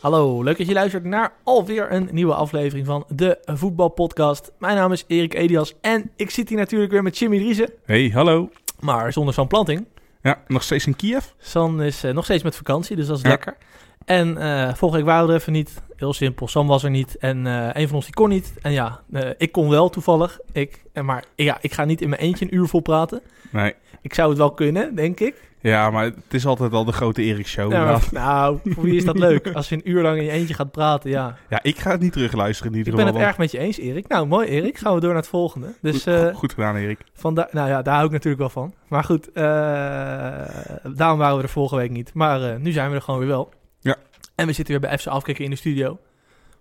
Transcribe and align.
Hallo, 0.00 0.42
leuk 0.42 0.58
dat 0.58 0.66
je 0.66 0.72
luistert 0.72 1.04
naar 1.04 1.32
alweer 1.42 1.92
een 1.92 2.08
nieuwe 2.12 2.34
aflevering 2.34 2.86
van 2.86 3.04
de 3.08 3.38
Voetbalpodcast. 3.44 4.52
Mijn 4.58 4.76
naam 4.76 4.92
is 4.92 5.04
Erik 5.06 5.34
Edias 5.34 5.74
en 5.80 6.10
ik 6.16 6.30
zit 6.30 6.48
hier 6.48 6.58
natuurlijk 6.58 6.92
weer 6.92 7.02
met 7.02 7.18
Jimmy 7.18 7.38
Driessen, 7.38 7.70
Hey, 7.84 8.10
hallo. 8.14 8.50
maar 8.80 9.12
zonder 9.12 9.34
San 9.34 9.46
Planting. 9.46 9.86
Ja, 10.22 10.42
nog 10.46 10.62
steeds 10.62 10.86
in 10.86 10.96
Kiev? 10.96 11.24
San 11.38 11.82
is 11.82 12.04
eh, 12.04 12.12
nog 12.12 12.24
steeds 12.24 12.42
met 12.42 12.56
vakantie, 12.56 12.96
dus 12.96 13.06
dat 13.06 13.16
is 13.16 13.22
Ja. 13.22 13.28
lekker. 13.28 13.56
En 14.04 14.36
eh 14.36 14.74
vorige 14.74 14.96
week 14.96 15.06
waren 15.06 15.26
we 15.26 15.32
er 15.32 15.38
even 15.38 15.52
niet. 15.52 15.82
Heel 15.96 16.12
simpel, 16.12 16.48
Sam 16.48 16.66
was 16.66 16.84
er 16.84 16.90
niet 16.90 17.16
en 17.18 17.46
eh, 17.46 17.68
een 17.82 17.86
van 17.86 17.96
ons 17.96 18.04
die 18.04 18.14
kon 18.14 18.28
niet. 18.28 18.52
En 18.62 18.72
ja, 18.72 19.00
ik 19.38 19.52
kon 19.52 19.68
wel 19.68 19.88
toevallig. 19.88 20.38
Ik, 20.52 20.82
maar 21.02 21.24
ja, 21.34 21.58
ik 21.60 21.72
ga 21.72 21.84
niet 21.84 22.00
in 22.00 22.08
mijn 22.08 22.20
eentje 22.20 22.44
een 22.44 22.54
uur 22.54 22.66
vol 22.66 22.80
praten. 22.80 23.22
Nee. 23.50 23.74
Ik 24.02 24.14
zou 24.14 24.28
het 24.28 24.38
wel 24.38 24.50
kunnen, 24.50 24.94
denk 24.94 25.20
ik. 25.20 25.48
Ja, 25.62 25.90
maar 25.90 26.04
het 26.04 26.14
is 26.34 26.46
altijd 26.46 26.72
al 26.72 26.84
de 26.84 26.92
grote 26.92 27.22
Erik 27.22 27.46
show. 27.46 27.72
Ja, 27.72 27.78
Ja, 27.78 27.84
maar, 27.84 28.08
nou, 28.10 28.58
voor 28.64 28.84
wie 28.84 28.96
is 28.96 29.04
dat 29.04 29.18
leuk? 29.18 29.52
Als 29.52 29.68
je 29.68 29.74
een 29.74 29.90
uur 29.90 30.02
lang 30.02 30.18
in 30.18 30.24
je 30.24 30.30
eentje 30.30 30.54
gaat 30.54 30.70
praten, 30.70 31.10
ja. 31.10 31.36
ja, 31.48 31.62
ik 31.62 31.78
ga 31.78 31.90
het 31.90 32.00
niet 32.00 32.12
terugluisteren 32.12 32.72
in 32.72 32.78
Ik 32.78 32.84
ieder 32.84 32.98
ben 32.98 33.06
geval. 33.06 33.20
het 33.20 33.30
erg 33.30 33.38
met 33.38 33.50
je 33.50 33.58
eens, 33.58 33.78
Erik. 33.78 34.08
Nou, 34.08 34.26
mooi, 34.26 34.48
Erik. 34.48 34.78
Gaan 34.78 34.94
we 34.94 35.00
door 35.00 35.08
naar 35.12 35.18
het 35.20 35.28
volgende. 35.28 35.74
Dus 35.80 36.02
goed, 36.02 36.06
eh, 36.14 36.34
goed 36.34 36.52
gedaan, 36.52 36.76
Erik. 36.76 36.98
vandaar, 37.12 37.48
nou 37.50 37.68
ja, 37.68 37.82
daar 37.82 37.94
hou 37.94 38.06
ik 38.06 38.12
natuurlijk 38.12 38.40
wel 38.40 38.50
van. 38.50 38.74
Maar 38.88 39.04
goed, 39.04 39.32
eh, 39.32 39.42
daarom 40.96 41.18
waren 41.18 41.36
we 41.36 41.42
er 41.42 41.48
vorige 41.48 41.76
week 41.76 41.90
niet. 41.90 42.14
Maar 42.14 42.42
eh, 42.42 42.56
nu 42.56 42.72
zijn 42.72 42.88
we 42.90 42.94
er 42.96 43.02
gewoon 43.02 43.20
weer 43.20 43.28
wel. 43.28 43.52
Ja. 43.80 43.96
En 44.34 44.46
we 44.46 44.52
zitten 44.52 44.80
weer 44.80 44.88
bij 44.88 44.98
FC 44.98 45.06
Afkikken 45.06 45.44
in 45.44 45.50
de 45.50 45.56
studio. 45.56 45.98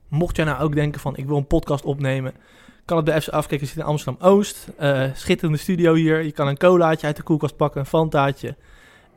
Mocht 0.07 0.35
jij 0.35 0.45
nou 0.45 0.61
ook 0.61 0.75
denken 0.75 0.99
van, 1.01 1.17
ik 1.17 1.25
wil 1.25 1.37
een 1.37 1.47
podcast 1.47 1.83
opnemen... 1.83 2.33
kan 2.89 2.97
het 2.97 3.05
bij 3.05 3.21
FC 3.21 3.27
Afkikken 3.29 3.67
zitten 3.67 3.85
in 3.85 3.91
Amsterdam-Oost. 3.91 4.67
Eh, 4.77 5.03
schitterende 5.13 5.57
studio 5.59 5.93
hier. 5.93 6.21
Je 6.23 6.31
kan 6.31 6.47
een 6.47 6.57
colaatje 6.57 7.07
uit 7.07 7.15
de 7.15 7.23
koelkast 7.23 7.55
pakken, 7.55 7.79
een 7.79 7.85
fantaatje. 7.85 8.55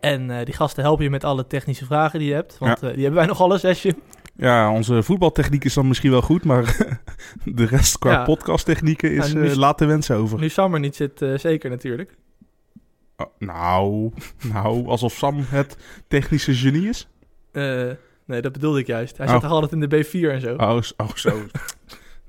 En 0.01 0.31
eh, 0.31 0.45
die 0.45 0.55
gasten 0.55 0.83
helpen 0.83 1.05
je 1.05 1.11
met 1.11 1.25
alle 1.25 1.47
technische 1.47 1.85
vragen 1.85 2.19
die 2.19 2.29
je 2.29 2.35
hebt. 2.35 2.59
Want 2.59 2.83
eh, 2.83 2.93
die 2.95 3.03
hebben 3.03 3.15
wij 3.15 3.27
nog 3.27 3.41
alles, 3.41 3.83
Jim? 3.83 3.95
Ja, 4.37 4.73
onze 4.73 5.03
voetbaltechniek 5.03 5.65
is 5.65 5.75
dan 5.75 5.89
misschien 5.89 6.11
wel 6.11 6.23
goed, 6.23 6.45
maar 6.45 6.77
de 7.45 7.65
rest 7.65 7.99
qua 7.99 8.11
Ja. 8.13 8.25
podcasttechnieken 8.25 9.13
is 9.13 9.33
Ja, 9.33 9.39
nu 9.39 9.55
laat 9.55 9.79
de 9.79 9.85
wensen 9.87 10.17
over. 10.17 10.39
Nu 10.39 10.49
Sam 10.49 10.75
er 10.75 10.81
niet 10.81 10.97
zit, 10.97 11.25
zeker 11.37 11.71
natuurlijk. 11.71 12.17
Oh, 13.17 13.27
nou, 13.39 14.13
nou, 14.53 14.87
alsof 14.87 15.13
Sam 15.13 15.45
het 15.49 15.77
technische 16.09 16.55
genie 16.55 16.89
is. 16.89 17.09
Nee, 18.27 18.41
dat 18.41 18.53
bedoelde 18.53 18.79
ik 18.79 18.87
juist. 18.87 19.17
Hij 19.17 19.27
Oh. 19.27 19.33
zit 19.33 19.43
toch 19.43 19.51
altijd 19.51 19.73
in 19.73 19.81
de 19.81 20.05
B4 20.05 20.31
en 20.31 20.41
zo. 20.41 20.55
Oh, 20.55 20.79
oh 20.97 21.15
zo. 21.15 21.31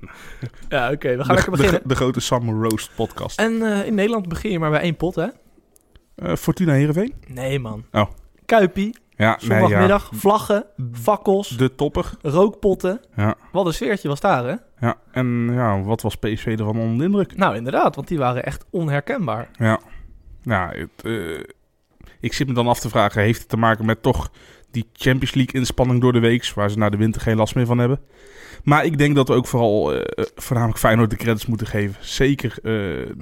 Ja, 0.68 0.90
oké, 0.92 1.08
we 1.16 1.24
gaan 1.24 1.26
de, 1.28 1.32
lekker 1.34 1.50
beginnen. 1.52 1.80
De, 1.82 1.88
de 1.88 1.94
grote 1.94 2.20
Sam 2.20 2.62
Roast 2.62 2.90
podcast. 2.96 3.38
En 3.38 3.62
eh, 3.62 3.86
in 3.86 3.94
Nederland 3.94 4.28
begin 4.28 4.50
je 4.50 4.58
maar 4.58 4.70
bij 4.70 4.80
één 4.80 4.96
pot, 4.96 5.14
hè? 5.14 5.26
Eh, 6.14 6.36
Fortuna 6.36 6.72
Heerenveen? 6.72 7.14
Nee, 7.26 7.58
man. 7.58 7.84
Oh. 7.92 8.10
Kuipie, 8.46 8.96
Ja, 9.16 9.38
nee, 9.40 9.50
ja. 9.50 9.58
zondagmiddag, 9.60 10.10
vlaggen, 10.14 10.66
fakkels, 10.92 11.48
De 11.48 11.74
topper. 11.74 12.10
rookpotten. 12.22 13.00
Ja. 13.16 13.34
Wat 13.52 13.66
een 13.66 13.74
sfeertje 13.74 14.08
was 14.08 14.20
daar, 14.20 14.44
hè? 14.44 14.54
Ja, 14.86 14.96
en 15.12 15.48
ja, 15.52 15.80
wat 15.82 16.02
was 16.02 16.16
PSV 16.16 16.46
ervan 16.46 16.78
onder 16.78 16.98
de 16.98 17.04
indruk? 17.04 17.36
Nou, 17.36 17.56
inderdaad, 17.56 17.94
want 17.94 18.08
die 18.08 18.18
waren 18.18 18.44
echt 18.44 18.64
onherkenbaar. 18.70 19.48
Ja, 19.58 19.80
nou, 20.42 20.78
het, 20.78 21.04
eh, 21.04 21.40
ik 22.20 22.32
zit 22.32 22.46
me 22.48 22.54
dan 22.54 22.66
af 22.66 22.80
te 22.80 22.88
vragen, 22.88 23.22
heeft 23.22 23.38
het 23.40 23.48
te 23.48 23.56
maken 23.56 23.84
met 23.86 24.02
toch 24.02 24.30
die 24.74 24.88
Champions 24.92 25.34
League 25.34 25.54
inspanning 25.60 26.00
door 26.00 26.12
de 26.12 26.18
week, 26.18 26.52
waar 26.54 26.70
ze 26.70 26.78
na 26.78 26.88
de 26.90 26.96
winter 26.96 27.20
geen 27.20 27.36
last 27.36 27.54
meer 27.54 27.66
van 27.66 27.78
hebben. 27.78 28.00
Maar 28.64 28.84
ik 28.84 28.98
denk 28.98 29.14
dat 29.16 29.28
we 29.28 29.34
ook 29.34 29.46
vooral 29.46 29.94
eh, 29.94 30.24
voornamelijk 30.34 30.78
Feyenoord 30.78 31.10
de 31.10 31.16
credits 31.16 31.46
moeten 31.46 31.66
geven. 31.66 31.96
Zeker 32.00 32.50
eh, 32.56 32.62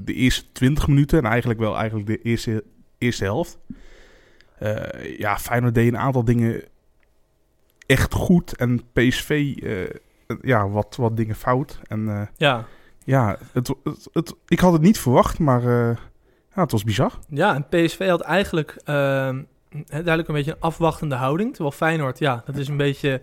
de 0.02 0.12
eerste 0.14 0.44
20 0.52 0.86
minuten 0.86 1.18
en 1.18 1.24
eigenlijk 1.24 1.60
wel 1.60 1.76
eigenlijk 1.76 2.06
de 2.06 2.22
eerste, 2.22 2.64
eerste 2.98 3.24
helft. 3.24 3.58
Eh, 4.58 5.18
ja, 5.18 5.38
Feyenoord 5.38 5.74
deed 5.74 5.88
een 5.92 5.98
aantal 5.98 6.24
dingen 6.24 6.62
echt 7.86 8.14
goed 8.14 8.56
en 8.56 8.80
PSV 8.92 9.54
ja, 10.42 10.68
wat, 10.68 10.96
wat 10.96 11.16
dingen 11.16 11.34
fout. 11.34 11.80
En 11.88 12.30
Ja, 12.36 12.66
ja, 13.04 13.36
het, 13.52 13.68
het, 13.84 14.08
het- 14.12 14.34
ik 14.48 14.58
had 14.60 14.72
het 14.72 14.82
niet 14.82 14.98
verwacht, 14.98 15.38
maar 15.38 15.62
ja, 16.54 16.62
het 16.62 16.72
was 16.72 16.84
bizar. 16.84 17.18
ja 17.28 17.54
en 17.54 17.68
PSV 17.68 18.08
had 18.08 18.20
eigenlijk 18.20 18.76
ehm, 18.84 19.42
duidelijk 19.88 20.28
een 20.28 20.34
beetje 20.34 20.50
een 20.50 20.60
afwachtende 20.60 21.14
houding. 21.14 21.50
Terwijl 21.50 21.74
Feyenoord, 21.76 22.18
ja, 22.18 22.42
dat 22.46 22.56
is 22.56 22.68
een 22.68 22.76
beetje 22.76 23.22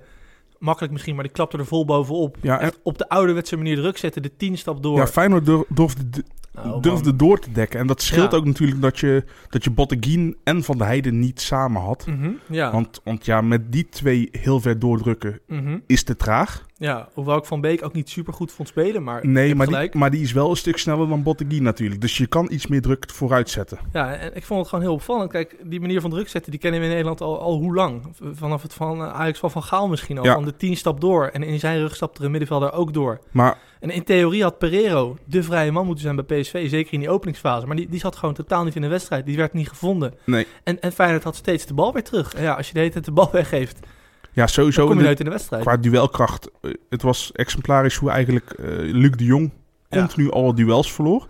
makkelijk 0.58 0.94
misschien, 0.94 1.16
maar 1.16 1.24
die 1.24 1.34
klapte 1.34 1.58
er 1.58 1.66
vol 1.66 1.86
bovenop. 1.86 2.38
Ja, 2.42 2.60
en- 2.60 2.66
Echt 2.66 2.80
op 2.84 2.98
de 2.98 3.10
ouderwetse 3.10 3.58
manier 3.58 3.76
druk 3.76 3.98
zetten, 3.98 4.22
de 4.22 4.36
tien 4.38 4.58
stap 4.58 4.84
door. 4.84 4.98
Ja, 4.98 5.08
Feyenoord 5.08 5.46
dur- 5.46 5.66
durfde, 5.70 6.24
Oh, 6.64 6.72
man. 6.72 6.82
durfde 6.82 7.16
door 7.16 7.40
te 7.40 7.52
dekken. 7.52 7.80
En 7.80 7.88
dat 7.88 8.02
scheelt 8.02 8.32
Ja. 8.32 8.38
ook 8.38 8.46
natuurlijk 8.46 8.82
dat 8.82 9.00
je, 9.00 9.24
dat 9.50 9.64
je 9.64 9.72
Botteguin 9.72 10.36
en 10.44 10.64
Van 10.64 10.78
der 10.78 10.88
Heijden 10.88 11.20
niet 11.20 11.42
samen 11.42 11.82
had. 11.82 12.06
Mhm, 12.08 12.30
ja. 12.50 12.72
Want, 12.72 13.02
want 13.04 13.26
ja, 13.26 13.42
met 13.42 13.72
die 13.72 13.90
twee 13.90 14.30
heel 14.32 14.60
ver 14.60 14.80
doordrukken 14.80 15.40
Mhm. 15.48 15.78
is 15.88 16.04
te 16.04 16.16
traag. 16.16 16.68
Ja, 16.78 17.08
hoewel 17.14 17.38
ik 17.38 17.46
Van 17.46 17.62
Beek 17.62 17.86
ook 17.86 17.94
niet 17.94 18.10
super 18.10 18.34
goed 18.34 18.52
vond 18.52 18.68
spelen, 18.68 19.04
maar 19.04 19.28
Nee, 19.28 19.56
maar 19.56 19.68
die, 19.68 19.90
maar 19.98 20.12
die 20.12 20.22
is 20.22 20.32
wel 20.32 20.50
een 20.50 20.56
stuk 20.56 20.78
sneller 20.78 21.08
dan 21.08 21.24
Botteguin 21.24 21.64
natuurlijk. 21.64 22.02
Dus 22.02 22.18
je 22.18 22.28
kan 22.28 22.48
iets 22.52 22.68
meer 22.68 22.82
druk 22.82 23.06
vooruit 23.12 23.50
zetten. 23.50 23.80
Ja, 23.94 24.14
en 24.16 24.36
ik 24.36 24.44
vond 24.44 24.60
het 24.60 24.70
gewoon 24.70 24.84
heel 24.84 24.94
opvallend. 24.94 25.32
Kijk, 25.32 25.56
die 25.64 25.80
manier 25.80 26.02
van 26.02 26.10
druk 26.10 26.30
zetten, 26.30 26.52
die 26.52 26.60
kennen 26.60 26.80
we 26.80 26.86
in 26.86 26.92
Nederland 26.92 27.22
al, 27.22 27.40
al 27.40 27.58
hoe 27.58 27.74
lang? 27.76 28.02
Vanaf 28.34 28.62
het 28.62 28.74
van 28.74 28.98
eh, 29.02 29.14
Ajax 29.14 29.40
van 29.40 29.52
Van 29.52 29.64
Gaal 29.64 29.88
misschien 29.88 30.18
al. 30.18 30.24
Ja. 30.26 30.34
Van 30.34 30.46
de 30.46 30.56
tien 30.58 30.78
stap 30.78 31.02
door. 31.02 31.28
En 31.28 31.44
in 31.44 31.60
zijn 31.60 31.78
rug 31.80 31.96
stapte 31.96 32.20
er 32.20 32.26
een 32.26 32.32
middenvelder 32.32 32.72
ook 32.74 32.94
door. 32.94 33.20
Maar 33.32 33.58
En 33.80 33.90
in 33.90 34.04
theorie 34.04 34.44
had 34.44 34.58
Pereiro 34.58 35.18
de 35.26 35.44
vrije 35.44 35.72
man 35.72 35.86
moeten 35.86 36.04
zijn 36.04 36.16
bij 36.26 36.40
PSV. 36.42 36.70
Zeker 36.70 36.94
in 36.94 37.00
die 37.00 37.10
openingsfase. 37.10 37.68
Maar 37.68 37.76
die, 37.76 37.90
die 37.90 38.00
zat 38.00 38.16
gewoon 38.16 38.36
totaal 38.36 38.64
niet 38.64 38.76
in 38.76 38.82
de 38.82 38.88
wedstrijd. 38.88 39.26
Die 39.26 39.38
werd 39.38 39.54
niet 39.54 39.70
gevonden. 39.70 40.14
nee, 40.26 40.48
En, 40.64 40.82
en 40.82 40.92
Feyenoord 40.92 41.24
had 41.24 41.36
steeds 41.36 41.66
de 41.66 41.74
bal 41.74 41.94
weer 41.94 42.04
terug. 42.04 42.34
En 42.34 42.44
ja, 42.44 42.54
als 42.54 42.68
je 42.68 42.74
de 42.74 42.80
hele 42.80 42.92
tijd 42.92 43.06
de 43.06 43.12
bal 43.12 43.30
weggeeft, 43.42 43.80
ja, 44.22 44.30
dan 44.34 44.48
sowieso 44.48 44.88
kom 44.88 44.98
je 44.98 45.04
nooit 45.04 45.20
in 45.20 45.26
de 45.26 45.32
wedstrijd. 45.32 45.62
qua 45.64 45.78
duelkracht. 45.78 46.50
eh, 46.62 46.72
Het 46.90 47.02
was 47.02 47.32
exemplarisch 47.32 47.96
hoe 47.96 48.10
eigenlijk 48.10 48.50
eh, 48.52 48.66
Luc 48.78 49.12
de 49.12 49.26
Jong 49.26 49.52
Ja. 49.90 49.98
continu 50.00 50.32
alle 50.32 50.54
duels 50.54 50.94
verloor. 50.94 51.28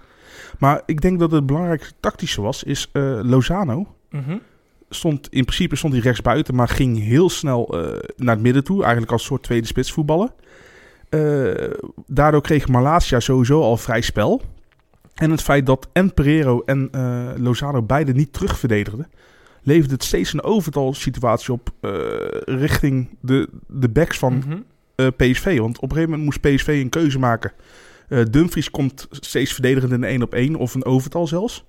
Maar 0.59 0.81
ik 0.85 1.01
denk 1.01 1.19
dat 1.19 1.31
het 1.31 1.45
belangrijkste 1.45 1.93
tactische 1.99 2.41
was, 2.41 2.63
is 2.63 2.89
eh, 2.91 3.19
Lozano. 3.23 3.95
Mhm. 4.09 4.37
stond 4.89 5.27
in 5.29 5.45
principe 5.45 5.75
stond 5.75 5.93
hij 5.93 6.01
rechts 6.01 6.21
buiten, 6.21 6.55
maar 6.55 6.67
ging 6.67 6.99
heel 7.03 7.29
snel 7.29 7.67
naar 8.17 8.33
het 8.35 8.43
midden 8.43 8.63
toe. 8.63 8.81
Eigenlijk 8.81 9.11
als 9.11 9.23
soort 9.23 9.43
tweede 9.43 9.67
spits 9.67 9.91
voetballen. 9.91 10.31
Eh, 10.39 10.48
daardoor 12.07 12.41
kreeg 12.41 12.67
Malasia 12.67 13.19
sowieso 13.19 13.61
al 13.61 13.77
vrij 13.77 14.01
spel. 14.01 14.41
En 15.15 15.31
het 15.31 15.41
feit 15.41 15.65
dat 15.65 15.87
en 15.93 16.13
Pereiro 16.13 16.61
en 16.65 16.87
eh, 16.91 17.27
Lozano 17.37 17.81
beide 17.81 18.11
niet 18.13 18.33
terugverdedigden, 18.33 19.07
leverde 19.63 19.93
het 19.93 20.03
steeds 20.03 20.33
een 20.33 20.43
overtal 20.43 20.93
situatie 20.93 21.53
op 21.53 21.69
eh, 21.81 21.91
richting 22.45 23.09
de, 23.21 23.49
de 23.67 23.89
backs 23.89 24.17
van 24.17 24.33
Mhm. 24.37 24.57
eh, 24.95 25.07
PSV. 25.17 25.57
Want 25.59 25.77
op 25.77 25.83
een 25.83 25.89
gegeven 25.97 26.09
moment 26.19 26.23
moest 26.23 26.55
PSV 26.55 26.67
een 26.67 26.89
keuze 26.89 27.19
maken. 27.19 27.51
Eh, 28.07 28.21
Dumfries 28.29 28.71
komt 28.71 29.07
steeds 29.11 29.53
verdedigend 29.53 29.91
in 29.91 30.03
een 30.03 30.09
1 30.09 30.21
op 30.21 30.33
1 30.33 30.55
of 30.55 30.73
een 30.73 30.85
overtal 30.85 31.27
zelfs. 31.27 31.65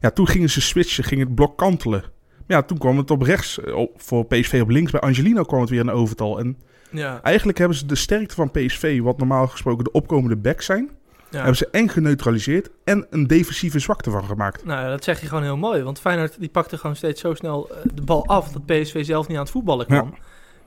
Ja, 0.00 0.10
toen 0.10 0.28
gingen 0.28 0.50
ze 0.50 0.60
switchen, 0.60 1.04
ging 1.04 1.20
het 1.20 1.34
blok 1.34 1.58
kantelen. 1.58 2.00
Maar 2.46 2.58
ja, 2.58 2.62
toen 2.62 2.78
kwam 2.78 2.96
het 2.96 3.10
op 3.10 3.22
rechts, 3.22 3.60
eh, 3.60 3.74
op- 3.74 3.92
voor 4.02 4.24
PSV 4.26 4.58
op 4.62 4.68
links. 4.68 4.90
Bij 4.92 5.00
Angelino 5.00 5.42
kwam 5.42 5.60
het 5.60 5.70
weer 5.70 5.80
een 5.80 5.90
overtal. 5.90 6.38
En 6.38 6.56
Ja, 6.90 7.22
eigenlijk 7.22 7.58
hebben 7.58 7.76
ze 7.76 7.86
de 7.86 7.94
sterkte 7.94 8.34
van 8.34 8.50
PSV, 8.50 9.00
wat 9.00 9.18
normaal 9.18 9.46
gesproken 9.46 9.84
de 9.84 9.92
opkomende 9.92 10.36
backs 10.36 10.66
zijn, 10.66 10.90
ja. 11.30 11.36
hebben 11.36 11.56
ze 11.56 11.68
en 11.70 11.88
geneutraliseerd 11.88 12.70
en 12.84 13.06
een 13.10 13.26
defensieve 13.26 13.78
zwakte 13.78 14.10
van 14.10 14.24
gemaakt. 14.24 14.64
Nou, 14.64 14.82
ja, 14.82 14.88
dat 14.88 15.04
zeg 15.04 15.20
je 15.20 15.26
gewoon 15.26 15.42
heel 15.42 15.56
mooi. 15.56 15.82
Want 15.82 16.00
Feyenoord 16.00 16.40
die 16.40 16.48
pakte 16.48 16.78
gewoon 16.78 16.96
steeds 16.96 17.20
zo 17.20 17.34
snel 17.34 17.70
eh, 17.70 17.76
de 17.94 18.02
bal 18.02 18.26
af... 18.26 18.52
dat 18.52 18.66
PSV 18.66 19.04
zelf 19.04 19.28
niet 19.28 19.36
aan 19.36 19.42
het 19.42 19.52
voetballen 19.52 19.86
kwam. 19.86 20.14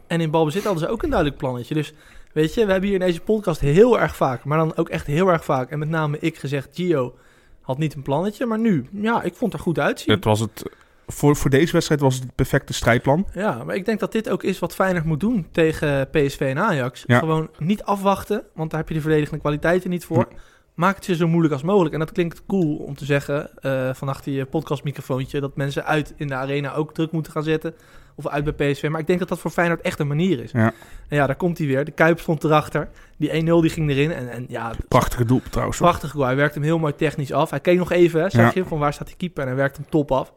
En 0.08 0.22
in 0.22 0.32
balbezit 0.32 0.64
hadden 0.64 0.84
ze 0.84 0.90
ook 0.90 1.04
een 1.04 1.10
duidelijk 1.10 1.40
plannetje. 1.40 1.74
Dus 1.74 1.94
weet 2.34 2.54
je, 2.54 2.66
we 2.66 2.72
hebben 2.72 2.90
hier 2.90 3.00
in 3.00 3.06
deze 3.06 3.22
podcast 3.22 3.60
heel 3.60 4.00
erg 4.00 4.16
vaak... 4.16 4.44
maar 4.44 4.58
dan 4.58 4.76
ook 4.76 4.90
echt 4.90 5.08
heel 5.08 5.28
erg 5.28 5.44
vaak... 5.44 5.70
en 5.70 5.80
met 5.80 5.90
name 5.90 6.20
ik 6.20 6.38
gezegd, 6.38 6.70
Gio 6.74 7.16
had 7.62 7.78
niet 7.78 7.96
een 7.96 8.02
plannetje... 8.02 8.46
maar 8.46 8.60
nu, 8.60 8.88
ja, 8.92 9.22
ik 9.22 9.36
vond 9.36 9.54
er 9.54 9.60
goed 9.60 9.80
uitzien. 9.80 10.14
Het 10.14 10.24
was 10.24 10.40
het, 10.40 10.64
voor, 11.08 11.36
voor 11.36 11.50
deze 11.50 11.72
wedstrijd 11.72 12.02
was 12.02 12.16
het 12.16 12.24
het 12.24 12.36
perfecte 12.36 12.74
strijdplan. 12.74 13.28
Ja, 13.34 13.64
maar 13.64 13.76
ik 13.76 13.86
denk 13.86 14.00
dat 14.00 14.12
dit 14.12 14.30
ook 14.30 14.44
is 14.44 14.60
wat 14.60 14.76
Feyenoord 14.76 15.06
moet 15.06 15.20
doen 15.20 15.48
tegen 15.52 16.10
PSV 16.10 16.40
en 16.40 16.60
Ajax. 16.60 17.04
Ja. 17.08 17.20
Gewoon 17.20 17.50
niet 17.58 17.84
afwachten, 17.84 18.44
want 18.54 18.70
daar 18.70 18.80
heb 18.80 18.90
je 18.90 18.96
de 18.96 19.02
verdedigende 19.02 19.40
kwaliteiten 19.42 19.90
niet 19.90 20.06
voor. 20.06 20.28
maak 20.74 20.96
het 20.96 21.06
je 21.06 21.16
zo 21.16 21.28
moeilijk 21.28 21.54
als 21.54 21.64
mogelijk. 21.64 21.94
En 21.94 22.00
dat 22.00 22.12
klinkt 22.12 22.46
cool 22.48 22.76
om 22.76 22.96
te 22.96 23.06
zeggen 23.06 23.50
eh 23.62 23.90
van 23.94 24.10
achter 24.10 24.32
je 24.32 24.46
podcastmicrofoontje... 24.46 25.40
dat 25.40 25.56
mensen 25.56 25.86
uit 25.86 26.14
in 26.18 26.28
de 26.28 26.34
arena 26.36 26.74
ook 26.74 26.94
druk 26.94 27.12
moeten 27.12 27.32
gaan 27.32 27.44
zetten. 27.44 27.74
Of 28.16 28.28
uit 28.28 28.56
bij 28.56 28.72
PSV. 28.72 28.88
Maar 28.90 29.00
ik 29.00 29.08
denk 29.08 29.20
dat 29.20 29.28
dat 29.30 29.40
voor 29.40 29.52
Feyenoord 29.52 29.82
echt 29.82 30.00
een 30.00 30.08
manier 30.08 30.44
is. 30.44 30.52
Ja. 30.52 30.74
En 31.08 31.18
ja, 31.18 31.26
daar 31.28 31.36
komt 31.36 31.58
hij 31.58 31.68
weer. 31.68 31.86
De 31.86 31.92
Kuip 31.92 32.20
stond 32.20 32.44
erachter. 32.44 32.90
Die 33.18 33.30
1-0 33.30 33.34
die 33.44 33.70
ging 33.70 33.90
erin. 33.90 34.12
En, 34.12 34.30
en 34.32 34.46
ja, 34.48 34.72
Prachtige 34.88 35.26
doel 35.26 35.42
trouwens. 35.50 35.78
hoor. 35.80 35.88
prachtig 35.88 36.12
goal. 36.12 36.26
Hij 36.26 36.36
werkt 36.36 36.54
hem 36.54 36.64
heel 36.64 36.80
mooi 36.80 36.96
technisch 36.96 37.32
af. 37.34 37.50
Hij 37.50 37.60
keek 37.60 37.78
nog 37.78 37.92
even, 37.92 38.22
hè, 38.22 38.30
zeg 38.30 38.42
Ja. 38.46 38.52
je, 38.62 38.66
van 38.66 38.80
waar 38.80 38.94
staat 38.94 39.08
die 39.08 39.16
keeper. 39.16 39.42
En 39.42 39.48
hij 39.48 39.58
werkt 39.58 39.78
hem 39.78 39.86
top 39.90 40.12
af. 40.12 40.34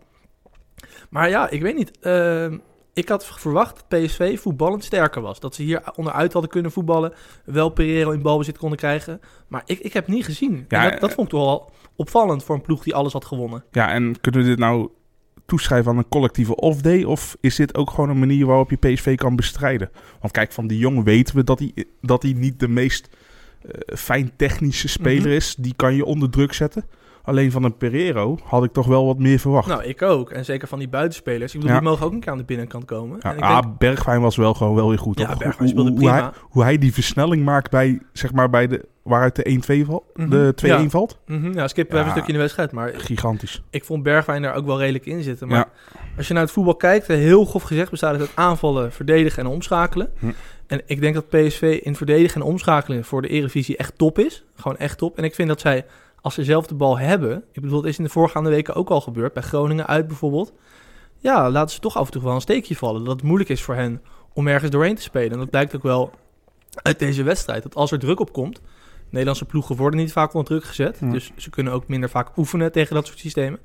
Maar 1.11 1.29
ja, 1.29 1.51
ik 1.51 1.63
weet 1.63 1.77
niet. 1.77 1.99
Ehm, 2.01 2.59
ik 2.95 3.09
had 3.09 3.27
verwacht 3.27 3.85
dat 3.89 4.01
PSV 4.01 4.39
voetballend 4.41 4.85
sterker 4.85 5.23
was. 5.23 5.41
Dat 5.41 5.55
ze 5.55 5.63
hier 5.63 5.83
onderuit 5.97 6.33
hadden 6.33 6.51
kunnen 6.51 6.71
voetballen. 6.73 7.13
Wel 7.45 7.69
Pereiro 7.69 8.11
in 8.11 8.23
balbezit 8.23 8.59
konden 8.59 8.79
krijgen. 8.79 9.21
Maar 9.49 9.63
ik, 9.67 9.79
ik 9.79 9.93
heb 9.93 10.07
niet 10.07 10.25
gezien. 10.25 10.65
Ja, 10.69 10.91
dat, 10.91 11.01
dat 11.01 11.13
vond 11.13 11.27
ik 11.27 11.33
toch 11.39 11.45
wel 11.45 11.71
opvallend 11.97 12.45
voor 12.45 12.55
een 12.55 12.61
ploeg 12.61 12.83
die 12.83 12.95
alles 12.95 13.13
had 13.13 13.25
gewonnen. 13.25 13.65
Ja, 13.71 13.93
en 13.93 14.21
kunnen 14.21 14.41
we 14.43 14.47
dit 14.47 14.59
nou 14.59 14.89
toeschrijven 15.47 15.91
aan 15.93 15.99
een 15.99 16.09
collectieve 16.09 16.57
off-day? 16.57 17.05
Of 17.05 17.37
is 17.41 17.57
dit 17.57 17.75
ook 17.77 17.91
gewoon 17.91 18.11
een 18.11 18.19
manier 18.19 18.47
waarop 18.47 18.71
je 18.71 18.77
PSV 18.77 19.17
kan 19.17 19.37
bestrijden? 19.37 19.91
Want 20.21 20.33
kijk, 20.33 20.53
van 20.53 20.67
die 20.67 20.79
jongen 20.79 21.05
weten 21.05 21.37
we 21.37 21.45
dat 21.45 21.59
hij, 21.59 21.73
dat 22.01 22.23
hij 22.23 22.33
niet 22.33 22.61
de 22.61 22.69
meest 22.69 23.09
eh, 23.63 23.97
fijn 23.97 24.33
technische 24.37 24.89
speler 24.89 25.21
Mhm. 25.27 25.37
is. 25.37 25.55
Die 25.59 25.75
kan 25.77 25.95
je 25.95 26.05
onder 26.05 26.31
druk 26.31 26.53
zetten. 26.53 26.85
Alleen 27.27 27.51
van 27.51 27.65
een 27.65 27.77
Pereiro 27.77 28.39
had 28.45 28.65
ik 28.65 28.73
toch 28.73 28.87
wel 28.87 29.07
wat 29.07 29.19
meer 29.19 29.39
verwacht. 29.39 29.69
Nou, 29.69 29.83
ik 29.85 30.03
ook. 30.03 30.31
En 30.31 30.45
zeker 30.45 30.69
van 30.69 30.79
die 30.79 30.89
buitenspelers. 30.89 31.55
Ik 31.55 31.61
bedoel, 31.61 31.75
Ja. 31.75 31.81
die 31.81 31.89
mogen 31.91 32.07
ook 32.07 32.13
een 32.13 32.21
keer 32.21 32.33
aan 32.33 32.39
de 32.39 32.45
binnenkant 32.45 32.85
komen. 32.85 33.19
Ja, 33.23 33.31
en 33.31 33.37
ik 33.37 33.43
ah, 33.43 33.63
denk, 33.63 33.79
Bergwijn 33.79 34.21
was 34.21 34.37
wel 34.37 34.55
gewoon 34.55 34.75
wel 34.75 34.89
weer 34.89 34.99
goed. 34.99 35.19
Ja? 35.19 35.37
Bergwijn 35.37 35.69
speelde 35.69 35.91
hoe, 35.91 35.99
prima. 35.99 36.13
hij, 36.21 36.31
hoe 36.41 36.63
hij 36.63 36.79
die 36.79 36.93
versnelling 36.93 37.45
maakt 37.45 37.71
bij, 37.71 38.01
zeg 38.13 38.33
maar, 38.33 38.51
bij 38.51 38.67
de, 38.67 38.85
waaruit 39.03 39.37
de 39.37 39.45
1-2 39.83 39.87
valt, 39.87 40.05
Mhm. 40.15 40.31
de 40.31 40.53
2-1 40.55 40.83
Ja. 40.83 40.91
valt. 40.91 41.19
mhm, 41.27 41.45
ja, 41.47 41.51
we 41.53 41.59
Ja. 41.59 41.65
even 41.65 41.99
een 41.99 42.11
stukje 42.11 42.27
in 42.27 42.33
de 42.35 42.39
wedstrijd. 42.39 42.73
Maar 42.73 42.93
Gigantisch. 42.97 43.63
ik 43.71 43.85
vond 43.85 44.03
Bergwijn 44.03 44.43
daar 44.43 44.55
ook 44.55 44.67
wel 44.67 44.79
redelijk 44.79 45.07
in 45.07 45.23
zitten. 45.23 45.49
Maar 45.49 45.57
Ja. 45.59 45.69
als 46.17 46.29
je 46.29 46.33
naar 46.35 46.43
het 46.43 46.53
voetbal 46.53 46.77
kijkt, 46.77 47.07
heel 47.07 47.45
grof 47.45 47.63
gezegd, 47.63 47.91
bestaat 47.91 48.13
het 48.13 48.21
uit 48.21 48.31
aanvallen, 48.35 48.93
verdedigen 48.93 49.45
en 49.45 49.51
omschakelen. 49.51 50.09
Hm. 50.19 50.27
En 50.67 50.81
ik 50.87 51.01
denk 51.01 51.15
dat 51.15 51.29
PSV 51.29 51.81
in 51.83 51.97
verdedigen 51.97 52.41
en 52.41 52.47
omschakelen 52.47 53.05
voor 53.05 53.23
de 53.23 53.29
Eredivisie 53.29 53.77
echt 53.77 53.99
top 53.99 54.19
is. 54.19 54.45
Gewoon 54.57 54.77
echt 54.77 54.99
top. 54.99 55.19
En 55.19 55.25
ik 55.25 55.35
vind 55.35 55.49
dat 55.49 55.61
zij, 55.61 55.85
als 56.27 56.35
ze 56.35 56.45
zelf 56.45 56.67
de 56.67 56.75
bal 56.75 56.99
hebben... 56.99 57.45
Ik 57.53 57.63
bedoel, 57.63 57.77
het 57.79 57.87
is 57.87 57.99
in 57.99 58.05
de 58.05 58.11
voorgaande 58.11 58.51
weken 58.51 58.75
ook 58.75 58.89
al 58.89 59.01
gebeurd. 59.01 59.33
Bij 59.33 59.43
Groningen 59.43 59.87
uit 59.87 60.07
bijvoorbeeld. 60.07 60.53
Ja, 61.19 61.51
laten 61.51 61.75
ze 61.75 61.81
toch 61.81 61.97
af 61.97 62.07
en 62.07 62.13
toe 62.13 62.23
wel 62.23 62.35
een 62.35 62.41
steekje 62.41 62.77
vallen. 62.77 63.05
Dat 63.05 63.13
het 63.15 63.23
moeilijk 63.23 63.51
is 63.51 63.63
voor 63.63 63.75
hen 63.75 64.03
om 64.33 64.47
ergens 64.49 64.71
doorheen 64.71 64.95
te 64.95 65.03
spelen. 65.03 65.31
En 65.33 65.39
dat 65.39 65.51
blijkt 65.51 65.77
ook 65.77 65.83
wel 65.83 66.11
uit 66.83 66.99
deze 66.99 67.23
wedstrijd. 67.23 67.63
Dat 67.63 67.75
als 67.75 67.93
er 67.93 67.99
druk 67.99 68.21
op 68.21 68.33
komt... 68.33 68.61
Nederlandse 69.11 69.45
ploegen 69.45 69.77
worden 69.77 70.01
niet 70.01 70.13
vaak 70.13 70.35
onder 70.35 70.49
druk 70.49 70.65
gezet. 70.65 70.99
Dus 71.01 71.33
ze 71.37 71.51
kunnen 71.51 71.73
ook 71.73 71.89
minder 71.89 72.09
vaak 72.11 72.37
oefenen 72.37 72.73
tegen 72.73 72.95
dat 72.95 73.07
soort 73.07 73.19
systemen. 73.19 73.59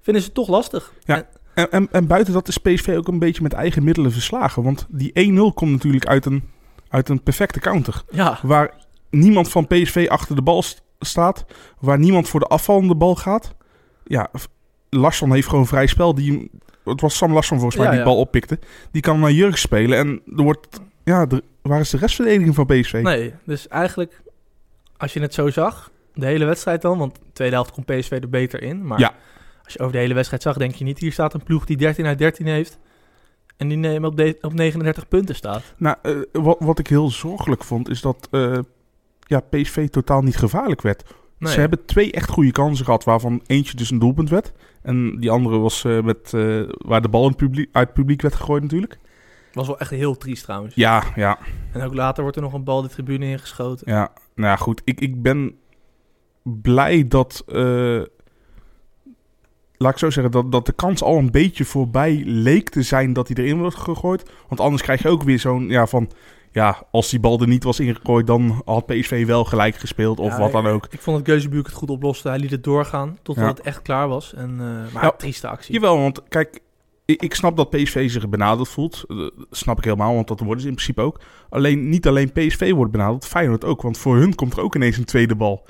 Vinden 0.00 0.22
ze 0.22 0.28
het 0.28 0.36
toch 0.36 0.48
lastig. 0.48 0.92
Ja. 1.04 1.16
En- 1.16 1.26
En, 1.54 1.70
en, 1.70 1.88
en 1.90 2.06
buiten 2.06 2.32
dat 2.32 2.48
is 2.48 2.58
PSV 2.58 2.94
ook 2.96 3.08
een 3.08 3.18
beetje 3.18 3.42
met 3.42 3.52
eigen 3.52 3.84
middelen 3.84 4.12
verslagen. 4.12 4.62
Want 4.62 4.86
die 4.88 5.32
1-0 5.50 5.54
komt 5.54 5.70
natuurlijk 5.70 6.06
uit 6.06 6.26
een, 6.26 6.50
uit 6.88 7.08
een 7.08 7.22
perfecte 7.22 7.60
counter. 7.60 8.02
ja. 8.10 8.38
Waar 8.42 8.74
niemand 9.10 9.48
van 9.48 9.66
PSV 9.66 10.06
achter 10.10 10.36
de 10.36 10.42
bal 10.42 10.62
staat. 11.06 11.44
Waar 11.80 11.98
niemand 11.98 12.28
voor 12.28 12.40
de 12.40 12.46
afvallende 12.46 12.94
bal 12.94 13.14
gaat. 13.14 13.54
Ja, 14.04 14.30
Larsson 14.90 15.32
heeft 15.32 15.48
gewoon 15.48 15.66
vrij 15.66 15.86
spel. 15.86 16.14
Die, 16.14 16.50
het 16.84 17.00
was 17.00 17.16
Sam 17.16 17.32
Larsson 17.32 17.58
volgens 17.58 17.76
mij 17.76 17.86
Ja, 17.86 17.90
die 17.92 18.00
ja. 18.00 18.06
bal 18.06 18.18
oppikte. 18.18 18.58
Die 18.90 19.02
kan 19.02 19.20
naar 19.20 19.32
Jurk 19.32 19.56
spelen. 19.56 19.98
En 19.98 20.22
er 20.36 20.42
wordt... 20.42 20.80
Ja, 21.04 21.26
waar 21.62 21.80
is 21.80 21.90
de 21.90 21.96
restverdediging 21.96 22.54
van 22.54 22.66
PSV? 22.66 23.00
Nee, 23.02 23.34
dus 23.44 23.68
eigenlijk, 23.68 24.22
als 24.96 25.12
je 25.12 25.20
het 25.20 25.34
zo 25.34 25.50
zag, 25.50 25.90
de 26.14 26.26
hele 26.26 26.44
wedstrijd 26.44 26.82
dan, 26.82 26.98
want 26.98 27.14
de 27.14 27.20
tweede 27.32 27.54
helft 27.54 27.72
komt 27.72 27.86
PSV 27.86 28.10
er 28.10 28.28
beter 28.28 28.62
in. 28.62 28.86
Maar 28.86 28.98
Ja. 28.98 29.14
als 29.64 29.72
je 29.72 29.78
over 29.78 29.92
de 29.92 29.98
hele 29.98 30.14
wedstrijd 30.14 30.42
zag, 30.42 30.56
denk 30.56 30.74
je 30.74 30.84
niet, 30.84 30.98
hier 30.98 31.12
staat 31.12 31.34
een 31.34 31.42
ploeg 31.42 31.64
die 31.64 31.76
13 31.76 32.06
uit 32.06 32.18
13 32.18 32.46
heeft 32.46 32.78
en 33.56 33.68
die 33.68 34.04
op, 34.04 34.20
op 34.40 34.52
39 34.54 35.08
punten 35.08 35.34
staat. 35.34 35.62
Nou, 35.76 35.96
eh, 36.02 36.12
wat, 36.32 36.56
wat 36.60 36.78
ik 36.78 36.86
heel 36.86 37.10
zorgelijk 37.10 37.64
vond, 37.64 37.88
is 37.88 38.00
dat 38.00 38.28
eh, 38.30 38.58
ja, 39.24 39.40
PSV 39.40 39.88
totaal 39.88 40.22
niet 40.22 40.36
gevaarlijk 40.36 40.82
werd. 40.82 41.14
Nee. 41.38 41.52
Ze 41.52 41.60
hebben 41.60 41.84
twee 41.84 42.12
echt 42.12 42.28
goede 42.30 42.52
kansen 42.52 42.84
gehad, 42.84 43.04
waarvan 43.04 43.42
eentje 43.46 43.76
dus 43.76 43.90
een 43.90 43.98
doelpunt 43.98 44.30
werd. 44.30 44.52
En 44.82 45.16
die 45.20 45.30
andere 45.30 45.58
was 45.58 45.84
eh, 45.84 46.00
met, 46.02 46.32
eh, 46.34 46.62
waar 46.68 47.02
de 47.02 47.08
bal 47.08 47.22
in 47.22 47.28
het 47.28 47.36
publiek, 47.36 47.68
uit 47.72 47.86
het 47.86 47.96
publiek 47.96 48.22
werd 48.22 48.34
gegooid 48.34 48.62
natuurlijk. 48.62 48.98
Was 49.52 49.66
wel 49.66 49.78
echt 49.78 49.90
heel 49.90 50.16
triest 50.16 50.42
trouwens. 50.42 50.74
Ja, 50.74 51.02
ja, 51.16 51.38
En 51.72 51.82
ook 51.82 51.94
later 51.94 52.22
wordt 52.22 52.36
er 52.38 52.42
nog 52.42 52.52
een 52.52 52.64
bal 52.64 52.82
de 52.82 52.88
tribune 52.88 53.26
ingeschoten. 53.26 53.92
ja. 53.92 54.12
Nou 54.34 54.48
ja, 54.48 54.56
goed. 54.56 54.82
Ik, 54.84 55.00
ik 55.00 55.22
ben 55.22 55.54
blij 56.42 57.08
dat... 57.08 57.42
eh, 57.46 58.02
laat 59.76 59.92
ik 59.92 59.98
zo 59.98 60.10
zeggen, 60.10 60.32
dat, 60.32 60.52
dat 60.52 60.66
de 60.66 60.72
kans 60.72 61.02
al 61.02 61.18
een 61.18 61.30
beetje 61.30 61.64
voorbij 61.64 62.22
leek 62.24 62.68
te 62.70 62.82
zijn 62.82 63.12
dat 63.12 63.28
hij 63.28 63.44
erin 63.44 63.58
wordt 63.58 63.76
gegooid. 63.76 64.30
Want 64.48 64.60
anders 64.60 64.82
krijg 64.82 65.02
je 65.02 65.08
ook 65.08 65.22
weer 65.22 65.38
zo'n, 65.38 65.68
ja, 65.68 65.86
van... 65.86 66.10
Ja, 66.54 66.82
als 66.90 67.10
die 67.10 67.20
bal 67.20 67.40
er 67.40 67.48
niet 67.48 67.64
was 67.64 67.80
ingegooid, 67.80 68.26
dan 68.26 68.62
had 68.64 68.86
PSV 68.86 69.26
wel 69.26 69.44
gelijk 69.44 69.76
gespeeld 69.76 70.18
of 70.18 70.32
Ja, 70.32 70.38
wat 70.38 70.52
dan 70.52 70.66
ook. 70.66 70.86
Ik 70.90 71.00
vond 71.00 71.16
dat 71.16 71.26
Geuzebuurk 71.26 71.66
het 71.66 71.74
goed 71.74 71.90
oploste. 71.90 72.28
Hij 72.28 72.38
liet 72.38 72.50
het 72.50 72.64
doorgaan 72.64 73.18
totdat 73.22 73.44
Ja. 73.44 73.50
het 73.50 73.60
echt 73.60 73.82
klaar 73.82 74.08
was. 74.08 74.34
En, 74.34 74.50
eh, 74.50 74.92
maar 74.94 75.02
Ja. 75.04 75.10
trieste 75.10 75.48
actie. 75.48 75.74
Jawel, 75.74 75.98
want 75.98 76.22
kijk, 76.28 76.60
ik, 77.04 77.22
ik 77.22 77.34
snap 77.34 77.56
dat 77.56 77.70
PSV 77.70 78.10
zich 78.10 78.28
benaderd 78.28 78.68
voelt. 78.68 79.04
Eh, 79.08 79.16
Dat 79.16 79.30
snap 79.50 79.78
ik 79.78 79.84
helemaal, 79.84 80.14
want 80.14 80.28
dat 80.28 80.40
worden 80.40 80.60
ze 80.60 80.68
in 80.68 80.74
principe 80.74 81.00
ook. 81.00 81.20
Alleen, 81.48 81.88
niet 81.88 82.06
alleen 82.06 82.32
PSV 82.32 82.72
wordt 82.72 82.92
benaderd, 82.92 83.26
Feyenoord 83.26 83.64
ook. 83.64 83.82
Want 83.82 83.98
voor 83.98 84.16
hun 84.16 84.34
komt 84.34 84.52
er 84.52 84.60
ook 84.62 84.74
ineens 84.74 84.96
een 84.96 85.04
tweede 85.04 85.34
bal. 85.34 85.62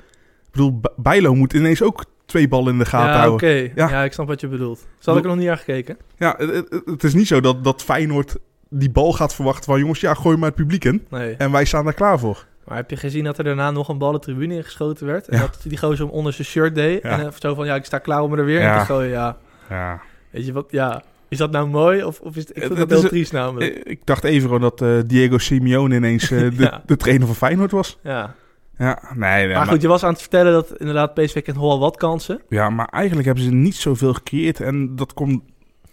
Ik 0.45 0.51
bedoel, 0.51 0.81
Bijlo 0.97 1.35
moet 1.35 1.53
ineens 1.53 1.81
ook 1.81 2.05
twee 2.25 2.47
ballen 2.47 2.73
in 2.73 2.79
de 2.79 2.85
gaten 2.85 3.21
ja, 3.21 3.29
oké. 3.31 3.45
houden. 3.45 3.71
Ja. 3.75 3.89
Ja. 3.89 4.03
ik 4.03 4.13
snap 4.13 4.27
wat 4.27 4.41
je 4.41 4.47
bedoelt. 4.47 4.85
Zal 4.99 5.17
ik 5.17 5.23
er 5.23 5.29
nog 5.29 5.37
niet 5.37 5.47
naar 5.47 5.57
gekeken? 5.57 5.97
Ja, 6.17 6.35
het, 6.37 6.49
het- 6.69 6.81
het 6.85 7.03
is 7.03 7.13
niet 7.13 7.27
zo 7.27 7.39
dat, 7.39 7.63
dat 7.63 7.83
Feyenoord 7.83 8.35
die 8.79 8.89
bal 8.91 9.11
gaat 9.13 9.35
verwachten 9.35 9.63
van... 9.65 9.79
jongens, 9.79 9.99
ja, 9.99 10.13
gooi 10.13 10.37
maar 10.37 10.47
het 10.47 10.57
publiek 10.57 10.85
in. 10.85 11.05
Nee. 11.09 11.35
En 11.35 11.51
wij 11.51 11.65
staan 11.65 11.83
daar 11.83 11.93
klaar 11.93 12.19
voor. 12.19 12.45
Maar 12.65 12.77
heb 12.77 12.89
je 12.89 12.97
gezien 12.97 13.23
dat 13.23 13.37
er 13.37 13.43
daarna 13.43 13.71
nog 13.71 13.87
een 13.89 13.97
bal 13.97 14.11
de 14.11 14.19
tribune 14.19 14.55
ingeschoten 14.55 15.05
werd? 15.05 15.27
En 15.27 15.37
Ja. 15.37 15.43
dat 15.43 15.59
die 15.63 15.77
gozer 15.77 16.05
hem 16.05 16.13
onder 16.13 16.33
zijn 16.33 16.47
shirt 16.47 16.75
deed? 16.75 17.03
Ja. 17.03 17.09
En 17.09 17.25
eh, 17.25 17.31
zo 17.39 17.53
van, 17.55 17.65
ja, 17.65 17.75
ik 17.75 17.85
sta 17.85 17.97
klaar 17.97 18.21
om 18.21 18.33
er 18.33 18.45
weer 18.45 18.61
Ja. 18.61 18.73
in 18.73 18.79
te 18.79 18.85
gooien. 18.85 19.09
Ja, 19.09 19.37
Ja. 19.69 20.01
weet 20.31 20.45
je 20.45 20.53
wat? 20.53 20.65
Ja, 20.69 21.03
is 21.27 21.37
dat 21.37 21.51
nou 21.51 21.67
mooi? 21.67 22.03
Of, 22.03 22.19
of 22.19 22.35
is 22.35 22.47
het, 22.47 22.57
ik 22.57 22.63
vind 22.63 22.77
dat 22.77 22.89
heel 22.89 23.03
triest 23.09 23.31
namelijk. 23.31 23.73
Eh, 23.75 23.91
Ik 23.91 23.99
dacht 24.03 24.23
even 24.23 24.61
dat 24.61 24.81
eh, 24.81 24.97
Diego 25.05 25.37
Simeone 25.37 25.95
ineens 25.95 26.27
de, 26.29 26.71
de 26.85 26.97
trainer 26.97 27.27
van 27.27 27.35
Feyenoord 27.35 27.71
was. 27.71 27.97
ja. 28.03 28.35
Ja, 28.77 28.99
nee, 29.13 29.45
nee 29.45 29.55
maar 29.55 29.65
goed, 29.67 29.81
je 29.81 29.87
was 29.87 30.03
aan 30.03 30.11
het 30.11 30.21
vertellen 30.21 30.53
dat 30.53 30.73
inderdaad 30.77 31.13
PSV 31.13 31.41
kent 31.41 31.57
wel 31.57 31.79
wat 31.79 31.97
kansen. 31.97 32.41
Ja, 32.49 32.69
maar 32.69 32.85
eigenlijk 32.85 33.25
hebben 33.25 33.43
ze 33.43 33.51
niet 33.51 33.75
zoveel 33.75 34.13
gecreëerd. 34.13 34.59
En 34.61 34.95
dat 34.95 35.13
komt 35.13 35.41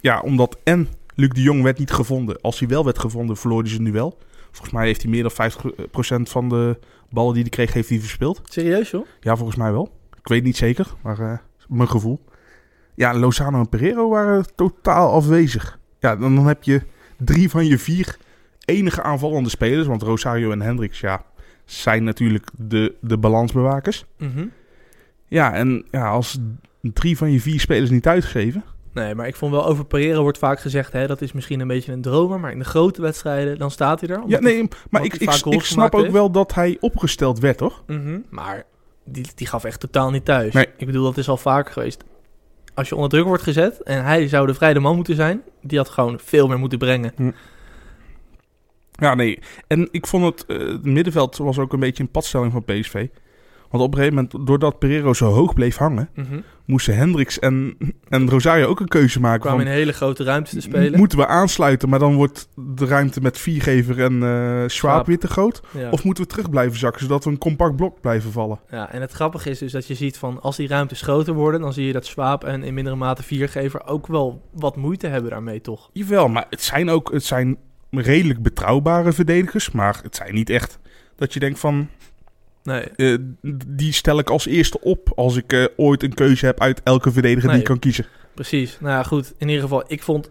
ja, 0.01 0.21
omdat 0.21 0.57
en 0.65 0.89
Luc 1.15 1.29
de 1.29 1.43
Jong 1.43 1.63
werd 1.63 1.79
niet 1.79 1.91
gevonden. 1.91 2.41
Als 2.41 2.59
hij 2.59 2.69
wel 2.69 2.85
werd 2.85 2.99
gevonden, 2.99 3.37
verloor 3.37 3.61
hij 3.61 3.71
ze 3.71 3.81
nu 3.81 3.93
wel. 3.93 4.19
Volgens 4.51 4.73
mij 4.73 4.87
heeft 4.87 5.03
hij 5.03 5.11
meer 5.11 5.23
dan 5.23 5.51
50% 6.21 6.31
van 6.31 6.49
de 6.49 6.79
ballen 7.11 7.33
die 7.35 7.43
hij 7.43 7.51
kreeg, 7.51 7.73
heeft 7.73 7.89
hij 7.89 7.99
verspeeld. 7.99 8.41
Serieus, 8.45 8.91
joh? 8.91 9.07
Ja, 9.21 9.37
volgens 9.37 9.57
mij 9.57 9.73
wel. 9.73 10.01
Ik 10.19 10.29
weet 10.29 10.45
niet 10.45 10.57
zeker, 10.57 10.87
maar 11.03 11.21
eh, 11.21 11.39
mijn 11.69 11.89
gevoel. 11.89 12.25
Ja, 12.95 13.15
Lozano 13.15 13.59
en 13.59 13.69
Pereiro 13.69 14.09
waren 14.09 14.55
totaal 14.55 15.13
afwezig. 15.13 15.79
Ja, 15.99 16.17
dan, 16.17 16.35
dan 16.35 16.47
heb 16.47 16.63
je 16.63 16.83
drie 17.19 17.51
van 17.51 17.67
je 17.67 17.79
vier 17.79 18.17
enige 18.65 19.03
aanvallende 19.03 19.49
spelers. 19.49 19.87
Want 19.87 20.03
Rosario 20.03 20.51
en 20.51 20.61
Hendricks, 20.61 21.01
ja, 21.01 21.25
zijn 21.65 22.05
natuurlijk 22.05 22.51
de, 22.59 22.95
de 23.01 23.19
balansbewakers. 23.19 24.05
Mhm. 24.19 24.47
Ja, 25.29 25.55
en 25.55 25.85
ja, 25.91 26.09
als 26.09 26.39
drie 26.81 27.17
van 27.17 27.33
je 27.33 27.41
vier 27.41 27.61
spelers 27.61 27.91
niet 27.91 28.07
uitgeven... 28.07 28.65
Nee, 28.93 29.15
maar 29.15 29.27
ik 29.27 29.37
vond 29.37 29.53
wel 29.53 29.67
over 29.67 29.85
Pereira 29.85 30.21
wordt 30.21 30.39
vaak 30.39 30.61
gezegd, 30.61 30.93
hè, 30.93 31.07
dat 31.07 31.21
is 31.21 31.33
misschien 31.33 31.61
een 31.61 31.67
beetje 31.67 31.93
een 31.93 32.03
dromer. 32.03 32.41
Maar 32.41 32.53
in 32.53 32.59
de 32.59 32.65
grote 32.65 33.03
wedstrijden, 33.03 33.59
dan 33.59 33.71
staat 33.71 34.01
hij 34.01 34.09
er. 34.09 34.23
Ja, 34.27 34.41
nee, 34.41 34.69
maar 34.91 35.05
ik, 35.05 35.15
ik, 35.15 35.31
ik 35.45 35.63
snap 35.63 35.95
ook 35.95 36.01
heeft. 36.01 36.13
wel 36.13 36.31
dat 36.31 36.55
hij 36.55 36.77
opgesteld 36.81 37.39
werd, 37.39 37.59
toch? 37.59 37.83
Mhm. 37.87 38.19
Maar 38.31 38.65
die, 39.05 39.27
die 39.35 39.47
gaf 39.47 39.65
echt 39.65 39.81
totaal 39.81 40.11
niet 40.11 40.25
thuis. 40.25 40.55
Nee. 40.55 40.67
Ik 40.77 40.87
bedoel, 40.87 41.05
dat 41.05 41.17
is 41.17 41.29
al 41.29 41.37
vaker 41.37 41.73
geweest. 41.73 42.05
Als 42.75 42.89
je 42.89 42.95
onder 42.95 43.11
druk 43.11 43.25
wordt 43.25 43.43
gezet 43.43 43.83
en 43.83 44.05
hij 44.05 44.29
zou 44.29 44.47
de 44.47 44.55
vrije 44.55 44.81
man 44.81 44.97
moeten 44.97 45.17
zijn, 45.17 45.43
die 45.63 45.79
had 45.79 45.89
gewoon 45.89 46.19
veel 46.19 46.49
meer 46.49 46.59
moeten 46.59 46.79
brengen. 46.79 47.35
Ja, 48.93 49.15
nee. 49.15 49.39
En 49.67 49.89
ik 49.91 50.07
vond 50.07 50.25
het, 50.25 50.47
eh, 50.47 50.67
het 50.67 50.85
middenveld 50.85 51.37
was 51.37 51.59
ook 51.59 51.73
een 51.73 51.81
beetje 51.81 52.03
een 52.03 52.11
padstelling 52.11 52.53
van 52.53 52.65
PSV. 52.65 53.07
Want 53.73 53.85
op 53.85 53.93
een 53.93 53.99
gegeven 53.99 54.15
moment, 54.31 54.47
doordat 54.47 54.79
Pereiro 54.79 55.13
zo 55.15 55.27
hoog 55.33 55.55
bleef 55.55 55.77
hangen, 55.77 56.09
Mhm. 56.15 56.41
moesten 56.65 56.97
Hendricks 56.97 57.39
en, 57.39 57.77
en 58.09 58.31
Rosario 58.31 58.67
ook 58.67 58.81
een 58.81 58.89
keuze 58.89 59.21
maken. 59.21 59.41
kwamen 59.41 59.61
in 59.61 59.67
een 59.67 59.73
hele 59.79 59.93
grote 59.93 60.25
ruimte 60.25 60.51
te 60.51 60.61
spelen. 60.61 60.99
moeten 60.99 61.19
we 61.19 61.27
aansluiten, 61.27 61.89
maar 61.89 61.99
dan 61.99 62.15
wordt 62.15 62.49
de 62.77 62.87
ruimte 62.87 63.21
met 63.21 63.39
Viergever 63.39 64.01
en 64.01 64.13
Schwab 64.21 64.71
Schwab. 64.71 65.07
weer 65.07 65.19
te 65.19 65.27
groot? 65.29 65.63
ja. 65.71 65.91
Of 65.91 66.05
moeten 66.05 66.25
we 66.25 66.31
terug 66.31 66.51
blijven 66.51 66.79
zakken, 66.79 67.01
zodat 67.01 67.25
we 67.25 67.31
een 67.31 67.39
compact 67.39 67.77
blok 67.77 68.01
blijven 68.01 68.33
vallen? 68.33 68.61
ja, 68.71 68.93
en 68.93 69.01
het 69.01 69.13
grappige 69.13 69.51
is 69.51 69.59
dus 69.59 69.73
dat 69.73 69.87
je 69.87 69.95
ziet 69.95 70.17
van 70.19 70.41
als 70.41 70.57
die 70.57 70.69
ruimtes 70.69 71.01
groter 71.03 71.35
worden, 71.35 71.61
dan 71.61 71.73
zie 71.73 71.87
je 71.87 71.93
dat 71.93 72.07
Swaap 72.07 72.45
en 72.45 72.63
in 72.63 72.75
mindere 72.75 72.97
mate 72.97 73.23
Viergever 73.23 73.87
ook 73.87 74.07
wel 74.07 74.43
wat 74.55 74.77
moeite 74.77 75.07
hebben 75.07 75.31
daarmee, 75.31 75.61
toch? 75.61 75.91
Jawel, 75.93 76.29
maar 76.29 76.47
het 76.51 76.63
zijn 76.63 76.91
ook 76.91 77.13
het 77.13 77.25
zijn 77.25 77.57
redelijk 77.91 78.43
betrouwbare 78.43 79.13
verdedigers. 79.13 79.71
Maar 79.71 80.01
het 80.03 80.17
zijn 80.17 80.35
niet 80.35 80.51
echt 80.51 80.79
dat 81.17 81.33
je 81.35 81.41
denkt 81.41 81.59
van... 81.59 81.89
Nee. 82.63 82.83
Eh, 82.83 83.17
die 83.67 83.93
stel 83.93 84.19
ik 84.19 84.31
als 84.31 84.47
eerste 84.47 84.81
op 84.81 85.13
als 85.15 85.37
ik 85.37 85.53
eh, 85.53 85.65
ooit 85.77 86.03
een 86.03 86.15
keuze 86.15 86.47
heb 86.47 86.61
uit 86.61 86.81
elke 86.83 87.13
verdediger 87.13 87.51
die 87.51 87.59
ik 87.59 87.65
kan 87.65 87.79
kiezen. 87.79 88.07
Precies. 88.35 88.77
Nou 88.81 88.93
ja, 88.93 89.03
goed. 89.03 89.35
In 89.39 89.49
ieder 89.49 89.63
geval, 89.63 89.85
ik 89.87 90.03
vond... 90.03 90.31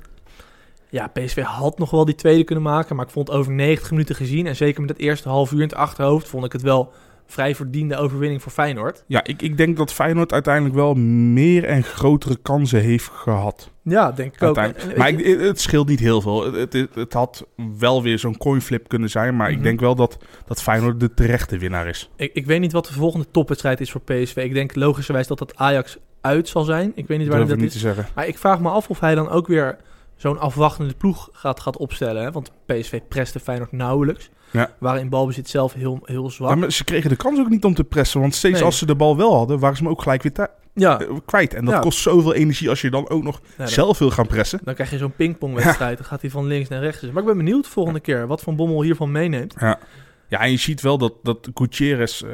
Ja, 0.90 1.08
PSV 1.08 1.42
had 1.42 1.78
nog 1.78 1.92
wel 1.92 2.06
die 2.06 2.16
tweede 2.16 2.44
kunnen 2.44 2.64
maken. 2.64 2.96
Maar 2.96 3.06
ik 3.06 3.12
vond 3.12 3.30
over 3.30 3.52
90 3.52 3.92
minuten 3.92 4.16
gezien... 4.16 4.48
en 4.48 4.56
zeker 4.56 4.82
met 4.82 4.90
het 4.90 5.00
eerste 5.00 5.30
half 5.30 5.52
uur 5.52 5.62
in 5.62 5.68
het 5.68 5.76
achterhoofd... 5.76 6.28
vond 6.28 6.46
ik 6.46 6.52
het 6.52 6.62
wel 6.62 6.94
vrij 7.32 7.56
verdiende 7.56 7.98
overwinning 7.98 8.42
voor 8.42 8.52
Feyenoord. 8.52 9.04
Ja, 9.08 9.24
ik, 9.24 9.42
ik 9.42 9.58
denk 9.58 9.78
dat 9.78 9.94
Feyenoord 9.94 10.34
uiteindelijk 10.34 10.76
wel 10.76 10.94
meer 10.94 11.64
en 11.64 11.84
grotere 11.84 12.38
kansen 12.42 12.82
heeft 12.82 13.10
gehad. 13.14 13.72
Ja, 13.84 14.12
denk 14.12 14.34
ik 14.34 14.44
ook. 14.44 14.56
Maar 14.98 15.10
ik, 15.10 15.40
het, 15.40 15.62
scheelt 15.62 15.88
niet 15.88 16.00
heel 16.00 16.22
veel. 16.22 16.54
Het, 16.54 16.74
het, 16.74 16.96
het 16.96 17.14
had 17.14 17.46
wel 17.78 18.04
weer 18.04 18.20
zo'n 18.20 18.38
coinflip 18.38 18.88
kunnen 18.88 19.10
zijn. 19.10 19.36
Maar 19.36 19.48
Mhm. 19.50 19.58
ik 19.58 19.64
denk 19.64 19.80
wel 19.80 19.96
dat, 19.96 20.18
dat 20.46 20.62
Feyenoord 20.62 21.00
de 21.00 21.14
terechte 21.14 21.58
winnaar 21.58 21.88
is. 21.88 22.10
ik, 22.16 22.34
ik 22.34 22.46
weet 22.46 22.60
niet 22.60 22.72
wat 22.72 22.86
de 22.86 22.94
volgende 22.94 23.26
topwedstrijd 23.32 23.82
is 23.82 23.92
voor 23.92 24.02
PSV. 24.02 24.36
Ik 24.36 24.54
denk 24.54 24.76
logischerwijs 24.76 25.28
dat 25.28 25.38
dat 25.40 25.56
Ajax 25.56 25.98
uit 26.22 26.48
zal 26.48 26.64
zijn. 26.64 26.92
Ik 26.96 27.08
weet 27.08 27.18
niet 27.18 27.28
waar 27.28 27.40
dat 27.40 27.50
ik 27.50 27.56
niet 27.58 27.66
is. 27.66 27.74
te 27.74 27.80
zeggen. 27.80 28.08
Maar 28.16 28.28
ik 28.28 28.38
vraag 28.38 28.60
me 28.60 28.70
af 28.70 28.90
of 28.90 29.00
hij 29.00 29.16
dan 29.16 29.30
ook 29.30 29.48
weer 29.48 29.78
zo'n 30.16 30.40
afwachtende 30.40 30.94
ploeg 30.94 31.30
gaat, 31.32 31.60
gaat 31.60 31.78
opstellen. 31.78 32.24
Hè? 32.24 32.32
Want 32.32 32.52
PSV 32.66 33.00
preste 33.10 33.40
Feyenoord 33.40 33.72
nauwelijks. 33.72 34.30
Ja. 34.52 34.72
Waarin 34.80 35.10
balbezit 35.10 35.50
zelf 35.50 35.74
heel, 35.74 36.00
heel 36.04 36.30
zwak. 36.30 36.50
Ja, 36.50 36.56
maar 36.56 36.72
ze 36.72 36.84
kregen 36.84 37.10
de 37.10 37.16
kans 37.16 37.40
ook 37.40 37.50
niet 37.50 37.64
om 37.66 37.74
te 37.74 37.84
pressen. 37.84 38.20
Want 38.22 38.36
steeds 38.36 38.56
Nee. 38.56 38.64
als 38.64 38.78
ze 38.78 38.86
de 38.86 38.96
bal 38.96 39.18
wel 39.18 39.36
hadden, 39.36 39.60
waren 39.60 39.78
ze 39.78 39.84
hem 39.84 39.92
ook 39.92 40.02
gelijk 40.02 40.24
weer 40.24 40.48
Ja, 40.74 41.00
eh, 41.00 41.08
kwijt. 41.26 41.54
En 41.54 41.66
dat 41.66 41.74
Ja. 41.74 41.80
kost 41.80 42.00
zoveel 42.00 42.34
energie 42.34 42.70
als 42.70 42.82
je 42.82 42.90
dan 42.90 43.10
ook 43.10 43.24
nog 43.24 43.42
zelf 43.58 44.00
wil 44.00 44.12
gaan 44.12 44.28
pressen. 44.28 44.60
dan 44.64 44.74
krijg 44.74 44.90
je 44.92 44.98
zo'n 44.98 45.16
pingpongwedstrijd. 45.16 45.98
Dan 45.98 46.06
gaat 46.06 46.22
hij 46.22 46.30
van 46.30 46.46
links 46.46 46.70
naar 46.70 46.82
rechts. 46.82 47.02
Maar 47.02 47.22
ik 47.22 47.28
ben 47.28 47.38
benieuwd 47.38 47.64
de 47.64 47.70
volgende 47.70 48.00
keer 48.00 48.28
wat 48.28 48.42
Van 48.42 48.56
Bommel 48.56 48.82
hiervan 48.82 49.12
meeneemt. 49.12 49.56
Ja. 49.60 49.80
ja, 50.28 50.40
en 50.40 50.52
je 50.52 50.58
ziet 50.58 50.82
wel 50.82 50.98
dat, 50.98 51.14
dat 51.24 51.50
Gutierrez, 51.54 52.22
eh, 52.22 52.30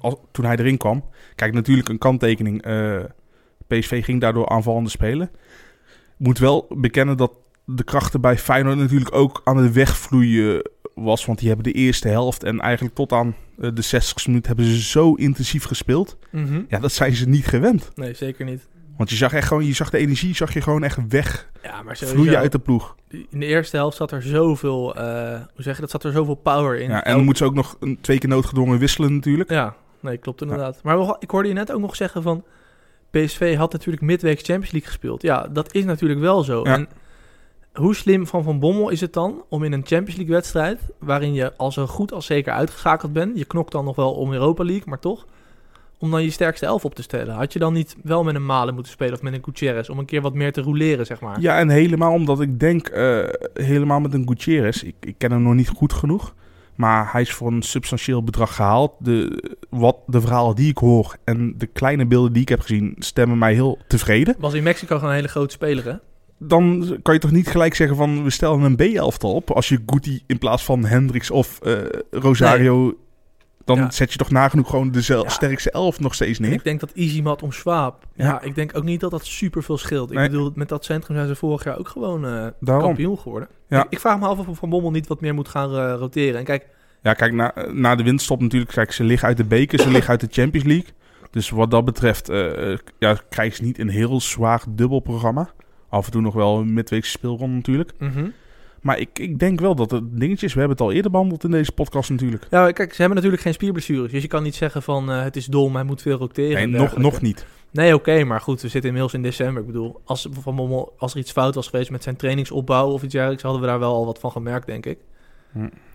als, 0.00 0.14
toen 0.32 0.44
hij 0.44 0.56
erin 0.56 0.76
kwam... 0.76 1.04
Kijk, 1.34 1.52
natuurlijk 1.52 1.88
een 1.88 1.98
kanttekening. 1.98 2.62
eh, 2.62 2.98
PSV 3.66 4.04
ging 4.04 4.20
daardoor 4.20 4.48
aanvallende 4.48 4.90
spelen. 4.90 5.30
Moet 6.16 6.38
wel 6.38 6.66
bekennen 6.68 7.16
dat 7.16 7.32
de 7.64 7.84
krachten 7.84 8.20
bij 8.20 8.38
Feyenoord 8.38 8.76
natuurlijk 8.78 9.14
ook 9.14 9.40
aan 9.44 9.56
het 9.56 9.72
wegvloeien 9.72 10.70
was. 10.96 11.24
Want 11.24 11.38
die 11.38 11.48
hebben 11.48 11.72
de 11.72 11.78
eerste 11.78 12.08
helft 12.08 12.42
en 12.42 12.60
eigenlijk 12.60 12.94
tot 12.94 13.12
aan 13.12 13.34
eh, 13.60 13.70
de 13.74 13.82
60 13.82 14.26
minuut 14.26 14.46
hebben 14.46 14.64
ze 14.64 14.82
zo 14.82 15.14
intensief 15.14 15.64
gespeeld. 15.64 16.18
Mhm. 16.30 16.62
Ja, 16.68 16.78
dat 16.78 16.92
zijn 16.92 17.14
ze 17.14 17.28
niet 17.28 17.46
gewend. 17.46 17.90
Nee, 17.94 18.14
zeker 18.14 18.44
niet. 18.44 18.68
Want 18.96 19.10
je 19.10 19.16
zag 19.16 19.32
echt 19.32 19.48
gewoon, 19.48 19.64
je 19.64 19.74
zag 19.74 19.90
de 19.90 19.98
energie, 19.98 20.34
zag 20.34 20.54
je 20.54 20.60
gewoon 20.60 20.84
echt 20.84 20.98
wegvloeien 21.08 21.50
Ja, 21.62 21.82
maar 21.82 21.96
sowieso, 21.96 22.36
uit 22.36 22.52
de 22.52 22.58
ploeg. 22.58 22.96
in 23.08 23.40
de 23.40 23.46
eerste 23.46 23.76
helft 23.76 23.96
zat 23.96 24.12
er 24.12 24.22
zoveel, 24.22 24.94
eh, 24.94 25.40
hoe 25.54 25.62
zeg 25.62 25.74
je 25.74 25.80
dat, 25.80 25.90
zat 25.90 26.04
er 26.04 26.12
zoveel 26.12 26.34
power 26.34 26.80
in. 26.80 26.90
Ja, 26.90 27.04
en 27.04 27.14
dan 27.14 27.24
moeten 27.24 27.44
ze 27.44 27.50
ook 27.50 27.56
nog 27.56 27.76
een, 27.80 27.98
twee 28.00 28.18
keer 28.18 28.28
noodgedwongen 28.28 28.78
wisselen 28.78 29.14
natuurlijk. 29.14 29.50
Ja, 29.50 29.74
nee, 30.00 30.16
klopt 30.16 30.42
inderdaad. 30.42 30.80
Maar 30.82 31.16
ik 31.18 31.30
hoorde 31.30 31.48
je 31.48 31.54
net 31.54 31.72
ook 31.72 31.80
nog 31.80 31.96
zeggen 31.96 32.22
van... 32.22 32.44
PSV 33.10 33.56
had 33.56 33.72
natuurlijk 33.72 34.02
midweek 34.02 34.36
Champions 34.36 34.70
League 34.70 34.90
gespeeld. 34.90 35.22
Ja, 35.22 35.48
dat 35.48 35.74
is 35.74 35.84
natuurlijk 35.84 36.20
wel 36.20 36.42
zo. 36.42 36.64
Ja. 36.64 36.74
En 36.74 36.88
hoe 37.76 37.94
slim 37.94 38.26
van 38.26 38.42
Van 38.42 38.58
Bommel 38.58 38.88
is 38.88 39.00
het 39.00 39.12
dan 39.12 39.44
om 39.48 39.64
in 39.64 39.72
een 39.72 39.86
Champions 39.86 40.16
League 40.16 40.34
wedstrijd... 40.34 40.80
waarin 40.98 41.32
je 41.32 41.56
al 41.56 41.72
zo 41.72 41.86
goed 41.86 42.12
als 42.12 42.26
zeker 42.26 42.52
uitgeschakeld 42.52 43.12
bent... 43.12 43.38
je 43.38 43.44
knokt 43.44 43.72
dan 43.72 43.84
nog 43.84 43.96
wel 43.96 44.12
om 44.12 44.32
Europa 44.32 44.64
League, 44.64 44.84
maar 44.86 44.98
toch... 44.98 45.26
om 45.98 46.10
dan 46.10 46.22
je 46.22 46.30
sterkste 46.30 46.66
elf 46.66 46.84
op 46.84 46.94
te 46.94 47.02
stellen. 47.02 47.34
Had 47.34 47.52
je 47.52 47.58
dan 47.58 47.72
niet 47.72 47.96
wel 48.02 48.24
met 48.24 48.34
een 48.34 48.46
Malen 48.46 48.74
moeten 48.74 48.92
spelen 48.92 49.14
of 49.14 49.22
met 49.22 49.32
een 49.32 49.44
Gutierrez... 49.44 49.88
om 49.88 49.98
een 49.98 50.04
keer 50.04 50.20
wat 50.20 50.34
meer 50.34 50.52
te 50.52 50.60
roleren, 50.60 51.06
zeg 51.06 51.20
maar? 51.20 51.40
Ja, 51.40 51.58
en 51.58 51.68
helemaal 51.68 52.12
omdat 52.12 52.40
ik 52.40 52.60
denk, 52.60 52.88
eh, 52.88 53.24
helemaal 53.54 54.00
met 54.00 54.14
een 54.14 54.28
Gutierrez, 54.28 54.82
ik, 54.82 54.94
ik 55.00 55.14
ken 55.18 55.30
hem 55.30 55.42
nog 55.42 55.54
niet 55.54 55.68
goed 55.68 55.92
genoeg, 55.92 56.34
maar 56.74 57.12
hij 57.12 57.20
is 57.20 57.32
voor 57.32 57.52
een 57.52 57.62
substantieel 57.62 58.22
bedrag 58.22 58.54
gehaald. 58.54 58.92
De, 58.98 59.42
wat, 59.70 59.96
de 60.06 60.20
verhalen 60.20 60.54
die 60.54 60.70
ik 60.70 60.78
hoor 60.78 61.16
en 61.24 61.54
de 61.58 61.66
kleine 61.66 62.06
beelden 62.06 62.32
die 62.32 62.42
ik 62.42 62.48
heb 62.48 62.60
gezien, 62.60 62.94
stemmen 62.98 63.38
mij 63.38 63.54
heel 63.54 63.78
tevreden. 63.86 64.34
Was 64.38 64.54
in 64.54 64.62
Mexico 64.62 64.94
gewoon 64.94 65.10
een 65.10 65.16
hele 65.16 65.28
grote 65.28 65.52
speler, 65.52 65.84
hè? 65.84 65.94
Dan 66.38 66.96
kan 67.02 67.14
je 67.14 67.20
toch 67.20 67.30
niet 67.30 67.48
gelijk 67.48 67.74
zeggen 67.74 67.96
van, 67.96 68.22
we 68.22 68.30
stellen 68.30 68.62
een 68.62 68.76
B-elftal 68.76 69.34
op. 69.34 69.50
Als 69.50 69.68
je 69.68 69.82
Guti 69.86 70.22
in 70.26 70.38
plaats 70.38 70.64
van 70.64 70.84
Hendricks 70.84 71.30
of 71.30 71.60
eh, 71.60 71.72
Rosario, 72.10 72.94
dan 73.64 73.76
Ja. 73.76 73.90
zet 73.90 74.12
je 74.12 74.18
toch 74.18 74.30
nagenoeg 74.30 74.70
gewoon 74.70 74.90
de 74.90 75.00
Ja. 75.06 75.28
sterkste 75.28 75.70
elf 75.70 76.00
nog 76.00 76.14
steeds 76.14 76.38
En 76.38 76.44
neer. 76.44 76.52
ik 76.54 76.64
denk 76.64 76.80
dat 76.80 76.92
Easymat 76.92 77.42
om 77.42 77.52
Schwab... 77.52 78.04
Ja. 78.14 78.24
Ja. 78.24 78.40
ik 78.42 78.54
denk 78.54 78.76
ook 78.76 78.84
niet 78.84 79.00
dat 79.00 79.10
dat 79.10 79.24
super 79.26 79.62
veel 79.62 79.78
scheelt. 79.78 80.10
Ik 80.10 80.16
Nee. 80.16 80.28
bedoel, 80.28 80.52
met 80.54 80.68
dat 80.68 80.84
centrum 80.84 81.16
zijn 81.16 81.28
ze 81.28 81.34
vorig 81.34 81.64
jaar 81.64 81.78
ook 81.78 81.88
gewoon 81.88 82.26
eh, 82.26 82.46
kampioen 82.64 83.18
geworden. 83.18 83.48
Ja. 83.68 83.84
Ik, 83.84 83.86
ik 83.90 84.00
vraag 84.00 84.18
me 84.18 84.26
af 84.26 84.38
of 84.48 84.58
Van 84.58 84.70
Bommel 84.70 84.90
niet 84.90 85.06
wat 85.06 85.20
meer 85.20 85.34
moet 85.34 85.48
gaan 85.48 85.76
eh, 85.76 85.94
roteren. 85.98 86.38
En 86.38 86.44
kijk, 86.44 86.66
Ja, 87.02 87.12
kijk, 87.14 87.32
na, 87.32 87.52
na 87.72 87.94
de 87.94 88.02
winststop 88.02 88.40
natuurlijk. 88.40 88.72
Kijk, 88.72 88.92
ze 88.92 89.04
liggen 89.04 89.28
uit 89.28 89.36
de 89.36 89.44
beker, 89.44 89.80
ze 89.80 89.90
liggen 89.90 90.10
uit 90.10 90.20
de 90.20 90.28
Champions 90.30 90.66
League. 90.66 90.88
Dus 91.30 91.50
wat 91.50 91.70
dat 91.70 91.84
betreft 91.84 92.26
ja, 92.98 93.16
krijgen 93.30 93.56
ze 93.56 93.62
niet 93.64 93.78
een 93.78 93.88
heel 93.88 94.20
zwaar 94.20 94.62
dubbelprogramma. 94.68 95.50
Af 95.96 96.06
en 96.06 96.12
toe 96.12 96.20
nog 96.20 96.34
wel 96.34 96.58
een 96.58 96.72
midweekse 96.72 97.10
speelronde 97.10 97.56
natuurlijk. 97.56 97.92
mhm. 97.98 98.28
Maar 98.80 98.98
ik, 98.98 99.18
ik 99.18 99.38
denk 99.38 99.60
wel 99.60 99.74
dat 99.74 99.90
het 99.90 100.18
dingetjes... 100.20 100.52
We 100.52 100.58
hebben 100.58 100.76
het 100.76 100.86
al 100.86 100.92
eerder 100.92 101.10
behandeld 101.10 101.44
in 101.44 101.50
deze 101.50 101.72
podcast 101.72 102.10
natuurlijk. 102.10 102.46
ja, 102.50 102.70
kijk, 102.70 102.90
ze 102.90 102.96
hebben 102.96 103.16
natuurlijk 103.16 103.42
geen 103.42 103.52
spierblessures. 103.52 104.12
Dus 104.12 104.22
je 104.22 104.28
kan 104.28 104.42
niet 104.42 104.54
zeggen 104.54 104.82
van 104.82 105.10
eh, 105.10 105.22
het 105.22 105.36
is 105.36 105.46
dom, 105.46 105.74
hij 105.74 105.84
moet 105.84 106.02
veel 106.02 106.18
roteren. 106.18 106.70
Nee, 106.70 106.80
nog, 106.80 106.96
nog 106.96 107.20
niet. 107.20 107.46
Nee, 107.70 107.94
oké, 107.94 108.24
maar 108.24 108.40
goed, 108.40 108.60
we 108.60 108.68
zitten 108.68 108.84
inmiddels 108.90 109.14
in 109.14 109.22
december. 109.22 109.60
Ik 109.60 109.66
bedoel, 109.66 110.00
als, 110.04 110.28
Van 110.40 110.90
als 110.98 111.12
er 111.12 111.18
iets 111.18 111.32
fout 111.32 111.54
was 111.54 111.68
geweest 111.68 111.90
met 111.90 112.02
zijn 112.02 112.16
trainingsopbouw 112.16 112.90
of 112.90 113.02
iets 113.02 113.12
dergelijks, 113.12 113.42
hadden 113.42 113.60
we 113.60 113.66
daar 113.66 113.78
wel 113.78 113.94
al 113.94 114.06
wat 114.06 114.18
van 114.18 114.30
gemerkt, 114.30 114.66
denk 114.66 114.86
ik. 114.86 114.98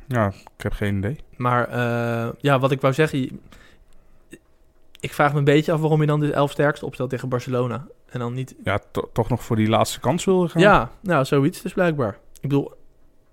Ja, 0.08 0.28
ik 0.28 0.64
heb 0.64 0.74
geen 0.74 0.98
idee. 0.98 1.18
Maar 1.36 1.68
eh, 1.68 2.30
ja, 2.40 2.60
wat 2.60 2.72
ik 2.72 2.82
wou 2.82 2.94
zeggen. 2.94 3.42
Ik 5.00 5.14
vraag 5.14 5.32
me 5.32 5.38
een 5.38 5.44
beetje 5.44 5.72
af 5.72 5.80
waarom 5.80 6.02
je 6.02 6.08
dan 6.08 6.20
de 6.20 6.34
elf 6.34 6.52
sterkste 6.52 6.86
opstelt 6.86 7.10
tegen 7.10 7.30
Barcelona. 7.30 7.88
En 8.12 8.20
dan 8.20 8.34
niet. 8.34 8.56
Ja, 8.64 8.80
to- 8.92 9.10
toch 9.14 9.30
nog 9.30 9.44
voor 9.44 9.56
die 9.56 9.70
laatste 9.70 10.00
kans 10.00 10.26
willen 10.26 10.50
gaan. 10.50 10.62
Ja, 10.62 10.92
nou, 11.02 11.26
zoiets 11.26 11.62
dus 11.62 11.74
blijkbaar. 11.74 12.18
Ik 12.34 12.50
bedoel, 12.50 12.72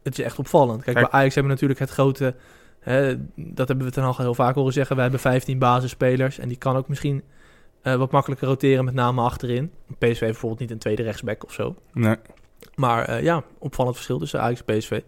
het 0.02 0.18
is 0.18 0.25
echt 0.25 0.38
opvallend. 0.38 0.82
Kijk, 0.82 0.97
Kijk. 0.97 1.11
bij 1.11 1.20
Ajax 1.20 1.35
hebben 1.35 1.52
we 1.52 1.61
natuurlijk 1.61 1.80
het 1.80 1.99
grote. 1.99 2.35
Hè, 2.80 3.16
dat 3.37 3.68
hebben 3.68 3.87
we 3.87 3.92
ten 3.92 4.02
al 4.04 4.14
heel 4.16 4.35
vaak 4.35 4.54
horen 4.54 4.73
zeggen. 4.73 4.97
We 4.97 5.02
hebben 5.02 5.20
15 5.20 5.58
basisspelers. 5.58 6.38
En 6.38 6.49
die 6.49 6.56
kan 6.58 6.76
ook 6.76 6.88
misschien 6.88 7.23
eh, 7.82 7.94
wat 7.94 8.11
makkelijker 8.11 8.49
roteren, 8.49 8.85
met 8.85 8.94
name 8.94 9.20
achterin. 9.23 9.73
PSV 9.99 10.20
bijvoorbeeld 10.20 10.61
niet 10.61 10.70
een 10.70 10.78
tweede 10.78 11.02
rechtsback 11.02 11.44
of 11.44 11.52
zo. 11.52 11.76
Nee. 11.92 12.16
Maar 12.75 13.04
eh, 13.04 13.23
ja, 13.23 13.42
opvallend 13.58 13.94
verschil 13.97 14.18
tussen 14.18 14.40
Ajax 14.40 14.62
en 14.64 14.78
PSV. 14.78 14.90
Eh 14.90 15.00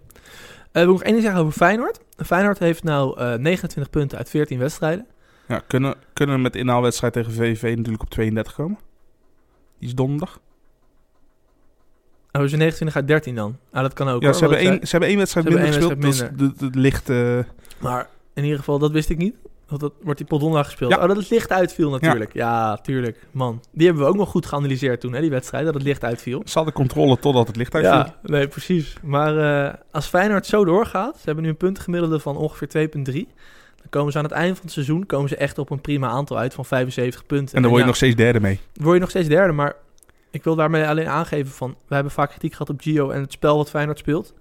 wil 0.73 0.83
ik 0.83 0.89
nog 0.89 1.03
één 1.03 1.13
ding 1.13 1.23
zeggen 1.25 1.41
over 1.41 1.53
Feyenoord. 1.53 2.01
Feyenoord 2.17 2.59
heeft 2.59 2.83
nou 2.83 3.19
eh 3.19 3.35
29 3.35 3.91
punten 3.93 4.19
uit 4.19 4.31
14 4.31 4.59
wedstrijden. 4.59 5.07
Ja, 5.49 5.63
kunnen, 5.67 5.95
kunnen 6.13 6.43
met 6.43 6.53
de 6.53 6.59
inhaalwedstrijd 6.59 7.13
tegen 7.13 7.33
VVV 7.33 7.77
natuurlijk 7.77 8.03
op 8.03 8.11
32 8.11 8.55
komen. 8.55 8.79
Die 9.81 9.89
is 9.89 9.95
donderdag. 9.95 10.41
Oh, 12.33 12.43
ze 12.43 12.57
29 12.57 12.97
uit 12.97 13.07
13 13.07 13.35
dan. 13.35 13.57
Ah, 13.73 13.83
dat 13.83 13.93
kan 13.93 14.09
ook. 14.09 14.21
Ja, 14.23 14.27
hoor, 14.27 14.37
ze 14.37 14.41
hebben, 14.41 14.59
één, 14.59 14.87
ze 14.87 14.91
hebben 14.91 15.09
één 15.09 15.19
wedstrijd 15.19 15.47
Ze 15.47 15.53
minder 15.53 15.73
gespeeld. 15.73 16.05
is 16.05 16.19
de, 16.19 16.71
de, 16.71 16.79
licht... 16.79 17.09
eh. 17.11 17.39
Maar 17.79 18.09
in 18.35 18.43
ieder 18.43 18.59
geval, 18.59 18.79
dat 18.79 18.91
wist 18.91 19.11
ik 19.11 19.17
niet. 19.17 19.35
Want 19.69 19.83
dat 19.83 19.93
wordt 20.03 20.19
die 20.19 20.27
pot 20.27 20.41
donderdag 20.41 20.67
gespeeld. 20.67 20.93
Ja. 20.93 21.01
Oh, 21.01 21.09
dat 21.09 21.17
het 21.17 21.31
licht 21.31 21.51
uitviel 21.53 21.91
natuurlijk. 21.91 22.33
Ja. 22.35 22.77
tuurlijk. 22.77 23.27
Man, 23.31 23.63
die 23.73 23.87
hebben 23.87 24.05
we 24.05 24.11
ook 24.11 24.17
nog 24.17 24.29
goed 24.29 24.47
geanalyseerd 24.47 25.01
toen, 25.01 25.13
hè, 25.13 25.21
die 25.21 25.31
wedstrijd. 25.31 25.65
Dat 25.65 25.75
het 25.75 25.83
licht 25.83 26.05
uitviel. 26.05 26.43
ze 26.45 26.55
hadden 26.55 26.75
controle 26.75 27.19
totdat 27.19 27.47
het 27.47 27.57
licht 27.57 27.75
uitviel. 27.75 27.93
Ja, 27.93 28.17
nee, 28.23 28.49
precies. 28.49 28.97
Maar 29.03 29.67
eh, 29.67 29.75
als 29.91 30.07
Feyenoord 30.07 30.47
zo 30.47 30.65
doorgaat, 30.65 31.17
ze 31.17 31.23
hebben 31.25 31.45
nu 31.45 31.51
een 31.51 31.57
puntengemiddelde 31.57 32.21
van 32.21 32.37
ongeveer 32.37 32.91
2,3. 33.13 33.15
Komen 33.91 34.13
ze 34.13 34.19
aan 34.19 34.25
het 34.25 34.33
eind 34.33 34.55
van 34.55 34.65
het 34.65 34.73
seizoen 34.73 35.07
komen 35.07 35.29
ze 35.29 35.37
echt 35.37 35.59
op 35.59 35.71
een 35.71 35.81
prima 35.81 36.09
aantal 36.09 36.39
uit 36.39 36.55
van 36.55 36.65
75 36.65 37.27
punten. 37.27 37.57
En 37.57 37.63
dan 37.63 37.71
word 37.71 37.83
je 37.83 37.89
nog 37.89 37.97
steeds 37.97 38.17
derde 38.17 38.41
mee. 38.41 38.61
word 38.73 38.95
je 38.95 39.01
nog 39.01 39.11
steeds 39.11 39.29
derde. 39.29 39.53
Maar 39.53 39.77
ik 40.31 40.45
wil 40.45 40.55
daarmee 40.55 40.87
alleen 40.87 41.09
aangeven 41.09 41.53
van... 41.53 41.77
We 41.89 41.95
hebben 41.95 42.13
vaak 42.13 42.31
kritiek 42.31 42.53
gehad 42.53 42.71
op 42.71 42.81
Gio 42.81 43.11
en 43.11 43.21
het 43.21 43.33
spel 43.33 43.57
wat 43.57 43.71
Feyenoord 43.71 43.99
speelt. 43.99 44.35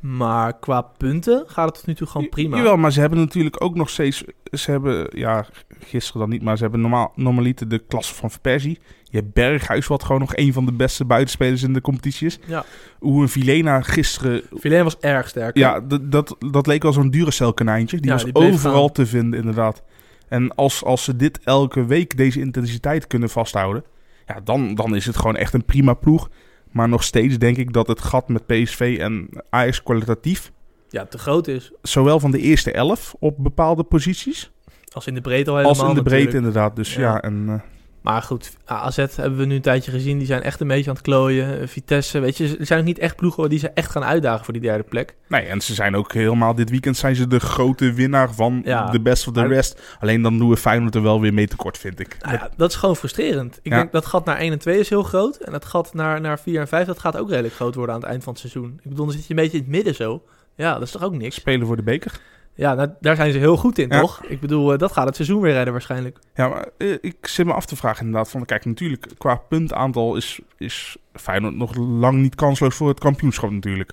Maar 0.00 0.58
qua 0.58 0.80
punten 0.80 1.44
gaat 1.46 1.66
het 1.66 1.74
tot 1.74 1.86
nu 1.86 1.94
toe 1.94 2.06
gewoon 2.06 2.28
prima. 2.28 2.56
Jawel, 2.56 2.76
maar 2.76 2.92
ze 2.92 3.00
hebben 3.00 3.18
natuurlijk 3.18 3.62
ook 3.62 3.74
nog 3.74 3.90
steeds... 3.90 4.24
Ze 4.52 4.70
hebben, 4.70 5.08
ja, 5.10 5.46
gisteren 5.78 6.20
dan 6.20 6.30
niet, 6.30 6.42
maar 6.42 6.56
ze 6.56 6.62
hebben 6.62 6.80
normaal, 6.80 7.12
normaliter 7.14 7.68
de 7.68 7.78
klasse 7.78 8.14
van 8.14 8.30
Verpersie. 8.30 8.78
Je 9.04 9.16
hebt 9.16 9.32
Berghuis, 9.32 9.86
wat 9.86 10.04
gewoon 10.04 10.20
nog 10.20 10.36
een 10.36 10.52
van 10.52 10.64
de 10.66 10.72
beste 10.72 11.04
buitenspelers 11.04 11.62
in 11.62 11.72
de 11.72 11.80
competitie 11.80 12.26
is. 12.26 12.38
Ja. 12.46 12.64
Hoe 12.98 13.22
een 13.22 13.28
Vilena 13.28 13.80
gisteren... 13.82 14.42
Vilena 14.52 14.82
was 14.82 14.98
erg 14.98 15.28
sterk. 15.28 15.56
Ja, 15.56 15.80
dat, 15.80 16.34
dat, 16.50 16.66
leek 16.66 16.82
wel 16.82 16.92
zo'n 16.92 17.10
Duracell 17.10 17.52
konijntje. 17.52 17.96
Die 17.96 18.06
Ja, 18.06 18.12
was 18.12 18.24
die 18.24 18.34
overal 18.34 18.84
gaan. 18.84 18.92
te 18.92 19.06
vinden, 19.06 19.38
inderdaad. 19.38 19.82
En 20.28 20.54
als, 20.54 20.84
als 20.84 21.04
ze 21.04 21.16
dit 21.16 21.40
elke 21.44 21.84
week, 21.84 22.16
deze 22.16 22.40
intensiteit 22.40 23.06
kunnen 23.06 23.30
vasthouden... 23.30 23.84
Ja, 24.26 24.40
dan, 24.44 24.74
dan 24.74 24.96
is 24.96 25.06
het 25.06 25.16
gewoon 25.16 25.36
echt 25.36 25.54
een 25.54 25.64
prima 25.64 25.94
ploeg. 25.94 26.28
Maar 26.70 26.88
nog 26.88 27.02
steeds 27.02 27.38
denk 27.38 27.56
ik 27.56 27.72
dat 27.72 27.86
het 27.86 28.00
gat 28.00 28.28
met 28.28 28.46
PSV 28.46 28.96
en 29.00 29.28
Ajax 29.50 29.82
kwalitatief... 29.82 30.52
ja, 30.88 31.06
te 31.06 31.18
groot 31.18 31.48
is. 31.48 31.72
zowel 31.82 32.20
van 32.20 32.30
de 32.30 32.38
eerste 32.38 32.72
elf 32.72 33.14
op 33.18 33.34
bepaalde 33.38 33.84
posities... 33.84 34.50
Als 34.92 35.06
in 35.06 35.14
de 35.14 35.20
breedte 35.20 35.50
al 35.50 35.56
helemaal 35.56 35.80
als 35.80 35.88
in 35.88 35.94
de 35.94 36.02
breedte 36.02 36.24
natuurlijk. 36.24 36.46
inderdaad. 36.46 36.76
Dus 36.76 36.94
Ja. 36.94 37.00
ja, 37.00 37.22
en... 37.22 37.44
eh, 37.48 37.77
Maar 38.00 38.22
goed, 38.22 38.56
AZ 38.64 38.96
hebben 38.96 39.36
we 39.38 39.44
nu 39.44 39.54
een 39.54 39.60
tijdje 39.60 39.90
gezien. 39.90 40.18
Die 40.18 40.26
zijn 40.26 40.42
echt 40.42 40.60
een 40.60 40.68
beetje 40.68 40.90
aan 40.90 40.96
het 40.96 41.04
klooien. 41.04 41.60
Eh, 41.60 41.66
Vitesse, 41.66 42.18
weet 42.18 42.36
je, 42.36 42.56
er 42.58 42.66
zijn 42.66 42.78
ook 42.80 42.84
niet 42.84 42.98
echt 42.98 43.16
ploegen 43.16 43.48
die 43.48 43.58
ze 43.58 43.68
echt 43.70 43.90
gaan 43.90 44.04
uitdagen 44.04 44.44
voor 44.44 44.52
die 44.54 44.62
derde 44.62 44.82
plek. 44.82 45.14
Nee, 45.28 45.42
en 45.46 45.60
ze 45.60 45.74
zijn 45.74 45.96
ook 45.96 46.12
helemaal 46.12 46.54
dit 46.54 46.70
weekend 46.70 46.96
zijn 46.96 47.16
ze 47.16 47.26
de 47.26 47.40
grote 47.40 47.92
winnaar 47.92 48.34
van 48.34 48.60
Ja. 48.64 48.90
de 48.90 49.00
best 49.00 49.26
of 49.28 49.34
the 49.34 49.40
Maar- 49.40 49.48
rest. 49.48 49.96
Alleen 50.00 50.22
dan 50.22 50.38
doen 50.38 50.48
we 50.48 50.56
Feyenoord 50.56 50.94
er 50.94 51.02
wel 51.02 51.20
weer 51.20 51.34
mee 51.34 51.46
tekort, 51.48 51.78
vind 51.78 52.00
ik. 52.00 52.16
Nou 52.20 52.34
ja, 52.34 52.50
dat 52.56 52.70
is 52.70 52.76
gewoon 52.76 52.96
frustrerend. 52.96 53.58
Ik 53.62 53.72
Ja. 53.72 53.78
denk 53.78 53.92
dat 53.92 54.06
gat 54.06 54.24
naar 54.24 54.40
1 54.40 54.52
en 54.52 54.58
2 54.58 54.78
is 54.78 54.88
heel 54.88 55.02
groot. 55.02 55.36
En 55.36 55.52
dat 55.52 55.64
gat 55.64 55.94
naar, 55.94 56.20
naar 56.20 56.38
4 56.40 56.60
en 56.60 56.68
5, 56.68 56.86
dat 56.86 56.98
gaat 56.98 57.16
ook 57.16 57.28
redelijk 57.28 57.54
groot 57.54 57.74
worden 57.74 57.94
aan 57.94 58.00
het 58.00 58.10
eind 58.10 58.22
van 58.22 58.32
het 58.32 58.40
seizoen. 58.42 58.72
Ik 58.82 58.90
bedoel, 58.90 59.04
dan 59.06 59.14
zit 59.14 59.26
je 59.26 59.30
een 59.30 59.40
beetje 59.42 59.56
in 59.56 59.62
het 59.62 59.72
midden 59.72 59.94
zo. 59.94 60.22
Ja, 60.54 60.72
dat 60.72 60.82
is 60.82 60.90
toch 60.90 61.02
ook 61.02 61.14
niks? 61.14 61.34
Spelen 61.34 61.66
voor 61.66 61.76
de 61.76 61.82
beker. 61.82 62.20
Ja, 62.58 62.74
nou, 62.74 62.88
daar 63.00 63.16
zijn 63.16 63.32
ze 63.32 63.38
heel 63.38 63.56
goed 63.56 63.78
in, 63.78 63.88
Ja. 63.88 64.00
toch? 64.00 64.24
Ik 64.24 64.40
bedoel, 64.40 64.72
eh, 64.72 64.78
dat 64.78 64.92
gaat 64.92 65.06
het 65.06 65.16
seizoen 65.16 65.40
weer 65.40 65.52
redden 65.52 65.72
waarschijnlijk. 65.72 66.18
Ja, 66.34 66.48
maar 66.48 66.68
eh, 66.78 66.92
ik 67.00 67.26
zit 67.26 67.46
me 67.46 67.52
af 67.52 67.66
te 67.66 67.76
vragen 67.76 68.04
inderdaad. 68.06 68.30
Van, 68.30 68.44
kijk, 68.44 68.64
natuurlijk, 68.64 69.06
qua 69.18 69.34
puntaantal 69.34 70.16
is, 70.16 70.40
is 70.56 70.96
Feyenoord 71.12 71.54
nog 71.54 71.74
lang 71.76 72.18
niet 72.18 72.34
kansloos 72.34 72.74
voor 72.74 72.88
het 72.88 73.00
kampioenschap 73.00 73.50
natuurlijk. 73.50 73.92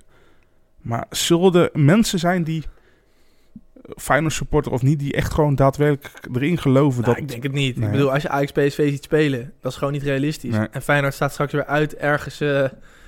Maar 0.81 1.05
zullen 1.09 1.53
er 1.53 1.69
mensen 1.73 2.19
zijn 2.19 2.43
die 2.43 2.63
Feyenoord 3.95 4.33
supporter 4.33 4.71
of 4.71 4.81
niet, 4.81 4.99
die 4.99 5.13
echt 5.13 5.33
gewoon 5.33 5.55
daadwerkelijk 5.55 6.27
erin 6.35 6.57
geloven 6.57 7.01
Nou, 7.01 7.13
dat... 7.13 7.23
ik 7.23 7.29
denk 7.29 7.43
het 7.43 7.51
niet. 7.51 7.77
Nee. 7.77 7.85
Ik 7.85 7.91
bedoel, 7.91 8.11
als 8.11 8.21
je 8.21 8.29
Ajax 8.29 8.51
PSV 8.51 8.89
ziet 8.89 9.03
spelen, 9.03 9.53
dat 9.61 9.71
is 9.71 9.77
gewoon 9.77 9.93
niet 9.93 10.03
realistisch. 10.03 10.55
Nee. 10.55 10.67
En 10.71 10.81
Feyenoord 10.81 11.13
staat 11.13 11.31
straks 11.31 11.51
weer 11.51 11.65
uit 11.65 11.95
ergens, 11.95 12.41
eh 12.41 12.63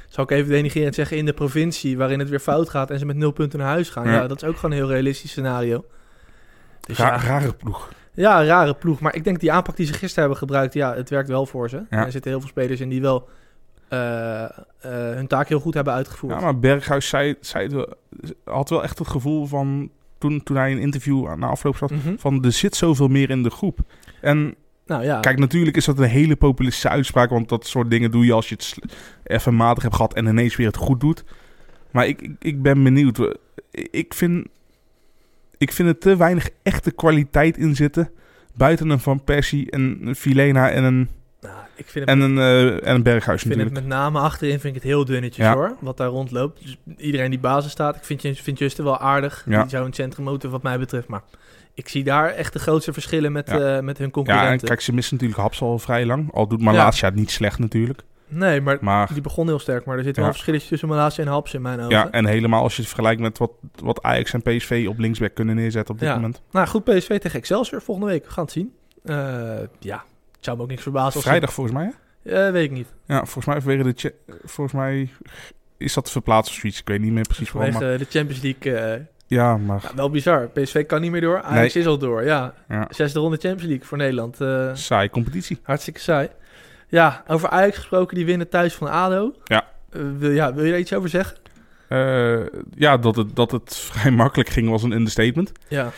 zal 0.07 0.23
ik 0.23 0.31
even 0.31 0.49
denigrerend 0.49 0.95
zeggen, 0.95 1.17
in 1.17 1.25
de 1.25 1.33
provincie, 1.33 1.97
waarin 1.97 2.19
het 2.19 2.29
weer 2.29 2.39
fout 2.39 2.69
gaat 2.69 2.91
en 2.91 2.99
ze 2.99 3.05
met 3.05 3.15
nul 3.15 3.31
punten 3.31 3.59
naar 3.59 3.67
huis 3.67 3.89
gaan. 3.89 4.05
Ja, 4.07 4.13
Ja. 4.13 4.27
dat 4.27 4.41
is 4.41 4.47
ook 4.47 4.55
gewoon 4.55 4.71
een 4.71 4.77
heel 4.77 4.89
realistisch 4.91 5.29
scenario. 5.31 5.85
Dus 6.81 6.97
Ra- 6.97 7.05
ja, 7.07 7.17
Rare 7.21 7.53
ploeg. 7.53 7.89
ja, 8.13 8.45
rare 8.45 8.73
ploeg. 8.73 8.99
Maar 8.99 9.15
ik 9.15 9.23
denk 9.23 9.39
die 9.39 9.51
aanpak 9.51 9.75
die 9.75 9.85
ze 9.85 9.93
gisteren 9.93 10.19
hebben 10.19 10.37
gebruikt, 10.37 10.73
ja, 10.73 10.95
het 10.95 11.09
werkt 11.09 11.29
wel 11.29 11.45
voor 11.45 11.69
ze. 11.69 11.83
Ja. 11.89 12.05
Er 12.05 12.11
zitten 12.11 12.31
heel 12.31 12.39
veel 12.39 12.49
spelers 12.49 12.79
in 12.79 12.89
die 12.89 13.01
wel 13.01 13.29
eh, 13.87 14.43
eh, 14.43 14.49
hun 15.15 15.27
taak 15.27 15.47
heel 15.47 15.59
goed 15.59 15.73
hebben 15.73 15.93
uitgevoerd. 15.93 16.33
Ja, 16.33 16.39
maar 16.39 16.59
Berghuis 16.59 17.07
zei, 17.07 17.35
zei 17.39 17.67
wel- 17.67 17.93
had 18.43 18.69
wel 18.69 18.83
echt 18.83 18.99
het 18.99 19.07
gevoel 19.07 19.45
van, 19.45 19.91
toen, 20.17 20.43
toen 20.43 20.55
hij 20.57 20.71
een 20.71 20.79
interview 20.79 21.35
na 21.35 21.47
afloop 21.47 21.75
zat, 21.77 21.91
Mhm. 21.91 22.15
van 22.17 22.43
er 22.45 22.51
zit 22.51 22.75
zoveel 22.75 23.07
meer 23.07 23.29
in 23.29 23.43
de 23.43 23.49
groep. 23.49 23.79
En 24.21 24.55
Nou 24.88 25.03
ja, 25.03 25.20
Kijk, 25.20 25.39
natuurlijk 25.39 25.77
is 25.77 25.86
dat 25.86 26.00
een 26.00 26.06
hele 26.06 26.36
populistische 26.36 26.89
uitspraak, 26.89 27.29
want 27.29 27.50
dat 27.50 27.67
soort 27.67 27.89
dingen 27.89 28.12
doe 28.12 28.25
je 28.25 28.34
als 28.34 28.50
je 28.50 28.56
het 28.56 28.75
even 29.24 29.56
matig 29.56 29.84
hebt 29.84 29.96
gehad 29.96 30.13
en 30.13 30.25
ineens 30.25 30.56
weer 30.56 30.67
het 30.67 30.75
goed 30.77 31.00
doet. 31.00 31.24
Maar 31.91 32.08
ik, 32.08 32.22
ik, 32.22 32.36
ik 32.39 32.62
ben 32.62 32.84
benieuwd. 32.84 33.38
Ik 33.72 34.13
vind, 34.13 34.48
ik 35.58 35.72
vind 35.72 35.88
er 35.88 35.98
te 35.98 36.17
weinig 36.17 36.50
echte 36.63 36.91
kwaliteit 36.91 37.58
in 37.58 37.75
zitten. 37.75 38.10
Buiten 38.56 38.89
een 38.89 39.00
Van 39.00 39.24
Persie, 39.24 39.75
een 39.75 40.15
Filena 40.15 40.70
en 40.70 40.84
een, 40.84 41.10
nou, 41.41 41.56
ik 41.75 41.86
vind 41.88 42.10
het 42.10 42.15
en 42.15 42.22
een, 42.22 42.38
eh, 42.38 42.88
en 42.88 42.96
een 42.96 43.03
Berghuis 43.03 43.44
Ik 43.44 43.51
vind 43.51 43.63
het 43.63 43.74
met 43.74 43.86
name 43.86 44.20
achterin 44.20 44.60
vind 44.60 44.75
ik 44.75 44.82
het 44.82 44.91
heel 44.91 45.06
dunnetjes 45.06 45.46
Ja. 45.46 45.53
hoor. 45.53 45.75
Wat 45.79 45.98
daar 45.98 46.08
rondloopt. 46.08 46.62
Dus 46.62 46.77
iedereen 46.98 47.29
die 47.29 47.39
basis 47.39 47.72
staat. 47.72 47.96
Ik 47.96 48.03
vind, 48.03 48.39
vind 48.39 48.60
Justin 48.60 48.84
wel 48.84 49.00
aardig. 49.00 49.46
Ja. 49.50 49.62
Die 49.62 49.70
zou 49.70 49.86
een 49.86 49.94
centrum 49.94 50.25
moeten 50.25 50.50
wat 50.50 50.63
mij 50.63 50.79
betreft. 50.79 51.08
Maar 51.08 51.22
ik 51.77 51.89
zie 51.89 52.03
daar 52.03 52.29
echt 52.29 52.53
de 52.53 52.60
grootste 52.60 52.93
verschillen 52.93 53.31
met, 53.31 53.50
Ja. 53.50 53.55
eh, 53.77 53.84
met 53.84 53.98
hun 53.98 53.98
Ja, 53.98 54.03
en 54.03 54.12
concurrenten. 54.12 54.67
kijk, 54.67 54.81
ze 54.81 54.93
missen 54.93 55.13
natuurlijk 55.15 55.41
Haps 55.41 55.62
al 55.62 55.79
vrij 55.79 56.05
lang. 56.05 56.34
Al 56.34 56.48
doet. 56.48 56.62
Malasia 56.62 57.07
het 57.07 57.17
niet 57.17 57.31
slecht 57.31 57.60
natuurlijk. 57.60 58.01
nee, 58.27 58.62
maar 58.62 58.77
Maar 58.81 59.13
die 59.13 59.22
begon 59.22 59.48
heel 59.48 59.60
sterk. 59.60 59.86
Maar 59.86 59.98
er 59.98 60.03
zit 60.03 60.15
wel 60.15 60.24
Ja. 60.25 60.29
een 60.29 60.36
verschilletje 60.36 60.67
tussen 60.69 60.88
Malasia 60.88 61.24
en 61.24 61.29
Haps 61.29 61.53
in 61.53 61.62
mijn 61.62 61.79
ogen. 61.79 61.89
ja, 61.89 62.10
en 62.12 62.25
helemaal 62.25 62.62
als 62.63 62.74
je 62.75 62.79
het 62.81 62.89
vergelijkt 62.89 63.22
met 63.22 63.38
wat, 63.38 63.51
wat 63.84 64.01
Ajax 64.03 64.34
en 64.34 64.41
PSV 64.41 64.86
op 64.89 65.00
linksback 65.00 65.34
kunnen 65.34 65.55
neerzetten 65.55 65.93
op 65.93 66.00
dit 66.00 66.10
Ja. 66.10 66.15
moment. 66.15 66.41
Nou 66.51 66.67
goed, 66.67 66.84
PSV 66.84 67.19
tegen 67.19 67.39
Excelsior 67.39 67.81
volgende 67.81 68.12
week. 68.12 68.25
We 68.25 68.31
gaan 68.31 68.43
het 68.43 68.53
zien. 68.53 68.74
Eh, 69.03 69.15
ja, 69.79 70.03
het 70.36 70.46
zou 70.46 70.57
me 70.57 70.63
ook 70.63 70.69
niks 70.69 70.81
verbazen. 70.81 71.13
Als 71.15 71.24
Vrijdag 71.24 71.53
volgens 71.53 71.75
mij, 71.75 71.86
hè? 72.24 72.46
Eh, 72.48 72.51
weet 72.51 72.63
ik 72.63 72.72
niet. 72.72 72.93
Ja, 73.05 73.17
volgens 73.25 73.46
mij 73.46 73.62
vanwege 73.62 73.84
de 73.93 74.13
volgens 74.46 74.75
mij 74.75 75.10
is 75.77 75.93
dat 75.93 76.12
verplaatst 76.12 76.51
of 76.51 76.57
zoiets. 76.60 76.79
Ik 76.79 76.88
weet 76.88 77.00
niet 77.01 77.12
meer 77.12 77.24
precies 77.27 77.51
waarom. 77.51 77.74
Maar, 77.74 77.98
de 77.98 78.05
Champions 78.10 78.41
League. 78.41 79.05
Ja, 79.27 79.57
maar 79.57 79.79
ja, 79.81 79.96
wel 79.96 80.10
bizar. 80.10 80.48
PSV 80.48 80.86
kan 80.86 81.01
niet 81.01 81.12
meer 81.12 81.22
door. 81.22 81.41
Ajax 81.41 81.75
is 81.75 81.88
al 81.88 81.98
door. 81.98 82.24
Ja, 82.24 82.53
ja, 82.69 82.88
zesde 82.89 83.19
ronde 83.19 83.38
Champions 83.38 83.67
League 83.67 83.86
voor 83.86 83.98
Nederland. 83.98 84.41
Eh, 84.41 84.69
saai 84.74 85.10
competitie. 85.10 85.60
Hartstikke 85.63 86.00
saai. 86.00 86.29
Ja, 86.88 87.24
over 87.27 87.50
Ajax 87.50 87.75
gesproken, 87.77 88.15
die 88.15 88.25
winnen 88.25 88.50
thuis 88.50 88.74
van 88.74 88.89
ADO. 88.89 89.34
Ja. 89.43 89.67
Eh, 89.89 90.01
wil, 90.17 90.31
ja, 90.31 90.53
wil 90.53 90.63
je 90.63 90.72
daar 90.72 90.79
iets 90.79 90.93
over 90.93 91.10
zeggen? 91.10 91.38
Eh, 91.88 92.39
ja, 92.75 92.97
dat 92.97 93.15
het, 93.15 93.36
dat 93.36 93.51
het 93.51 93.78
vrij 93.91 94.12
makkelijk 94.12 94.49
ging 94.49 94.69
was 94.69 94.84
een 94.84 94.91
understatement. 94.91 95.51
Ja. 95.67 95.91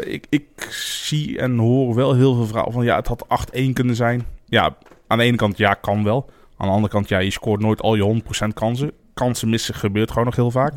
Ik, 0.00 0.26
ik 0.28 0.66
zie 1.04 1.38
en 1.38 1.58
hoor 1.58 1.94
wel 1.94 2.14
heel 2.14 2.34
veel 2.34 2.46
verhalen 2.46 2.72
van 2.72 2.84
ja, 2.84 2.96
het 2.96 3.06
had 3.06 3.26
8-1 3.58 3.72
kunnen 3.72 3.96
zijn. 3.96 4.26
Ja, 4.44 4.76
aan 5.06 5.18
de 5.18 5.24
ene 5.24 5.36
kant 5.36 5.58
ja, 5.58 5.74
kan 5.74 6.04
wel. 6.04 6.30
Aan 6.56 6.66
de 6.66 6.74
andere 6.74 6.92
kant 6.92 7.08
ja, 7.08 7.18
je 7.18 7.30
scoort 7.30 7.60
nooit 7.60 7.82
al 7.82 7.94
je 7.94 8.22
100% 8.46 8.48
kansen. 8.54 8.92
Kansen 9.14 9.48
missen 9.48 9.74
gebeurt 9.74 10.10
gewoon 10.10 10.24
nog 10.24 10.36
heel 10.36 10.50
vaak. 10.50 10.72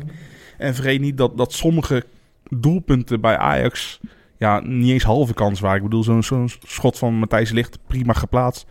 En 0.58 0.74
vergeet 0.74 1.00
niet 1.00 1.18
dat, 1.18 1.36
dat 1.36 1.52
sommige 1.52 2.04
doelpunten 2.48 3.20
bij 3.20 3.36
Ajax 3.36 4.00
ja, 4.36 4.60
niet 4.60 4.90
eens 4.90 5.02
halve 5.02 5.34
kans 5.34 5.60
waren. 5.60 5.76
Ik 5.76 5.82
bedoel, 5.82 6.02
zo'n 6.02 6.22
zo'n 6.22 6.50
schot 6.66 6.98
van 6.98 7.14
Matthijs 7.14 7.50
Licht, 7.50 7.78
prima 7.86 8.12
geplaatst. 8.12 8.66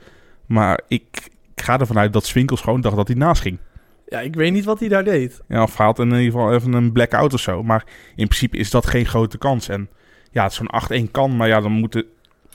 Maar 0.46 0.82
ik, 0.88 1.30
ik 1.56 1.64
ga 1.64 1.80
ervan 1.80 1.98
uit 1.98 2.14
dat 2.14 2.26
Swinkels 2.26 2.62
gewoon 2.62 2.82
dacht 2.82 2.96
dat 2.96 3.08
hij 3.08 3.18
naast 3.18 3.42
ging. 3.42 3.58
ja, 4.06 4.20
ik 4.20 4.36
weet 4.36 4.52
niet 4.52 4.66
wat 4.66 4.80
hij 4.80 4.90
daar 4.90 5.04
deed. 5.04 5.42
Ja, 5.48 5.64
of 5.64 5.78
hij 5.78 5.86
had 5.86 6.00
in 6.00 6.06
ieder 6.06 6.24
geval 6.24 6.54
even 6.54 6.74
een 6.74 6.92
blackout 6.92 7.34
of 7.34 7.40
zo. 7.40 7.64
Maar 7.64 7.86
in 8.16 8.28
principe 8.28 8.58
is 8.58 8.70
dat 8.70 8.88
geen 8.88 9.06
grote 9.06 9.38
kans. 9.38 9.70
En 9.70 9.90
ja, 10.32 10.50
zo'n 10.50 10.70
8-1 11.08 11.12
kan, 11.12 11.36
maar 11.36 11.48
ja, 11.48 11.62
dan 11.62 11.72
moeten... 11.72 12.06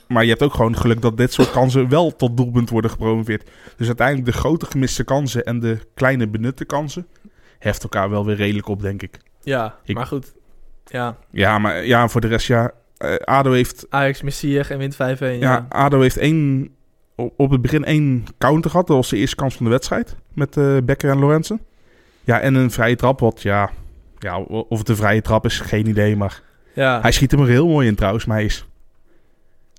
Maar 0.09 0.23
je 0.23 0.31
hebt 0.31 0.43
ook 0.43 0.55
gewoon 0.55 0.77
geluk 0.77 1.01
dat 1.01 1.17
dit 1.17 1.33
soort 1.33 1.51
kansen 1.51 1.89
wel 1.89 2.17
tot 2.17 2.37
doelpunt 2.37 2.71
worden 2.71 2.91
gepromoveerd. 2.91 3.51
Dus 3.77 3.87
uiteindelijk 3.87 4.27
de 4.27 4.39
grote 4.39 4.67
gemiste 4.67 5.05
kansen 5.05 5.45
en 5.45 5.61
de 5.61 5.79
kleine 5.95 6.29
benutte 6.29 6.65
kansen... 6.65 7.07
heft 7.59 7.83
elkaar 7.83 8.11
wel 8.11 8.25
weer 8.25 8.37
redelijk 8.37 8.69
op, 8.69 8.81
denk 8.81 9.03
ik. 9.03 9.19
Ja, 9.43 9.77
Ik- 9.85 9.95
maar 9.95 10.07
goed. 10.07 10.35
Ja, 10.85 11.17
Ja, 11.31 11.59
maar 11.59 11.85
ja, 11.87 12.09
voor 12.09 12.21
de 12.21 12.27
rest, 12.27 12.47
ja... 12.47 12.71
eh, 12.97 13.15
ADO 13.17 13.53
heeft, 13.53 13.87
Ajax 13.91 14.23
mist 14.23 14.39
Ziyech 14.39 14.71
en 14.71 14.79
wint 14.79 14.95
5-1. 14.95 14.97
Ja. 14.99 15.37
ja. 15.41 15.67
ADO 15.69 16.01
heeft 16.01 16.17
één, 16.17 16.69
op 17.17 17.51
het 17.51 17.63
begin 17.63 17.85
één 17.85 18.25
counter 18.39 18.71
gehad. 18.71 18.87
Dat 18.87 18.97
was 18.97 19.09
de 19.09 19.17
eerste 19.17 19.37
kans 19.37 19.55
van 19.57 19.65
de 19.65 19.71
wedstrijd. 19.71 20.17
Met 20.33 20.57
eh 20.57 20.77
Becker 20.85 21.11
en 21.11 21.19
Lorenzen. 21.19 21.61
Ja, 22.25 22.41
en 22.41 22.55
een 22.55 22.71
vrije 22.71 22.97
trap. 22.97 23.21
Wat, 23.21 23.43
ja, 23.43 23.71
ja, 24.19 24.39
of 24.41 24.79
het 24.79 24.89
een 24.89 24.97
vrije 24.97 25.21
trap 25.23 25.45
is, 25.45 25.61
geen 25.61 25.87
idee. 25.89 26.17
Maar 26.17 26.43
ja. 26.75 27.01
hij 27.01 27.13
schiet 27.13 27.31
hem 27.31 27.41
er 27.41 27.47
heel 27.47 27.67
mooi 27.69 27.89
in 27.89 27.95
trouwens. 27.95 28.25
Maar 28.25 28.37
hij 28.37 28.45
is... 28.45 28.67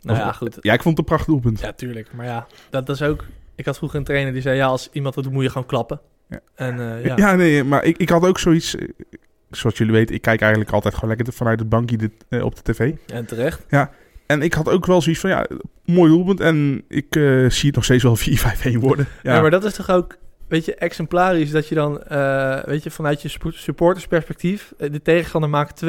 nou 0.01 0.17
of- 0.17 0.23
ja, 0.23 0.31
goed. 0.31 0.57
Ja, 0.61 0.73
ik 0.73 0.81
vond 0.81 0.97
het 0.97 1.07
een 1.07 1.15
prachtig 1.15 1.27
doelpunt. 1.33 1.59
Ja, 1.59 1.71
tuurlijk. 1.73 2.13
Maar 2.13 2.25
ja, 2.25 2.47
dat, 2.69 2.85
dat 2.85 2.95
is 2.95 3.01
ook... 3.01 3.25
Ik 3.55 3.65
had 3.65 3.77
vroeger 3.77 3.99
een 3.99 4.05
trainer 4.05 4.33
die 4.33 4.41
zei, 4.41 4.55
ja, 4.57 4.65
als 4.67 4.89
iemand 4.91 5.15
dat 5.15 5.23
doet, 5.23 5.33
moet 5.33 5.43
je 5.43 5.49
gewoon 5.49 5.67
klappen. 5.67 5.99
Ja. 6.29 6.39
En 6.55 6.79
eh, 6.79 7.05
ja. 7.05 7.15
Ja. 7.17 7.35
nee, 7.35 7.63
maar 7.63 7.83
ik, 7.83 7.97
ik 7.97 8.09
had 8.09 8.25
ook 8.25 8.39
zoiets... 8.39 8.75
eh, 8.75 8.87
Zoals 9.49 9.77
jullie 9.77 9.93
weten, 9.93 10.15
ik 10.15 10.21
kijk 10.21 10.41
eigenlijk 10.41 10.71
altijd 10.71 10.93
gewoon 10.93 11.15
lekker 11.15 11.33
vanuit 11.33 11.59
het 11.59 11.69
bankje 11.69 11.97
dit, 11.97 12.11
eh, 12.29 12.43
op 12.45 12.55
de 12.55 12.73
tv. 12.73 12.93
en 13.13 13.25
terecht. 13.25 13.65
En 14.25 14.41
ik 14.41 14.53
had 14.53 14.69
ook 14.69 14.85
wel 14.85 15.01
zoiets 15.01 15.21
van, 15.21 15.29
ja, 15.29 15.47
mooi 15.85 16.11
doelpunt. 16.11 16.39
En 16.39 16.83
ik 16.87 17.15
eh, 17.15 17.23
zie 17.49 17.65
het 17.67 17.75
nog 17.75 17.83
steeds 17.83 18.03
wel 18.03 18.17
4-5-1 18.77 18.79
worden. 18.79 19.07
Ja. 19.23 19.33
Ja, 19.33 19.41
maar 19.41 19.51
dat 19.51 19.63
is 19.63 19.73
toch 19.73 19.89
ook, 19.89 20.17
weet 20.47 20.65
je, 20.65 20.75
exemplarisch 20.75 21.51
dat 21.51 21.67
je 21.67 21.75
dan, 21.75 22.03
eh, 22.03 22.63
weet 22.63 22.83
je, 22.83 22.91
vanuit 22.91 23.21
je 23.21 23.29
supportersperspectief, 23.53 24.73
de 24.77 25.01
tegenstander 25.01 25.49
maakt 25.49 25.75
2-1. 25.85 25.87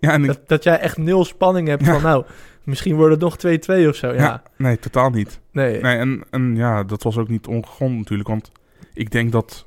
ja, 0.00 0.12
en 0.12 0.20
ik- 0.20 0.26
Dat, 0.26 0.40
dat 0.48 0.64
jij 0.64 0.78
echt 0.78 0.96
nul 0.98 1.24
spanning 1.24 1.68
hebt 1.68 1.84
Ja. 1.86 1.92
van, 1.92 2.02
nou, 2.02 2.24
misschien 2.62 2.94
wordt 2.94 3.12
het 3.12 3.20
nog 3.20 3.36
2-2 3.36 3.88
of 3.88 3.96
zo. 3.96 4.06
Ja, 4.08 4.14
ja, 4.14 4.42
nee, 4.56 4.78
totaal 4.78 5.10
niet. 5.10 5.40
nee. 5.52 5.80
Nee, 5.80 5.96
en, 5.96 6.22
en 6.30 6.56
ja, 6.56 6.84
dat 6.84 7.02
was 7.02 7.16
ook 7.18 7.28
niet 7.28 7.46
ongegrond 7.46 7.96
natuurlijk. 7.98 8.28
Want 8.28 8.50
ik 8.94 9.10
denk 9.10 9.32
dat 9.32 9.66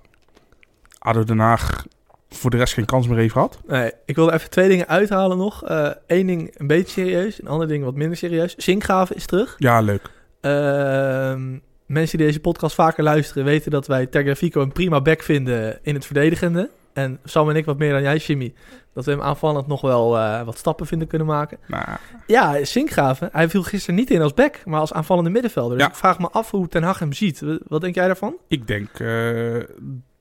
ADO 1.00 1.24
Den 1.24 1.40
Haag 1.40 1.86
voor 2.30 2.50
de 2.50 2.58
rest 2.58 2.74
geen 2.74 2.86
kans 2.86 3.08
meer 3.08 3.18
heeft 3.18 3.32
gehad. 3.34 3.60
Nee, 3.68 3.92
ik 4.06 4.16
wilde 4.16 4.34
even 4.34 4.50
twee 4.50 4.70
dingen 4.70 4.88
uithalen 4.88 5.38
nog. 5.38 5.62
Eén 6.08 6.28
ding 6.28 6.52
een 6.58 6.68
beetje 6.68 6.92
serieus, 7.02 7.42
een 7.42 7.48
ander 7.48 7.68
ding 7.68 7.84
wat 7.84 7.96
minder 7.96 8.18
serieus. 8.18 8.56
Zinkgraven 8.56 9.16
is 9.16 9.26
terug. 9.26 9.56
Ja, 9.58 9.80
leuk. 9.82 10.10
Ehm, 10.42 11.58
mensen 11.86 12.18
die 12.18 12.28
deze 12.28 12.40
podcast 12.40 12.76
vaker 12.76 13.04
luisteren 13.04 13.44
weten 13.44 13.72
dat 13.72 13.88
wij 13.88 14.06
Tagliafico 14.06 14.62
een 14.62 14.72
prima 14.72 15.02
back 15.02 15.22
vinden 15.24 15.80
in 15.82 15.94
het 15.94 16.06
verdedigende. 16.06 16.70
En 16.94 17.20
Sam 17.24 17.50
en 17.50 17.56
ik 17.56 17.66
wat 17.66 17.78
meer 17.78 17.92
dan 17.92 18.02
jij, 18.02 18.18
Jimmy. 18.18 18.54
Dat 18.94 19.06
we 19.06 19.12
hem 19.12 19.22
aanvallend 19.22 19.68
nog 19.68 19.82
wel 19.82 20.18
eh, 20.18 20.44
wat 20.44 20.58
stappen 20.58 20.86
vinden 20.88 21.08
kunnen 21.08 21.28
maken. 21.28 21.58
Nou, 21.68 21.84
Ja, 22.28 22.66
Zinkgraven. 22.66 23.30
Hij 23.32 23.50
viel 23.50 23.64
gisteren 23.64 23.96
niet 23.96 24.12
in 24.12 24.22
als 24.22 24.34
back, 24.34 24.62
maar 24.66 24.80
als 24.80 24.94
aanvallende 24.94 25.30
middenvelder. 25.30 25.78
Dus 25.78 25.86
Ja. 25.86 25.92
ik 25.92 25.98
vraag 25.98 26.20
me 26.20 26.30
af 26.30 26.52
hoe 26.52 26.68
Ten 26.68 26.84
Hag 26.84 27.00
hem 27.00 27.14
ziet. 27.14 27.40
Wat- 27.42 27.60
Wat 27.68 27.82
denk 27.82 27.96
jij 27.96 28.06
daarvan? 28.06 28.36
ik 28.48 28.68
denk 28.68 28.90
eh, 29.00 29.56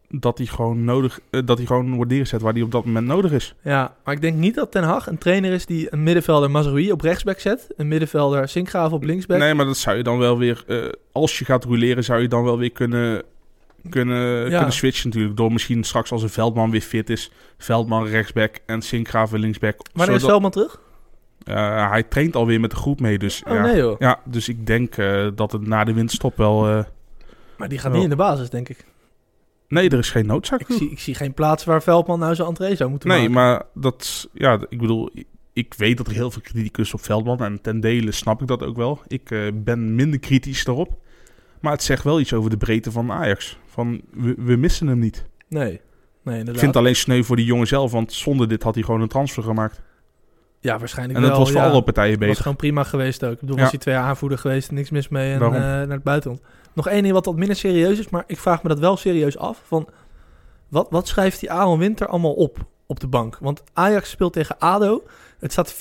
dat 0.08 0.38
hij 0.38 0.46
gewoon 0.46 0.84
nodig, 0.84 1.20
eh, 1.30 1.40
dat 1.44 1.56
hij 1.58 1.66
gewoon 1.66 1.94
wordt 1.94 2.10
neergezet 2.10 2.40
waar 2.40 2.52
hij 2.52 2.62
op 2.62 2.70
dat 2.70 2.84
moment 2.84 3.06
nodig 3.06 3.32
is. 3.32 3.54
Ja, 3.62 3.94
maar 4.04 4.14
ik 4.14 4.20
denk 4.20 4.36
niet 4.36 4.54
dat 4.54 4.70
Ten 4.72 4.82
Hag 4.82 5.06
een 5.06 5.18
trainer 5.18 5.52
is 5.52 5.66
die 5.66 5.92
een 5.92 6.02
middenvelder 6.02 6.50
Mazraoui 6.50 6.92
op 6.92 7.00
rechtsback 7.00 7.38
zet. 7.40 7.66
Een 7.76 7.88
middenvelder 7.88 8.48
Zinkgraven 8.48 8.96
op 8.96 9.02
linksback. 9.02 9.38
Nee, 9.38 9.54
maar 9.54 9.66
dat 9.66 9.76
zou 9.76 9.96
je 9.96 10.02
dan 10.02 10.18
wel 10.18 10.38
weer, 10.38 10.64
eh, 10.66 10.78
als 11.12 11.38
je 11.38 11.44
gaat 11.44 11.64
roleren, 11.64 12.04
zou 12.04 12.20
je 12.20 12.28
dan 12.28 12.44
wel 12.44 12.58
weer 12.58 12.72
kunnen, 12.72 13.22
kunnen, 13.90 14.48
kunnen 14.48 14.72
switchen 14.72 15.08
natuurlijk. 15.08 15.36
Door 15.36 15.52
misschien 15.52 15.84
straks 15.84 16.12
als 16.12 16.22
een 16.22 16.28
Veldman 16.28 16.70
weer 16.70 16.80
fit 16.80 17.10
is, 17.10 17.30
Veldman 17.58 18.06
rechtsback 18.06 18.58
en 18.66 18.82
Sinkgraven 18.82 19.38
linksback. 19.38 19.76
Wanneer 19.92 20.14
is 20.14 20.20
zodat- 20.20 20.28
Veldman 20.30 20.50
terug? 20.50 20.80
Eh, 21.44 21.90
hij 21.90 22.02
traint 22.02 22.36
alweer 22.36 22.60
met 22.60 22.70
de 22.70 22.76
groep 22.76 23.00
mee, 23.00 23.18
dus 23.18 23.42
Oh 23.48 23.52
ja. 23.54 23.62
nee 23.62 23.76
joh. 23.76 23.98
Ja, 23.98 24.20
dus 24.24 24.48
ik 24.48 24.66
denk 24.66 24.96
eh, 24.96 25.26
dat 25.34 25.52
het 25.52 25.66
na 25.66 25.84
de 25.84 25.92
winterstop 25.92 26.36
wel... 26.36 26.84
Maar 27.56 27.68
die 27.68 27.78
gaat 27.78 27.90
Ja. 27.90 27.94
niet 27.94 28.04
in 28.04 28.10
de 28.10 28.16
basis, 28.16 28.50
denk 28.50 28.68
ik. 28.68 28.84
Nee, 29.68 29.88
er 29.88 29.98
is 29.98 30.10
geen 30.10 30.26
noodzaak. 30.26 30.60
Ik 30.60 30.76
zie, 30.76 30.90
ik 30.90 30.98
zie 30.98 31.14
geen 31.14 31.34
plaats 31.34 31.64
waar 31.64 31.82
Veldman 31.82 32.18
nou 32.18 32.34
zijn 32.34 32.48
entree 32.48 32.76
zou 32.76 32.90
moeten 32.90 33.08
nee, 33.08 33.18
maken. 33.18 33.34
maar 33.34 33.62
dat... 33.74 34.28
Ja, 34.32 34.58
ik 34.68 34.80
bedoel... 34.80 35.10
Ik 35.52 35.74
weet 35.74 35.96
dat 35.96 36.06
er 36.06 36.12
heel 36.12 36.30
veel 36.30 36.42
kritiek 36.42 36.78
is 36.78 36.94
op 36.94 37.00
Veldman. 37.00 37.38
En 37.38 37.60
ten 37.60 37.80
dele 37.80 38.12
snap 38.12 38.40
ik 38.40 38.46
dat 38.46 38.62
ook 38.62 38.76
wel. 38.76 39.00
Ik 39.06 39.30
eh, 39.30 39.40
ben 39.54 39.94
minder 39.94 40.18
kritisch 40.18 40.64
daarop. 40.64 40.98
Maar 41.60 41.72
het 41.72 41.82
zegt 41.82 42.04
wel 42.04 42.20
iets 42.20 42.32
over 42.32 42.50
de 42.50 42.56
breedte 42.56 42.90
van 42.90 43.12
Ajax. 43.12 43.58
Van, 43.66 44.00
we, 44.12 44.34
we 44.38 44.56
missen 44.56 44.86
hem 44.86 44.98
niet. 44.98 45.24
Nee. 45.48 45.62
Nee, 45.68 45.80
inderdaad. 46.22 46.54
Ik 46.54 46.60
vind 46.60 46.74
het 46.74 46.76
alleen 46.76 46.96
sneu 46.96 47.22
voor 47.22 47.36
die 47.36 47.44
jongen 47.44 47.66
zelf. 47.66 47.92
Want 47.92 48.12
zonder 48.12 48.48
dit 48.48 48.62
had 48.62 48.74
hij 48.74 48.84
gewoon 48.84 49.00
een 49.00 49.08
transfer 49.08 49.42
gemaakt. 49.42 49.80
Ja, 50.60 50.78
waarschijnlijk 50.78 51.18
En 51.18 51.24
dat 51.24 51.30
wel. 51.30 51.40
was 51.40 51.52
voor 51.52 51.60
ja. 51.60 51.68
alle 51.68 51.82
partijen 51.82 52.18
was 52.18 52.26
beter. 52.26 52.42
gewoon 52.42 52.56
prima 52.56 52.82
geweest 52.84 53.24
ook. 53.24 53.32
Ik 53.32 53.40
bedoel, 53.40 53.56
Ja. 53.56 53.62
was 53.62 53.70
hij 53.70 53.80
twee 53.80 53.94
aanvoerder 53.94 54.38
geweest, 54.38 54.70
niks 54.70 54.90
mis 54.90 55.08
mee 55.08 55.32
en 55.32 55.42
eh, 55.42 55.50
naar 55.50 55.88
het 55.88 56.02
buitenland. 56.02 56.42
Nog 56.76 56.88
één 56.88 57.02
ding 57.02 57.14
wat 57.14 57.24
wat 57.26 57.36
minder 57.36 57.56
serieus 57.56 57.98
is, 57.98 58.08
maar 58.08 58.24
ik 58.26 58.38
vraag 58.38 58.62
me 58.62 58.68
dat 58.68 58.78
wel 58.78 58.96
serieus 58.96 59.38
af. 59.38 59.62
Van, 59.66 59.88
wat, 60.68 60.86
wat 60.90 61.08
schrijft 61.08 61.40
die 61.40 61.50
Aaron 61.50 61.78
Winter 61.78 62.06
allemaal 62.06 62.32
op 62.34 62.58
op 62.86 63.00
de 63.00 63.06
bank? 63.06 63.38
Want 63.40 63.62
Ajax 63.72 64.10
speelt 64.10 64.32
tegen 64.32 64.58
ADO. 64.58 65.02
Het 65.38 65.52
staat 65.52 65.74
4-1. 65.74 65.78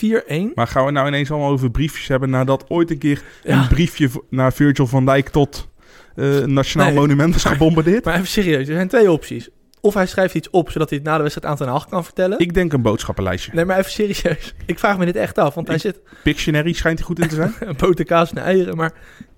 Maar 0.56 0.68
gaan 0.68 0.86
we 0.86 0.92
nou 0.92 1.08
ineens 1.08 1.32
allemaal 1.32 1.52
over 1.52 1.72
briefjes 1.72 2.08
hebben... 2.08 2.30
nadat 2.30 2.66
ooit 2.70 2.92
een 2.92 2.98
keer 2.98 3.24
Ja. 3.44 3.62
een 3.62 3.68
briefje 3.68 4.10
naar 4.30 4.54
Virgil 4.54 4.88
van 4.88 5.06
Dijk 5.06 5.30
tot 5.30 5.70
eh, 6.16 6.40
Nationaal 6.40 6.88
Nee. 6.88 6.96
Monument 6.96 7.36
is 7.36 7.44
gebombardeerd? 7.44 8.04
Maar 8.06 8.14
even 8.16 8.28
serieus, 8.28 8.68
er 8.68 8.74
zijn 8.76 8.88
twee 8.88 9.12
opties. 9.12 9.50
Of 9.82 9.94
hij 9.94 10.06
schrijft 10.08 10.36
iets 10.36 10.50
op, 10.50 10.72
zodat 10.72 10.90
hij 10.90 10.98
het 10.98 11.08
na 11.08 11.16
de 11.16 11.22
wedstrijd 11.24 11.52
aan 11.52 11.58
Ten 11.58 11.68
Hag 11.68 11.88
kan 11.88 12.04
vertellen. 12.04 12.40
Ik 12.40 12.54
denk 12.54 12.74
een 12.74 12.82
boodschappenlijstje. 12.82 13.52
Nee, 13.54 13.66
maar 13.66 13.78
even 13.78 13.92
serieus. 13.92 14.54
Ik 14.66 14.80
vraag 14.80 14.98
me 14.98 15.06
dit 15.06 15.16
echt 15.16 15.38
af, 15.38 15.54
want 15.54 15.68
hij 15.68 15.76
Ik- 15.76 15.82
zit 15.82 16.02
Pictionary 16.24 16.74
schijnt 16.74 16.98
hij 16.98 17.08
goed 17.08 17.20
in 17.20 17.28
te 17.28 17.36
zijn. 17.36 17.54
een 17.70 17.76
boter, 17.78 18.06
kaas 18.06 18.32
en 18.32 18.38
eieren. 18.38 18.76
Maar 18.76 18.94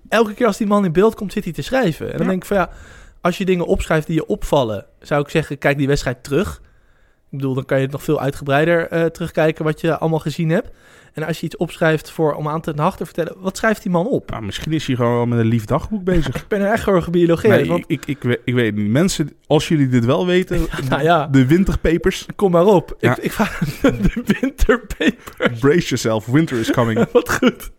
elke 0.08 0.34
keer 0.34 0.46
als 0.46 0.56
die 0.56 0.66
man 0.66 0.84
in 0.84 0.92
beeld 0.92 1.14
komt, 1.14 1.32
zit 1.32 1.44
hij 1.44 1.52
te 1.52 1.62
schrijven. 1.62 2.06
En 2.06 2.12
dan 2.12 2.20
Ja. 2.22 2.28
denk 2.28 2.42
ik 2.42 2.48
van 2.48 2.56
ja, 2.56 2.70
als 3.20 3.38
je 3.38 3.44
dingen 3.44 3.66
opschrijft 3.66 4.06
die 4.06 4.16
je 4.16 4.26
opvallen, 4.26 4.86
zou 5.00 5.20
ik 5.22 5.28
zeggen, 5.28 5.58
kijk 5.58 5.78
die 5.78 5.86
wedstrijd 5.86 6.22
terug. 6.24 6.60
Ik 7.30 7.38
bedoel, 7.38 7.54
dan 7.54 7.64
kan 7.64 7.76
je 7.78 7.82
het 7.82 7.92
nog 7.92 8.02
veel 8.02 8.20
uitgebreider 8.20 8.88
eh, 8.88 9.04
terugkijken 9.04 9.64
wat 9.64 9.80
je 9.80 9.98
allemaal 9.98 10.18
gezien 10.18 10.50
hebt. 10.50 10.68
En 11.12 11.24
als 11.24 11.40
je 11.40 11.46
iets 11.46 11.56
opschrijft 11.56 12.10
voor, 12.10 12.34
om 12.34 12.48
aan 12.48 12.60
te 12.60 12.72
nacht 12.72 12.98
te 12.98 13.04
vertellen, 13.04 13.34
wat 13.38 13.56
schrijft 13.56 13.82
die 13.82 13.90
man 13.92 14.06
op? 14.08 14.30
Nou, 14.30 14.42
misschien 14.42 14.72
is 14.72 14.86
hij 14.86 14.96
gewoon 14.96 15.14
wel 15.14 15.26
met 15.26 15.38
een 15.38 15.46
lief 15.46 15.64
dagboek 15.64 16.04
bezig. 16.04 16.34
Ik 16.42 16.48
ben 16.48 16.60
er 16.60 16.72
echt 16.72 16.82
gewoon 16.82 17.02
gebiologeerd. 17.02 17.54
Nee, 17.60 17.68
want, 17.68 17.84
ik, 17.86 18.00
ik, 18.00 18.06
ik, 18.06 18.22
weet- 18.22 18.40
ik 18.44 18.54
weet 18.54 18.66
het 18.66 18.74
niet. 18.76 18.90
Mensen, 18.90 19.30
als 19.46 19.68
jullie 19.68 19.88
dit 19.88 20.04
wel 20.04 20.26
weten, 20.26 20.66
nou 20.90 21.02
ja, 21.02 21.26
de 21.26 21.46
winterpapers, 21.46 22.26
kom 22.36 22.50
maar 22.50 22.64
op. 22.66 22.96
Ja. 23.00 23.16
Ik, 23.16 23.22
ik 23.24 23.32
vraag 23.32 23.58
de 23.82 24.22
winterpaper. 24.40 25.50
brace 25.60 25.88
yourself, 25.88 26.26
winter 26.26 26.58
is 26.58 26.70
coming. 26.70 27.06
wat 27.12 27.32
goed. 27.32 27.70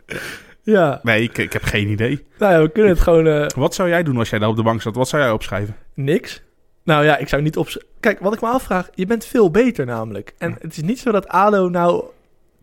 Ja, 0.70 1.00
Nee, 1.04 1.24
ik, 1.24 1.38
ik 1.38 1.54
heb 1.54 1.64
geen 1.64 1.88
idee. 1.88 2.26
nou 2.38 2.54
ja, 2.54 2.62
we 2.62 2.70
kunnen 2.70 2.92
het 2.92 3.02
gewoon... 3.02 3.28
eh, 3.28 3.46
Wat 3.56 3.74
zou 3.76 3.90
jij 3.90 4.04
doen 4.04 4.18
als 4.18 4.30
jij 4.30 4.40
daar 4.40 4.50
op 4.50 4.56
de 4.56 4.64
bank 4.64 4.82
zat? 4.82 4.96
Wat 4.96 5.08
zou 5.10 5.22
jij 5.22 5.32
opschrijven? 5.32 5.76
Niks. 5.94 6.42
Nou 6.84 7.04
ja, 7.06 7.18
ik 7.18 7.28
zou 7.28 7.42
niet 7.42 7.58
op. 7.58 7.68
Kijk, 8.00 8.20
wat 8.20 8.34
ik 8.34 8.42
me 8.42 8.48
afvraag, 8.48 8.90
je 8.94 9.06
bent 9.06 9.26
veel 9.26 9.52
beter 9.52 9.86
namelijk. 9.86 10.34
En 10.38 10.56
het 10.62 10.78
is 10.78 10.84
niet 10.84 11.00
zo 11.00 11.12
dat 11.12 11.28
ADO 11.28 11.70
nou 11.70 12.04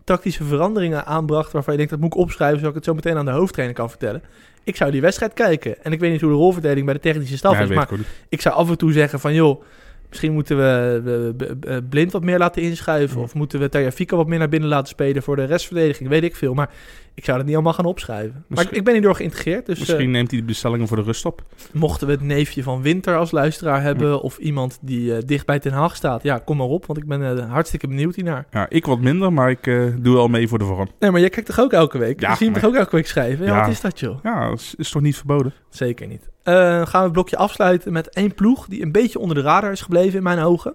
tactische 0.04 0.44
veranderingen 0.44 1.06
aanbracht 1.06 1.52
waarvan 1.52 1.72
je 1.72 1.78
denkt 1.78 1.92
dat 1.92 2.02
moet 2.02 2.14
ik 2.14 2.20
opschrijven 2.20 2.56
zodat 2.58 2.70
ik 2.70 2.76
het 2.76 2.84
zo 2.84 2.94
meteen 2.94 3.16
aan 3.16 3.24
de 3.24 3.30
hoofdtrainer 3.30 3.76
kan 3.76 3.88
vertellen. 3.90 4.22
Ik 4.64 4.76
zou 4.76 4.90
die 4.90 5.00
wedstrijd 5.00 5.32
kijken. 5.32 5.84
En 5.84 5.92
ik 5.92 6.00
weet 6.00 6.10
niet 6.12 6.20
hoe 6.20 6.30
de 6.30 6.36
rolverdeling 6.36 6.84
bij 6.84 6.94
de 6.94 7.00
technische 7.00 7.36
staf 7.36 7.52
Ja, 7.52 7.60
is, 7.60 7.66
weet 7.68 7.76
maar 7.76 7.86
ik 7.86 7.92
ook 7.92 7.98
niet. 7.98 8.06
ik 8.28 8.40
zou 8.40 8.54
af 8.54 8.68
en 8.70 8.78
toe 8.78 8.92
zeggen 8.92 9.20
van 9.20 9.34
joh, 9.34 9.62
misschien 10.08 10.32
moeten 10.32 10.56
we, 10.56 11.00
we 11.04 11.82
Blind 11.88 12.12
wat 12.12 12.24
meer 12.24 12.38
laten 12.38 12.62
inschuiven 12.62 13.16
Ja. 13.16 13.22
of 13.22 13.34
moeten 13.34 13.60
we 13.60 13.68
Tagliafico 13.68 14.16
wat 14.16 14.26
meer 14.26 14.38
naar 14.38 14.48
binnen 14.48 14.68
laten 14.68 14.88
spelen 14.88 15.22
voor 15.22 15.36
de 15.36 15.44
restverdediging, 15.44 16.08
weet 16.08 16.22
ik 16.24 16.36
veel. 16.36 16.54
Maar 16.54 16.70
ik 17.14 17.24
zou 17.24 17.36
dat 17.36 17.46
niet 17.46 17.54
allemaal 17.54 17.72
gaan 17.72 17.84
opschrijven. 17.84 18.44
Maar 18.48 18.66
ik, 18.70 18.84
ben 18.84 18.92
hierdoor 18.92 19.14
geïntegreerd, 19.14 19.66
dus... 19.66 19.74
eh, 19.74 19.80
Misschien 19.80 20.10
neemt 20.10 20.30
hij 20.30 20.40
de 20.40 20.46
bestellingen 20.46 20.88
voor 20.88 20.96
de 20.96 21.02
rust 21.02 21.24
op. 21.24 21.42
Mochten 21.72 22.06
we 22.06 22.12
het 22.12 22.22
neefje 22.22 22.62
van 22.62 22.82
Winter 22.82 23.16
als 23.16 23.30
luisteraar 23.30 23.82
hebben... 23.82 24.20
of 24.20 24.38
iemand 24.38 24.78
die 24.82 25.14
eh, 25.16 25.22
dicht 25.26 25.46
bij 25.46 25.58
Ten 25.58 25.72
Haag 25.72 25.96
staat... 25.96 26.22
ja, 26.22 26.38
kom 26.38 26.56
maar 26.56 26.66
op, 26.66 26.86
want 26.86 26.98
ik 26.98 27.06
ben 27.06 27.38
eh, 27.38 27.50
hartstikke 27.50 27.88
benieuwd 27.88 28.14
hiernaar. 28.14 28.46
Ja, 28.50 28.66
ik 28.68 28.86
wat 28.86 29.00
minder, 29.00 29.32
maar 29.32 29.50
ik 29.50 29.66
eh, 29.66 29.84
doe 29.98 30.14
wel 30.14 30.28
mee 30.28 30.48
voor 30.48 30.58
de 30.58 30.64
vorm. 30.64 30.88
Nee, 30.98 31.10
maar 31.10 31.20
jij 31.20 31.28
kijkt 31.30 31.48
toch 31.48 31.60
ook 31.60 31.72
elke 31.72 31.98
week? 31.98 32.20
Ja, 32.20 32.30
je 32.30 32.36
ziet 32.36 32.48
hem 32.52 32.60
toch 32.60 32.70
ook 32.70 32.76
elke 32.76 32.96
week 32.96 33.06
schrijven? 33.06 33.46
Ja. 33.46 33.60
wat 33.60 33.68
is 33.70 33.80
dat, 33.80 34.00
joh? 34.00 34.18
Ja, 34.22 34.48
dat 34.48 34.58
is, 34.58 34.74
is 34.76 34.90
toch 34.90 35.02
niet 35.02 35.16
verboden? 35.16 35.52
Zeker 35.70 36.06
niet. 36.06 36.28
Eh, 36.46 36.54
gaan 36.86 37.00
we 37.00 37.04
het 37.04 37.12
blokje 37.12 37.36
afsluiten 37.36 37.92
met 37.92 38.08
één 38.08 38.34
ploeg... 38.34 38.66
die 38.66 38.82
een 38.82 38.92
beetje 38.92 39.18
onder 39.18 39.36
de 39.36 39.42
radar 39.42 39.72
is 39.72 39.80
gebleven 39.80 40.16
in 40.16 40.22
mijn 40.22 40.38
ogen. 40.38 40.74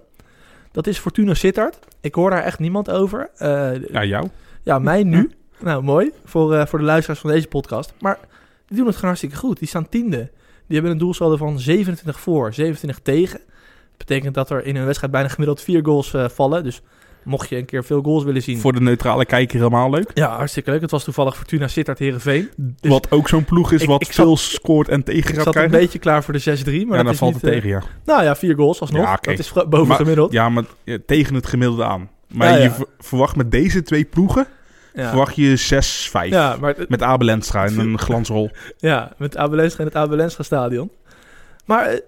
Dat 0.72 0.86
is 0.86 0.98
Fortuna 0.98 1.34
Sittard. 1.34 1.78
Ik 2.00 2.14
hoor 2.14 2.30
daar 2.30 2.42
echt 2.42 2.58
niemand 2.58 2.90
over. 2.90 3.30
Eh, 3.36 3.88
Ja, 3.90 4.04
jou? 4.04 4.28
ja, 4.62 4.78
mij 4.78 5.02
nu. 5.02 5.30
Nou, 5.60 5.82
mooi. 5.82 6.10
Voor, 6.24 6.54
eh, 6.54 6.66
voor 6.66 6.78
de 6.78 6.84
luisteraars 6.84 7.20
van 7.20 7.30
deze 7.30 7.48
podcast. 7.48 7.94
Maar 8.00 8.18
die 8.66 8.76
doen 8.76 8.86
het 8.86 8.94
gewoon 8.94 9.10
hartstikke 9.10 9.36
goed. 9.36 9.58
Die 9.58 9.68
staan 9.68 9.88
tiende. 9.88 10.30
Die 10.66 10.74
hebben 10.76 10.90
een 10.90 10.98
doelsaldo 10.98 11.36
van 11.36 11.58
27 11.58 12.20
voor, 12.20 12.52
27 12.54 12.98
tegen. 13.02 13.40
Betekent 13.96 14.34
dat 14.34 14.50
er 14.50 14.64
in 14.66 14.76
een 14.76 14.84
wedstrijd 14.84 15.12
bijna 15.12 15.28
gemiddeld 15.28 15.60
vier 15.60 15.84
goals 15.84 16.14
vallen. 16.26 16.64
Dus 16.64 16.82
mocht 17.24 17.48
je 17.48 17.56
een 17.56 17.64
keer 17.64 17.84
veel 17.84 18.02
goals 18.02 18.24
willen 18.24 18.42
zien. 18.42 18.58
Voor 18.58 18.72
de 18.72 18.80
neutrale 18.80 19.24
kijker 19.24 19.56
helemaal 19.58 19.90
leuk. 19.90 20.10
Ja, 20.14 20.36
hartstikke 20.36 20.70
leuk. 20.70 20.80
Het 20.80 20.90
was 20.90 21.04
toevallig 21.04 21.36
Fortuna 21.36 21.68
Sittard 21.68 21.98
Herenveen. 21.98 22.48
Dus 22.56 22.90
wat 22.90 23.10
ook 23.10 23.28
zo'n 23.28 23.44
ploeg 23.44 23.72
is 23.72 23.82
ik- 23.82 23.88
wat 23.88 24.00
ik 24.02 24.12
zat- 24.12 24.24
veel 24.26 24.36
scoort 24.36 24.88
en 24.88 25.02
tegen 25.02 25.30
Ik 25.30 25.34
gaat 25.34 25.44
zat 25.44 25.56
een 25.56 25.70
beetje 25.70 25.98
klaar 25.98 26.24
voor 26.24 26.32
de 26.32 26.38
6-3. 26.40 26.86
Maar 26.86 26.98
ja, 26.98 27.04
dat 27.04 27.04
dan 27.04 27.12
is 27.12 27.18
valt 27.18 27.32
niet, 27.32 27.42
het 27.42 27.50
eh, 27.50 27.56
tegen, 27.56 27.68
ja. 27.68 27.82
Nou 28.04 28.22
ja, 28.22 28.36
vier 28.36 28.54
goals 28.54 28.80
alsnog. 28.80 29.02
Ja. 29.04 29.18
Dat 29.20 29.38
is 29.38 29.52
boven 29.52 29.86
Maar- 29.86 29.96
gemiddeld. 29.96 30.32
Ja, 30.32 30.48
maar 30.48 30.64
tegen 31.06 31.34
het 31.34 31.46
gemiddelde 31.46 31.84
aan. 31.84 32.10
Maar 32.34 32.48
Ja, 32.48 32.56
je 32.62 32.70
ver- 32.70 32.86
verwacht 32.98 33.36
met 33.36 33.50
deze 33.50 33.82
twee 33.82 34.04
ploegen, 34.04 34.46
Ja. 34.94 35.08
verwacht 35.08 35.36
je 35.36 35.56
6-5. 35.56 36.30
Ja, 36.32 36.56
Met 36.88 37.02
Abel 37.02 37.28
Enstra 37.28 37.64
in 37.64 37.78
een 37.78 37.98
glansrol. 37.98 38.50
Ja, 38.78 39.12
met 39.18 39.36
Abelenscha 39.36 39.78
in 39.78 39.84
het 39.86 39.94
Abelenscha 39.96 40.42
stadion. 40.42 40.90
Maar 41.64 41.86
eh, 41.86 41.98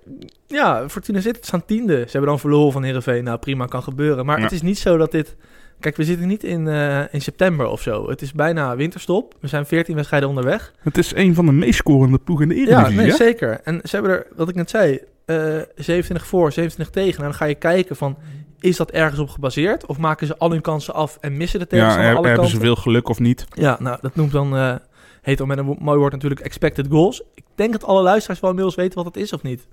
ja, 0.47 0.89
Fortuna 0.89 1.21
Sittard 1.21 1.47
staan 1.47 1.65
tiende. 1.65 1.95
Ze 1.97 2.11
hebben 2.11 2.31
dan 2.31 2.39
verloren 2.39 2.73
van 2.73 2.83
Heerenveen. 2.83 3.25
Nou, 3.25 3.39
prima, 3.39 3.67
kan 3.67 3.83
gebeuren. 3.83 4.27
Maar 4.27 4.37
Ja. 4.39 4.43
het 4.43 4.53
is 4.53 4.63
niet 4.63 4.79
zo 4.79 4.97
dat 4.97 5.11
dit... 5.11 5.37
Kijk, 5.81 5.97
we 5.97 6.05
zitten 6.05 6.27
niet 6.27 6.45
in, 6.45 6.69
eh, 6.69 7.01
in 7.15 7.21
september 7.21 7.67
of 7.67 7.83
zo. 7.83 8.09
Het 8.09 8.23
is 8.23 8.33
bijna 8.33 8.77
winterstop. 8.77 9.35
We 9.41 9.49
zijn 9.49 9.67
14 9.67 9.95
wedstrijden 9.95 10.29
onderweg. 10.29 10.73
Het 10.79 10.99
is 10.99 11.15
een 11.15 11.35
van 11.35 11.47
de 11.47 11.53
meest 11.53 11.75
scorende 11.79 12.19
ploegen 12.19 12.51
in 12.51 12.55
de 12.65 12.71
Ja, 12.71 12.79
Eredivisie. 12.79 12.97
nee, 13.01 13.11
hè? 13.11 13.17
zeker. 13.17 13.61
En 13.65 13.81
ze 13.83 13.97
hebben 13.97 14.13
er, 14.13 14.27
wat 14.37 14.49
ik 14.49 14.55
net 14.55 14.71
zei, 14.71 14.99
eh 15.25 15.37
27 15.77 16.27
voor, 16.27 16.53
27 16.53 16.91
tegen. 16.95 17.13
Nou, 17.21 17.23
dan 17.31 17.35
ga 17.35 17.45
je 17.45 17.55
kijken 17.55 17.97
van, 17.97 18.17
is 18.61 18.77
dat 18.77 18.91
ergens 18.91 19.21
op 19.21 19.29
gebaseerd? 19.29 19.87
Of 19.87 19.99
maken 19.99 20.27
ze 20.27 20.37
al 20.39 20.51
hun 20.51 20.61
kansen 20.61 20.95
af 20.95 21.19
en 21.21 21.37
missen 21.37 21.59
de 21.59 21.65
Ja, 21.65 21.71
tegenstander 21.71 22.11
er- 22.11 22.17
alle 22.17 22.29
hebben 22.29 22.49
ze 22.49 22.59
veel 22.61 22.77
geluk 22.77 23.09
of 23.09 23.19
niet? 23.21 23.47
Ja, 23.51 23.77
nou, 23.81 23.99
dat 24.01 24.15
noemt 24.15 24.33
dan, 24.33 24.81
heet 25.25 25.39
dan 25.39 25.49
met 25.49 25.59
een 25.59 25.77
mooi 25.79 25.99
woord 25.99 26.13
natuurlijk 26.13 26.41
expected 26.41 26.87
goals. 26.91 27.23
Ik 27.35 27.45
denk 27.55 27.73
dat 27.73 27.85
alle 27.85 28.03
luisteraars 28.03 28.41
wel 28.41 28.51
inmiddels 28.51 28.77
weten 28.77 29.03
wat 29.05 29.15
dat 29.15 29.23
is 29.23 29.33
of 29.33 29.43
niet. 29.43 29.67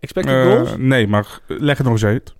Expected 0.00 0.34
Eh, 0.34 0.52
goals? 0.52 0.74
nee, 0.78 1.06
maar 1.06 1.40
leg 1.46 1.76
het 1.76 1.86
nog 1.86 1.94
eens 1.94 2.04
uit. 2.04 2.34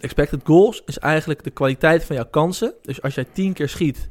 Expected 0.00 0.40
goals 0.44 0.82
is 0.86 0.98
eigenlijk 0.98 1.44
de 1.44 1.50
kwaliteit 1.50 2.04
van 2.04 2.16
jouw 2.16 2.26
kansen. 2.30 2.74
Dus 2.82 3.02
als 3.02 3.14
jij 3.14 3.26
10 3.32 3.52
keer 3.52 3.68
schiet, 3.68 4.08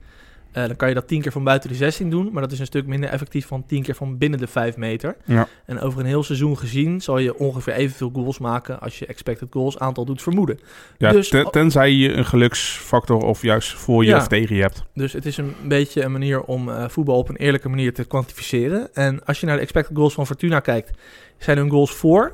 eh, 0.55 0.65
dan 0.67 0.75
kan 0.75 0.87
je 0.87 0.93
dat 0.93 1.07
10 1.07 1.21
keer 1.21 1.31
van 1.31 1.43
buiten 1.43 1.69
de 1.69 1.75
16 1.75 2.09
doen. 2.09 2.29
Maar 2.31 2.41
dat 2.41 2.51
is 2.51 2.59
een 2.59 2.65
stuk 2.65 2.85
minder 2.87 3.09
effectief 3.09 3.47
van 3.47 3.65
10 3.65 3.83
keer 3.83 3.95
van 3.95 4.17
binnen 4.17 4.39
de 4.39 4.47
5 4.47 4.77
meter. 4.77 5.15
Ja. 5.25 5.47
En 5.65 5.79
over 5.79 5.99
een 5.99 6.05
heel 6.05 6.23
seizoen 6.23 6.57
gezien 6.57 7.01
zal 7.01 7.17
je 7.17 7.37
ongeveer 7.37 7.73
evenveel 7.73 8.09
goals 8.13 8.39
maken 8.39 8.79
als 8.79 8.99
je 8.99 9.05
expected 9.05 9.47
goals 9.51 9.79
aantal 9.79 10.05
doet 10.05 10.21
vermoeden. 10.21 10.59
Ja, 10.97 11.11
Dus- 11.11 11.29
ten- 11.29 11.51
tenzij 11.51 11.91
je 11.91 12.11
een 12.13 12.25
geluksfactor 12.25 13.23
of 13.23 13.41
juist 13.41 13.73
voor 13.73 14.03
je 14.03 14.09
Ja. 14.09 14.17
of 14.17 14.27
tegen 14.27 14.55
je 14.55 14.61
hebt. 14.61 14.83
Dus 14.93 15.13
het 15.13 15.25
is 15.25 15.37
een 15.37 15.53
beetje 15.67 16.03
een 16.03 16.11
manier 16.11 16.41
om 16.41 16.69
eh, 16.69 16.87
voetbal 16.89 17.17
op 17.17 17.29
een 17.29 17.35
eerlijke 17.35 17.69
manier 17.69 17.93
te 17.93 18.03
kwantificeren. 18.03 18.93
En 18.93 19.25
als 19.25 19.39
je 19.39 19.45
naar 19.45 19.55
de 19.55 19.61
expected 19.61 19.95
goals 19.97 20.13
van 20.13 20.25
Fortuna 20.25 20.59
kijkt, 20.59 20.97
zijn 21.37 21.57
hun 21.57 21.69
goals 21.69 21.91
voor, 21.91 22.31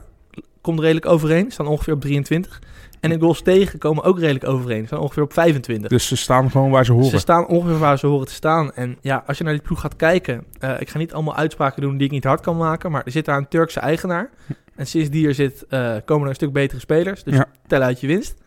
komt 0.62 0.80
redelijk 0.80 1.06
overeen, 1.06 1.52
staan 1.52 1.68
ongeveer 1.68 1.94
op 1.94 2.02
23. 2.02 2.60
En 3.02 3.10
de 3.10 3.20
goals 3.20 3.42
tegen 3.42 3.80
komen 3.80 4.04
ook 4.04 4.20
redelijk 4.20 4.48
overeen, 4.48 4.86
staan 4.86 5.00
ongeveer 5.00 5.24
op 5.24 5.34
25. 5.34 5.90
Dus 5.90 6.08
ze 6.08 6.16
staan 6.16 6.52
gewoon 6.52 6.72
waar 6.72 6.86
ze 6.86 6.92
horen. 6.92 7.10
Ze 7.10 7.18
staan 7.18 7.48
ongeveer 7.48 7.78
waar 7.80 7.98
ze 8.00 8.08
horen 8.08 8.28
te 8.28 8.34
staan. 8.34 8.74
En 8.74 8.98
ja, 9.02 9.24
als 9.28 9.38
je 9.38 9.44
naar 9.44 9.54
die 9.54 9.62
ploeg 9.62 9.80
gaat 9.82 9.96
kijken, 9.96 10.44
eh, 10.60 10.74
ik 10.82 10.90
ga 10.90 10.98
niet 10.98 11.14
allemaal 11.14 11.36
uitspraken 11.36 11.82
doen 11.82 11.98
die 11.98 12.06
ik 12.06 12.12
niet 12.12 12.24
hard 12.24 12.42
kan 12.42 12.58
maken, 12.58 12.92
maar 12.92 13.02
er 13.06 13.12
zit 13.12 13.26
daar 13.26 13.38
een 13.38 13.48
Turkse 13.48 13.80
eigenaar. 13.80 14.30
En 14.76 14.88
sinds 14.88 15.10
die 15.10 15.28
er 15.28 15.34
zit, 15.34 15.66
eh, 15.70 15.96
komen 16.06 16.24
er 16.24 16.30
een 16.30 16.36
stuk 16.36 16.54
betere 16.54 16.80
spelers. 16.80 17.24
Dus 17.24 17.34
Ja. 17.36 17.46
tel 17.68 17.82
uit 17.82 18.00
je 18.02 18.08
winst. 18.08 18.41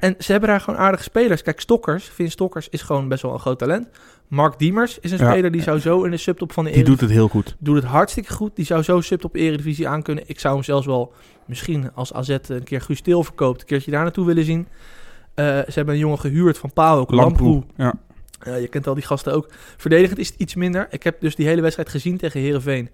En 0.00 0.14
ze 0.18 0.30
hebben 0.32 0.48
daar 0.50 0.60
gewoon 0.60 0.80
aardige 0.80 1.02
spelers. 1.02 1.42
Kijk, 1.42 1.60
Stokkers, 1.60 2.04
Vin 2.04 2.30
Stokkers 2.30 2.68
is 2.68 2.82
gewoon 2.82 3.08
best 3.08 3.22
wel 3.22 3.32
een 3.32 3.38
groot 3.38 3.58
talent. 3.58 3.88
Mark 4.28 4.58
Diemers 4.58 4.98
is 4.98 5.10
een 5.10 5.18
Ja. 5.18 5.30
speler 5.30 5.50
die 5.50 5.62
zou 5.62 5.78
zo 5.78 6.02
in 6.04 6.10
de 6.10 6.16
subtop 6.16 6.52
van 6.52 6.64
de 6.64 6.70
Die 6.70 6.84
doet 6.84 7.00
het 7.00 7.10
heel 7.10 7.28
goed. 7.28 7.56
doet 7.58 7.74
het 7.76 7.84
hartstikke 7.84 8.32
goed. 8.32 8.56
Die 8.56 8.64
zou 8.64 8.82
zo 8.82 9.00
subtop 9.00 9.34
Eredivisie 9.36 9.88
aan 9.88 10.02
kunnen. 10.02 10.24
Ik 10.26 10.40
zou 10.40 10.54
hem 10.54 10.64
zelfs 10.64 10.86
wel 10.86 11.12
misschien 11.46 11.90
als 11.94 12.12
AZ 12.12 12.28
een 12.28 12.62
keer 12.64 12.80
Guus 12.80 13.00
Til 13.00 13.24
verkoopt... 13.24 13.60
een 13.60 13.66
keertje 13.66 13.90
daar 13.90 14.02
naartoe 14.02 14.26
willen 14.26 14.44
zien. 14.44 14.68
Eh, 15.34 15.44
ze 15.46 15.72
hebben 15.72 15.94
een 15.94 16.00
jongen 16.00 16.18
gehuurd 16.18 16.58
van 16.58 16.72
PAOK, 16.72 17.10
Lamproe. 17.10 17.62
Ja. 17.76 17.94
Je 18.44 18.68
kent 18.68 18.86
al 18.86 18.94
die 18.94 19.04
gasten 19.04 19.32
ook. 19.32 19.48
Verdedigend 19.76 20.18
is 20.18 20.28
het 20.28 20.38
iets 20.40 20.54
minder. 20.54 20.86
Ik 20.90 21.02
heb 21.02 21.20
dus 21.20 21.34
die 21.34 21.46
hele 21.46 21.60
wedstrijd 21.60 21.88
gezien 21.88 22.16
tegen 22.16 22.40
Herenveen. 22.40 22.88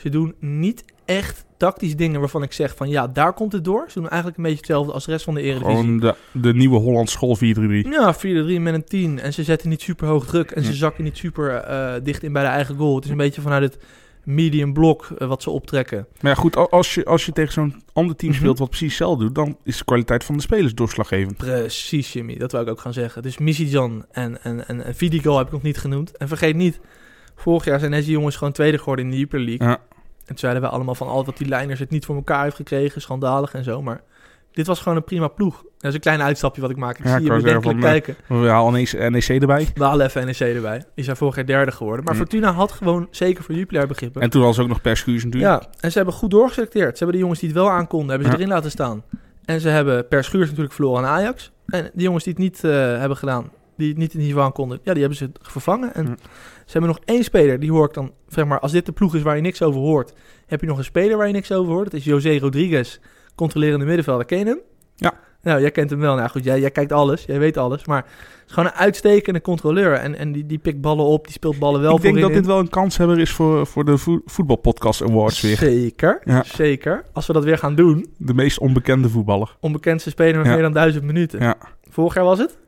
Ze 0.00 0.08
doen 0.08 0.34
niet 0.38 0.84
echt 1.04 1.44
tactisch 1.56 1.96
dingen 1.96 2.20
waarvan 2.20 2.42
ik 2.42 2.52
zeg 2.52 2.76
van 2.76 2.88
ja, 2.88 3.06
daar 3.06 3.32
komt 3.32 3.52
het 3.52 3.64
door. 3.64 3.84
Ze 3.88 3.94
doen 3.98 4.08
eigenlijk 4.08 4.36
een 4.36 4.42
beetje 4.42 4.58
hetzelfde 4.58 4.92
als 4.92 5.04
de 5.04 5.10
rest 5.10 5.24
van 5.24 5.34
de 5.34 5.40
Eredivisie. 5.40 5.76
Gewoon 5.76 5.98
de, 6.00 6.14
de 6.32 6.54
nieuwe 6.54 6.78
Holland 6.78 7.10
School 7.10 7.36
4-3-3. 7.36 7.40
Ja, 7.90 8.14
4-3 8.16 8.18
met 8.60 8.74
een 8.74 8.84
10. 8.84 9.18
En 9.20 9.32
ze 9.32 9.42
zetten 9.44 9.68
niet 9.68 9.80
super 9.82 10.06
hoog 10.08 10.26
druk. 10.26 10.50
En 10.50 10.64
ze 10.64 10.72
zakken 10.74 11.04
niet 11.04 11.16
super 11.16 11.54
eh, 11.54 11.92
dicht 12.02 12.22
in 12.22 12.32
bij 12.32 12.42
de 12.42 12.48
eigen 12.48 12.76
goal. 12.76 12.94
Het 12.94 13.04
is 13.04 13.10
een 13.10 13.16
beetje 13.16 13.40
vanuit 13.40 13.62
het 13.62 13.78
medium 14.24 14.72
blok 14.72 15.08
eh, 15.18 15.28
wat 15.28 15.42
ze 15.42 15.50
optrekken. 15.50 16.06
Maar 16.20 16.32
ja, 16.32 16.38
goed, 16.40 16.56
als 16.56 16.94
je, 16.94 17.04
als 17.04 17.26
je 17.26 17.32
tegen 17.32 17.52
zo'n 17.52 17.82
ander 17.92 18.16
team 18.16 18.30
Mhm. 18.32 18.40
speelt 18.40 18.58
wat 18.58 18.68
precies 18.68 18.88
hetzelfde 18.88 19.24
doet, 19.24 19.34
dan 19.34 19.56
is 19.64 19.78
de 19.78 19.84
kwaliteit 19.84 20.24
van 20.24 20.36
de 20.36 20.42
spelers 20.42 20.74
doorslaggevend. 20.74 21.36
Precies, 21.36 22.12
Jimmy. 22.12 22.36
Dat 22.36 22.52
wou 22.52 22.64
ik 22.64 22.70
ook 22.70 22.80
gaan 22.80 22.92
zeggen. 22.92 23.22
Dus 23.22 23.38
Misijan 23.38 24.04
en, 24.10 24.42
en, 24.42 24.68
en, 24.68 24.84
en 24.84 24.94
Vidigal 24.94 25.36
heb 25.38 25.46
ik 25.46 25.52
nog 25.52 25.62
niet 25.62 25.78
genoemd. 25.78 26.16
En 26.16 26.28
vergeet 26.28 26.56
niet, 26.56 26.80
vorig 27.40 27.64
jaar 27.64 27.78
zijn 27.78 27.90
deze 27.90 28.10
jongens 28.10 28.36
gewoon 28.36 28.52
tweede 28.52 28.78
geworden 28.78 29.04
in 29.04 29.10
de 29.10 29.18
Jupiler 29.18 29.44
League. 29.46 29.66
Ja. 29.68 29.72
En 29.74 30.26
toen 30.26 30.38
zeiden 30.38 30.62
we 30.62 30.68
allemaal 30.68 30.94
van 30.94 31.08
al 31.08 31.24
wat 31.24 31.36
die 31.36 31.48
lijners 31.48 31.78
het 31.80 31.90
niet 31.90 32.04
voor 32.04 32.14
elkaar 32.16 32.42
heeft 32.42 32.56
gekregen. 32.56 33.00
Schandalig 33.00 33.54
en 33.54 33.64
zo. 33.64 33.82
Maar 33.82 34.00
dit 34.52 34.66
was 34.66 34.80
gewoon 34.80 34.96
een 34.98 35.04
prima 35.04 35.28
ploeg. 35.28 35.62
Dat 35.78 35.88
is 35.90 35.94
een 35.94 36.00
klein 36.00 36.22
uitstapje 36.22 36.60
wat 36.60 36.70
ik 36.70 36.76
maak. 36.76 36.98
Ik 36.98 37.04
Ja, 37.04 37.16
zie 37.18 37.24
je 37.26 37.36
bedenkelijk 37.36 37.80
kijken. 37.80 38.16
We 38.26 38.48
halen 38.48 38.72
NEC 39.12 39.28
erbij. 39.28 39.68
We 39.74 39.84
halen 39.84 40.06
even 40.06 40.26
NEC 40.26 40.38
erbij. 40.40 40.84
Die 40.94 41.04
zijn 41.04 41.16
vorig 41.16 41.34
jaar 41.36 41.46
derde 41.46 41.72
geworden. 41.72 42.04
Maar 42.04 42.14
Hm. 42.14 42.20
Fortuna 42.20 42.52
had 42.52 42.72
gewoon 42.72 43.08
zeker 43.10 43.44
voor 43.44 43.54
Jupiler 43.54 43.86
begrippen. 43.86 44.22
En 44.22 44.30
toen 44.30 44.42
was 44.42 44.58
ook 44.58 44.68
nog 44.68 44.80
per 44.80 44.96
Schuurs 44.96 45.24
natuurlijk. 45.24 45.62
Ja, 45.62 45.68
en 45.80 45.90
ze 45.90 45.96
hebben 45.96 46.14
goed 46.14 46.30
doorgeselecteerd. 46.30 46.90
Ze 46.92 46.96
hebben 46.98 47.12
de 47.14 47.20
jongens 47.20 47.40
die 47.40 47.48
het 47.48 47.58
wel 47.58 47.70
aankonden, 47.70 48.08
hebben 48.08 48.26
ze 48.26 48.32
Ja. 48.32 48.38
erin 48.38 48.52
laten 48.54 48.70
staan. 48.70 49.02
En 49.44 49.60
ze 49.60 49.68
hebben 49.68 50.08
per 50.08 50.24
Schuurs 50.24 50.46
natuurlijk 50.48 50.74
verloren 50.74 51.04
aan 51.04 51.10
Ajax. 51.10 51.50
En 51.66 51.90
die 51.94 52.02
jongens 52.02 52.24
die 52.24 52.32
het 52.32 52.42
niet 52.42 52.64
eh, 52.64 52.70
hebben 52.72 53.16
gedaan, 53.16 53.50
die 53.80 53.88
het 53.88 53.98
niet 53.98 54.14
in 54.14 54.20
niveau 54.20 54.44
aankonden, 54.44 54.78
ja, 54.82 54.90
die 54.92 55.00
hebben 55.00 55.18
ze 55.18 55.30
vervangen. 55.42 55.94
En 55.94 56.06
Ja. 56.06 56.14
ze 56.64 56.72
hebben 56.72 56.90
nog 56.90 56.98
één 57.04 57.24
speler, 57.24 57.60
die 57.60 57.70
hoor 57.70 57.86
ik 57.86 57.94
dan, 57.94 58.12
zeg 58.28 58.44
maar, 58.44 58.60
als 58.60 58.72
dit 58.72 58.86
de 58.86 58.92
ploeg 58.92 59.14
is 59.14 59.22
waar 59.22 59.36
je 59.36 59.42
niks 59.42 59.62
over 59.62 59.80
hoort, 59.80 60.12
heb 60.46 60.60
je 60.60 60.66
nog 60.66 60.78
een 60.78 60.84
speler 60.84 61.16
waar 61.16 61.26
je 61.26 61.32
niks 61.32 61.52
over 61.52 61.72
hoort. 61.72 61.90
Dat 61.90 62.00
is 62.00 62.04
José 62.04 62.38
Rodriguez, 62.38 62.98
controlerende 63.34 63.84
middenvelder. 63.84 64.24
Ken 64.26 64.38
je 64.38 64.44
hem? 64.44 64.58
Ja. 64.96 65.12
Nou, 65.42 65.60
jij 65.60 65.70
kent 65.70 65.90
hem 65.90 66.00
wel. 66.00 66.14
Nou 66.16 66.28
goed, 66.28 66.44
jij, 66.44 66.60
jij 66.60 66.70
kijkt 66.70 66.92
alles, 66.92 67.24
jij 67.24 67.38
weet 67.38 67.56
alles. 67.56 67.84
Maar 67.86 68.02
het 68.04 68.44
is 68.46 68.52
gewoon 68.52 68.68
een 68.68 68.74
uitstekende 68.78 69.40
controleur. 69.40 69.92
En, 69.92 70.14
en 70.18 70.32
die, 70.32 70.46
die 70.46 70.58
pikt 70.58 70.80
ballen 70.80 71.04
op, 71.04 71.24
die 71.24 71.32
speelt 71.32 71.58
ballen 71.58 71.80
wel 71.80 71.96
ik 71.96 72.02
denk 72.02 72.20
dat 72.20 72.28
in. 72.30 72.36
dit 72.36 72.46
wel 72.46 72.58
een 72.58 72.68
kanshebber 72.68 73.18
is 73.18 73.30
voor, 73.30 73.66
voor 73.66 73.84
de 73.84 73.98
vo- 73.98 74.20
voetbalpodcast 74.24 75.02
awards 75.02 75.40
weer. 75.40 75.56
Zeker, 75.56 76.20
Ja. 76.24 76.42
zeker. 76.42 77.04
Als 77.12 77.26
we 77.26 77.32
dat 77.32 77.44
weer 77.44 77.58
gaan 77.58 77.74
doen, 77.74 78.06
De 78.18 78.34
meest 78.34 78.58
onbekende 78.58 79.08
voetballer. 79.08 79.56
onbekendste 79.60 80.10
speler 80.10 80.36
met 80.36 80.46
Ja. 80.46 80.52
meer 80.52 80.62
dan 80.62 80.72
duizend 80.72 81.04
minuten. 81.04 81.40
Ja. 81.40 81.56
Vorig 81.90 82.14
jaar 82.14 82.24
was 82.24 82.38
het? 82.38 82.58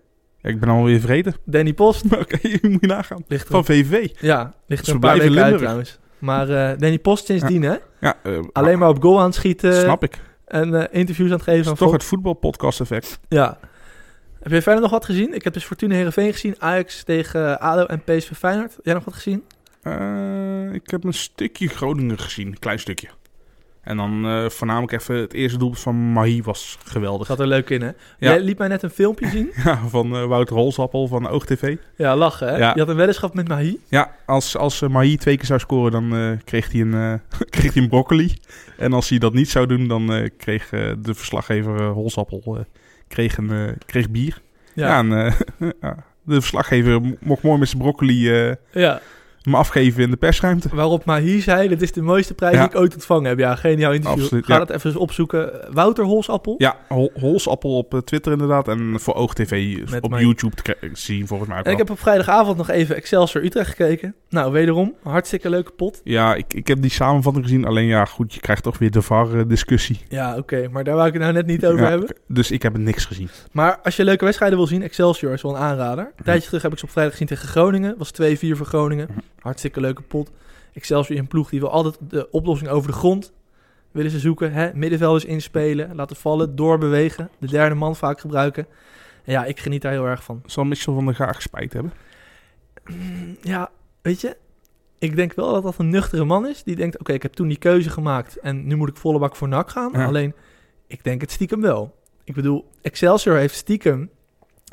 Ja, 0.42 0.50
ik 0.50 0.60
ben 0.60 0.68
alweer 0.68 1.00
vergeten. 1.00 1.34
Danny 1.44 1.72
Post. 1.72 2.04
Oké, 2.22 2.38
moet 2.62 2.80
je 2.80 2.86
nagaan. 2.86 3.24
Ligt 3.28 3.48
Van 3.48 3.64
VVV. 3.64 4.10
ja, 4.20 4.54
ligt 4.66 4.86
er 4.86 4.94
een 4.94 5.00
paar 5.00 5.14
blijven 5.14 5.34
weken 5.34 5.50
uit 5.50 5.58
trouwens. 5.58 5.98
Maar 6.18 6.48
eh, 6.48 6.78
Danny 6.78 6.98
Post 6.98 7.26
sindsdien, 7.26 7.62
hè? 7.62 7.76
Ja, 8.00 8.16
eh, 8.22 8.38
Alleen 8.52 8.78
maar 8.78 8.88
op 8.88 9.02
goal 9.02 9.18
aan 9.18 9.24
het 9.24 9.34
schieten. 9.34 9.74
Snap 9.74 10.02
ik. 10.02 10.20
En 10.44 10.74
eh, 10.74 10.98
interviews 11.00 11.30
aan 11.30 11.36
het 11.36 11.44
geven. 11.44 11.66
Aan 11.66 11.72
is 11.72 11.78
toch 11.78 11.92
het 11.92 12.04
voetbalpodcast 12.04 12.80
effect. 12.80 13.20
Ja. 13.28 13.58
Heb 14.42 14.52
je 14.52 14.62
verder 14.62 14.82
nog 14.82 14.90
wat 14.90 15.04
gezien? 15.04 15.34
Ik 15.34 15.44
heb 15.44 15.52
dus 15.52 15.64
Fortuna 15.64 15.94
Heerenveen 15.94 16.32
gezien. 16.32 16.54
Ajax 16.58 17.04
tegen 17.04 17.60
ADO 17.60 17.84
en 17.84 18.02
PSV 18.04 18.32
Feyenoord. 18.32 18.76
Jij 18.82 18.94
nog 18.94 19.04
wat 19.04 19.14
gezien? 19.14 19.44
Ik 20.72 20.90
heb 20.90 21.04
een 21.04 21.14
stukje 21.14 21.68
Groningen 21.68 22.18
gezien. 22.18 22.46
Een 22.46 22.58
klein 22.58 22.78
stukje. 22.78 23.08
En 23.82 23.96
dan 23.96 24.26
eh, 24.26 24.48
voornamelijk 24.48 24.92
even 24.92 25.16
het 25.16 25.32
eerste 25.32 25.58
doelpunt 25.58 25.82
van 25.82 25.94
Mahi 25.96 26.42
was 26.42 26.78
geweldig. 26.84 27.26
Zat 27.26 27.40
er 27.40 27.46
leuk 27.46 27.70
in, 27.70 27.80
hè? 27.80 27.86
Ja. 27.86 27.94
Jij 28.18 28.40
liet 28.40 28.58
mij 28.58 28.68
net 28.68 28.82
een 28.82 28.90
filmpje 28.90 29.28
zien. 29.28 29.50
Ja, 29.64 29.78
van 29.88 30.16
eh, 30.16 30.24
Wouter 30.24 30.56
Holsappel 30.56 31.06
van 31.06 31.28
OogTV. 31.28 31.76
Ja, 31.96 32.16
lachen, 32.16 32.48
hè? 32.48 32.56
Ja. 32.56 32.72
Je 32.74 32.78
had 32.80 32.88
een 32.88 32.96
weddenschap 32.96 33.34
met 33.34 33.48
Mahi. 33.48 33.76
Ja, 33.88 34.14
als, 34.26 34.56
als 34.56 34.82
eh, 34.82 34.88
Mahi 34.88 35.16
twee 35.16 35.36
keer 35.36 35.46
zou 35.46 35.60
scoren, 35.60 35.92
dan 35.92 36.38
kreeg, 36.44 36.72
hij 36.72 36.80
een, 36.80 37.20
kreeg 37.50 37.74
hij 37.74 37.82
een 37.82 37.88
broccoli. 37.88 38.34
En 38.76 38.92
als 38.92 39.08
hij 39.08 39.18
dat 39.18 39.32
niet 39.34 39.50
zou 39.50 39.66
doen, 39.66 39.88
dan 39.88 40.30
kreeg 40.36 40.68
de 40.68 41.14
verslaggever 41.14 41.86
Holsappel 41.86 42.66
kreeg 43.08 43.36
een, 43.36 43.76
kreeg 43.86 44.10
bier. 44.10 44.40
Ja, 44.74 44.98
en 44.98 45.08
de 46.22 46.40
verslaggever 46.40 47.00
mo- 47.00 47.16
mocht 47.20 47.42
mooi 47.42 47.58
met 47.58 47.68
zijn 47.68 47.82
broccoli 47.82 48.30
ja. 48.72 49.00
Me 49.44 49.56
afgeven 49.56 50.02
in 50.02 50.10
de 50.10 50.16
persruimte. 50.16 50.68
Waarop 50.72 51.04
Mahi 51.04 51.40
zei, 51.40 51.68
dit 51.68 51.82
is 51.82 51.92
de 51.92 52.02
mooiste 52.02 52.34
prijs 52.34 52.54
Ja. 52.54 52.60
die 52.60 52.70
ik 52.70 52.76
ooit 52.76 52.94
ontvangen 52.94 53.24
heb. 53.28 53.38
Ja, 53.38 53.54
geniaal 53.54 53.92
interview. 53.92 54.22
Absoluut, 54.22 54.44
Ga 54.44 54.52
ja. 54.52 54.58
dat 54.58 54.70
even 54.70 54.90
eens 54.90 54.98
opzoeken. 54.98 55.50
Wouter 55.72 56.04
Holsappel. 56.04 56.54
Ja, 56.58 56.76
Hol- 56.88 57.12
Holsappel 57.20 57.76
op 57.76 57.94
eh, 57.94 58.00
Twitter 58.00 58.32
inderdaad. 58.32 58.68
En 58.68 58.94
voor 59.00 59.14
OogTV 59.14 59.78
Met 59.90 60.02
op. 60.02 60.18
YouTube 60.18 60.62
te 60.62 60.76
zien 60.92 61.26
volgens 61.26 61.48
mij 61.48 61.58
ook 61.58 61.64
En 61.64 61.72
ik 61.72 61.78
heb 61.78 61.90
op 61.90 61.98
vrijdagavond 62.00 62.56
nog 62.56 62.68
even 62.70 62.96
Excelsior 62.96 63.44
Utrecht 63.44 63.68
gekeken. 63.68 64.14
Nou, 64.28 64.52
wederom, 64.52 64.94
hartstikke 65.02 65.50
leuke 65.50 65.70
pot. 65.70 66.00
Ja, 66.04 66.34
ik, 66.34 66.54
ik 66.54 66.66
heb 66.66 66.82
die 66.82 66.90
samenvatting 66.90 67.44
gezien. 67.44 67.64
Alleen 67.64 67.86
ja, 67.86 68.04
goed, 68.04 68.34
je 68.34 68.40
krijgt 68.40 68.62
toch 68.62 68.78
weer 68.78 68.90
de 68.90 69.02
VAR-discussie. 69.02 70.00
Ja, 70.08 70.36
oké, 70.36 70.68
maar 70.70 70.84
daar 70.84 70.94
wou 70.94 71.06
ik 71.06 71.12
het 71.12 71.22
nou 71.22 71.34
net 71.34 71.46
niet 71.46 71.66
over 71.66 71.86
hebben. 71.88 72.14
Dus 72.28 72.50
ik 72.50 72.62
heb 72.62 72.78
niks 72.78 73.04
gezien. 73.04 73.28
Maar 73.52 73.78
als 73.82 73.96
je 73.96 74.04
leuke 74.04 74.24
wedstrijden 74.24 74.58
wil 74.58 74.66
zien, 74.66 74.82
Excelsior 74.82 75.32
is 75.32 75.42
wel 75.42 75.54
een 75.56 75.60
aanrader. 75.62 76.12
Een 76.16 76.24
tijdje 76.24 76.46
terug 76.46 76.62
heb 76.62 76.72
ik 76.72 76.78
ze 76.78 76.84
op 76.84 76.90
vrijdag 76.90 77.12
gezien 77.12 77.28
tegen 77.28 77.48
Groningen. 77.48 77.94
Was 77.98 78.10
2-4 78.22 78.24
voor 78.56 78.66
Groningen. 78.66 79.08
Hartstikke 79.42 79.80
leuke 79.80 80.02
pot. 80.02 80.30
Excelsior 80.72 81.16
in 81.16 81.22
een 81.22 81.28
ploeg 81.28 81.50
die 81.50 81.60
wil 81.60 81.70
altijd 81.70 81.96
de 82.08 82.30
oplossing 82.30 82.70
over 82.70 82.90
de 82.90 82.96
grond 82.96 83.32
willen 83.90 84.10
ze 84.10 84.18
zoeken. 84.18 84.52
Hè? 84.52 84.70
Middenvelders 84.74 85.24
inspelen, 85.24 85.94
laten 85.94 86.16
vallen, 86.16 86.56
doorbewegen. 86.56 87.30
De 87.38 87.46
derde 87.46 87.74
man 87.74 87.96
vaak 87.96 88.20
gebruiken. 88.20 88.66
En 89.24 89.32
ja, 89.32 89.44
ik 89.44 89.58
geniet 89.60 89.82
daar 89.82 89.92
heel 89.92 90.06
erg 90.06 90.24
van. 90.24 90.42
Zal 90.46 90.64
Mitchell 90.64 90.94
van 90.94 91.04
der 91.04 91.14
Gaag 91.14 91.42
spijt 91.42 91.72
hebben? 91.72 91.92
Mm, 92.90 93.36
Ja, 93.40 93.70
weet 94.02 94.20
je, 94.20 94.36
ik 94.98 95.16
denk 95.16 95.32
wel 95.34 95.52
dat 95.52 95.62
dat 95.62 95.78
een 95.78 95.88
nuchtere 95.90 96.24
man 96.24 96.46
is. 96.46 96.62
Die 96.62 96.76
denkt, 96.76 96.98
oké, 96.98 97.12
ik 97.12 97.22
heb 97.22 97.32
toen 97.32 97.48
die 97.48 97.58
keuze 97.58 97.90
gemaakt 97.90 98.36
en 98.36 98.66
nu 98.66 98.76
moet 98.76 98.88
ik 98.88 98.96
volle 98.96 99.18
bak 99.18 99.36
voor 99.36 99.48
NAC 99.48 99.70
gaan. 99.70 99.90
Ja. 99.92 100.06
Alleen, 100.06 100.34
ik 100.86 101.04
denk 101.04 101.20
het 101.20 101.30
stiekem 101.30 101.60
wel. 101.60 101.94
Ik 102.24 102.34
bedoel, 102.34 102.68
Excelsior 102.82 103.36
heeft 103.36 103.54
stiekem 103.54 104.10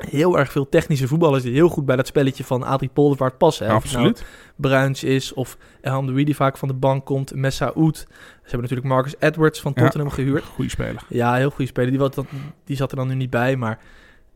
heel 0.08 0.38
erg 0.38 0.52
veel 0.52 0.68
technische 0.68 1.08
voetballers 1.08 1.42
die 1.42 1.52
heel 1.52 1.68
goed 1.68 1.86
bij 1.86 1.96
dat 1.96 2.06
spelletje 2.06 2.44
van 2.44 2.62
Adrie 2.62 2.90
Poldervaart 2.92 3.38
passen. 3.38 3.66
Hè? 3.66 3.74
Of 3.74 3.84
nou 3.84 3.96
Absoluut. 4.06 4.24
Bruins 4.56 5.04
is 5.04 5.32
of 5.32 5.56
Elham 5.80 6.06
de 6.06 6.24
die 6.24 6.36
vaak 6.36 6.56
van 6.58 6.68
de 6.68 6.74
bank 6.74 7.04
komt, 7.06 7.34
Messa 7.34 7.72
Oet. 7.76 7.96
Ze 7.96 8.06
hebben 8.42 8.60
natuurlijk 8.60 8.88
Marcus 8.88 9.14
Edwards 9.18 9.60
van 9.60 9.72
Ja. 9.74 9.82
Tottenham 9.82 10.10
gehuurd. 10.10 10.44
Goeie 10.44 10.70
speler. 10.70 11.02
Ja, 11.08 11.34
heel 11.34 11.50
goede 11.50 11.66
speler. 11.70 11.90
Die, 11.90 11.98
wat, 11.98 12.24
die 12.64 12.76
zat 12.76 12.90
er 12.90 12.96
dan 12.96 13.08
nu 13.08 13.14
niet 13.14 13.30
bij. 13.30 13.56
Maar 13.56 13.78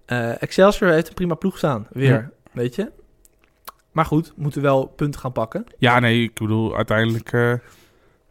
eh, 0.07 0.43
Excelsior 0.43 0.91
heeft 0.91 1.09
een 1.09 1.15
prima 1.15 1.35
ploeg 1.35 1.59
staan. 1.59 1.87
Weer, 1.91 2.11
Ja. 2.11 2.31
weet 2.53 2.75
je. 2.75 2.91
Maar 3.93 4.05
goed, 4.05 4.33
moeten 4.37 4.63
wel 4.63 4.87
punten 4.87 5.21
gaan 5.21 5.33
pakken. 5.33 5.65
Ja, 5.79 5.99
nee, 5.99 6.23
ik 6.23 6.35
bedoel, 6.35 6.77
uiteindelijk 6.77 7.33
eh, 7.33 7.53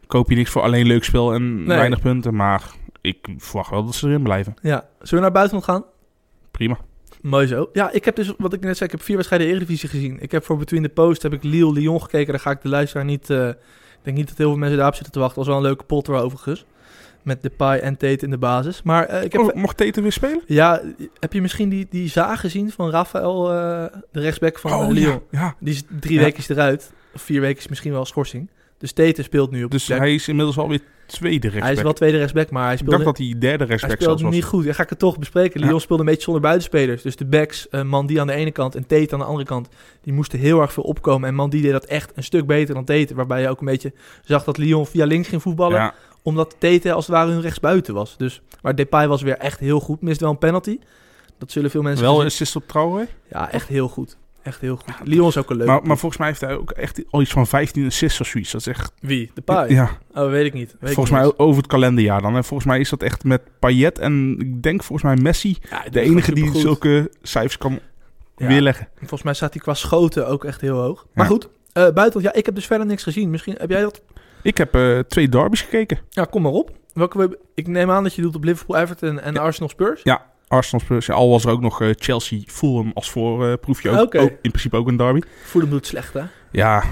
koop 0.06 0.28
je 0.30 0.36
niks 0.36 0.50
voor 0.50 0.62
alleen 0.62 0.86
leuk 0.86 1.04
spel 1.04 1.34
en 1.34 1.56
Nee. 1.64 1.76
weinig 1.76 2.00
punten. 2.00 2.34
Maar 2.34 2.70
ik 3.00 3.28
verwacht 3.38 3.70
wel 3.70 3.84
dat 3.84 3.94
ze 3.94 4.06
erin 4.08 4.22
blijven. 4.22 4.54
Ja, 4.62 4.78
zullen 4.98 5.14
we 5.14 5.20
naar 5.20 5.30
buitenland 5.32 5.64
gaan? 5.64 5.84
Prima. 6.50 6.78
Mooi 7.24 7.46
zo. 7.46 7.68
Ja, 7.72 7.90
ik 7.90 8.04
heb 8.04 8.16
dus, 8.16 8.32
wat 8.38 8.52
ik 8.52 8.60
net 8.60 8.76
zei, 8.76 8.90
ik 8.90 8.96
heb 8.96 9.04
vier 9.06 9.16
wedstrijden 9.16 9.48
Eredivisie 9.48 9.88
gezien. 9.88 10.16
Ik 10.20 10.30
heb 10.30 10.44
voor 10.44 10.56
Between 10.56 10.82
the 10.82 10.88
Post, 10.88 11.22
heb 11.22 11.32
ik 11.32 11.42
Lille 11.42 11.72
Lyon 11.72 12.02
gekeken. 12.02 12.32
Daar 12.32 12.42
ga 12.42 12.50
ik 12.50 12.62
de 12.62 12.68
luisteraar 12.68 13.04
niet... 13.04 13.30
eh, 13.30 13.48
ik 13.48 13.56
denk 14.02 14.16
niet 14.16 14.28
dat 14.28 14.38
heel 14.38 14.48
veel 14.48 14.58
mensen 14.58 14.76
daarop 14.76 14.94
zitten 14.94 15.12
te 15.12 15.18
wachten. 15.18 15.38
was 15.38 15.46
wel 15.46 15.56
een 15.56 15.62
leuke 15.62 15.84
pot 15.84 16.08
er 16.08 16.14
overigens. 16.14 16.64
Met 17.22 17.42
Depay 17.42 17.78
en 17.78 17.96
Tate 17.96 18.24
in 18.24 18.30
de 18.30 18.38
basis. 18.38 18.82
Maar 18.82 19.04
eh, 19.06 19.24
ik 19.24 19.32
heb... 19.32 19.40
Oh, 19.40 19.54
mocht 19.54 19.76
Teten 19.76 20.02
weer 20.02 20.12
spelen? 20.12 20.42
Ja, 20.46 20.82
heb 21.20 21.32
je 21.32 21.40
misschien 21.42 21.68
die, 21.68 21.86
die 21.90 22.08
zaag 22.08 22.40
gezien 22.40 22.70
van 22.70 22.90
Rafael, 22.90 23.50
eh, 23.52 23.84
de 24.12 24.20
rechtsback 24.20 24.58
van 24.58 24.70
eh, 24.70 24.88
Lyon? 24.88 25.20
ja, 25.30 25.40
ja. 25.40 25.54
Die 25.60 25.74
is 25.74 25.82
drie 26.00 26.14
Ja. 26.18 26.22
weken 26.24 26.38
is 26.38 26.48
eruit. 26.48 26.92
Of 27.14 27.22
vier 27.22 27.40
weken 27.40 27.58
is 27.58 27.68
misschien 27.68 27.92
wel 27.92 28.04
schorsing. 28.04 28.50
Dus 28.84 28.92
Tete 28.92 29.22
speelt 29.22 29.50
nu 29.50 29.64
op 29.64 29.70
Dus 29.70 29.88
hij 29.88 30.14
is 30.14 30.28
inmiddels 30.28 30.58
alweer 30.58 30.80
tweede 31.06 31.38
rechtsback. 31.40 31.62
Hij 31.62 31.72
is 31.72 31.82
wel 31.82 31.92
tweede 31.92 32.16
rechtsback, 32.18 32.50
maar 32.50 32.62
hij 32.64 32.72
ik 32.72 32.78
speelde, 32.78 33.04
dacht 33.04 33.16
dat 33.16 33.26
hij 33.26 33.38
derde 33.38 33.56
hij 33.58 33.66
rechtsback 33.66 33.80
speelde 34.00 34.04
zelfs 34.04 34.22
was. 34.22 34.32
niet 34.34 34.44
goed. 34.44 34.64
Dan 34.64 34.74
ga 34.74 34.82
ik 34.82 34.88
het 34.90 34.98
toch 34.98 35.18
bespreken. 35.18 35.60
Ja. 35.60 35.66
Lyon 35.66 35.80
speelde 35.80 36.02
een 36.02 36.08
beetje 36.08 36.22
zonder 36.24 36.42
buitenspelers. 36.42 37.02
Dus 37.02 37.16
de 37.16 37.24
backs, 37.24 37.68
eh 37.68 37.82
Mandy 37.82 38.20
aan 38.20 38.26
de 38.26 38.32
ene 38.32 38.50
kant 38.50 38.74
en 38.74 38.86
Tate 38.86 39.12
aan 39.12 39.18
de 39.18 39.24
andere 39.24 39.44
kant, 39.46 39.68
die 40.02 40.12
moesten 40.12 40.38
heel 40.38 40.60
erg 40.60 40.72
veel 40.72 40.82
opkomen. 40.82 41.28
En 41.28 41.34
Mandy 41.34 41.60
deed 41.62 41.72
dat 41.72 41.84
echt 41.84 42.12
een 42.14 42.22
stuk 42.22 42.46
beter 42.46 42.74
dan 42.74 42.84
Tate. 42.84 43.14
Waarbij 43.14 43.40
je 43.40 43.48
ook 43.48 43.60
een 43.60 43.66
beetje 43.66 43.92
zag 44.24 44.44
dat 44.44 44.58
Lyon 44.58 44.86
via 44.86 45.04
links 45.04 45.28
ging 45.28 45.42
voetballen. 45.42 45.76
Ja, 45.76 45.94
Omdat 46.22 46.56
Tate 46.58 46.92
als 46.92 47.06
het 47.06 47.14
ware 47.16 47.30
hun 47.30 47.40
rechtsbuiten 47.40 47.94
was. 47.94 48.16
Dus, 48.16 48.42
maar 48.62 48.74
Depay 48.74 49.08
was 49.08 49.22
weer 49.22 49.36
echt 49.36 49.60
heel 49.60 49.80
goed. 49.80 50.00
Mist 50.00 50.20
wel 50.20 50.30
een 50.30 50.38
penalty. 50.38 50.78
Dat 51.38 51.50
zullen 51.52 51.70
veel 51.70 51.82
mensen 51.82 52.04
wel 52.04 52.12
gezien- 52.14 52.28
assist 52.30 52.56
op 52.56 52.68
Traoré. 52.68 53.06
Ja, 53.30 53.50
echt 53.52 53.68
heel 53.68 53.88
goed. 53.88 54.16
Echt 54.44 54.60
heel 54.60 54.76
goed. 54.76 54.94
Lyon 55.04 55.28
is 55.28 55.36
ook 55.36 55.50
een 55.50 55.56
leuk. 55.56 55.66
Maar, 55.66 55.82
maar 55.82 55.96
volgens 55.98 56.16
mij 56.20 56.28
heeft 56.28 56.40
hij 56.40 56.56
ook 56.56 56.70
echt 56.70 57.02
al 57.10 57.20
iets 57.20 57.30
van 57.30 57.46
15 57.46 57.86
assists 57.86 58.20
of 58.20 58.26
zoiets. 58.26 58.50
Dat 58.52 58.60
is 58.60 58.66
echt... 58.66 58.92
Wie? 59.00 59.30
Depay? 59.34 59.68
Ja, 59.70 59.90
Oh, 60.14 60.30
weet 60.30 60.44
ik 60.46 60.52
niet. 60.52 60.76
Weet 60.80 60.94
volgens 60.94 61.16
mij 61.16 61.32
over 61.36 61.56
het 61.56 61.66
kalenderjaar 61.66 62.22
dan. 62.22 62.36
En 62.36 62.44
volgens 62.44 62.68
mij 62.68 62.80
is 62.80 62.88
dat 62.88 63.02
echt 63.02 63.24
met 63.24 63.42
Payet 63.58 63.98
en 63.98 64.36
ik 64.38 64.62
denk 64.62 64.82
volgens 64.82 65.12
mij 65.14 65.22
Messi 65.22 65.58
Ja, 65.70 65.84
de 65.90 66.00
enige 66.00 66.34
die 66.34 66.58
zulke 66.58 67.10
cijfers 67.22 67.58
kan 67.58 67.80
Ja, 68.36 68.46
weerleggen. 68.46 68.88
Volgens 68.98 69.22
mij 69.22 69.34
staat 69.34 69.52
hij 69.52 69.62
qua 69.62 69.74
schoten 69.74 70.28
ook 70.28 70.44
echt 70.44 70.60
heel 70.60 70.76
hoog. 70.80 71.06
Maar 71.14 71.24
Ja. 71.24 71.30
goed, 71.30 71.48
eh 71.72 71.88
buiten, 71.90 72.22
ja, 72.22 72.32
ik 72.32 72.46
heb 72.46 72.54
dus 72.54 72.66
verder 72.66 72.86
niks 72.86 73.02
gezien. 73.02 73.30
Misschien 73.30 73.54
heb 73.58 73.70
jij 73.70 73.80
dat? 73.80 74.02
Ik 74.42 74.56
heb 74.58 74.74
eh, 74.74 74.98
twee 74.98 75.28
derbies 75.28 75.62
gekeken. 75.62 75.98
Ja, 76.10 76.24
kom 76.24 76.42
maar 76.42 76.52
op. 76.52 76.70
Welke 76.92 77.18
we, 77.18 77.38
ik 77.54 77.66
neem 77.66 77.90
aan 77.90 78.02
dat 78.02 78.14
je 78.14 78.22
doet 78.22 78.36
op 78.36 78.44
Liverpool, 78.44 78.76
Everton 78.76 79.20
en. 79.20 79.36
Arsenal 79.36 79.68
Spurs. 79.68 80.00
Ja, 80.02 80.26
Arsenal. 80.48 80.86
Ja, 80.98 81.14
al 81.14 81.30
was 81.30 81.44
er 81.44 81.50
ook 81.50 81.60
nog 81.60 81.80
eh, 81.80 81.88
Chelsea 81.98 82.38
Fulham 82.46 82.90
als 82.94 83.10
voorproefje. 83.10 83.90
ook, 83.90 84.00
Oké. 84.00 84.18
ook 84.18 84.30
in 84.42 84.50
principe 84.50 84.76
ook 84.76 84.88
een 84.88 84.96
derby. 84.96 85.20
Fulham 85.44 85.70
doet 85.70 85.86
slecht, 85.86 86.14
hè? 86.14 86.22
Ja, 86.50 86.82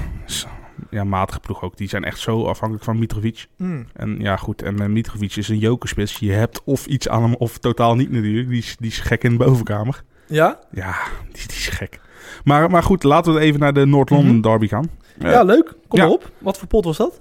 ja, 0.90 1.04
matige 1.04 1.40
ploeg 1.40 1.62
ook. 1.62 1.76
Die 1.76 1.88
zijn 1.88 2.04
echt 2.04 2.18
zo 2.18 2.44
afhankelijk 2.44 2.84
van 2.84 2.98
Mitrovic. 2.98 3.46
Hmm. 3.56 3.86
En 3.92 4.16
ja, 4.20 4.36
goed. 4.36 4.62
En 4.62 4.80
uh, 4.82 4.86
Mitrovic 4.86 5.36
is 5.36 5.48
een 5.48 5.58
jokerspits. 5.58 6.18
Je 6.18 6.32
hebt 6.32 6.62
of 6.64 6.86
iets 6.86 7.08
aan 7.08 7.22
hem 7.22 7.34
of 7.34 7.58
totaal 7.58 7.94
niet 7.96 8.10
natuurlijk. 8.10 8.48
Die 8.48 8.58
is, 8.58 8.76
die 8.78 8.90
is 8.90 8.98
gek 9.00 9.24
in 9.24 9.30
de 9.30 9.44
bovenkamer. 9.44 10.02
Ja? 10.26 10.58
Ja, 10.70 10.94
die, 11.32 11.46
die 11.46 11.56
is 11.56 11.68
gek. 11.68 12.00
Maar, 12.44 12.70
maar 12.70 12.82
goed, 12.82 13.02
laten 13.02 13.34
we 13.34 13.40
even 13.40 13.60
naar 13.60 13.72
de 13.72 13.86
Noord-London 13.86 14.32
Mhm. 14.32 14.40
derby 14.40 14.68
gaan. 14.68 14.90
Eh, 15.18 15.30
ja, 15.30 15.42
leuk. 15.42 15.74
Kom 15.88 15.98
ja. 15.98 16.04
maar 16.04 16.14
op. 16.14 16.30
Wat 16.38 16.58
voor 16.58 16.68
pot 16.68 16.84
was 16.84 16.96
dat? 16.96 17.20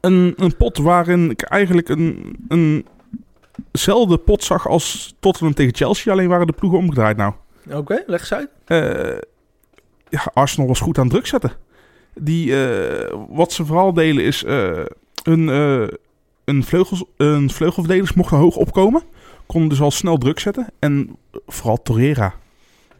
een, 0.00 0.34
een 0.36 0.56
pot 0.56 0.78
waarin 0.78 1.30
ik 1.30 1.42
eigenlijk 1.42 1.88
een, 1.88 2.36
een 2.48 2.86
zelfde 3.72 4.18
pot 4.18 4.44
zag 4.44 4.68
als 4.68 5.14
Tottenham 5.20 5.54
tegen 5.54 5.74
Chelsea. 5.74 6.12
Alleen 6.12 6.28
waren 6.28 6.46
de 6.46 6.52
ploegen 6.52 6.78
omgedraaid 6.78 7.16
nou. 7.16 7.32
Oké, 7.72 8.02
leg 8.06 8.20
eens 8.20 8.32
uit. 8.32 8.50
Eh, 8.64 9.18
ja, 10.08 10.30
Arsenal 10.34 10.68
was 10.68 10.80
goed 10.80 10.98
aan 10.98 11.08
druk 11.08 11.26
zetten. 11.26 11.52
Die, 12.14 12.66
eh, 12.66 13.14
wat 13.28 13.52
ze 13.52 13.66
vooral 13.66 13.92
delen 13.92 14.24
is 14.24 14.44
eh 14.44 14.84
hun, 15.22 15.48
een, 16.44 16.64
vleugels, 16.64 17.04
een 17.16 17.50
vleugelverdedigers 17.50 18.16
mochten 18.16 18.36
hoog 18.36 18.56
opkomen. 18.56 19.02
Konden 19.46 19.68
dus 19.68 19.80
al 19.80 19.90
snel 19.90 20.18
druk 20.18 20.38
zetten. 20.38 20.66
En 20.78 21.16
vooral 21.46 21.82
Torreira. 21.82 22.34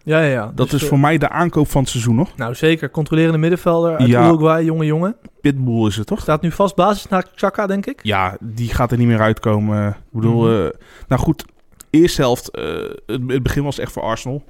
Ja, 0.04 0.20
ja, 0.20 0.30
ja. 0.30 0.52
Dat 0.54 0.70
Dus, 0.70 0.74
is 0.74 0.82
eh, 0.82 0.88
voor 0.88 0.98
mij 0.98 1.18
de 1.18 1.28
aankoop 1.28 1.68
van 1.70 1.80
het 1.80 1.90
seizoen 1.90 2.14
nog. 2.14 2.36
Nou, 2.36 2.54
zeker. 2.54 2.90
Controlerende 2.90 3.38
middenvelder 3.38 3.96
uit 3.96 4.08
Ja. 4.08 4.26
Uruguay, 4.26 4.64
jonge 4.64 4.84
jongen. 4.84 5.16
Pitbull 5.40 5.86
is 5.86 5.96
het 5.96 6.06
toch? 6.06 6.20
Staat 6.20 6.42
nu 6.42 6.50
vast 6.52 6.74
basis 6.76 7.06
naar 7.08 7.26
Chaka, 7.34 7.66
denk 7.66 7.86
ik. 7.86 8.00
Ja, 8.02 8.36
die 8.40 8.74
gaat 8.74 8.92
er 8.92 8.98
niet 8.98 9.06
meer 9.06 9.20
uitkomen. 9.20 9.88
Ik 9.88 9.94
bedoel, 10.10 10.42
Mhm. 10.46 10.64
eh, 10.64 10.70
nou 11.08 11.20
goed, 11.22 11.44
eerste 11.90 12.20
helft, 12.20 12.48
eh, 12.50 12.64
het, 13.06 13.20
het 13.26 13.42
begin 13.42 13.62
was 13.64 13.78
echt 13.78 13.92
voor 13.92 14.02
Arsenal. 14.02 14.44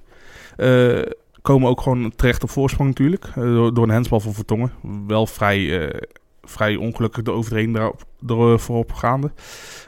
Eh, 0.57 0.99
komen 1.43 1.69
ook 1.69 1.81
gewoon 1.81 2.13
terecht 2.17 2.43
op 2.43 2.51
voorsprong 2.51 2.89
natuurlijk, 2.89 3.25
eh, 3.25 3.35
door, 3.35 3.75
door 3.75 3.85
een 3.85 3.91
hensbal 3.91 4.21
van 4.21 4.33
Vertongen. 4.33 4.73
Wel 5.07 5.27
vrij, 5.27 5.89
eh, 5.89 6.01
vrij 6.43 6.77
ongelukkig 6.77 7.23
de 7.23 7.31
overtreding 7.33 7.75
daarop, 7.75 8.03
door, 8.21 8.61
gaande. 8.95 9.31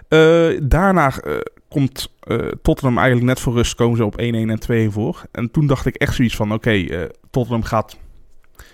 Eh, 0.08 0.60
daarna 0.62 1.12
eh, 1.16 1.32
komt 1.72 2.12
eh, 2.20 2.36
Tottenham 2.62 2.96
eigenlijk 2.98 3.26
net 3.26 3.40
voor 3.40 3.52
rust, 3.54 3.74
komen 3.74 3.96
ze 3.96 4.04
op 4.04 4.20
1-1 4.20 4.24
en 4.24 4.88
2-1 4.90 4.92
voor. 4.92 5.22
En 5.32 5.50
toen 5.50 5.66
dacht 5.66 5.86
ik 5.86 5.94
echt 5.94 6.14
zoiets 6.14 6.36
van, 6.36 6.52
oké, 6.52 6.70
eh, 6.70 7.00
Tottenham 7.30 7.62
gaat 7.62 7.96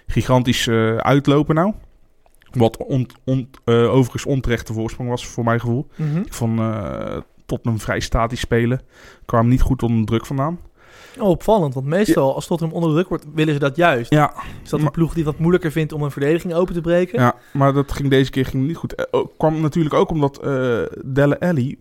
gigantisch 0.07 0.67
eh, 0.67 0.97
uitlopen 0.97 1.55
nou. 1.55 1.73
Wat 2.51 2.77
on, 2.77 3.07
on, 3.25 3.51
overigens 3.65 4.27
onterechte 4.27 4.73
voorsprong 4.73 5.09
was 5.09 5.27
voor 5.27 5.45
mijn 5.45 5.61
gevoel. 5.61 5.87
Ik 6.25 6.33
vond 6.35 6.59
eh 6.61 7.17
Tottenham 7.47 7.81
vrij 7.81 8.01
statisch 8.01 8.41
spelen. 8.41 8.81
Kwam 9.25 9.49
niet 9.49 9.61
goed 9.61 9.83
onder 9.83 10.07
druk 10.07 10.27
vandaan. 10.27 10.59
Oh, 11.19 11.29
opvallend, 11.29 11.75
want 11.75 11.87
meestal 11.87 12.35
als 12.35 12.47
Tottenham 12.47 12.77
onder 12.77 12.91
druk 12.93 13.09
wordt, 13.09 13.27
willen 13.35 13.55
ze 13.55 13.61
dat 13.61 13.77
juist. 13.77 14.11
Ja, 14.13 14.33
Is 14.63 14.69
dat 14.71 14.79
een 14.79 14.85
maar- 14.85 14.93
ploeg 14.95 15.15
die 15.15 15.25
wat 15.25 15.39
moeilijker 15.39 15.73
vindt 15.73 15.93
om 15.93 16.03
een 16.03 16.11
verdediging 16.11 16.55
open 16.55 16.75
te 16.75 16.81
breken? 16.81 17.21
ja 17.21 17.35
maar 17.53 17.73
dat 17.73 17.93
ging 17.93 18.09
deze 18.11 18.31
keer 18.31 18.47
ging 18.47 18.67
niet 18.67 18.77
goed. 18.77 19.13
Ook- 19.13 19.33
kwam 19.39 19.61
natuurlijk 19.61 19.95
ook 19.95 20.11
omdat 20.11 20.39
eh 20.43 20.83
Delle 21.05 21.41
Alli 21.41 21.79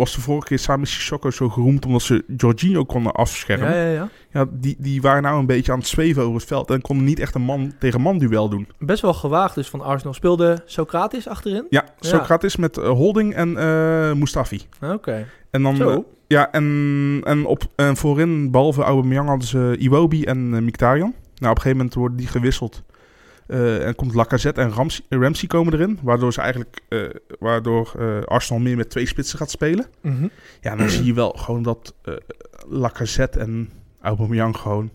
was 0.00 0.14
de 0.14 0.20
vorige 0.20 0.46
keer 0.46 0.58
samen 0.58 0.80
met 0.80 0.88
Sissoko 0.88 1.30
zo 1.30 1.48
geroemd 1.48 1.86
omdat 1.86 2.02
ze 2.02 2.24
Jorginho 2.36 2.84
konden 2.84 3.12
afschermen. 3.12 3.68
ja, 3.68 3.82
Ja, 3.82 3.90
ja, 3.90 4.08
ja. 4.32 4.46
die, 4.50 4.76
die 4.78 5.00
waren 5.00 5.22
nou 5.22 5.38
een 5.38 5.46
beetje 5.46 5.72
aan 5.72 5.78
het 5.78 5.86
zweven 5.88 6.22
over 6.22 6.34
het 6.34 6.44
veld 6.44 6.70
en 6.70 6.80
konden 6.80 7.04
niet 7.06 7.18
echt 7.18 7.34
een 7.34 7.42
man 7.42 7.72
tegen 7.78 8.00
man 8.00 8.18
duel 8.18 8.48
doen. 8.48 8.68
Best 8.78 9.02
wel 9.02 9.14
gewaagd 9.14 9.54
dus 9.54 9.68
van 9.68 9.80
Arsenal. 9.80 10.14
Speelde 10.14 10.62
Socrates 10.64 11.28
achterin? 11.28 11.66
Ja, 11.70 11.84
Socrates 12.00 12.56
met 12.56 12.78
eh, 12.78 12.88
Holding 12.88 13.34
en 13.34 13.56
eh 13.56 14.12
Mustafi. 14.12 14.60
Oké. 14.82 15.26
En 15.50 15.62
dan, 15.62 15.76
Zo. 15.76 15.90
eh, 15.90 15.98
ja, 16.26 16.50
en, 16.52 17.20
en, 17.24 17.46
op, 17.46 17.62
en 17.76 17.96
voorin, 17.96 18.50
behalve 18.50 18.82
Aubameyang, 18.82 19.28
hadden 19.28 19.46
ze 19.48 19.76
Iwobi 19.78 20.24
en 20.24 20.64
Mkhitaryan. 20.64 21.14
Nou, 21.36 21.52
op 21.52 21.56
een 21.56 21.62
gegeven 21.62 21.76
moment 21.76 21.94
worden 21.94 22.16
die 22.18 22.26
gewisseld. 22.26 22.82
Eh, 23.50 23.86
en 23.86 23.94
komt 23.94 24.14
Lacazette 24.14 24.60
en 24.60 24.72
Ramsey, 24.72 25.04
Ramsey 25.08 25.48
komen 25.48 25.72
erin. 25.72 25.98
Waardoor, 26.02 26.32
ze 26.32 26.40
eigenlijk, 26.40 26.80
eh, 26.88 27.02
waardoor 27.38 27.92
eh, 27.98 28.22
Arsenal 28.24 28.62
meer 28.62 28.76
met 28.76 28.90
twee 28.90 29.06
spitsen 29.06 29.38
gaat 29.38 29.50
spelen. 29.50 29.86
Mhm. 30.00 30.26
Ja, 30.60 30.76
dan 30.76 30.90
zie 30.90 31.04
je 31.04 31.14
wel 31.14 31.30
gewoon 31.30 31.62
dat 31.62 31.94
eh 32.04 32.14
Lacazette 32.68 33.38
en 33.38 33.70
Aubameyang 34.00 34.56
gewoon... 34.56 34.90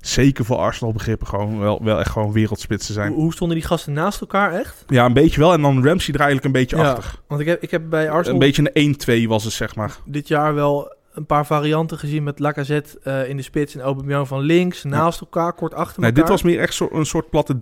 Zeker 0.00 0.44
voor 0.44 0.56
Arsenal 0.56 0.92
begrippen 0.92 1.26
gewoon 1.26 1.58
wel, 1.58 1.84
wel 1.84 1.98
echt 1.98 2.10
gewoon 2.10 2.32
wereldspitsen 2.32 2.94
zijn. 2.94 3.12
Hoe, 3.12 3.22
hoe 3.22 3.32
stonden 3.32 3.56
die 3.56 3.66
gasten 3.66 3.92
naast 3.92 4.20
elkaar 4.20 4.52
echt? 4.52 4.84
Ja, 4.86 5.04
een 5.04 5.12
beetje 5.12 5.40
wel. 5.40 5.52
En 5.52 5.62
dan 5.62 5.84
Ramsey 5.84 6.14
er 6.14 6.20
eigenlijk 6.20 6.44
een 6.46 6.60
beetje 6.60 6.76
Ja. 6.76 6.92
achter. 6.92 7.20
Want 7.26 7.40
ik 7.40 7.46
heb, 7.46 7.62
ik 7.62 7.70
heb 7.70 7.82
bij 7.90 8.10
Arsenal 8.10 8.32
Een 8.40 8.46
beetje 8.46 8.70
een 8.72 9.24
1-2 9.24 9.28
was 9.28 9.44
het, 9.44 9.52
zeg 9.52 9.74
maar. 9.76 9.96
dit 10.04 10.28
jaar 10.28 10.54
wel 10.54 10.92
een 11.12 11.26
paar 11.26 11.46
varianten 11.46 11.98
gezien 11.98 12.22
met 12.22 12.38
Lacazette 12.38 12.98
eh, 13.02 13.28
in 13.28 13.36
de 13.36 13.42
spits 13.42 13.74
en 13.74 13.80
Aubameyang 13.80 14.28
van 14.28 14.40
links, 14.40 14.84
naast 14.84 15.20
elkaar, 15.20 15.52
kort 15.52 15.74
achter 15.74 16.00
Nee, 16.00 16.10
elkaar. 16.10 16.24
dit 16.24 16.32
was 16.32 16.42
meer 16.42 16.60
echt 16.60 16.74
zo, 16.74 16.88
een 16.92 17.06
soort 17.06 17.30
platte 17.30 17.54
3-4-1-2, 17.54 17.60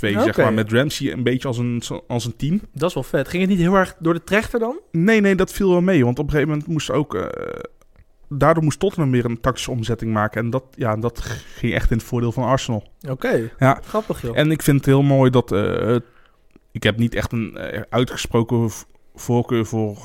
zeg 0.00 0.36
maar. 0.36 0.52
Met 0.52 0.72
Ramsey 0.72 1.12
een 1.12 1.22
beetje 1.22 1.48
als 1.48 1.58
een, 1.58 1.82
als 2.08 2.24
een 2.24 2.36
team. 2.36 2.60
Dat 2.72 2.88
is 2.88 2.94
wel 2.94 3.02
vet. 3.02 3.28
Ging 3.28 3.42
het 3.42 3.50
niet 3.50 3.60
heel 3.60 3.74
erg 3.74 3.94
door 3.98 4.14
de 4.14 4.24
trechter 4.24 4.58
dan? 4.58 4.78
Nee, 4.92 5.20
nee, 5.20 5.34
dat 5.34 5.52
viel 5.52 5.70
wel 5.70 5.80
mee. 5.80 6.04
Want 6.04 6.18
op 6.18 6.24
een 6.24 6.30
gegeven 6.30 6.50
moment 6.52 6.68
moest 6.68 6.90
ook... 6.90 7.14
eh, 7.14 7.26
daardoor 8.28 8.62
moest 8.64 8.78
Tottenham 8.78 9.10
weer 9.10 9.24
een 9.24 9.40
tactische 9.40 9.70
omzetting 9.70 10.12
maken. 10.12 10.42
En 10.42 10.50
dat, 10.50 10.64
ja, 10.74 10.96
dat 10.96 11.20
ging 11.54 11.74
echt 11.74 11.90
in 11.90 11.96
het 11.96 12.06
voordeel 12.06 12.32
van 12.32 12.44
Arsenal. 12.44 12.88
Oké, 13.08 13.50
Ja. 13.58 13.80
grappig 13.84 14.22
joh. 14.22 14.38
En 14.38 14.50
ik 14.50 14.62
vind 14.62 14.76
het 14.76 14.86
heel 14.86 15.02
mooi 15.02 15.30
dat... 15.30 15.52
eh, 15.52 15.96
ik 16.72 16.82
heb 16.82 16.96
niet 16.98 17.14
echt 17.14 17.32
een 17.32 17.58
uitgesproken 17.90 18.70
voorkeur 19.14 19.66
voor 19.66 19.96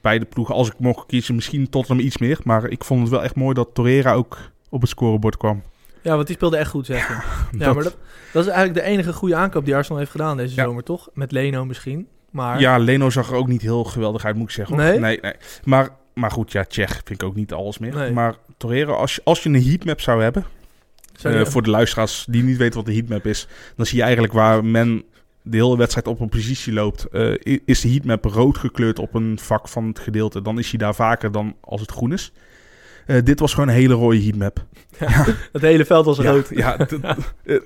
beide 0.00 0.24
ploegen. 0.24 0.54
Als 0.54 0.68
ik 0.68 0.74
mocht 0.78 1.06
kiezen, 1.06 1.34
misschien 1.34 1.68
Tottenham 1.70 2.04
iets 2.06 2.18
meer. 2.18 2.38
Maar 2.44 2.68
ik 2.68 2.84
vond 2.84 3.00
het 3.00 3.10
wel 3.10 3.22
echt 3.22 3.34
mooi 3.34 3.54
dat 3.54 3.68
Torreira 3.72 4.12
ook 4.12 4.38
op 4.70 4.80
het 4.80 4.90
scorebord 4.90 5.36
kwam. 5.36 5.62
Ja, 6.02 6.14
want 6.14 6.26
die 6.26 6.36
speelde 6.36 6.56
echt 6.56 6.70
goed, 6.70 6.86
zeg 6.86 7.08
je. 7.08 7.12
Ja, 7.58 7.64
Dat- 7.64 7.74
maar 7.74 7.84
dat, 7.84 7.96
dat 8.32 8.44
is 8.46 8.50
eigenlijk 8.50 8.86
de 8.86 8.92
enige 8.92 9.12
goede 9.12 9.34
aankoop 9.34 9.64
die 9.64 9.74
Arsenal 9.74 9.98
heeft 9.98 10.10
gedaan 10.10 10.36
deze 10.36 10.54
Ja. 10.54 10.64
zomer, 10.64 10.82
toch? 10.82 11.08
Met 11.14 11.32
Leno 11.32 11.64
misschien. 11.64 12.06
Maar 12.30 12.60
Ja, 12.60 12.76
Leno 12.78 13.10
zag 13.10 13.28
er 13.30 13.36
ook 13.36 13.48
niet 13.48 13.62
heel 13.62 13.84
geweldig 13.84 14.24
uit, 14.24 14.36
moet 14.36 14.44
ik 14.48 14.54
zeggen. 14.54 14.76
Nee? 14.76 14.98
Nee, 14.98 15.18
nee. 15.22 15.32
Maar, 15.64 15.88
maar 16.14 16.30
goed, 16.30 16.52
ja, 16.52 16.64
Tsjech 16.64 16.92
vind 17.04 17.10
ik 17.10 17.22
ook 17.22 17.34
niet 17.34 17.52
alles 17.52 17.78
meer. 17.78 17.94
Nee. 17.94 18.12
Maar 18.12 18.34
Torreira, 18.56 18.92
als 18.92 19.14
je, 19.14 19.20
als 19.24 19.42
je 19.42 19.48
een 19.48 19.64
heatmap 19.64 20.00
zou 20.00 20.22
hebben... 20.22 20.44
zou 21.16 21.34
eh, 21.34 21.44
voor 21.46 21.62
de 21.62 21.70
luisteraars 21.70 22.24
die 22.28 22.42
niet 22.42 22.56
weten 22.56 22.76
wat 22.76 22.86
de 22.86 22.94
heatmap 22.94 23.26
is... 23.26 23.48
dan 23.76 23.86
zie 23.86 23.96
je 23.96 24.02
eigenlijk 24.02 24.32
waar 24.32 24.64
men 24.64 25.04
de 25.46 25.56
hele 25.56 25.76
wedstrijd 25.76 26.06
op 26.06 26.20
een 26.20 26.28
positie 26.28 26.72
loopt... 26.72 27.08
eh, 27.08 27.58
is 27.64 27.80
de 27.80 27.88
heatmap 27.88 28.24
rood 28.24 28.58
gekleurd 28.58 28.98
op 28.98 29.14
een 29.14 29.38
vak 29.38 29.68
van 29.68 29.86
het 29.86 29.98
gedeelte. 29.98 30.42
Dan 30.42 30.58
is 30.58 30.68
hij 30.70 30.78
daar 30.78 30.94
vaker 30.94 31.32
dan 31.32 31.56
als 31.60 31.80
het 31.80 31.90
groen 31.90 32.12
is. 32.12 32.32
Eh, 33.06 33.16
dit 33.24 33.40
was 33.40 33.54
gewoon 33.54 33.68
een 33.68 33.74
hele 33.74 33.94
rode 33.94 34.22
heatmap. 34.22 34.64
het 35.52 35.62
hele 35.62 35.84
veld 35.84 36.04
was 36.06 36.16
Ja, 36.18 36.30
rood. 36.30 36.48
ja, 36.50 36.76
eh, 37.44 37.54
eh, 37.54 37.60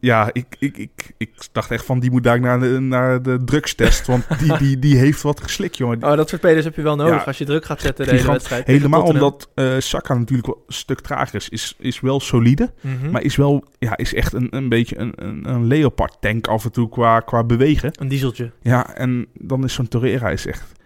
ja 0.00 0.30
ik, 0.32 0.46
ik, 0.58 0.76
ik, 0.76 0.90
ik 1.18 1.30
dacht 1.52 1.70
echt 1.70 1.84
van 1.84 2.00
die 2.00 2.10
moet 2.10 2.22
daar 2.22 2.40
naar 2.40 2.60
de, 2.60 2.66
naar 2.80 3.22
de 3.22 3.44
drugstest. 3.44 4.06
Want 4.06 4.24
die, 4.38 4.56
die, 4.58 4.78
die 4.78 4.96
heeft 4.96 5.22
wat 5.22 5.40
geslikt, 5.42 5.76
jongen. 5.76 6.02
Oh, 6.04 6.16
dat 6.16 6.28
soort 6.28 6.40
spelers 6.42 6.64
heb 6.64 6.76
je 6.76 6.82
wel 6.82 6.96
nodig 6.96 7.14
Ja. 7.14 7.22
als 7.22 7.38
je 7.38 7.44
druk 7.44 7.64
gaat 7.64 7.80
zetten 7.80 8.06
de 8.06 8.10
hele 8.14 8.26
wedstrijd. 8.26 8.66
Helemaal 8.66 9.02
omdat 9.02 9.48
eh 9.54 9.74
Saka 9.78 10.14
natuurlijk 10.14 10.46
wel 10.46 10.64
een 10.66 10.74
stuk 10.74 11.00
trager 11.00 11.34
is. 11.34 11.48
Is, 11.48 11.74
is 11.78 12.00
wel 12.00 12.20
solide, 12.20 12.72
Mhm. 12.80 13.10
maar 13.10 13.22
is 13.22 13.36
wel 13.36 13.64
ja, 13.78 13.96
is 13.96 14.14
echt 14.14 14.32
een, 14.32 14.46
een 14.50 14.68
beetje 14.68 14.98
een, 14.98 15.12
een, 15.16 15.48
een 15.48 15.66
leopard 15.66 16.16
tank 16.20 16.46
af 16.46 16.64
en 16.64 16.72
toe 16.72 16.88
qua, 16.88 17.20
qua 17.20 17.44
bewegen. 17.44 17.90
Een 18.00 18.08
dieseltje. 18.08 18.50
Ja, 18.62 18.94
en 18.96 19.26
dan 19.34 19.64
is 19.64 19.72
zo'n 19.74 19.88
Torreira 19.88 20.30
is 20.30 20.46
echt... 20.46 20.76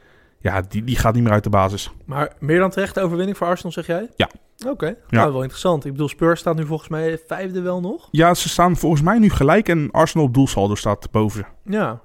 Ja, 0.42 0.62
die, 0.68 0.84
die 0.84 0.96
gaat 0.96 1.14
niet 1.14 1.22
meer 1.22 1.32
uit 1.32 1.44
de 1.44 1.50
basis. 1.50 1.90
Maar 2.04 2.32
meer 2.38 2.58
dan 2.58 2.70
terecht 2.70 2.98
overwinning 3.00 3.36
voor 3.36 3.46
Arsenal, 3.46 3.72
zeg 3.72 3.86
jij? 3.86 4.08
Ja. 4.16 4.30
Oké, 4.66 4.96
nou 5.08 5.32
wel 5.32 5.40
interessant. 5.40 5.84
Ik 5.84 5.92
bedoel, 5.92 6.08
Spurs 6.08 6.40
staat 6.40 6.56
nu 6.56 6.66
volgens 6.66 6.88
mij 6.88 7.18
vijfde 7.26 7.60
wel 7.60 7.80
nog. 7.80 8.08
Ja, 8.10 8.34
ze 8.34 8.48
staan 8.48 8.76
volgens 8.76 9.02
mij 9.02 9.18
nu 9.18 9.30
gelijk 9.30 9.68
en 9.68 9.88
Arsenal 9.90 10.26
op 10.26 10.34
doelsaldo 10.34 10.74
staat 10.74 11.10
boven. 11.10 11.46
Ja. 11.64 12.00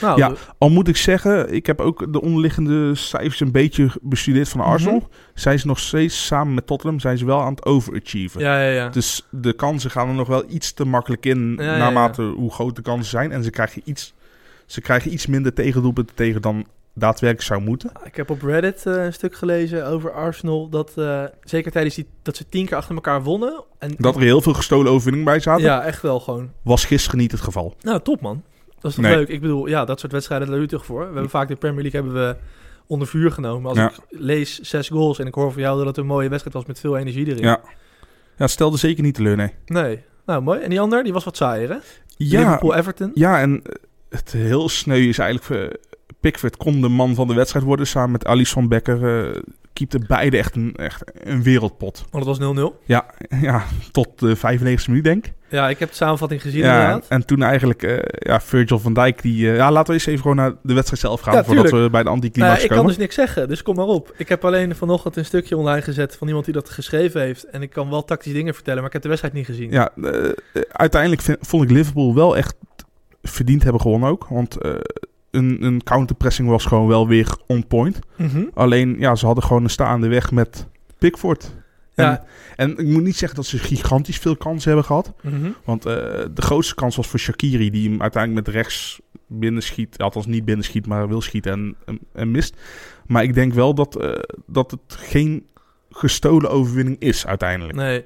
Nou, 0.00 0.18
Ja. 0.18 0.32
Al 0.58 0.70
moet 0.70 0.88
ik 0.88 0.96
zeggen, 0.96 1.52
ik 1.52 1.66
heb 1.66 1.80
ook 1.80 2.12
de 2.12 2.20
onderliggende 2.20 2.94
cijfers 2.94 3.40
een 3.40 3.52
beetje 3.52 3.88
bestudeerd 4.02 4.48
van 4.48 4.60
Arsenal. 4.60 4.96
Mhm. 4.96 5.06
Zijn 5.34 5.58
ze 5.58 5.66
nog 5.66 5.78
steeds 5.78 6.26
samen 6.26 6.54
met 6.54 6.66
Tottenham, 6.66 7.00
zijn 7.00 7.18
ze 7.18 7.24
wel 7.24 7.40
aan 7.40 7.54
het 7.54 7.64
overachieven. 7.64 8.40
ja, 8.40 8.60
ja, 8.62 8.70
ja. 8.70 8.88
Dus 8.88 9.26
de 9.30 9.52
kansen 9.52 9.90
gaan 9.90 10.08
er 10.08 10.14
nog 10.14 10.28
wel 10.28 10.44
iets 10.48 10.72
te 10.72 10.84
makkelijk 10.84 11.26
in, 11.26 11.54
Ja, 11.56 11.64
ja, 11.64 11.76
naarmate 11.76 12.22
hoe 12.22 12.52
groot 12.52 12.76
de 12.76 12.82
kansen 12.82 13.10
zijn. 13.10 13.32
En 13.32 13.44
ze 13.44 13.50
krijgen 13.50 13.82
iets, 13.84 14.14
ze 14.66 14.80
krijgen 14.80 15.12
iets 15.12 15.26
minder 15.26 15.52
tegendoelpunten 15.52 16.14
tegen 16.16 16.42
dan 16.42 16.66
daadwerkelijk 16.94 17.46
zou 17.48 17.60
moeten. 17.60 17.90
Ik 18.04 18.16
heb 18.16 18.30
op 18.30 18.42
Reddit 18.42 18.86
eh, 18.86 19.04
een 19.04 19.12
stuk 19.12 19.34
gelezen 19.34 19.86
over 19.86 20.12
Arsenal. 20.12 20.68
Dat 20.68 20.92
eh, 20.96 21.24
zeker 21.42 21.72
tijdens 21.72 21.94
die, 21.94 22.06
dat 22.22 22.36
ze 22.36 22.48
tien 22.48 22.66
keer 22.66 22.76
achter 22.76 22.94
elkaar 22.94 23.22
wonnen. 23.22 23.64
En, 23.78 23.94
Dat 23.98 24.14
er 24.16 24.22
heel 24.22 24.40
veel 24.40 24.54
gestolen 24.54 24.92
overwinningen 24.92 25.26
bij 25.32 25.40
zaten, 25.40 25.64
Ja, 25.64 25.82
echt 25.82 26.02
wel 26.02 26.20
gewoon. 26.20 26.50
was 26.62 26.84
gisteren 26.84 27.18
niet 27.18 27.32
het 27.32 27.40
geval. 27.40 27.74
Nou, 27.80 28.00
top 28.02 28.20
man. 28.20 28.42
Dat 28.80 28.90
is 28.90 28.94
toch 28.98 29.04
Nee. 29.04 29.16
leuk? 29.16 29.28
Ik 29.28 29.40
bedoel, 29.40 29.66
ja, 29.66 29.84
dat 29.84 30.00
soort 30.00 30.12
wedstrijden, 30.12 30.46
daar 30.48 30.56
doe 30.56 30.66
je 30.66 30.72
toch 30.72 30.84
voor. 30.84 30.98
We 30.98 31.04
hebben 31.12 31.30
vaak 31.30 31.48
de 31.48 31.56
Premier 31.56 31.82
League 31.82 32.00
hebben 32.02 32.20
we 32.28 32.36
onder 32.86 33.08
vuur 33.08 33.30
genomen. 33.32 33.68
Als 33.68 33.78
Ja. 33.78 33.90
ik 33.90 33.96
lees 34.08 34.60
zes 34.60 34.88
goals 34.88 35.18
en 35.18 35.26
ik 35.26 35.34
hoor 35.34 35.52
van 35.52 35.62
jou 35.62 35.76
dat 35.78 35.86
het 35.86 35.96
een 35.96 36.06
mooie 36.06 36.28
wedstrijd 36.28 36.56
was 36.56 36.66
met 36.66 36.80
veel 36.80 36.96
energie 36.96 37.26
erin. 37.26 37.42
Ja. 37.42 37.60
Ja, 38.36 38.46
stelde 38.46 38.76
zeker 38.76 39.02
niet 39.02 39.14
teleur, 39.14 39.36
nee. 39.36 39.52
Nee. 39.66 40.02
Nou, 40.26 40.42
mooi. 40.42 40.60
En 40.60 40.70
die 40.70 40.80
ander, 40.80 41.02
die 41.04 41.12
was 41.12 41.24
wat 41.24 41.36
saaier, 41.36 41.68
hè? 41.68 41.76
Ja, 42.16 42.40
Liverpool-Everton. 42.40 43.10
ja 43.14 43.40
en 43.40 43.62
eh, 43.64 43.74
het 44.08 44.32
heel 44.32 44.68
sneu 44.68 45.08
is 45.08 45.18
eigenlijk... 45.18 45.78
Pickford 46.24 46.56
kon 46.56 46.80
de 46.80 46.88
man 46.88 47.14
van 47.14 47.26
de 47.28 47.34
wedstrijd 47.34 47.64
worden 47.64 47.86
samen 47.86 48.10
met 48.10 48.24
Alisson 48.24 48.68
Becker. 48.68 49.24
eh 49.34 49.40
keepte 49.72 49.98
beide 50.06 50.36
echt 50.38 50.56
een, 50.56 50.74
echt 50.76 51.02
een 51.14 51.42
wereldpot. 51.42 52.04
Want 52.10 52.26
het 52.26 52.38
was 52.38 52.56
0-0. 52.72 52.84
Ja, 52.84 53.06
ja, 53.40 53.62
tot 53.92 54.18
de 54.18 54.36
95e 54.36 54.86
minuut 54.86 55.04
denk 55.04 55.26
ik. 55.26 55.32
Ja, 55.48 55.68
ik 55.68 55.78
heb 55.78 55.88
de 55.88 55.94
samenvatting 55.94 56.42
gezien 56.42 56.60
Ja, 56.62 56.74
en, 56.76 56.80
inderdaad. 56.84 57.08
en 57.08 57.26
toen 57.26 57.42
eigenlijk, 57.42 57.82
eh, 57.82 57.98
ja, 58.18 58.40
Virgil 58.40 58.78
van 58.78 58.94
Dijk, 58.94 59.22
die... 59.22 59.50
eh, 59.50 59.56
ja, 59.56 59.70
laten 59.72 59.86
we 59.86 59.92
eens 59.92 60.06
even 60.06 60.20
gewoon 60.20 60.36
naar 60.36 60.52
de 60.62 60.74
wedstrijd 60.74 61.00
zelf 61.02 61.20
gaan, 61.20 61.34
Ja, 61.34 61.44
voordat 61.44 61.70
we 61.70 61.70
bij 61.70 61.88
de 61.88 61.90
Nou, 62.04 62.06
anticlimax 62.08 62.56
ja, 62.56 62.62
ik 62.62 62.68
kan 62.68 62.76
komen. 62.76 62.92
dus 62.92 63.00
niks 63.00 63.14
zeggen, 63.14 63.48
dus 63.48 63.62
kom 63.62 63.74
maar 63.76 63.86
op. 63.86 64.14
Ik 64.16 64.28
heb 64.28 64.44
alleen 64.44 64.74
vanochtend 64.76 65.16
een 65.16 65.24
stukje 65.24 65.56
online 65.56 65.82
gezet 65.82 66.16
van 66.16 66.26
iemand 66.26 66.44
die 66.44 66.54
dat 66.54 66.70
geschreven 66.70 67.20
heeft. 67.20 67.44
En 67.44 67.62
ik 67.62 67.70
kan 67.70 67.90
wel 67.90 68.04
tactische 68.04 68.36
dingen 68.36 68.54
vertellen, 68.54 68.78
maar 68.78 68.86
ik 68.86 68.92
heb 68.92 69.02
de 69.02 69.08
wedstrijd 69.08 69.34
niet 69.34 69.46
gezien. 69.46 69.70
Ja, 69.70 69.90
uiteindelijk 70.72 71.22
vind- 71.22 71.38
vond 71.40 71.62
ik 71.64 71.70
Liverpool 71.70 72.14
wel 72.14 72.36
echt 72.36 72.54
verdiend 73.22 73.62
hebben 73.62 73.80
gewonnen 73.80 74.08
ook. 74.08 74.26
Want 74.28 74.56
een, 75.34 75.64
een 75.64 75.82
counterpressing 75.82 76.48
was 76.48 76.64
gewoon 76.64 76.86
wel 76.86 77.08
weer 77.08 77.36
on 77.46 77.66
point. 77.66 77.98
Mhm. 78.16 78.44
Alleen, 78.54 78.96
ja, 78.98 79.14
ze 79.14 79.26
hadden 79.26 79.44
gewoon 79.44 79.64
een 79.64 79.70
staande 79.70 80.08
weg 80.08 80.30
met 80.30 80.66
Pickford. 80.98 81.54
En, 81.94 82.04
Ja. 82.04 82.24
en 82.56 82.78
ik 82.78 82.86
moet 82.86 83.02
niet 83.02 83.16
zeggen 83.16 83.36
dat 83.36 83.46
ze 83.46 83.58
gigantisch 83.58 84.18
veel 84.18 84.36
kansen 84.36 84.68
hebben 84.68 84.86
gehad. 84.86 85.12
Mhm. 85.22 85.50
Want 85.64 85.86
eh, 85.86 85.94
de 86.34 86.42
grootste 86.42 86.74
kans 86.74 86.96
was 86.96 87.06
voor 87.06 87.18
Shakiri, 87.18 87.70
die 87.70 87.90
hem 87.90 88.02
uiteindelijk 88.02 88.46
met 88.46 88.54
rechts 88.54 89.00
binnenschiet. 89.26 89.98
Althans 89.98 90.26
niet 90.26 90.44
binnenschiet, 90.44 90.86
maar 90.86 91.08
wil 91.08 91.20
schieten 91.20 91.52
en, 91.52 91.74
en, 91.86 91.98
en 92.12 92.30
mist. 92.30 92.56
Maar 93.06 93.22
ik 93.22 93.34
denk 93.34 93.52
wel 93.52 93.74
dat, 93.74 93.96
eh, 93.96 94.12
dat 94.46 94.70
het 94.70 94.80
geen 94.86 95.46
gestolen 95.90 96.50
overwinning 96.50 96.96
is 96.98 97.26
uiteindelijk. 97.26 97.76
Nee. 97.76 98.04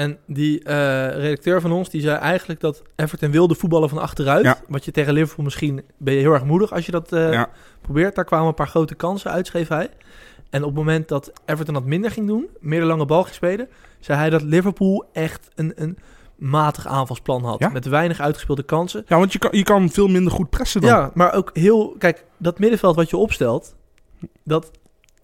En 0.00 0.18
die 0.26 0.62
eh, 0.64 0.74
redacteur 1.14 1.60
van 1.60 1.72
ons, 1.72 1.90
die 1.90 2.00
zei 2.00 2.16
eigenlijk 2.18 2.60
dat 2.60 2.82
Everton 2.96 3.30
wilde 3.30 3.54
voetballen 3.54 3.88
van 3.88 3.98
achteruit. 3.98 4.44
Ja. 4.44 4.58
Wat 4.68 4.84
je 4.84 4.90
tegen 4.90 5.12
Liverpool 5.12 5.44
misschien 5.44 5.82
ben 5.98 6.14
je 6.14 6.20
heel 6.20 6.32
erg 6.32 6.44
moedig 6.44 6.72
als 6.72 6.86
je 6.86 6.92
dat 6.92 7.12
eh, 7.12 7.32
Ja. 7.32 7.48
probeert. 7.80 8.14
Daar 8.14 8.24
kwamen 8.24 8.46
een 8.48 8.54
paar 8.54 8.68
grote 8.68 8.94
kansen 8.94 9.30
uit, 9.30 9.46
schreef 9.46 9.68
hij. 9.68 9.88
En 10.50 10.60
op 10.60 10.68
het 10.68 10.76
moment 10.76 11.08
dat 11.08 11.32
Everton 11.46 11.74
dat 11.74 11.84
minder 11.84 12.10
ging 12.10 12.26
doen, 12.26 12.48
meer 12.60 12.80
de 12.80 12.86
lange 12.86 13.04
bal 13.06 13.22
ging 13.22 13.34
spelen, 13.34 13.68
zei 13.98 14.18
hij 14.18 14.30
dat 14.30 14.42
Liverpool 14.42 15.08
echt 15.12 15.48
een, 15.54 15.72
een 15.76 15.98
matig 16.36 16.86
aanvalsplan 16.86 17.44
had. 17.44 17.58
Ja. 17.58 17.68
Met 17.68 17.86
weinig 17.86 18.20
uitgespeelde 18.20 18.62
kansen. 18.62 19.04
Ja, 19.06 19.18
want 19.18 19.32
je 19.32 19.38
kan, 19.38 19.50
je 19.52 19.62
kan 19.62 19.90
veel 19.90 20.08
minder 20.08 20.32
goed 20.32 20.50
pressen 20.50 20.80
dan. 20.80 20.90
Ja, 20.90 21.10
maar 21.14 21.32
ook 21.34 21.50
heel... 21.52 21.94
Kijk, 21.98 22.24
dat 22.36 22.58
middenveld 22.58 22.96
wat 22.96 23.10
je 23.10 23.16
opstelt, 23.16 23.74
dat 24.44 24.70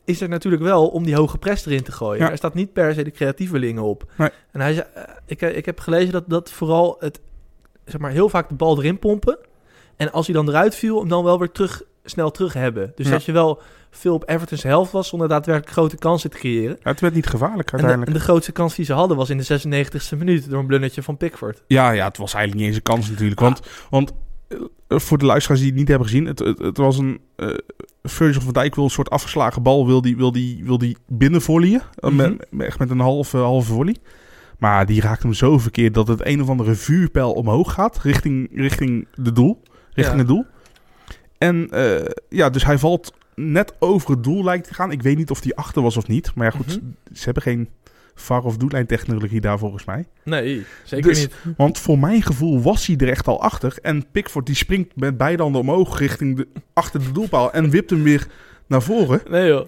is 0.06 0.20
er 0.20 0.28
natuurlijk 0.28 0.62
wel 0.62 0.88
om 0.88 1.04
die 1.04 1.16
hoge 1.16 1.38
press 1.38 1.66
erin 1.66 1.82
te 1.82 1.92
gooien. 1.92 2.24
Ja. 2.24 2.30
Er 2.30 2.36
staat 2.36 2.54
niet 2.54 2.72
per 2.72 2.94
se 2.94 3.02
de 3.04 3.10
creatievelingen 3.10 3.82
op. 3.82 4.04
Nee. 4.16 4.28
En 4.52 4.60
hij 4.60 4.74
zei, 4.74 4.86
eh, 4.94 5.02
ik, 5.26 5.40
ik 5.40 5.64
heb 5.66 5.80
gelezen 5.80 6.12
dat, 6.12 6.24
dat 6.26 6.50
vooral 6.50 6.96
het, 6.98 7.20
zeg 7.84 8.00
maar, 8.00 8.10
heel 8.10 8.28
vaak 8.28 8.48
de 8.48 8.54
bal 8.54 8.78
erin 8.78 8.98
pompen. 8.98 9.38
En 9.96 10.12
als 10.12 10.26
hij 10.26 10.34
dan 10.34 10.48
eruit 10.48 10.74
viel, 10.74 10.98
hem 10.98 11.08
dan 11.08 11.24
wel 11.24 11.38
weer 11.38 11.50
terug, 11.52 11.82
snel 12.04 12.30
terug 12.30 12.52
hebben. 12.52 12.92
Dus 12.94 13.06
Ja. 13.06 13.12
dat 13.12 13.24
je 13.24 13.32
wel 13.32 13.60
veel 13.90 14.14
op 14.14 14.28
Everton's 14.28 14.62
helft 14.62 14.92
was, 14.92 15.08
zonder 15.08 15.28
daadwerkelijk 15.28 15.72
grote 15.72 15.96
kansen 15.96 16.30
te 16.30 16.36
creëren. 16.36 16.76
Ja, 16.82 16.90
het 16.90 17.00
werd 17.00 17.14
niet 17.14 17.26
gevaarlijk 17.26 17.70
En 17.72 17.76
de, 17.78 17.82
uiteindelijk. 17.84 18.10
en 18.12 18.18
de 18.18 18.24
grootste 18.24 18.52
kans 18.52 18.74
die 18.74 18.84
ze 18.84 18.92
hadden 18.92 19.16
was 19.16 19.30
in 19.30 19.38
de 19.38 19.60
96e 19.60 20.18
minuut 20.18 20.50
door 20.50 20.58
een 20.60 20.66
blundertje 20.66 21.02
van 21.02 21.16
Pickford. 21.16 21.62
Ja, 21.66 21.90
ja, 21.90 22.06
het 22.06 22.16
was 22.16 22.34
eigenlijk 22.34 22.54
niet 22.64 22.66
eens 22.66 22.76
een 22.76 22.94
kans 22.94 23.10
natuurlijk. 23.10 23.40
Want, 23.40 23.60
want 23.90 24.10
eh, 24.10 24.16
voor 24.88 25.18
de 25.18 25.24
luisteraars 25.24 25.60
die 25.60 25.70
het 25.70 25.78
niet 25.78 25.88
hebben 25.88 26.06
gezien, 26.08 26.26
het, 26.26 26.38
het, 26.38 26.58
het 26.58 26.76
was 26.76 26.98
een... 26.98 27.20
eh 27.36 27.48
Virgil 28.02 28.40
van 28.40 28.52
Dijk 28.52 28.74
wil 28.74 28.84
een 28.84 28.90
soort 28.90 29.10
afgeslagen 29.10 29.62
bal, 29.62 29.86
wil 29.86 30.00
die, 30.02 30.16
wil 30.16 30.32
die, 30.32 30.64
wil 30.64 30.78
die 30.78 30.96
binnenvolleyen. 31.08 31.80
Eh, 31.94 32.10
Mhm. 32.10 32.16
met, 32.16 32.46
met- 32.50 32.66
echt 32.66 32.78
met 32.78 32.90
een 32.90 33.00
halve, 33.00 33.36
halve 33.36 33.72
volley. 33.72 33.96
Maar 34.58 34.86
die 34.86 35.00
raakt 35.00 35.22
hem 35.22 35.32
zo 35.32 35.58
verkeerd 35.58 35.94
dat 35.94 36.08
het 36.08 36.26
een 36.26 36.42
of 36.42 36.48
andere 36.48 36.74
vuurpijl 36.74 37.32
omhoog 37.32 37.72
gaat, 37.72 37.98
richting, 38.02 38.48
richting 38.54 39.06
de 39.14 39.32
doel. 39.32 39.62
Richting 39.92 40.12
Ja. 40.12 40.18
het 40.18 40.28
doel. 40.28 40.44
En 41.38 41.70
eh, 41.70 42.04
ja, 42.28 42.50
dus 42.50 42.64
hij 42.64 42.78
valt 42.78 43.12
net 43.34 43.74
over 43.78 44.10
het 44.10 44.24
doel 44.24 44.44
lijkt 44.44 44.66
te 44.68 44.74
gaan. 44.74 44.90
Ik 44.92 45.02
weet 45.02 45.16
niet 45.16 45.30
of 45.30 45.40
die 45.40 45.56
achter 45.56 45.82
was 45.82 45.96
of 45.96 46.06
niet. 46.08 46.34
Maar 46.34 46.44
ja, 46.52 46.56
goed, 46.58 46.66
Mhm. 46.82 46.90
ze 47.12 47.24
hebben 47.24 47.42
geen 47.42 47.68
VAR 48.18 48.42
of 48.44 48.56
doellijntechnologie 48.56 49.40
daar 49.40 49.58
volgens 49.58 49.84
mij. 49.84 50.06
Nee, 50.24 50.64
zeker 50.84 51.08
Dus- 51.10 51.20
niet. 51.20 51.34
Want 51.56 51.78
voor 51.78 51.98
mijn 51.98 52.22
gevoel 52.22 52.62
was 52.62 52.86
hij 52.86 52.96
er 52.96 53.08
echt 53.08 53.26
al 53.26 53.42
achter. 53.42 53.78
En 53.82 54.10
Pickford 54.10 54.46
die 54.46 54.54
springt 54.54 54.96
met 54.96 55.16
beide 55.16 55.42
handen 55.42 55.60
omhoog 55.60 55.98
richting 55.98 56.36
de, 56.36 56.48
achter 56.72 57.00
de 57.00 57.12
doelpaal. 57.12 57.52
En 57.52 57.70
wipt 57.70 57.90
hem 57.90 58.02
weer 58.02 58.26
naar 58.66 58.82
voren. 58.82 59.20
Nee 59.30 59.48
joh. 59.48 59.66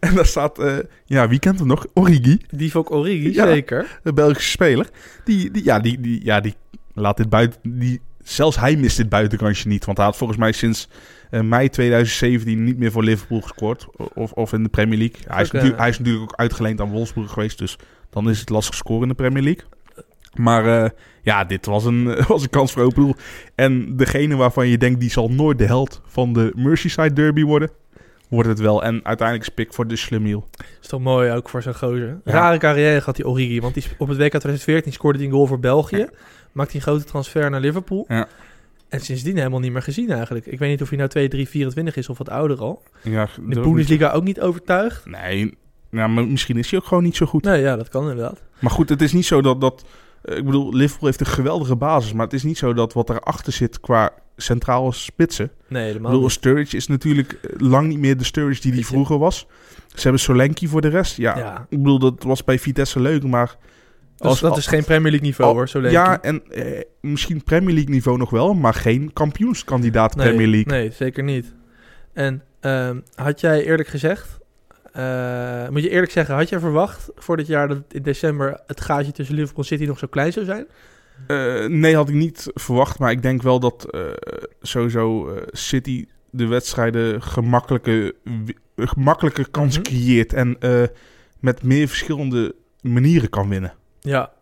En 0.00 0.14
daar 0.14 0.26
staat, 0.26 0.58
eh, 0.58 0.76
ja, 1.04 1.28
wie 1.28 1.38
kent 1.38 1.58
hem 1.58 1.68
nog? 1.68 1.86
Origi, 1.94 2.40
Divock 2.50 2.90
Origi, 2.90 3.32
Ja. 3.32 3.46
zeker. 3.46 4.00
de 4.02 4.12
Belgische 4.12 4.50
speler. 4.50 4.88
Die, 5.24 5.50
die, 5.50 5.64
ja, 5.64 5.80
die, 5.80 6.00
die, 6.00 6.24
ja, 6.24 6.40
die 6.40 6.54
laat 6.94 7.16
dit 7.16 7.28
buiten... 7.28 7.60
Die, 7.62 8.00
zelfs 8.24 8.58
hij 8.58 8.76
mist 8.76 8.96
dit 8.96 9.08
buitenkantje 9.08 9.68
niet. 9.68 9.84
Want 9.84 9.96
hij 9.96 10.06
had 10.06 10.16
volgens 10.16 10.38
mij 10.38 10.52
sinds 10.52 10.88
eh, 11.30 11.40
mei 11.40 11.68
2017 11.68 12.64
niet 12.64 12.78
meer 12.78 12.90
voor 12.90 13.02
Liverpool 13.02 13.40
gescoord. 13.40 13.86
Of, 14.14 14.32
of 14.32 14.52
in 14.52 14.62
de 14.62 14.68
Premier 14.68 14.98
League. 14.98 15.20
Hij 15.26 15.42
is, 15.42 15.48
eh, 15.48 15.52
natuurlijk, 15.52 15.80
hij 15.80 15.90
is 15.90 15.98
natuurlijk 15.98 16.24
ook 16.24 16.38
uitgeleend 16.38 16.80
aan 16.80 16.90
Wolfsburg 16.90 17.30
geweest. 17.30 17.58
Dus 17.58 17.78
dan 18.10 18.30
is 18.30 18.40
het 18.40 18.48
lastig 18.48 18.74
scoren 18.74 19.02
in 19.02 19.08
de 19.08 19.14
Premier 19.14 19.42
League. 19.42 19.64
Maar 20.34 20.82
eh, 20.82 20.90
ja, 21.22 21.44
dit 21.44 21.66
was 21.66 21.84
een, 21.84 22.04
was 22.28 22.42
een 22.42 22.50
kans 22.50 22.72
voor 22.72 22.82
open 22.82 23.02
doel. 23.02 23.14
En 23.54 23.96
degene 23.96 24.36
waarvan 24.36 24.68
je 24.68 24.78
denkt, 24.78 25.00
die 25.00 25.10
zal 25.10 25.28
nooit 25.28 25.58
de 25.58 25.66
held 25.66 26.00
van 26.06 26.32
de 26.32 26.52
Merseyside 26.56 27.12
Derby 27.12 27.42
worden, 27.42 27.70
wordt 28.28 28.48
het 28.48 28.58
wel. 28.58 28.82
En 28.82 29.00
uiteindelijk 29.04 29.48
is 29.48 29.54
Pickford 29.54 29.88
de 29.88 29.96
slimiel. 29.96 30.48
Is 30.82 30.88
toch 30.88 31.00
mooi 31.00 31.30
ook 31.30 31.48
voor 31.48 31.62
zo'n 31.62 31.74
gozer. 31.74 32.20
Ja. 32.24 32.32
Rare 32.32 32.58
carrière 32.58 33.00
had 33.00 33.16
die 33.16 33.28
Origi. 33.28 33.60
Want 33.60 33.74
die, 33.74 33.84
op 33.98 34.08
het 34.08 34.18
WK 34.18 34.28
2014 34.28 34.92
scoorde 34.92 35.18
hij 35.18 35.26
een 35.26 35.32
goal 35.32 35.46
voor 35.46 35.60
België. 35.60 35.96
Ja. 35.96 36.08
Maakte 36.54 36.72
hij 36.72 36.80
een 36.80 36.86
grote 36.86 37.04
transfer 37.04 37.50
naar 37.50 37.60
Liverpool. 37.60 38.04
Ja. 38.08 38.26
En 38.88 39.00
sindsdien 39.00 39.36
helemaal 39.36 39.60
niet 39.60 39.72
meer 39.72 39.82
gezien 39.82 40.10
eigenlijk. 40.10 40.46
Ik 40.46 40.58
weet 40.58 40.70
niet 40.70 40.82
of 40.82 40.88
hij 40.88 40.98
nou 40.98 41.10
2, 41.10 41.28
3, 41.28 41.48
24 41.48 41.96
is 41.96 42.08
of 42.08 42.18
wat 42.18 42.28
ouder 42.28 42.58
al. 42.58 42.82
Ja, 43.02 43.28
De 43.48 43.60
Bundesliga 43.60 44.10
ook 44.10 44.24
niet 44.24 44.40
overtuigd. 44.40 45.06
Nee, 45.06 45.54
nou, 45.90 46.08
maar 46.10 46.26
misschien 46.26 46.56
is 46.56 46.70
hij 46.70 46.80
ook 46.80 46.86
gewoon 46.86 47.02
niet 47.02 47.16
zo 47.16 47.26
goed. 47.26 47.44
Nee, 47.44 47.60
ja, 47.60 47.76
dat 47.76 47.88
kan 47.88 48.02
inderdaad. 48.02 48.42
Maar 48.58 48.70
goed, 48.70 48.88
het 48.88 49.02
is 49.02 49.12
niet 49.12 49.26
zo 49.26 49.40
dat... 49.42 49.60
dat 49.60 49.84
eh, 50.22 50.36
ik 50.36 50.44
bedoel, 50.44 50.74
Liverpool 50.74 51.06
heeft 51.08 51.20
een 51.20 51.26
geweldige 51.26 51.76
basis. 51.76 52.12
Maar 52.12 52.24
het 52.24 52.34
is 52.34 52.42
niet 52.42 52.58
zo 52.58 52.72
dat 52.74 52.92
wat 52.92 53.10
erachter 53.10 53.52
zit 53.52 53.80
qua 53.80 54.12
centrale 54.36 54.92
spitsen... 54.92 55.50
Nee, 55.68 55.82
Ik 55.82 55.88
helemaal 55.88 56.10
bedoel, 56.10 56.26
niet. 56.26 56.32
Sturridge 56.36 56.76
is 56.76 56.86
natuurlijk 56.86 57.32
eh, 57.32 57.50
lang 57.60 57.88
niet 57.88 57.98
meer 57.98 58.16
de 58.16 58.24
Sturridge 58.24 58.62
die 58.62 58.72
hij 58.72 58.82
vroeger 58.82 59.18
was. 59.18 59.46
Ze 59.94 60.02
hebben 60.02 60.20
Solanke 60.20 60.68
voor 60.68 60.80
de 60.80 60.88
rest. 60.88 61.16
Ja, 61.16 61.38
Ja. 61.38 61.66
ik 61.68 61.78
bedoel, 61.78 61.98
dat 61.98 62.22
was 62.22 62.44
bij 62.44 62.58
Vitesse 62.58 63.00
leuk, 63.00 63.22
maar... 63.22 63.56
Dat, 64.16 64.32
is, 64.34 64.40
dat 64.40 64.56
is 64.56 64.66
geen 64.66 64.84
Premier 64.84 65.10
League 65.10 65.26
niveau 65.28 65.54
hoor, 65.54 65.68
zo. 65.68 65.80
Ja, 65.88 66.22
en 66.22 66.42
eh, 66.50 66.80
misschien 67.00 67.42
Premier 67.42 67.74
League 67.74 67.90
niveau 67.92 68.18
nog 68.18 68.30
wel, 68.30 68.54
maar 68.54 68.74
geen 68.74 69.12
kampioenskandidaat 69.12 70.16
nee, 70.16 70.26
Premier 70.26 70.46
League. 70.48 70.72
Nee, 70.72 70.90
zeker 70.90 71.22
niet. 71.22 71.54
En 72.12 72.42
ehm, 72.60 72.96
had 73.14 73.40
jij 73.40 73.64
eerlijk 73.64 73.88
gezegd... 73.88 74.38
eh, 74.92 75.68
moet 75.68 75.82
je 75.82 75.88
eerlijk 75.90 76.12
zeggen, 76.12 76.34
had 76.34 76.48
jij 76.48 76.58
verwacht 76.58 77.10
voor 77.14 77.36
dit 77.36 77.46
jaar 77.46 77.68
dat 77.68 77.82
in 77.88 78.02
december 78.02 78.60
het 78.66 78.80
gaatje 78.80 79.12
tussen 79.12 79.34
Liverpool 79.34 79.62
en 79.62 79.68
City 79.68 79.84
nog 79.84 79.98
zo 79.98 80.06
klein 80.06 80.32
zou 80.32 80.44
zijn? 80.44 80.66
Eh, 81.26 81.66
nee, 81.66 81.94
had 81.96 82.08
ik 82.08 82.14
niet 82.14 82.50
verwacht, 82.54 82.98
maar 82.98 83.10
ik 83.10 83.22
denk 83.22 83.42
wel 83.42 83.60
dat 83.60 83.86
eh, 83.90 84.00
sowieso 84.62 85.34
City 85.50 86.04
de 86.30 86.46
wedstrijden 86.46 87.22
gemakkelijke, 87.22 88.14
gemakkelijke 88.76 89.48
kansen 89.50 89.82
Mhm. 89.82 89.90
creëert 89.90 90.32
en 90.32 90.58
met 91.40 91.62
meer 91.62 91.88
verschillende 91.88 92.54
manieren 92.80 93.28
kan 93.28 93.48
winnen. 93.48 93.74
Ja. 94.08 94.32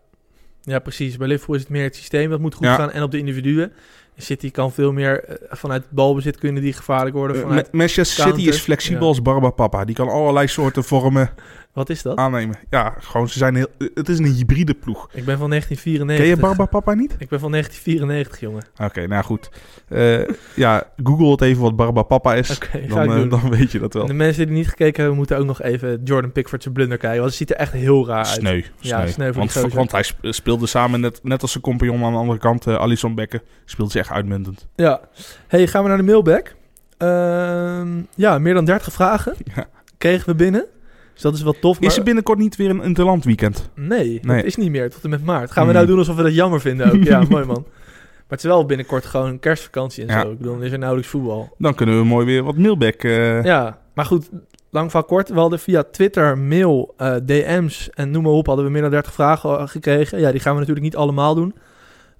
ja, 0.61 0.79
precies. 0.79 1.17
Bij 1.17 1.27
Liverpool 1.27 1.55
is 1.55 1.61
het 1.61 1.69
meer 1.69 1.83
het 1.83 1.95
systeem 1.95 2.29
dat 2.29 2.39
moet 2.39 2.53
goed 2.53 2.67
gaan 2.67 2.91
en 2.91 3.03
op 3.03 3.11
de 3.11 3.17
individuen. 3.17 3.73
City 4.17 4.51
kan 4.51 4.71
veel 4.71 4.91
meer 4.91 5.23
eh, 5.23 5.35
vanuit 5.49 5.83
balbezit 5.89 6.37
kunnen 6.37 6.61
die 6.61 6.73
gevaarlijk 6.73 7.15
worden. 7.15 7.35
Eh, 7.37 7.41
Vanuit, 7.41 7.71
Manchester 7.71 8.27
City 8.27 8.47
is 8.47 8.59
flexibel 8.59 9.01
ja. 9.01 9.07
als 9.07 9.21
Barbapapa. 9.21 9.85
Die 9.85 9.95
kan 9.95 10.09
allerlei 10.09 10.47
soorten 10.47 10.83
vormen 10.83 11.29
wat 11.73 11.89
is 11.89 12.01
dat? 12.01 12.17
aannemen. 12.17 12.55
Ja, 12.69 12.95
gewoon 12.99 13.29
ze 13.29 13.37
zijn 13.37 13.55
heel. 13.55 13.67
Het 13.93 14.09
is 14.09 14.17
een 14.17 14.25
hybride 14.25 14.73
ploeg. 14.73 15.09
Ik 15.13 15.25
ben 15.25 15.37
van 15.37 15.49
1994. 15.49 16.17
Ken 16.17 16.35
je 16.35 16.41
Barbapapa 16.41 16.93
niet? 16.93 17.15
Ik 17.17 17.29
ben 17.29 17.39
van 17.39 17.51
1994, 17.51 18.39
jongen. 18.39 18.65
Oké, 18.87 19.07
nou 19.07 19.23
goed. 19.23 19.49
Eh, 19.87 20.27
ja, 20.55 20.83
google 21.03 21.31
het 21.31 21.41
even 21.41 21.61
wat 21.61 21.75
Barbapapa 21.75 22.33
is. 22.35 22.59
Dan, 22.89 23.11
eh, 23.11 23.29
dan 23.29 23.49
weet 23.49 23.71
je 23.71 23.79
dat 23.79 23.93
En 23.93 23.99
wel. 23.99 24.07
de 24.07 24.13
mensen 24.13 24.45
die 24.45 24.55
niet 24.55 24.67
gekeken 24.69 24.99
hebben, 24.99 25.17
moeten 25.17 25.37
ook 25.37 25.45
nog 25.45 25.61
even 25.61 26.01
Jordan 26.03 26.31
Pickford 26.31 26.61
zijn 26.61 26.73
blunder 26.73 26.97
kijken. 26.97 27.19
Want 27.19 27.29
het 27.29 27.39
ziet 27.39 27.49
er 27.49 27.55
echt 27.55 27.71
heel 27.71 28.07
raar 28.07 28.25
uit. 28.25 28.27
Sneu. 28.27 28.61
Ja, 28.79 29.07
sneu. 29.07 29.33
voor 29.33 29.69
want, 29.69 29.91
hij 29.91 30.03
sp- 30.03 30.17
speelde 30.21 30.67
samen, 30.67 30.99
net, 30.99 31.19
net 31.23 31.41
als 31.41 31.51
zijn 31.51 31.63
compagnon 31.63 32.03
aan 32.03 32.11
de 32.11 32.17
andere 32.17 32.39
kant, 32.39 32.67
eh 32.67 32.75
Alisson 32.75 33.15
Becker, 33.15 33.41
speelde 33.65 33.91
ze 33.91 33.97
uitmuntend. 34.11 34.67
Ja. 34.75 35.01
Hey, 35.47 35.67
gaan 35.67 35.81
we 35.83 35.87
naar 35.89 35.97
de 35.97 36.03
mailback. 36.03 36.55
Ehm, 36.97 37.87
ja, 38.15 38.37
meer 38.39 38.53
dan 38.53 38.65
30 38.65 38.93
vragen 38.93 39.33
Ja. 39.55 39.65
kregen 39.97 40.25
we 40.29 40.35
binnen. 40.35 40.65
Dus 41.13 41.21
dat 41.21 41.33
is 41.33 41.43
wel 41.43 41.59
tof. 41.59 41.79
Maar... 41.79 41.89
Is 41.89 41.97
er 41.97 42.03
binnenkort 42.03 42.39
niet 42.39 42.55
weer 42.55 42.69
een 42.69 42.83
interland 42.83 43.23
weekend? 43.23 43.69
Nee, 43.75 44.19
Nee. 44.21 44.35
dat 44.37 44.45
is 44.45 44.55
niet 44.55 44.69
meer. 44.71 44.89
Tot 44.89 45.03
en 45.03 45.09
met 45.09 45.23
maart. 45.25 45.51
Gaan 45.51 45.63
we 45.63 45.69
Hmm. 45.69 45.73
nou 45.73 45.85
doen 45.87 45.97
alsof 45.97 46.15
we 46.15 46.23
dat 46.23 46.33
jammer 46.35 46.61
vinden 46.61 46.91
ook? 46.93 47.03
Ja, 47.03 47.19
mooi 47.29 47.45
man. 47.45 47.63
Maar 47.65 48.41
het 48.41 48.43
is 48.43 48.45
wel 48.45 48.65
binnenkort 48.65 49.05
gewoon 49.05 49.39
kerstvakantie 49.39 50.05
en 50.05 50.15
Ja. 50.15 50.21
zo. 50.21 50.31
Ik 50.31 50.37
bedoel, 50.37 50.53
dan 50.53 50.63
is 50.63 50.71
er 50.71 50.77
nauwelijks 50.77 51.11
voetbal. 51.11 51.55
Dan 51.57 51.75
kunnen 51.75 51.97
we 51.97 52.03
mooi 52.05 52.25
weer 52.25 52.43
wat 52.43 52.57
mailback. 52.57 53.03
eh, 53.03 53.43
Ja, 53.43 53.79
maar 53.93 54.05
goed. 54.05 54.29
Lang 54.69 54.91
van 54.91 55.05
kort. 55.05 55.29
We 55.29 55.39
hadden 55.39 55.59
via 55.59 55.83
Twitter, 55.91 56.37
mail, 56.37 56.93
eh, 56.97 57.15
DM's 57.25 57.89
en 57.93 58.11
noem 58.11 58.23
maar 58.23 58.31
op... 58.31 58.45
hadden 58.47 58.65
we 58.65 58.71
meer 58.71 58.81
dan 58.81 58.91
30 58.91 59.13
vragen 59.13 59.69
gekregen. 59.69 60.19
Ja, 60.19 60.31
die 60.31 60.39
gaan 60.39 60.53
we 60.53 60.59
natuurlijk 60.59 60.85
niet 60.85 60.95
allemaal 60.95 61.35
doen. 61.35 61.53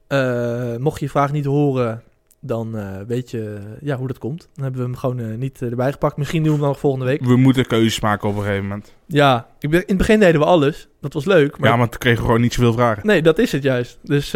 Eh, 0.08 0.76
mocht 0.78 0.99
je 0.99 1.06
je 1.06 1.12
vraag 1.12 1.32
niet 1.32 1.45
horen... 1.45 2.04
dan 2.39 2.78
eh, 2.78 2.86
weet 3.08 3.32
je 3.32 3.58
ja, 3.82 3.97
hoe 3.97 4.08
dat 4.08 4.18
komt. 4.18 4.47
Dan 4.54 4.64
hebben 4.64 4.82
we 4.82 4.88
hem 4.88 4.97
gewoon 4.97 5.20
eh, 5.20 5.38
niet 5.38 5.62
erbij 5.62 5.91
gepakt. 5.91 6.18
Misschien 6.18 6.43
doen 6.43 6.47
we 6.51 6.58
hem 6.58 6.62
dan 6.62 6.70
nog 6.72 6.80
volgende 6.80 7.06
week. 7.06 7.24
We 7.24 7.36
moeten 7.36 7.66
keuzes 7.66 7.99
maken 7.99 8.30
op 8.30 8.36
een 8.36 8.41
gegeven 8.41 8.64
moment. 8.64 8.93
Ja, 9.06 9.47
ik 9.60 9.70
ben, 9.70 9.80
in 9.80 9.86
het 9.88 9.97
begin 9.97 10.20
deden 10.20 10.39
we 10.41 10.45
alles. 10.47 10.88
Dat 11.01 11.14
was 11.14 11.26
leuk. 11.26 11.58
Maar 11.58 11.70
ja, 11.70 11.76
maar 11.76 11.89
toen 11.89 11.99
kregen 11.99 12.20
we 12.20 12.26
gewoon 12.26 12.41
niet 12.41 12.54
zoveel 12.54 12.74
vragen. 12.74 13.08
Nee, 13.08 13.22
dat 13.22 13.39
is 13.39 13.51
het 13.51 13.64
juist. 13.64 13.99
Dus 14.04 14.36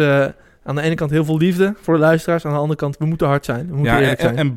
aan 0.62 0.74
de 0.74 0.82
ene 0.82 0.94
kant 0.94 1.10
heel 1.10 1.24
veel 1.24 1.38
liefde 1.38 1.74
voor 1.80 1.94
de 1.94 2.00
luisteraars. 2.00 2.44
Aan 2.44 2.52
de 2.52 2.58
andere 2.58 2.78
kant, 2.78 2.96
we 2.98 3.04
moeten 3.04 3.26
hard 3.26 3.44
zijn. 3.44 3.66
We 3.68 3.74
moeten 3.74 3.92
Ja, 3.92 4.00
eerlijk 4.00 4.20
zijn. 4.20 4.36
en, 4.36 4.54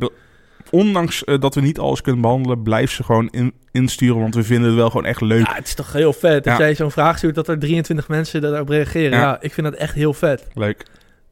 ondanks 0.69 1.23
dat 1.39 1.55
we 1.55 1.61
niet 1.61 1.79
alles 1.79 2.01
kunnen 2.01 2.21
behandelen, 2.21 2.61
blijf 2.63 2.91
ze 2.91 3.03
gewoon 3.03 3.27
in, 3.31 3.53
insturen. 3.71 4.19
Want 4.19 4.35
we 4.35 4.43
vinden 4.43 4.67
het 4.67 4.77
wel 4.77 4.89
gewoon 4.89 5.05
echt 5.05 5.21
leuk. 5.21 5.47
ja, 5.47 5.55
het 5.55 5.67
is 5.67 5.73
toch 5.73 5.93
heel 5.93 6.13
vet. 6.13 6.45
Ja. 6.45 6.57
jij 6.57 6.75
zo'n 6.75 6.91
vraag 6.91 7.17
stuurt 7.17 7.35
dat 7.35 7.47
er 7.47 7.59
23 7.59 8.07
mensen 8.07 8.41
daarop 8.41 8.69
reageren. 8.69 9.11
Ja. 9.11 9.19
Ja. 9.19 9.37
ik 9.41 9.53
vind 9.53 9.67
dat 9.67 9.75
echt 9.75 9.93
heel 9.93 10.13
vet. 10.13 10.47
Leuk. 10.53 10.85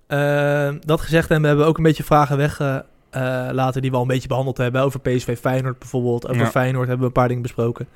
Eh, 0.10 0.74
dat 0.80 1.02
gezegd 1.02 1.30
hebben, 1.30 1.48
hebben 1.48 1.66
we 1.66 1.72
ook 1.72 1.78
een 1.78 1.84
beetje 1.84 2.04
vragen 2.04 2.38
weggelaten 2.38 3.82
die 3.82 3.92
we 3.92 3.96
al 3.96 4.02
een 4.02 4.08
beetje 4.08 4.28
behandeld 4.28 4.58
hebben. 4.58 4.82
Over 4.82 5.00
PSV 5.00 5.38
Feyenoord 5.38 5.80
bijvoorbeeld. 5.80 6.28
Over 6.28 6.42
Ja. 6.42 6.50
Feyenoord 6.50 6.88
hebben 6.88 7.00
we 7.00 7.06
een 7.06 7.20
paar 7.20 7.28
dingen 7.28 7.44
besproken. 7.44 7.88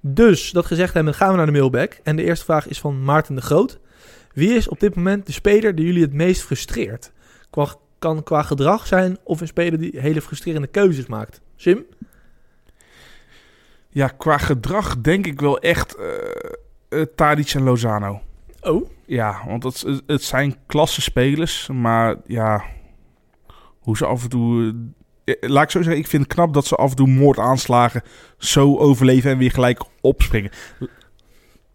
Dus, 0.00 0.50
dat 0.50 0.66
gezegd 0.66 0.94
hebben, 0.94 1.14
gaan 1.14 1.30
we 1.30 1.36
naar 1.36 1.46
de 1.46 1.52
mailback. 1.52 2.00
En 2.02 2.16
de 2.16 2.22
eerste 2.22 2.44
vraag 2.44 2.68
is 2.68 2.80
van 2.80 3.04
Maarten 3.04 3.34
de 3.34 3.40
Groot. 3.40 3.78
Wie 4.32 4.54
is 4.54 4.68
op 4.68 4.80
dit 4.80 4.94
moment 4.94 5.26
de 5.26 5.32
speler 5.32 5.74
die 5.74 5.86
jullie 5.86 6.02
het 6.02 6.12
meest 6.12 6.42
frustreert? 6.42 7.12
Qua, 7.50 7.66
kan 7.98 8.22
qua 8.22 8.42
gedrag 8.42 8.86
zijn 8.86 9.18
of 9.24 9.40
een 9.40 9.46
speler 9.46 9.78
die 9.78 10.00
hele 10.00 10.22
frustrerende 10.22 10.68
keuzes 10.68 11.06
maakt. 11.06 11.40
Sim? 11.56 11.84
Ja, 13.88 14.08
qua 14.08 14.38
gedrag 14.38 15.00
denk 15.00 15.26
ik 15.26 15.40
wel 15.40 15.58
echt 15.58 15.96
eh 15.96 16.04
eh, 16.94 17.02
Tadic 17.14 17.50
en 17.54 17.62
Lozano. 17.62 18.20
Oh, 18.60 18.88
Ja, 19.06 19.40
want 19.46 19.62
het, 19.62 19.84
het 20.06 20.22
zijn 20.22 20.56
klasse 20.66 21.00
spelers, 21.00 21.68
maar 21.72 22.16
ja, 22.26 22.64
hoe 23.78 23.96
ze 23.96 24.06
af 24.06 24.22
en 24.22 24.28
toe... 24.28 24.74
eh, 25.24 25.34
Laat 25.40 25.62
ik 25.64 25.70
zo 25.70 25.82
zeggen, 25.82 26.00
ik 26.02 26.06
vind 26.08 26.22
het 26.22 26.32
knap 26.32 26.54
dat 26.54 26.66
ze 26.66 26.74
af 26.76 26.90
en 26.90 26.96
toe 26.96 27.06
moordaanslagen 27.08 28.02
zo 28.38 28.76
overleven 28.78 29.30
en 29.30 29.38
weer 29.38 29.50
gelijk 29.50 29.82
opspringen. 30.00 30.50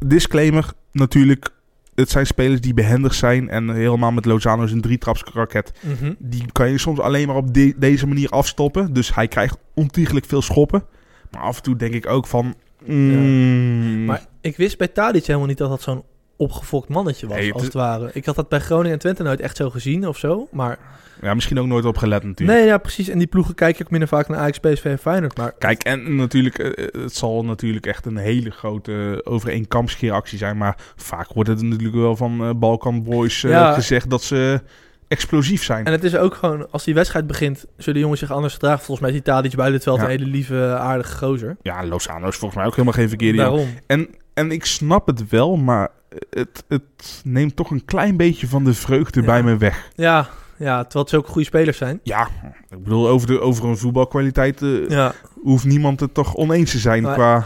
Disclaimer, 0.05 0.73
natuurlijk, 0.91 1.49
het 1.95 2.09
zijn 2.09 2.25
spelers 2.25 2.61
die 2.61 2.73
behendig 2.73 3.13
zijn 3.13 3.49
en 3.49 3.69
helemaal 3.69 4.11
met 4.11 4.25
Lozano 4.25 4.63
is 4.63 4.71
een 4.71 4.81
drietrapsraket. 4.81 5.71
mhm. 5.83 6.13
Die 6.17 6.51
kan 6.51 6.69
je 6.71 6.77
soms 6.77 6.99
alleen 6.99 7.27
maar 7.27 7.35
op 7.35 7.53
de- 7.53 7.75
deze 7.77 8.07
manier 8.07 8.29
afstoppen, 8.29 8.93
dus 8.93 9.15
hij 9.15 9.27
krijgt 9.27 9.57
ontiegelijk 9.75 10.25
veel 10.25 10.41
schoppen. 10.41 10.85
Maar 11.31 11.41
af 11.41 11.57
en 11.57 11.63
toe 11.63 11.75
denk 11.75 11.93
ik 11.93 12.07
ook 12.07 12.27
van... 12.27 12.55
mm, 12.85 14.05
maar 14.05 14.25
ik 14.41 14.57
wist 14.57 14.77
bij 14.77 14.87
Tadic 14.87 15.25
helemaal 15.25 15.47
niet 15.47 15.57
dat 15.57 15.69
dat 15.69 15.81
zo'n 15.81 16.03
opgefokt 16.39 16.89
mannetje 16.89 17.27
was, 17.27 17.51
als 17.51 17.63
het 17.63 17.73
ware. 17.73 18.09
Ik 18.13 18.25
had 18.25 18.35
dat 18.35 18.49
bij 18.49 18.59
Groningen 18.59 18.91
en 18.93 18.99
Twente 18.99 19.23
nooit 19.23 19.39
echt 19.39 19.57
zo 19.57 19.69
gezien 19.69 20.07
of 20.07 20.17
zo, 20.17 20.47
maar... 20.51 20.77
ja, 21.21 21.33
misschien 21.33 21.59
ook 21.59 21.67
nooit 21.67 21.85
op 21.85 21.97
gelet 21.97 22.23
natuurlijk. 22.23 22.59
Nee, 22.59 22.67
ja, 22.67 22.77
precies. 22.77 23.07
En 23.09 23.17
die 23.17 23.27
ploegen 23.27 23.55
kijk 23.55 23.77
ook 23.81 23.89
minder 23.89 24.09
vaak 24.09 24.27
naar 24.27 24.39
Ajax, 24.39 24.59
PSV 24.59 24.85
en 24.85 24.97
Feyenoord. 24.97 25.37
Maar 25.37 25.51
Kijk, 25.57 25.83
en 25.83 26.15
natuurlijk, 26.15 26.57
eh, 26.59 26.85
eh, 26.85 27.01
het 27.01 27.15
zal 27.15 27.45
natuurlijk 27.45 27.85
echt 27.85 28.05
een 28.05 28.17
hele 28.17 28.49
grote 28.49 29.21
over 29.23 29.49
één 29.49 29.67
kam 29.67 29.87
scheren 29.87 30.15
actie 30.15 30.37
zijn. 30.37 30.57
Maar 30.57 30.77
vaak 30.95 31.33
wordt 31.33 31.49
het 31.49 31.61
natuurlijk 31.61 31.95
wel 31.95 32.15
van 32.15 32.41
eh, 32.43 32.49
Balkan 32.55 33.03
Boys 33.03 33.43
eh, 33.43 33.51
Ja. 33.51 33.73
gezegd 33.73 34.09
dat 34.09 34.23
ze 34.23 34.61
explosief 35.07 35.63
zijn. 35.63 35.85
En 35.85 35.91
het 35.91 36.03
is 36.03 36.15
ook 36.15 36.35
gewoon, 36.35 36.71
als 36.71 36.83
die 36.83 36.93
wedstrijd 36.93 37.27
begint, 37.27 37.65
zullen 37.77 37.99
jongens 37.99 38.19
zich 38.19 38.31
anders 38.31 38.53
gedragen. 38.53 38.83
Volgens 38.83 38.99
mij 38.99 39.09
is 39.09 39.15
die 39.23 39.33
Tadic 39.33 39.55
buiten 39.55 39.75
het 39.75 39.83
veld 39.83 39.97
Ja. 39.97 40.03
een 40.03 40.09
hele 40.09 40.25
lieve, 40.25 40.75
aardige 40.79 41.17
gozer. 41.17 41.57
Ja, 41.61 41.85
Lozano 41.85 42.27
is 42.27 42.35
volgens 42.35 42.55
mij 42.55 42.65
ook 42.65 42.71
helemaal 42.75 42.93
geen 42.93 43.07
verkeerde. 43.09 43.37
Daarom. 43.37 43.67
En, 43.87 44.07
en 44.33 44.51
ik 44.51 44.65
snap 44.65 45.07
het 45.07 45.29
wel, 45.29 45.57
maar 45.57 45.89
het, 46.29 46.63
het 46.67 47.21
neemt 47.23 47.55
toch 47.55 47.71
een 47.71 47.85
klein 47.85 48.17
beetje 48.17 48.47
van 48.47 48.63
de 48.63 48.73
vreugde 48.73 49.19
Ja. 49.19 49.25
bij 49.25 49.43
me 49.43 49.57
weg. 49.57 49.89
Ja, 49.95 50.29
ja, 50.57 50.81
terwijl 50.81 50.99
het 51.03 51.09
zulke 51.09 51.27
goede 51.29 51.47
spelers 51.47 51.77
zijn. 51.77 51.99
Ja, 52.03 52.27
ik 52.69 52.83
bedoel, 52.83 53.07
over, 53.07 53.27
de, 53.27 53.39
over 53.39 53.65
een 53.65 53.77
voetbalkwaliteit 53.77 54.61
eh, 54.61 54.89
Ja, 54.89 55.13
hoeft 55.41 55.65
niemand 55.65 55.99
het 55.99 56.13
toch 56.13 56.35
oneens 56.35 56.71
te 56.71 56.77
zijn 56.77 57.03
Maar- 57.03 57.13
qua... 57.13 57.45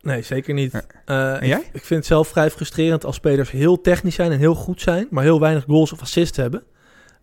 nee, 0.00 0.22
zeker 0.22 0.54
niet. 0.54 0.86
Eh, 1.04 1.40
En 1.42 1.46
jij? 1.48 1.58
Ik, 1.58 1.64
ik 1.72 1.84
vind 1.84 1.98
het 2.00 2.06
zelf 2.06 2.28
vrij 2.28 2.50
frustrerend 2.50 3.04
als 3.04 3.16
spelers 3.16 3.50
heel 3.50 3.80
technisch 3.80 4.14
zijn 4.14 4.32
en 4.32 4.38
heel 4.38 4.54
goed 4.54 4.80
zijn, 4.80 5.06
maar 5.10 5.22
heel 5.24 5.40
weinig 5.40 5.64
goals 5.64 5.92
of 5.92 6.00
assists 6.00 6.36
hebben. 6.36 6.62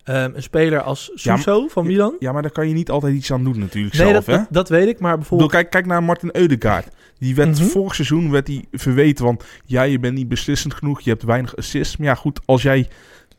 Ehm, 0.04 0.30
een 0.34 0.42
speler 0.42 0.80
als 0.82 1.10
Ja, 1.14 1.36
Suso 1.36 1.68
van 1.68 1.86
Milan. 1.86 2.16
Ja, 2.18 2.32
maar 2.32 2.42
daar 2.42 2.50
kan 2.50 2.68
je 2.68 2.74
niet 2.74 2.90
altijd 2.90 3.14
iets 3.14 3.32
aan 3.32 3.44
doen 3.44 3.58
natuurlijk 3.58 3.94
nee, 3.94 4.08
zelf, 4.08 4.24
dat, 4.24 4.34
hè? 4.34 4.40
dat, 4.42 4.46
dat 4.50 4.68
weet 4.68 4.88
ik, 4.88 4.98
maar 5.00 5.12
Ik 5.12 5.18
bedoel, 5.18 5.18
bijvoorbeeld... 5.18 5.50
kijk, 5.50 5.70
kijk 5.70 5.86
naar 5.86 6.02
Martin 6.02 6.30
Eudegaard. 6.32 6.88
Die 7.18 7.34
werd 7.34 7.58
Mhm. 7.58 7.64
vorig 7.68 7.94
seizoen 7.94 8.30
werd 8.30 8.46
hij 8.46 8.64
verweten. 8.72 9.24
Want 9.24 9.44
ja, 9.64 9.82
je 9.82 9.98
bent 9.98 10.14
niet 10.14 10.28
beslissend 10.28 10.74
genoeg. 10.74 11.00
Je 11.00 11.10
hebt 11.10 11.22
weinig 11.22 11.56
assists. 11.56 11.96
Maar 11.96 12.06
ja, 12.06 12.14
goed, 12.14 12.40
als 12.44 12.62
jij 12.62 12.88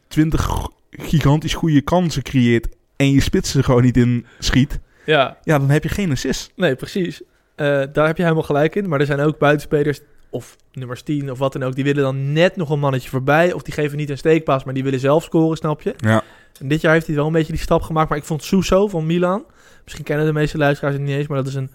20 0.08 0.68
gigantisch 0.90 1.54
goede 1.54 1.82
kansen 1.82 2.24
creëert. 2.24 2.68
en 2.96 3.12
je 3.12 3.22
spits 3.22 3.56
er 3.56 3.64
gewoon 3.64 3.84
niet 3.84 3.98
in 3.98 4.26
schiet. 4.40 4.80
Ja, 5.06 5.38
ja, 5.44 5.60
dan 5.60 5.70
heb 5.70 5.84
je 5.84 5.90
geen 5.90 6.12
assist. 6.12 6.52
Nee, 6.56 6.76
precies. 6.76 7.22
Eh, 7.56 7.66
daar 7.94 8.08
heb 8.08 8.18
je 8.18 8.24
helemaal 8.24 8.44
gelijk 8.44 8.76
in. 8.76 8.90
Maar 8.90 9.00
er 9.00 9.06
zijn 9.06 9.20
ook 9.20 9.38
buitenspelers 9.38 10.00
of 10.30 10.56
nummers 10.74 11.02
10 11.02 11.32
of 11.32 11.38
wat 11.40 11.54
dan 11.54 11.64
ook. 11.64 11.76
Die 11.76 11.84
willen 11.84 12.04
dan 12.04 12.34
net 12.34 12.56
nog 12.56 12.70
een 12.70 12.80
mannetje 12.80 13.10
voorbij. 13.10 13.54
Of 13.54 13.62
die 13.62 13.74
geven 13.74 13.98
niet 13.98 14.10
een 14.10 14.18
steekpaas, 14.18 14.64
maar 14.64 14.74
die 14.74 14.84
willen 14.84 15.00
zelf 15.00 15.24
scoren, 15.24 15.58
snap 15.58 15.82
je? 15.82 15.94
Ja. 15.98 16.24
En 16.60 16.68
dit 16.68 16.82
jaar 16.82 16.94
heeft 16.94 17.06
hij 17.08 17.16
wel 17.16 17.26
een 17.26 17.32
beetje 17.32 17.52
die 17.54 17.62
stap 17.62 17.82
gemaakt. 17.82 18.10
Maar 18.10 18.18
ik 18.18 18.24
vond 18.24 18.44
Suso 18.44 18.88
van 18.88 19.06
Milan. 19.06 19.46
Misschien 19.84 20.06
kennen 20.06 20.26
de 20.26 20.34
meeste 20.34 20.58
luisteraars 20.58 20.96
het 20.96 21.04
niet 21.04 21.16
eens. 21.16 21.28
Maar 21.28 21.38
dat 21.38 21.48
is 21.48 21.56
een 21.56 21.72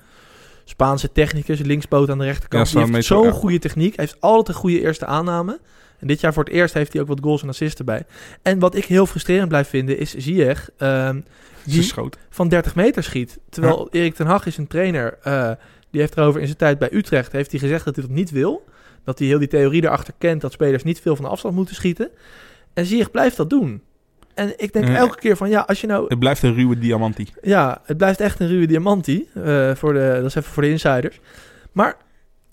Spaanse 0.64 1.12
technicus. 1.12 1.58
Linkspoot 1.60 2.10
aan 2.10 2.18
de 2.18 2.24
Ja, 2.24 2.30
rechterkant. 2.30 2.68
staan 2.68 2.84
die 2.84 2.94
heeft 2.94 3.06
zo'n 3.06 3.24
ja. 3.24 3.30
goede 3.30 3.58
techniek. 3.58 3.96
Hij 3.96 4.04
heeft 4.04 4.20
altijd 4.20 4.48
een 4.48 4.62
goede 4.62 4.80
eerste 4.80 5.06
aanname. 5.06 5.60
En 5.98 6.06
dit 6.06 6.20
jaar 6.20 6.32
voor 6.32 6.44
het 6.44 6.52
eerst 6.52 6.74
heeft 6.74 6.92
hij 6.92 7.02
ook 7.02 7.08
wat 7.08 7.20
goals 7.22 7.42
en 7.42 7.48
assists 7.48 7.78
erbij. 7.78 8.04
En 8.42 8.58
wat 8.58 8.74
ik 8.74 8.84
heel 8.84 9.06
frustrerend 9.06 9.48
blijf 9.48 9.68
vinden 9.68 9.98
is 9.98 10.14
Ziyech. 10.14 10.70
Ze 10.78 11.22
die, 11.64 11.82
schoot. 11.82 12.16
van 12.30 12.48
30 12.48 12.74
meter 12.74 13.02
schiet. 13.02 13.38
Terwijl 13.50 13.88
Erik 13.90 14.14
ten 14.14 14.26
Hag 14.26 14.46
is 14.46 14.56
een 14.56 14.66
trainer. 14.66 15.18
eh, 15.22 15.50
die 15.90 16.00
heeft 16.00 16.16
erover 16.16 16.40
in 16.40 16.46
zijn 16.46 16.58
tijd 16.58 16.78
bij 16.78 16.88
Utrecht 16.92 17.32
heeft 17.32 17.50
hij 17.50 17.60
gezegd 17.60 17.84
dat 17.84 17.96
hij 17.96 18.04
dat 18.06 18.14
niet 18.14 18.30
wil. 18.30 18.64
Dat 19.04 19.18
hij 19.18 19.28
heel 19.28 19.38
die 19.38 19.48
theorie 19.48 19.82
erachter 19.84 20.14
kent 20.18 20.40
dat 20.40 20.52
spelers 20.52 20.82
niet 20.82 21.00
veel 21.00 21.16
van 21.16 21.24
de 21.24 21.30
afstand 21.30 21.54
moeten 21.54 21.74
schieten. 21.74 22.08
En 22.74 22.86
Ziyech 22.86 23.10
blijft 23.10 23.36
dat 23.36 23.50
doen. 23.50 23.82
En 24.34 24.52
ik 24.56 24.72
denk 24.72 24.86
Ja. 24.86 24.94
elke 24.96 25.18
keer 25.18 25.36
van 25.36 25.48
ja, 25.48 25.60
als 25.60 25.80
je 25.80 25.86
nou 25.86 26.06
Het 26.08 26.18
blijft 26.18 26.42
een 26.42 26.54
ruwe 26.54 26.78
diamantie. 26.78 27.28
ja, 27.42 27.80
het 27.84 27.96
blijft 27.96 28.20
echt 28.20 28.40
een 28.40 28.48
ruwe 28.48 28.66
diamantie. 28.66 29.28
eh, 29.34 29.74
voor 29.74 29.92
de, 29.92 30.12
dat 30.14 30.24
is 30.24 30.34
even 30.34 30.52
voor 30.52 30.62
de 30.62 30.70
insiders. 30.70 31.20
Maar 31.72 31.96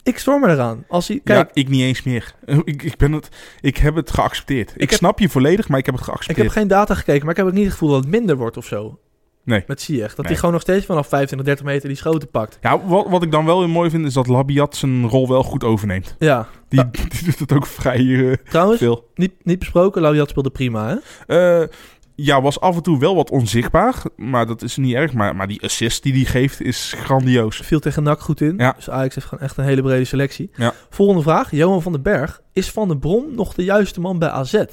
ik 0.03 0.17
storm 0.17 0.41
me 0.41 0.47
eraan. 0.47 0.85
Als 0.87 1.07
hij, 1.07 1.21
kijk, 1.23 1.47
ja, 1.47 1.61
ik 1.61 1.69
niet 1.69 1.81
eens 1.81 2.03
meer. 2.03 2.33
Ik, 2.63 2.83
ik, 2.83 2.97
ben 2.97 3.11
het, 3.11 3.29
ik 3.61 3.77
heb 3.77 3.95
het 3.95 4.11
geaccepteerd. 4.11 4.71
Ik, 4.75 4.89
heb- 4.89 4.99
snap 4.99 5.19
je 5.19 5.29
volledig, 5.29 5.67
maar 5.67 5.79
ik 5.79 5.85
heb 5.85 5.95
het 5.95 6.03
ik 6.03 6.09
geaccepteerd. 6.09 6.47
heb 6.47 6.57
geen 6.57 6.67
data 6.67 6.95
gekeken, 6.95 7.21
maar 7.21 7.31
ik 7.31 7.37
heb 7.37 7.45
ook 7.45 7.53
niet 7.53 7.63
het 7.63 7.71
gevoel 7.73 7.89
dat 7.89 7.99
het 8.01 8.09
minder 8.09 8.35
wordt 8.37 8.57
of 8.57 8.65
zo. 8.65 8.99
Nee. 9.43 9.63
Met 9.67 9.81
Ziyech. 9.81 10.07
Dat 10.09 10.17
Nee. 10.17 10.25
hij 10.25 10.35
gewoon 10.35 10.51
nog 10.53 10.61
steeds 10.61 10.85
vanaf 10.85 11.07
25, 11.07 11.47
30 11.47 11.65
meter 11.65 11.87
die 11.87 11.97
schoten 11.97 12.29
pakt. 12.29 12.57
Ja, 12.61 12.85
wat, 12.85 13.07
wat 13.09 13.23
ik 13.23 13.31
dan 13.31 13.45
wel 13.45 13.59
weer 13.59 13.69
mooi 13.69 13.89
vind, 13.89 14.05
is 14.05 14.13
dat 14.13 14.27
Labiat 14.27 14.75
zijn 14.75 15.07
rol 15.07 15.27
wel 15.27 15.43
goed 15.43 15.63
overneemt. 15.63 16.15
Ja, 16.19 16.47
Die, 16.69 16.83
doet 17.25 17.39
het 17.39 17.53
ook 17.53 17.65
vrij 17.65 18.29
eh, 18.29 18.33
trouwens, 18.49 18.79
veel. 18.79 19.09
niet, 19.15 19.31
niet 19.43 19.59
besproken. 19.59 20.01
Laudiat 20.01 20.29
speelde 20.29 20.49
prima, 20.49 20.87
hè? 21.27 21.61
Eh, 21.61 21.67
ja, 22.15 22.41
was 22.41 22.59
af 22.59 22.75
en 22.75 22.83
toe 22.83 22.99
wel 22.99 23.15
wat 23.15 23.29
onzichtbaar. 23.29 23.95
Maar 24.15 24.45
dat 24.45 24.61
is 24.61 24.77
niet 24.77 24.93
erg. 24.95 25.13
Maar, 25.13 25.35
maar 25.35 25.47
die 25.47 25.61
assist 25.63 26.03
die 26.03 26.13
hij 26.13 26.23
geeft 26.25 26.61
is 26.61 26.93
grandioos. 26.97 27.57
Viel 27.57 27.79
tegen 27.79 28.03
NAC 28.03 28.19
goed 28.19 28.41
in. 28.41 28.53
Ja. 28.57 28.71
Dus 28.75 28.89
Ajax 28.89 29.15
heeft 29.15 29.27
gewoon 29.27 29.43
echt 29.43 29.57
een 29.57 29.63
hele 29.63 29.81
brede 29.81 30.05
selectie. 30.05 30.49
Ja. 30.55 30.73
Volgende 30.89 31.21
vraag. 31.21 31.51
Johan 31.51 31.81
van 31.81 31.91
den 31.91 32.01
Berg. 32.01 32.41
Is 32.53 32.71
Van 32.71 32.87
den 32.87 32.99
Brom 32.99 33.35
nog 33.35 33.53
de 33.53 33.63
juiste 33.63 33.99
man 34.01 34.19
bij 34.19 34.29
AZ? 34.29 34.63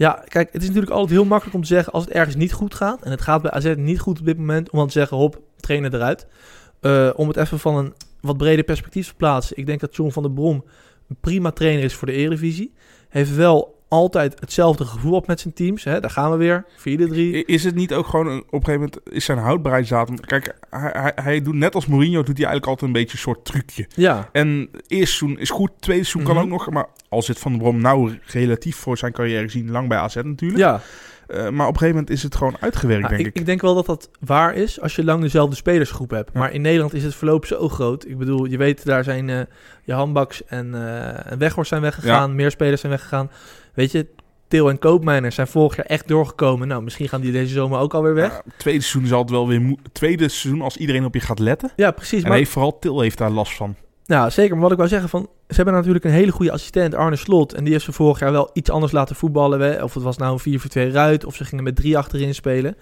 Ja, 0.00 0.22
kijk, 0.28 0.52
het 0.52 0.62
is 0.62 0.66
natuurlijk 0.66 0.92
altijd 0.92 1.10
heel 1.10 1.24
makkelijk 1.24 1.56
om 1.56 1.62
te 1.62 1.68
zeggen 1.68 1.92
als 1.92 2.04
het 2.04 2.12
ergens 2.12 2.36
niet 2.36 2.52
goed 2.52 2.74
gaat. 2.74 3.02
En 3.02 3.10
het 3.10 3.20
gaat 3.20 3.42
bij 3.42 3.50
AZ 3.50 3.74
niet 3.76 4.00
goed 4.00 4.18
op 4.18 4.24
dit 4.24 4.38
moment. 4.38 4.70
Om 4.70 4.78
dan 4.78 4.86
te 4.86 4.92
zeggen, 4.92 5.16
hop, 5.16 5.40
trainer 5.56 5.94
eruit. 5.94 6.26
Eh, 6.80 7.10
om 7.16 7.28
het 7.28 7.36
even 7.36 7.58
van 7.58 7.76
een 7.76 7.94
wat 8.20 8.36
breder 8.36 8.64
perspectief 8.64 9.08
te 9.08 9.14
plaatsen. 9.14 9.56
Ik 9.56 9.66
denk 9.66 9.80
dat 9.80 9.96
John 9.96 10.10
van 10.10 10.22
den 10.22 10.34
Brom 10.34 10.64
een 11.08 11.16
prima 11.20 11.50
trainer 11.50 11.84
is 11.84 11.94
voor 11.94 12.06
de 12.06 12.12
Eredivisie. 12.12 12.72
Heeft 13.08 13.34
wel 13.34 13.79
altijd 13.90 14.40
hetzelfde 14.40 14.84
gevoel 14.84 15.12
op 15.12 15.26
met 15.26 15.40
zijn 15.40 15.54
teams. 15.54 15.84
Hè? 15.84 16.00
Daar 16.00 16.10
gaan 16.10 16.30
we 16.30 16.36
weer. 16.36 16.64
4-3. 16.76 17.34
I- 17.36 17.42
Is 17.46 17.64
het 17.64 17.74
niet 17.74 17.94
ook 17.94 18.06
gewoon 18.06 18.26
een- 18.26 18.38
op 18.38 18.52
een 18.52 18.64
gegeven 18.64 18.72
moment 18.80 18.98
is 19.12 19.24
zijn 19.24 19.38
houdbaarheidsdatum. 19.38 20.20
Kijk, 20.20 20.54
hij, 20.70 20.90
hij, 20.92 21.12
hij 21.14 21.42
doet 21.42 21.54
net 21.54 21.74
als 21.74 21.86
Mourinho 21.86 22.22
doet 22.22 22.36
hij 22.38 22.46
eigenlijk 22.46 22.66
altijd 22.66 22.82
een 22.90 23.00
beetje 23.00 23.12
een 23.16 23.22
soort 23.22 23.44
trucje. 23.44 23.86
Ja, 23.94 24.28
En 24.32 24.68
eerste 24.86 25.16
seizoen 25.16 25.38
is 25.38 25.50
goed, 25.50 25.70
tweede 25.80 26.04
seizoen 26.04 26.22
Mhm. 26.32 26.32
kan 26.32 26.42
ook 26.42 26.48
nog. 26.58 26.70
Maar 26.70 26.86
al 27.08 27.22
zit 27.22 27.38
Van 27.38 27.52
der 27.52 27.60
Brom 27.60 27.80
nou 27.80 28.18
relatief 28.26 28.76
voor 28.76 28.98
zijn 28.98 29.12
carrière 29.12 29.42
gezien 29.42 29.70
lang 29.70 29.88
bij 29.88 29.98
AZ 29.98 30.14
natuurlijk. 30.14 30.60
ja. 30.60 30.80
Eh, 31.26 31.36
maar 31.36 31.66
op 31.66 31.72
een 31.72 31.78
gegeven 31.78 31.88
moment 31.88 32.10
is 32.10 32.22
het 32.22 32.34
gewoon 32.36 32.56
uitgewerkt, 32.60 33.02
Ja, 33.02 33.08
denk 33.08 33.20
ik, 33.20 33.26
ik. 33.26 33.34
ik 33.36 33.46
denk 33.46 33.60
wel 33.60 33.74
dat 33.74 33.86
dat 33.86 34.10
waar 34.20 34.54
is 34.54 34.80
als 34.80 34.96
je 34.96 35.04
lang 35.04 35.20
dezelfde 35.22 35.56
spelersgroep 35.56 36.10
hebt. 36.10 36.30
Ja. 36.32 36.38
Maar 36.38 36.52
in 36.52 36.60
Nederland 36.60 36.94
is 36.94 37.04
het 37.04 37.14
verloop 37.14 37.46
zo 37.46 37.68
groot. 37.68 38.06
Ik 38.06 38.18
bedoel, 38.18 38.44
je 38.44 38.56
weet, 38.56 38.84
daar 38.84 39.04
zijn 39.04 39.30
eh 39.30 39.40
je 39.84 39.92
handbaks 39.92 40.44
en, 40.44 40.74
eh 40.74 41.32
en 41.32 41.38
Weghorst 41.38 41.68
zijn 41.68 41.82
weggegaan. 41.82 42.34
Meer 42.34 42.50
spelers 42.50 42.80
zijn 42.80 42.92
weggegaan. 42.92 43.30
Weet 43.80 43.92
je, 43.92 44.06
Til 44.48 44.68
en 44.68 44.78
Koopmijners 44.78 45.34
zijn 45.34 45.46
vorig 45.46 45.76
jaar 45.76 45.86
echt 45.86 46.08
doorgekomen. 46.08 46.68
Nou, 46.68 46.82
misschien 46.82 47.08
gaan 47.08 47.20
die 47.20 47.32
deze 47.32 47.52
zomer 47.52 47.78
ook 47.78 47.94
alweer 47.94 48.14
weg. 48.14 48.30
Ja, 48.32 48.42
tweede 48.56 48.80
seizoen 48.82 49.06
zal 49.08 49.20
het 49.20 49.30
wel 49.30 49.48
weer 49.48 49.74
Tweede 49.92 50.28
seizoen 50.28 50.62
als 50.62 50.76
iedereen 50.76 51.04
op 51.04 51.14
je 51.14 51.20
gaat 51.20 51.38
letten. 51.38 51.70
Ja, 51.76 51.90
precies. 51.90 52.22
En 52.22 52.28
Maar, 52.28 52.36
heeft, 52.38 52.50
vooral 52.50 52.78
Til 52.78 53.00
heeft 53.00 53.18
daar 53.18 53.30
last 53.30 53.52
van. 53.56 53.74
nou, 54.06 54.30
zeker. 54.30 54.52
Maar 54.52 54.62
wat 54.62 54.70
ik 54.70 54.76
wou 54.76 54.88
zeggen, 54.88 55.08
van, 55.08 55.28
ze 55.48 55.54
hebben 55.54 55.74
natuurlijk 55.74 56.04
een 56.04 56.10
hele 56.10 56.32
goede 56.32 56.52
assistent, 56.52 56.94
Arne 56.94 57.16
Slot. 57.16 57.52
En 57.54 57.64
die 57.64 57.72
heeft 57.72 57.84
ze 57.84 57.92
vorig 57.92 58.18
jaar 58.20 58.32
wel 58.32 58.50
iets 58.52 58.70
anders 58.70 58.92
laten 58.92 59.16
voetballen. 59.16 59.60
hè. 59.60 59.82
Of 59.82 59.94
het 59.94 60.02
was 60.02 60.16
nou 60.16 60.38
een 60.44 60.60
4-4-2 60.90 60.92
ruit, 60.92 61.24
of 61.24 61.34
ze 61.36 61.44
gingen 61.44 61.64
met 61.64 61.76
drie 61.76 61.98
achterin 61.98 62.34
spelen. 62.34 62.76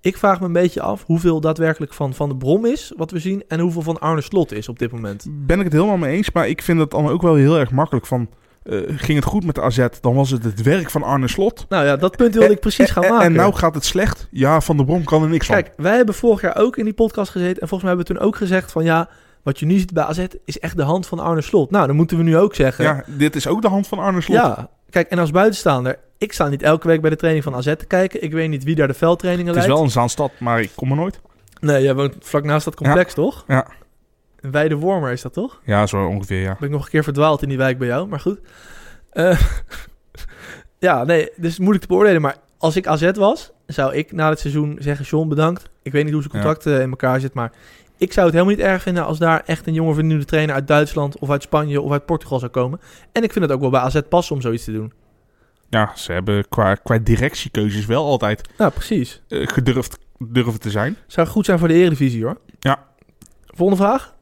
Ik 0.00 0.16
vraag 0.16 0.40
me 0.40 0.46
een 0.46 0.52
beetje 0.52 0.82
af 0.82 1.04
hoeveel 1.06 1.40
daadwerkelijk 1.40 1.92
van 1.92 2.14
Van 2.14 2.28
de 2.28 2.36
Brom 2.36 2.64
is, 2.66 2.92
wat 2.96 3.10
we 3.10 3.18
zien, 3.18 3.42
en 3.48 3.60
hoeveel 3.60 3.82
van 3.82 3.98
Arne 4.00 4.20
Slot 4.20 4.52
is 4.52 4.68
op 4.68 4.78
dit 4.78 4.92
moment. 4.92 5.26
Ben 5.30 5.58
ik 5.58 5.64
het 5.64 5.72
helemaal 5.72 5.96
mee 5.96 6.16
eens, 6.16 6.32
maar 6.32 6.48
ik 6.48 6.62
vind 6.62 6.78
het 6.80 6.90
dan 6.90 7.08
ook 7.08 7.22
wel 7.22 7.34
heel 7.34 7.58
erg 7.58 7.70
makkelijk 7.70 8.06
van... 8.06 8.28
eh, 8.70 8.80
ging 8.96 9.18
het 9.18 9.24
goed 9.26 9.44
met 9.44 9.54
de 9.54 9.62
AZ, 9.62 9.86
dan 10.00 10.14
was 10.14 10.30
het 10.30 10.44
het 10.44 10.62
werk 10.62 10.90
van 10.90 11.02
Arne 11.02 11.28
Slot. 11.28 11.66
Nou 11.68 11.84
ja, 11.84 11.96
dat 11.96 12.16
punt 12.16 12.34
wilde 12.34 12.52
ik 12.52 12.60
precies 12.60 12.90
gaan 12.90 13.02
En- 13.04 13.10
maken. 13.10 13.26
En 13.26 13.32
nou 13.32 13.54
gaat 13.54 13.74
het 13.74 13.84
slecht. 13.84 14.28
Ja, 14.30 14.60
Van 14.60 14.76
der 14.76 14.86
Brom 14.86 15.04
kan 15.04 15.22
er 15.22 15.28
niks 15.28 15.46
van. 15.46 15.54
Kijk, 15.54 15.72
wij 15.76 15.96
hebben 15.96 16.14
vorig 16.14 16.40
jaar 16.40 16.56
ook 16.56 16.76
in 16.76 16.84
die 16.84 16.94
podcast 16.94 17.30
gezeten. 17.30 17.62
En 17.62 17.68
volgens 17.68 17.82
mij 17.82 17.90
hebben 17.96 18.06
we 18.06 18.20
toen 18.20 18.28
ook 18.28 18.36
gezegd 18.36 18.72
van 18.72 18.84
ja, 18.84 19.08
wat 19.42 19.58
je 19.58 19.66
nu 19.66 19.78
ziet 19.78 19.92
bij 19.92 20.04
AZ 20.04 20.24
is 20.44 20.58
echt 20.58 20.76
de 20.76 20.82
hand 20.82 21.06
van 21.06 21.18
Arne 21.18 21.40
Slot. 21.40 21.70
Nou, 21.70 21.86
dan 21.86 21.96
moeten 21.96 22.16
we 22.16 22.22
nu 22.22 22.36
ook 22.36 22.54
zeggen. 22.54 22.84
Ja, 22.84 23.04
dit 23.06 23.36
is 23.36 23.46
ook 23.46 23.62
de 23.62 23.68
hand 23.68 23.86
van 23.88 23.98
Arne 23.98 24.20
Slot. 24.20 24.36
Ja, 24.36 24.68
kijk, 24.90 25.08
en 25.10 25.18
als 25.18 25.30
buitenstaander, 25.30 25.98
ik 26.18 26.32
sta 26.32 26.48
niet 26.48 26.62
elke 26.62 26.86
week 26.86 27.00
bij 27.00 27.10
de 27.10 27.16
training 27.16 27.44
van 27.44 27.54
AZ 27.54 27.64
te 27.64 27.86
kijken. 27.86 28.22
Ik 28.22 28.32
weet 28.32 28.48
niet 28.48 28.64
wie 28.64 28.74
daar 28.74 28.88
de 28.88 28.94
veldtrainingen 28.94 29.52
het 29.52 29.56
is 29.62 29.62
leidt. 29.62 29.76
wel 29.78 29.84
een 29.86 29.92
Zaanstad, 29.94 30.30
maar 30.38 30.60
ik 30.60 30.70
kom 30.74 30.90
er 30.90 30.96
nooit. 30.96 31.20
Nee, 31.60 31.82
jij 31.82 31.94
woont 31.94 32.14
vlak 32.20 32.44
naast 32.44 32.64
dat 32.64 32.74
complex, 32.74 33.14
toch? 33.14 33.44
Ja. 33.46 33.66
Weide 34.40 34.74
Wormer 34.74 35.12
is 35.12 35.22
dat 35.22 35.32
toch? 35.32 35.60
Ja, 35.64 35.86
zo 35.86 36.06
ongeveer, 36.06 36.40
ja. 36.40 36.56
Ben 36.58 36.68
ik 36.68 36.74
nog 36.74 36.84
een 36.84 36.90
keer 36.90 37.04
verdwaald 37.04 37.42
in 37.42 37.48
die 37.48 37.58
wijk 37.58 37.78
bij 37.78 37.88
jou, 37.88 38.08
maar 38.08 38.20
goed. 38.20 38.40
Eh, 39.10 39.40
ja, 40.78 41.04
nee, 41.04 41.28
dus 41.36 41.58
moeilijk 41.58 41.82
te 41.82 41.88
beoordelen. 41.88 42.20
Maar 42.22 42.36
als 42.58 42.76
ik 42.76 42.86
AZ 42.86 43.10
was, 43.14 43.50
zou 43.66 43.94
ik 43.94 44.12
na 44.12 44.28
het 44.28 44.38
seizoen 44.38 44.76
zeggen... 44.80 45.04
John, 45.04 45.28
bedankt. 45.28 45.70
Ik 45.82 45.92
weet 45.92 46.04
niet 46.04 46.12
hoe 46.12 46.22
zijn 46.22 46.34
Ja. 46.36 46.40
contract 46.42 46.66
eh, 46.66 46.80
in 46.82 46.90
elkaar 46.90 47.20
zit, 47.20 47.34
maar... 47.34 47.52
Ik 47.96 48.12
zou 48.12 48.26
het 48.26 48.34
helemaal 48.34 48.56
niet 48.56 48.64
erg 48.64 48.82
vinden 48.82 49.04
als 49.04 49.18
daar 49.18 49.42
echt 49.46 49.66
een 49.66 49.72
jonge 49.74 49.94
vernieuwde 49.94 50.24
trainer 50.24 50.54
uit 50.54 50.66
Duitsland 50.68 51.18
of 51.18 51.30
uit 51.30 51.42
Spanje 51.42 51.80
of 51.80 51.92
uit 51.92 52.04
Portugal 52.06 52.38
zou 52.38 52.50
komen. 52.50 52.80
En 53.12 53.22
ik 53.22 53.32
vind 53.32 53.44
het 53.44 53.54
ook 53.54 53.60
wel 53.60 53.70
bij 53.70 53.80
AZ 53.80 54.00
passen 54.08 54.34
om 54.34 54.40
zoiets 54.40 54.64
te 54.64 54.72
doen. 54.72 54.92
Ja, 55.68 55.92
ze 55.96 56.12
hebben 56.12 56.48
qua, 56.48 56.74
qua 56.74 56.98
directiekeuzes 56.98 57.86
wel 57.86 58.04
altijd 58.06 58.48
Nou, 58.58 58.70
precies. 58.72 59.22
eh, 59.28 59.46
gedurfd 59.46 59.98
durven 60.18 60.60
te 60.60 60.70
zijn. 60.70 60.96
Zou 61.06 61.26
goed 61.26 61.44
zijn 61.44 61.58
voor 61.58 61.68
de 61.68 61.74
Eredivisie 61.74 62.24
hoor. 62.24 62.38
Ja. 62.58 62.84
Volgende 63.46 63.82
vraag. 63.82 64.14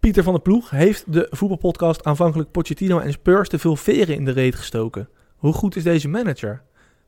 Pieter 0.00 0.22
van 0.22 0.32
der 0.32 0.42
Ploeg 0.42 0.70
heeft 0.70 1.04
de 1.12 1.26
voetbalpodcast 1.30 2.04
aanvankelijk 2.04 2.50
Pochettino 2.50 2.98
en 2.98 3.12
Spurs 3.12 3.48
te 3.48 3.58
veel 3.58 3.76
veren 3.76 4.14
in 4.14 4.24
de 4.24 4.30
reet 4.30 4.54
gestoken. 4.54 5.08
Hoe 5.36 5.52
goed 5.52 5.76
is 5.76 5.82
deze 5.82 6.08
manager? 6.08 6.62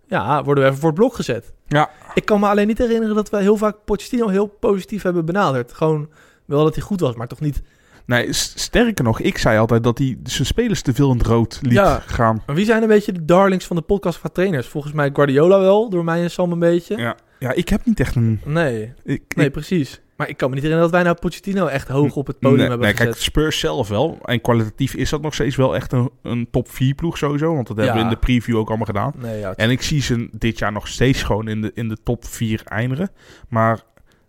Ja, 0.06 0.44
worden 0.44 0.64
we 0.64 0.68
even 0.70 0.80
voor 0.80 0.90
het 0.90 0.98
blok 0.98 1.14
gezet. 1.14 1.52
Ja. 1.66 1.90
Ik 2.14 2.24
kan 2.24 2.40
me 2.40 2.46
alleen 2.46 2.66
niet 2.66 2.78
herinneren 2.78 3.14
dat 3.14 3.30
we 3.30 3.40
heel 3.40 3.56
vaak 3.56 3.76
Pochettino 3.84 4.28
heel 4.28 4.46
positief 4.46 5.02
hebben 5.02 5.24
benaderd. 5.24 5.72
Gewoon 5.72 6.08
wel 6.44 6.64
dat 6.64 6.74
hij 6.74 6.84
goed 6.84 7.00
was, 7.00 7.14
maar 7.14 7.28
toch 7.28 7.40
niet. 7.40 7.62
Nee, 8.06 8.32
sterker 8.32 9.04
nog, 9.04 9.20
ik 9.20 9.38
zei 9.38 9.58
altijd 9.58 9.82
dat 9.84 9.98
hij 9.98 10.18
zijn 10.24 10.46
spelers 10.46 10.82
te 10.82 10.94
veel 10.94 11.10
in 11.10 11.18
het 11.18 11.26
rood 11.26 11.58
liet 11.62 11.72
Ja. 11.72 12.02
gaan. 12.06 12.42
Maar 12.46 12.54
wie 12.56 12.64
zijn 12.64 12.82
een 12.82 12.88
beetje 12.88 13.12
de 13.12 13.24
darlings 13.24 13.66
van 13.66 13.76
de 13.76 13.82
podcast 13.82 14.18
van 14.18 14.32
trainers? 14.32 14.66
Volgens 14.66 14.92
mij 14.92 15.10
Guardiola 15.12 15.58
wel, 15.60 15.90
door 15.90 16.04
mij 16.04 16.22
en 16.22 16.30
Sam 16.30 16.52
een 16.52 16.58
beetje. 16.58 16.96
Ja. 16.96 17.16
ja, 17.38 17.52
ik 17.52 17.68
heb 17.68 17.84
niet 17.84 18.00
echt 18.00 18.14
een... 18.14 18.40
Nee, 18.44 18.92
Ik, 19.04 19.22
nee, 19.36 19.46
ik- 19.46 19.52
precies. 19.52 20.00
Maar 20.20 20.28
ik 20.28 20.36
kan 20.36 20.48
me 20.48 20.54
niet 20.54 20.64
herinneren 20.64 20.92
dat 20.92 21.02
wij 21.02 21.12
nou 21.12 21.20
Pochettino 21.22 21.66
echt 21.66 21.88
hoog 21.88 22.16
op 22.16 22.26
het 22.26 22.38
podium 22.38 22.58
nee, 22.58 22.68
hebben 22.68 22.86
nee, 22.86 22.96
gezet. 22.96 23.12
kijk, 23.12 23.22
Spurs 23.22 23.58
zelf 23.58 23.88
wel. 23.88 24.18
En 24.24 24.40
kwalitatief 24.40 24.94
is 24.94 25.10
dat 25.10 25.22
nog 25.22 25.34
steeds 25.34 25.56
wel 25.56 25.74
echt 25.74 25.92
een, 25.92 26.10
een 26.22 26.48
top 26.50 26.70
4 26.70 26.94
ploeg 26.94 27.18
sowieso. 27.18 27.54
Want 27.54 27.66
dat 27.66 27.76
hebben 27.76 27.94
we 27.94 28.00
in 28.02 28.08
de 28.08 28.16
preview 28.16 28.56
ook 28.56 28.68
allemaal 28.68 28.86
gedaan. 28.86 29.12
Nee, 29.18 29.38
ja, 29.38 29.54
En 29.56 29.70
ik 29.70 29.82
zie 29.82 30.02
ze 30.02 30.28
dit 30.32 30.58
jaar 30.58 30.72
nog 30.72 30.88
steeds 30.88 31.22
gewoon 31.22 31.48
in 31.48 31.60
de, 31.60 31.70
in 31.74 31.88
de 31.88 31.96
top 32.02 32.24
4 32.24 32.62
eindigen. 32.64 33.10
Maar 33.48 33.80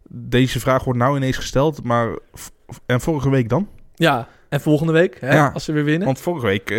deze 0.09 0.59
vraag 0.59 0.83
wordt 0.83 0.99
nou 0.99 1.15
ineens 1.15 1.37
gesteld. 1.37 1.83
Maar 1.83 2.17
en 2.85 3.01
vorige 3.01 3.29
week 3.29 3.49
dan? 3.49 3.67
Ja, 3.93 4.27
en 4.49 4.61
volgende 4.61 4.93
week, 4.93 5.17
hè, 5.19 5.33
Ja. 5.33 5.51
als 5.53 5.63
ze 5.63 5.71
weer 5.71 5.83
winnen. 5.83 6.05
Want 6.05 6.19
vorige 6.19 6.45
week 6.45 6.69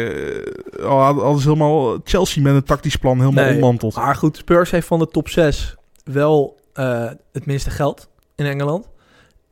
hadden 0.80 1.22
hadden 1.24 1.40
ze 1.42 1.48
helemaal 1.48 1.98
Chelsea 2.04 2.42
met 2.42 2.54
een 2.54 2.64
tactisch 2.64 2.96
plan 2.96 3.18
helemaal 3.20 3.44
Nee. 3.44 3.52
ontmanteld. 3.52 3.94
Maar 3.94 4.14
goed, 4.16 4.36
Spurs 4.36 4.70
heeft 4.70 4.86
van 4.86 4.98
de 4.98 5.08
top 5.08 5.28
6 5.28 5.74
wel 6.04 6.60
eh, 6.72 7.10
het 7.32 7.46
minste 7.46 7.70
geld 7.70 8.08
in 8.36 8.46
Engeland. 8.46 8.88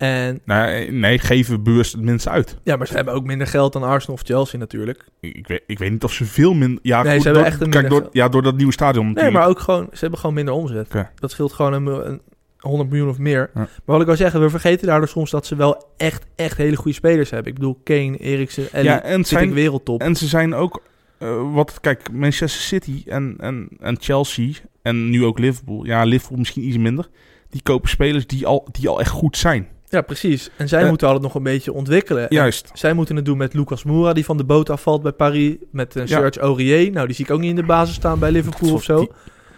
En 0.01 0.40
Nee, 0.44 0.90
nee, 0.90 1.18
geven 1.18 1.62
bewust 1.62 1.92
het 1.92 2.03
minste 2.03 2.30
uit. 2.30 2.59
ja, 2.64 2.76
maar 2.76 2.86
ze 2.86 2.94
hebben 2.94 3.14
ook 3.14 3.24
minder 3.24 3.46
geld 3.46 3.72
dan 3.72 3.82
Arsenal 3.82 4.14
of 4.16 4.22
Chelsea 4.26 4.59
natuurlijk. 4.59 5.05
Ik, 5.20 5.46
weet, 5.46 5.62
ik 5.66 5.78
weet 5.78 5.90
niet 5.90 6.05
of 6.05 6.12
ze 6.12 6.24
veel 6.24 6.55
minder... 6.55 6.78
Ja, 6.82 7.03
Nee, 7.03 7.12
goed, 7.12 7.22
ze 7.22 7.28
hebben 7.28 7.42
door, 7.44 7.53
echt 7.53 7.62
een 7.62 7.70
kijk, 7.70 7.88
door, 7.88 8.09
ja, 8.12 8.28
door 8.28 8.42
dat 8.42 8.57
nieuwe 8.57 8.72
stadion 8.72 9.05
Nee, 9.05 9.14
natuurlijk. 9.14 9.38
maar 9.44 9.48
ook 9.48 9.59
gewoon, 9.61 9.86
ze 9.92 9.98
hebben 10.01 10.18
gewoon 10.18 10.34
minder 10.34 10.55
omzet. 10.55 10.88
Dat 11.14 11.30
scheelt 11.30 11.53
gewoon 11.53 11.72
een, 11.72 11.82
mil- 11.82 12.07
een 12.07 12.20
100 12.59 12.90
miljoen 12.90 13.09
of 13.09 13.18
meer. 13.18 13.51
Ja. 13.55 13.61
Maar 13.61 13.68
wat 13.84 14.01
ik 14.01 14.07
wil 14.07 14.16
zeggen, 14.16 14.40
we 14.40 14.51
vergeten 14.51 14.86
daardoor 14.86 15.09
soms 15.09 15.30
dat 15.30 15.46
ze 15.46 15.57
wel 15.57 15.84
echt, 15.96 16.26
echt 16.36 16.57
hele 16.57 16.76
goede 16.76 16.92
spelers 16.96 17.30
hebben. 17.30 17.53
Ik 17.53 17.59
bedoel, 17.59 17.80
Kane, 17.84 18.16
Eriksen, 18.16 18.72
Ellie, 18.72 18.90
Ja, 18.90 19.03
en 19.03 19.24
zijn- 19.24 19.53
wereldtop. 19.53 20.01
En 20.01 20.16
ze 20.16 20.26
zijn 20.26 20.55
ook... 20.55 20.82
eh, 21.18 21.53
wat, 21.53 21.78
kijk, 21.80 22.12
Manchester 22.12 22.62
City 22.62 23.03
en, 23.07 23.34
en, 23.38 23.68
en 23.80 23.96
Chelsea 24.01 24.53
en 24.82 25.11
nu 25.11 25.24
ook 25.24 25.38
Liverpool. 25.38 25.84
Ja, 25.86 26.03
Liverpool 26.05 26.38
misschien 26.38 26.66
iets 26.66 26.76
minder. 26.78 27.09
Die 27.51 27.62
kopen 27.62 27.88
spelers 27.88 28.26
die 28.26 28.46
al, 28.46 28.68
die 28.72 28.88
al 28.88 29.01
echt 29.01 29.11
goed 29.11 29.36
zijn. 29.36 29.68
Ja, 29.91 30.01
precies. 30.01 30.51
En 30.57 30.68
zij 30.68 30.82
Eh, 30.82 30.88
moeten 30.88 31.07
altijd 31.07 31.24
nog 31.24 31.34
een 31.34 31.43
beetje 31.43 31.72
ontwikkelen. 31.72 32.28
En 32.28 32.36
Juist. 32.36 32.70
Zij 32.72 32.93
moeten 32.93 33.16
het 33.16 33.24
doen 33.24 33.36
met 33.36 33.55
Lucas 33.55 33.84
Moura, 33.84 34.12
die 34.12 34.24
van 34.24 34.36
de 34.36 34.45
boot 34.45 34.70
afvalt 34.70 35.03
bij 35.03 35.12
Paris. 35.12 35.55
Met 35.72 35.95
een 35.95 36.01
Ja. 36.07 36.07
Serge 36.18 36.41
Aurier. 36.41 36.91
Nou, 36.91 37.07
die 37.07 37.14
zie 37.16 37.24
ik 37.24 37.30
ook 37.30 37.41
niet 37.41 37.51
in 37.51 37.57
de 37.57 37.62
basis 37.62 37.95
staan 37.95 38.18
bij 38.18 38.30
Liverpool 38.30 38.72
of 38.72 38.82
zo. 38.82 38.99
Die- 38.99 39.11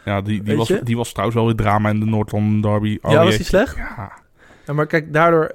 Ja, 0.04 0.20
die, 0.20 0.42
die, 0.42 0.56
was, 0.56 0.72
die 0.82 0.96
was 0.96 1.10
trouwens 1.10 1.36
wel 1.38 1.46
weer 1.46 1.56
drama 1.56 1.88
in 1.90 2.00
de 2.00 2.06
Noord-London 2.06 2.60
derby. 2.60 2.98
Oh, 3.02 3.10
ja, 3.12 3.16
was 3.18 3.28
jee. 3.28 3.36
die 3.36 3.46
slecht? 3.46 3.76
Ja, 3.76 4.12
Ja, 4.66 4.72
maar 4.72 4.86
kijk, 4.86 5.12
daardoor... 5.12 5.52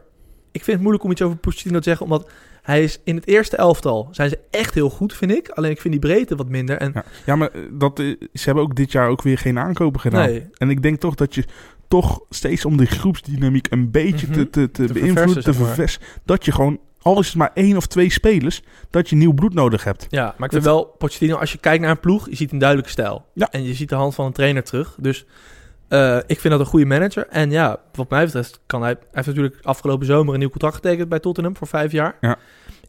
Ik 0.51 0.63
vind 0.63 0.67
het 0.71 0.79
moeilijk 0.79 1.03
om 1.03 1.11
iets 1.11 1.21
over 1.21 1.37
Pochettino 1.37 1.77
te 1.77 1.83
zeggen, 1.83 2.05
omdat 2.05 2.29
hij 2.61 2.83
is 2.83 2.99
in 3.03 3.15
het 3.15 3.27
eerste 3.27 3.55
elftal 3.55 4.07
zijn 4.11 4.29
ze 4.29 4.39
echt 4.51 4.73
heel 4.73 4.89
goed, 4.89 5.13
vind 5.13 5.31
ik. 5.31 5.49
Alleen 5.49 5.71
ik 5.71 5.81
vind 5.81 5.93
die 5.93 6.01
breedte 6.01 6.35
wat 6.35 6.49
minder. 6.49 6.77
En 6.77 6.91
Ja. 6.93 7.03
ja 7.25 7.35
maar 7.35 7.49
eh, 7.51 7.61
dat, 7.71 7.99
eh, 7.99 8.05
ze 8.33 8.43
hebben 8.45 8.63
ook 8.63 8.75
dit 8.75 8.91
jaar 8.91 9.09
ook 9.09 9.21
weer 9.21 9.37
geen 9.37 9.59
aankopen 9.59 9.99
gedaan. 9.99 10.25
nee, 10.25 10.47
En 10.57 10.69
ik 10.69 10.81
denk 10.81 10.99
toch 10.99 11.15
dat 11.15 11.35
je 11.35 11.43
toch 11.87 12.19
steeds 12.29 12.65
om 12.65 12.77
die 12.77 12.87
groepsdynamiek 12.87 13.67
een 13.69 13.91
beetje 13.91 14.27
Mhm. 14.27 14.35
te, 14.35 14.49
te, 14.49 14.71
te, 14.71 14.85
Te 14.85 14.93
beïnvloeden, 14.93 15.13
verversen, 15.15 15.43
te 15.43 15.51
zeg 15.51 15.57
maar. 15.59 15.67
verversen. 15.67 16.01
Dat 16.25 16.45
je 16.45 16.51
gewoon, 16.51 16.79
al 17.01 17.19
is 17.19 17.27
het 17.27 17.35
maar 17.35 17.51
één 17.53 17.77
of 17.77 17.87
twee 17.87 18.11
spelers, 18.11 18.61
dat 18.89 19.09
je 19.09 19.15
nieuw 19.15 19.33
bloed 19.33 19.53
nodig 19.53 19.83
hebt. 19.83 20.05
ja, 20.09 20.23
maar 20.37 20.45
ik 20.45 20.51
vind 20.51 20.63
wel 20.63 20.85
Pochettino, 20.97 21.35
als 21.35 21.51
je 21.51 21.57
kijkt 21.57 21.81
naar 21.81 21.91
een 21.91 21.99
ploeg, 21.99 22.29
je 22.29 22.35
ziet 22.35 22.51
een 22.51 22.57
duidelijke 22.57 22.91
stijl. 22.91 23.25
Ja. 23.33 23.47
En 23.51 23.63
je 23.63 23.73
ziet 23.73 23.89
de 23.89 23.95
hand 23.95 24.15
van 24.15 24.25
een 24.25 24.31
trainer 24.33 24.63
terug. 24.63 24.95
Dus 24.99 25.25
eh, 25.87 26.17
ik 26.27 26.39
vind 26.39 26.49
dat 26.53 26.59
een 26.59 26.65
goede 26.65 26.85
manager. 26.85 27.27
En 27.27 27.51
ja, 27.51 27.79
wat 27.93 28.09
mij 28.09 28.25
betreft 28.25 28.59
kan 28.65 28.81
hij... 28.81 28.91
Hij 28.91 29.05
heeft 29.11 29.27
natuurlijk 29.27 29.55
afgelopen 29.61 30.05
zomer 30.05 30.33
een 30.33 30.39
nieuw 30.39 30.49
contract 30.49 30.75
getekend 30.75 31.09
bij 31.09 31.19
Tottenham 31.19 31.55
voor 31.57 31.67
vijf 31.67 31.91
jaar. 31.91 32.15
Ja. 32.21 32.37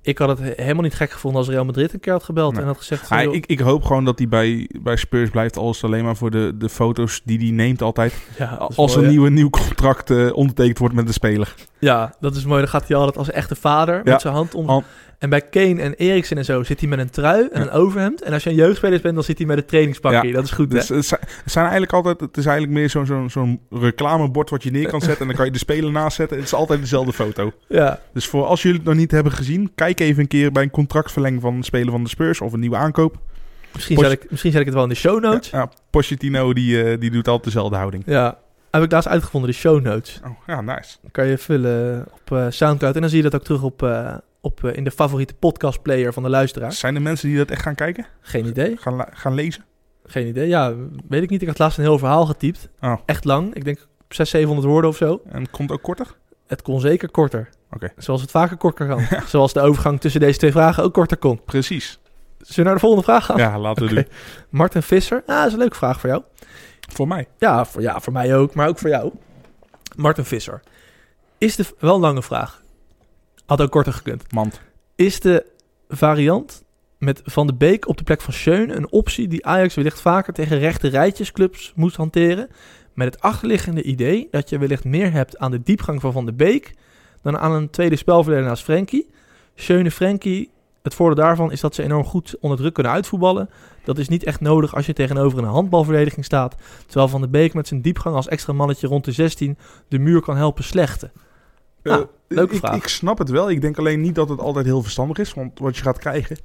Ik 0.09 0.19
had 0.19 0.29
het 0.29 0.39
he- 0.39 0.53
helemaal 0.57 0.83
niet 0.83 0.95
gek 0.95 1.11
gevonden 1.11 1.41
als 1.41 1.49
Real 1.49 1.65
Madrid 1.65 1.93
een 1.93 2.01
keer 2.01 2.13
had 2.13 2.23
gebeld 2.23 2.53
Nee. 2.53 2.61
en 2.61 2.67
had 2.67 2.77
gezegd... 2.77 3.11
Ah, 3.11 3.33
ik, 3.35 3.47
ik 3.47 3.61
hoop 3.61 3.85
gewoon 3.85 4.05
dat 4.05 4.19
hij 4.19 4.29
bij, 4.29 4.71
bij 4.83 4.97
Spurs 4.97 5.31
blijft, 5.31 5.57
al 5.57 5.71
is 5.71 5.77
het 5.77 5.85
alleen 5.85 6.05
maar 6.05 6.17
voor 6.17 6.31
de, 6.31 6.53
de 6.59 6.69
foto's 6.69 7.21
die 7.25 7.39
hij 7.39 7.51
neemt 7.51 7.83
altijd. 7.83 8.15
ja, 8.39 8.47
Als 8.55 8.77
mooi, 8.95 9.05
een 9.07 9.11
nieuwe, 9.11 9.31
nieuw 9.31 9.51
contract 9.51 10.11
eh, 10.11 10.33
ondertekend 10.37 10.79
wordt 10.79 10.95
met 10.95 11.07
de 11.07 11.13
speler. 11.13 11.55
Ja, 11.79 12.15
dat 12.21 12.37
is 12.37 12.45
mooi. 12.45 12.61
Dan 12.61 12.69
gaat 12.71 12.89
hij 12.89 12.97
altijd 12.97 13.17
als 13.17 13.31
echte 13.31 13.55
vader 13.55 13.95
Ja. 13.95 14.13
met 14.13 14.21
zijn 14.21 14.35
hand 14.35 14.55
om. 14.55 14.85
En 15.19 15.31
bij 15.31 15.41
Kane 15.41 15.81
en 15.83 15.95
Eriksen 15.95 16.37
en 16.37 16.45
zo 16.45 16.63
zit 16.63 16.81
hij 16.81 16.89
met 16.89 16.99
een 16.99 17.11
trui 17.11 17.49
en 17.53 17.61
Ja. 17.61 17.67
een 17.67 17.73
overhemd. 17.73 18.23
En 18.23 18.33
als 18.33 18.45
je 18.45 18.51
een 18.51 18.57
jeugdspeler 18.57 19.01
bent, 19.01 19.15
dan 19.15 19.25
zit 19.25 19.39
hij 19.39 19.47
met 19.47 19.57
een 19.59 19.65
trainingspakje. 19.65 20.29
Ja. 20.29 20.35
Dat 20.35 20.45
is 20.45 20.51
goed, 20.51 20.71
Dus 20.71 20.89
hè? 20.89 20.95
het 20.97 21.05
zijn, 21.45 21.63
eigenlijk 21.63 21.93
altijd, 21.93 22.21
het 22.21 22.37
is 22.37 22.47
eigenlijk 22.47 22.79
meer 22.79 22.91
zo'n 22.91 23.07
zo'n 23.07 23.31
zo'n 23.31 23.61
reclamebord 23.71 24.51
wat 24.51 24.63
je 24.63 24.71
neer 24.71 24.89
kan 24.89 25.01
zetten. 25.01 25.21
En 25.21 25.27
dan 25.27 25.37
kan 25.37 25.45
je 25.47 25.51
de 25.53 25.59
speler 25.59 25.91
naast 25.91 26.17
zetten. 26.17 26.37
Het 26.37 26.47
is 26.47 26.55
altijd 26.55 26.81
dezelfde 26.81 27.13
foto. 27.13 27.53
Ja, 27.69 28.01
Dus 28.13 28.27
voor 28.27 28.45
als 28.45 28.63
jullie 28.63 28.79
het 28.79 28.87
nog 28.87 28.97
niet 28.97 29.11
hebben 29.11 29.33
gezien, 29.33 29.71
kijk 29.75 30.01
even 30.01 30.23
een 30.23 30.29
keer 30.29 30.53
bij 30.53 30.63
een 30.63 30.71
contractverlenging 30.71 31.43
van 31.43 31.55
een 31.55 31.63
speler 31.63 31.91
van 31.91 32.03
de 32.03 32.09
Spurs 32.09 32.41
of 32.41 32.53
een 32.53 32.61
nieuwe 32.61 32.77
aankoop. 32.77 33.17
misschien, 33.73 33.97
Poch- 33.97 34.05
zet 34.05 34.23
ik, 34.23 34.31
misschien 34.31 34.51
zet 34.51 34.61
ik 34.61 34.67
het 34.67 34.75
wel 34.75 34.85
in 34.85 34.89
de 34.91 34.95
show 34.95 35.23
notes. 35.23 35.51
Ja, 35.51 35.71
Pochettino 35.91 36.53
die, 36.53 36.83
eh, 36.83 37.01
die 37.01 37.11
doet 37.11 37.27
altijd 37.29 37.45
dezelfde 37.45 37.77
houding. 37.77 38.03
Ja. 38.07 38.39
Heb 38.71 38.83
ik 38.83 38.93
laatst 38.93 39.09
uitgevonden, 39.09 39.51
de 39.51 39.57
show 39.57 39.81
notes. 39.83 40.21
Oh, 40.25 40.31
ja, 40.47 40.61
nice. 40.61 40.97
Dan 41.03 41.11
kan 41.11 41.27
je 41.27 41.39
vullen 41.39 42.07
op 42.13 42.37
eh, 42.37 42.47
Soundcloud. 42.49 42.95
En 42.95 43.01
dan 43.01 43.11
zie 43.11 43.23
je 43.23 43.31
dat 43.31 43.35
ook 43.41 43.45
terug 43.47 43.63
op, 43.63 43.83
eh, 43.83 44.15
op, 44.41 44.65
eh, 44.65 44.77
in 44.77 44.85
de 44.85 44.91
favoriete 44.91 45.35
podcastplayer 45.35 46.13
van 46.13 46.23
de 46.23 46.29
luisteraar. 46.29 46.73
Zijn 46.73 46.95
er 46.95 47.03
mensen 47.03 47.29
die 47.29 47.37
dat 47.37 47.51
echt 47.51 47.63
gaan 47.63 47.75
kijken? 47.75 48.07
Geen 48.21 48.47
idee. 48.47 48.77
Gaan, 48.77 49.07
gaan 49.11 49.35
lezen? 49.35 49.65
Geen 50.05 50.27
idee. 50.27 50.49
Ja, 50.49 50.75
weet 51.09 51.23
ik 51.23 51.31
niet. 51.31 51.43
Ik 51.43 51.49
had 51.49 51.59
laatst 51.59 51.79
een 51.79 51.85
heel 51.85 51.99
verhaal 51.99 52.27
getypt. 52.27 52.69
Oh. 52.81 52.95
Echt 53.05 53.25
lang. 53.25 53.55
Ik 53.55 53.65
denk 53.65 53.79
600, 54.09 54.29
700 54.29 54.67
woorden 54.67 54.91
of 54.91 54.97
zo. 54.97 55.21
En 55.29 55.51
komt 55.51 55.73
ook 55.73 55.83
korter? 55.83 56.17
Het 56.47 56.63
kon 56.63 56.81
zeker 56.81 57.11
korter. 57.11 57.49
Oké. 57.71 57.93
Zoals 57.97 58.21
het 58.21 58.31
vaker 58.31 58.57
korter 58.57 58.87
kan. 58.87 59.03
Zoals 59.27 59.53
de 59.53 59.61
overgang 59.61 60.01
tussen 60.01 60.21
deze 60.21 60.39
twee 60.39 60.53
vragen 60.53 60.83
ook 60.83 60.95
korter 60.95 61.17
kon. 61.17 61.41
Precies. 61.45 61.99
Zullen 62.39 62.57
we 62.57 62.63
naar 62.63 62.75
de 62.75 62.81
volgende 62.81 63.05
vraag 63.05 63.25
gaan? 63.25 63.37
Ja, 63.37 63.59
laten 63.59 63.87
we 63.87 63.95
doen. 63.95 64.07
Martin 64.51 64.83
Visser. 64.83 65.23
Ah, 65.27 65.37
dat 65.37 65.47
is 65.47 65.53
een 65.53 65.59
leuke 65.59 65.77
vraag 65.77 66.01
voor 66.01 66.09
jou. 66.09 66.23
Voor 66.93 67.09
mij. 67.09 67.27
Ja 67.39 67.65
voor, 67.65 67.83
ja, 67.83 68.01
voor 68.01 68.13
mij 68.13 68.37
ook, 68.37 68.55
maar 68.55 68.69
ook 68.69 68.79
voor 68.79 68.89
jou. 68.89 69.13
Martin 69.97 70.25
Visser. 70.25 70.61
Is 71.39 71.57
de... 71.57 71.65
Wel 71.79 71.95
een 71.95 72.01
lange 72.01 72.23
vraag. 72.23 72.63
Had 73.49 73.61
ook 73.61 73.71
korter 73.71 73.93
gekund. 73.93 74.33
Mand. 74.33 74.61
Is 74.95 75.21
de 75.21 75.47
variant 75.89 76.65
met 76.99 77.21
Van 77.25 77.47
de 77.47 77.55
Beek 77.55 77.89
op 77.89 77.97
de 77.97 78.05
plek 78.05 78.21
van 78.21 78.33
Schöne 78.33 78.75
een 78.75 78.93
optie 78.93 79.29
die 79.29 79.47
Ajax 79.47 79.75
wellicht 79.75 80.01
vaker 80.01 80.33
tegen 80.33 80.59
rechte 80.59 80.89
rijtjesclubs 80.89 81.73
moest 81.77 81.97
hanteren? 81.97 82.49
Met 82.95 83.15
het 83.15 83.23
achterliggende 83.23 83.83
idee 83.83 84.29
dat 84.31 84.49
je 84.49 84.59
wellicht 84.59 84.85
meer 84.85 85.13
hebt 85.13 85.39
aan 85.39 85.51
de 85.51 85.63
diepgang 85.63 86.01
van 86.01 86.13
Van 86.13 86.27
de 86.27 86.33
Beek 86.33 86.75
dan 87.23 87.39
aan 87.39 87.53
een 87.53 87.71
tweede 87.71 87.97
spelverdeler 87.97 88.47
naast 88.47 88.63
Frenkie. 88.63 89.11
Schöne 89.55 89.91
Frenkie 89.91 90.51
Het 90.83 90.95
voordeel 90.95 91.25
daarvan 91.25 91.53
is 91.53 91.61
dat 91.61 91.75
ze 91.75 91.83
enorm 91.83 92.05
goed 92.05 92.37
onder 92.41 92.59
druk 92.59 92.75
kunnen 92.75 92.93
uitvoetballen. 92.93 93.51
Dat 93.85 93.99
is 93.99 94.09
niet 94.09 94.25
echt 94.25 94.41
nodig 94.41 94.75
als 94.75 94.87
je 94.87 94.93
tegenover 94.93 95.39
een 95.39 95.45
handbalverdediging 95.45 96.25
staat. 96.25 96.57
Terwijl 96.87 97.09
Van 97.09 97.21
de 97.21 97.29
Beek 97.29 97.55
met 97.55 97.69
zijn 97.69 97.83
diepgang 97.83 98.15
als 98.15 98.29
extra 98.29 98.53
mannetje 98.53 98.87
rond 98.87 99.05
de 99.05 99.13
16 99.13 99.59
de 99.89 99.99
muur 99.99 100.21
kan 100.21 100.37
helpen 100.37 100.65
slechten. 100.65 101.13
Nou, 101.89 102.03
Eh, 102.03 102.37
leuke 102.37 102.55
ik, 102.55 102.59
vraag. 102.59 102.75
ik 102.77 102.89
snap 102.89 103.19
het 103.19 103.31
wel. 103.31 103.51
Ik 103.51 103.61
denk 103.61 103.79
alleen 103.79 104.01
niet 104.01 104.15
dat 104.15 104.29
het 104.29 104.41
altijd 104.41 104.65
heel 104.67 104.83
verstandig 104.83 105.19
is. 105.19 105.35
Want 105.35 105.59
wat 105.59 105.77
je 105.77 105.83
gaat 105.83 105.99
krijgen... 105.99 106.37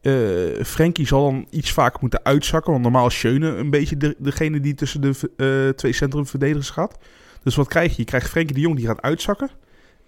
eh 0.00 0.12
Frenkie 0.64 1.06
zal 1.06 1.24
dan 1.24 1.46
iets 1.50 1.72
vaker 1.72 1.98
moeten 2.00 2.20
uitzakken. 2.24 2.70
Want 2.72 2.82
normaal 2.84 3.06
is 3.06 3.18
Schöne 3.18 3.48
een 3.56 3.70
beetje 3.70 3.96
de, 3.96 4.14
degene 4.18 4.60
die 4.60 4.74
tussen 4.74 5.00
de 5.00 5.12
eh, 5.36 5.74
twee 5.76 5.92
centrumverdedigers 5.92 6.70
gaat. 6.70 6.98
Dus 7.42 7.54
wat 7.56 7.68
krijg 7.68 7.90
je? 7.90 7.94
Je 7.96 8.04
krijgt 8.04 8.28
Frenkie 8.30 8.54
de 8.54 8.60
Jong 8.60 8.76
die 8.76 8.86
gaat 8.86 9.02
uitzakken. 9.02 9.50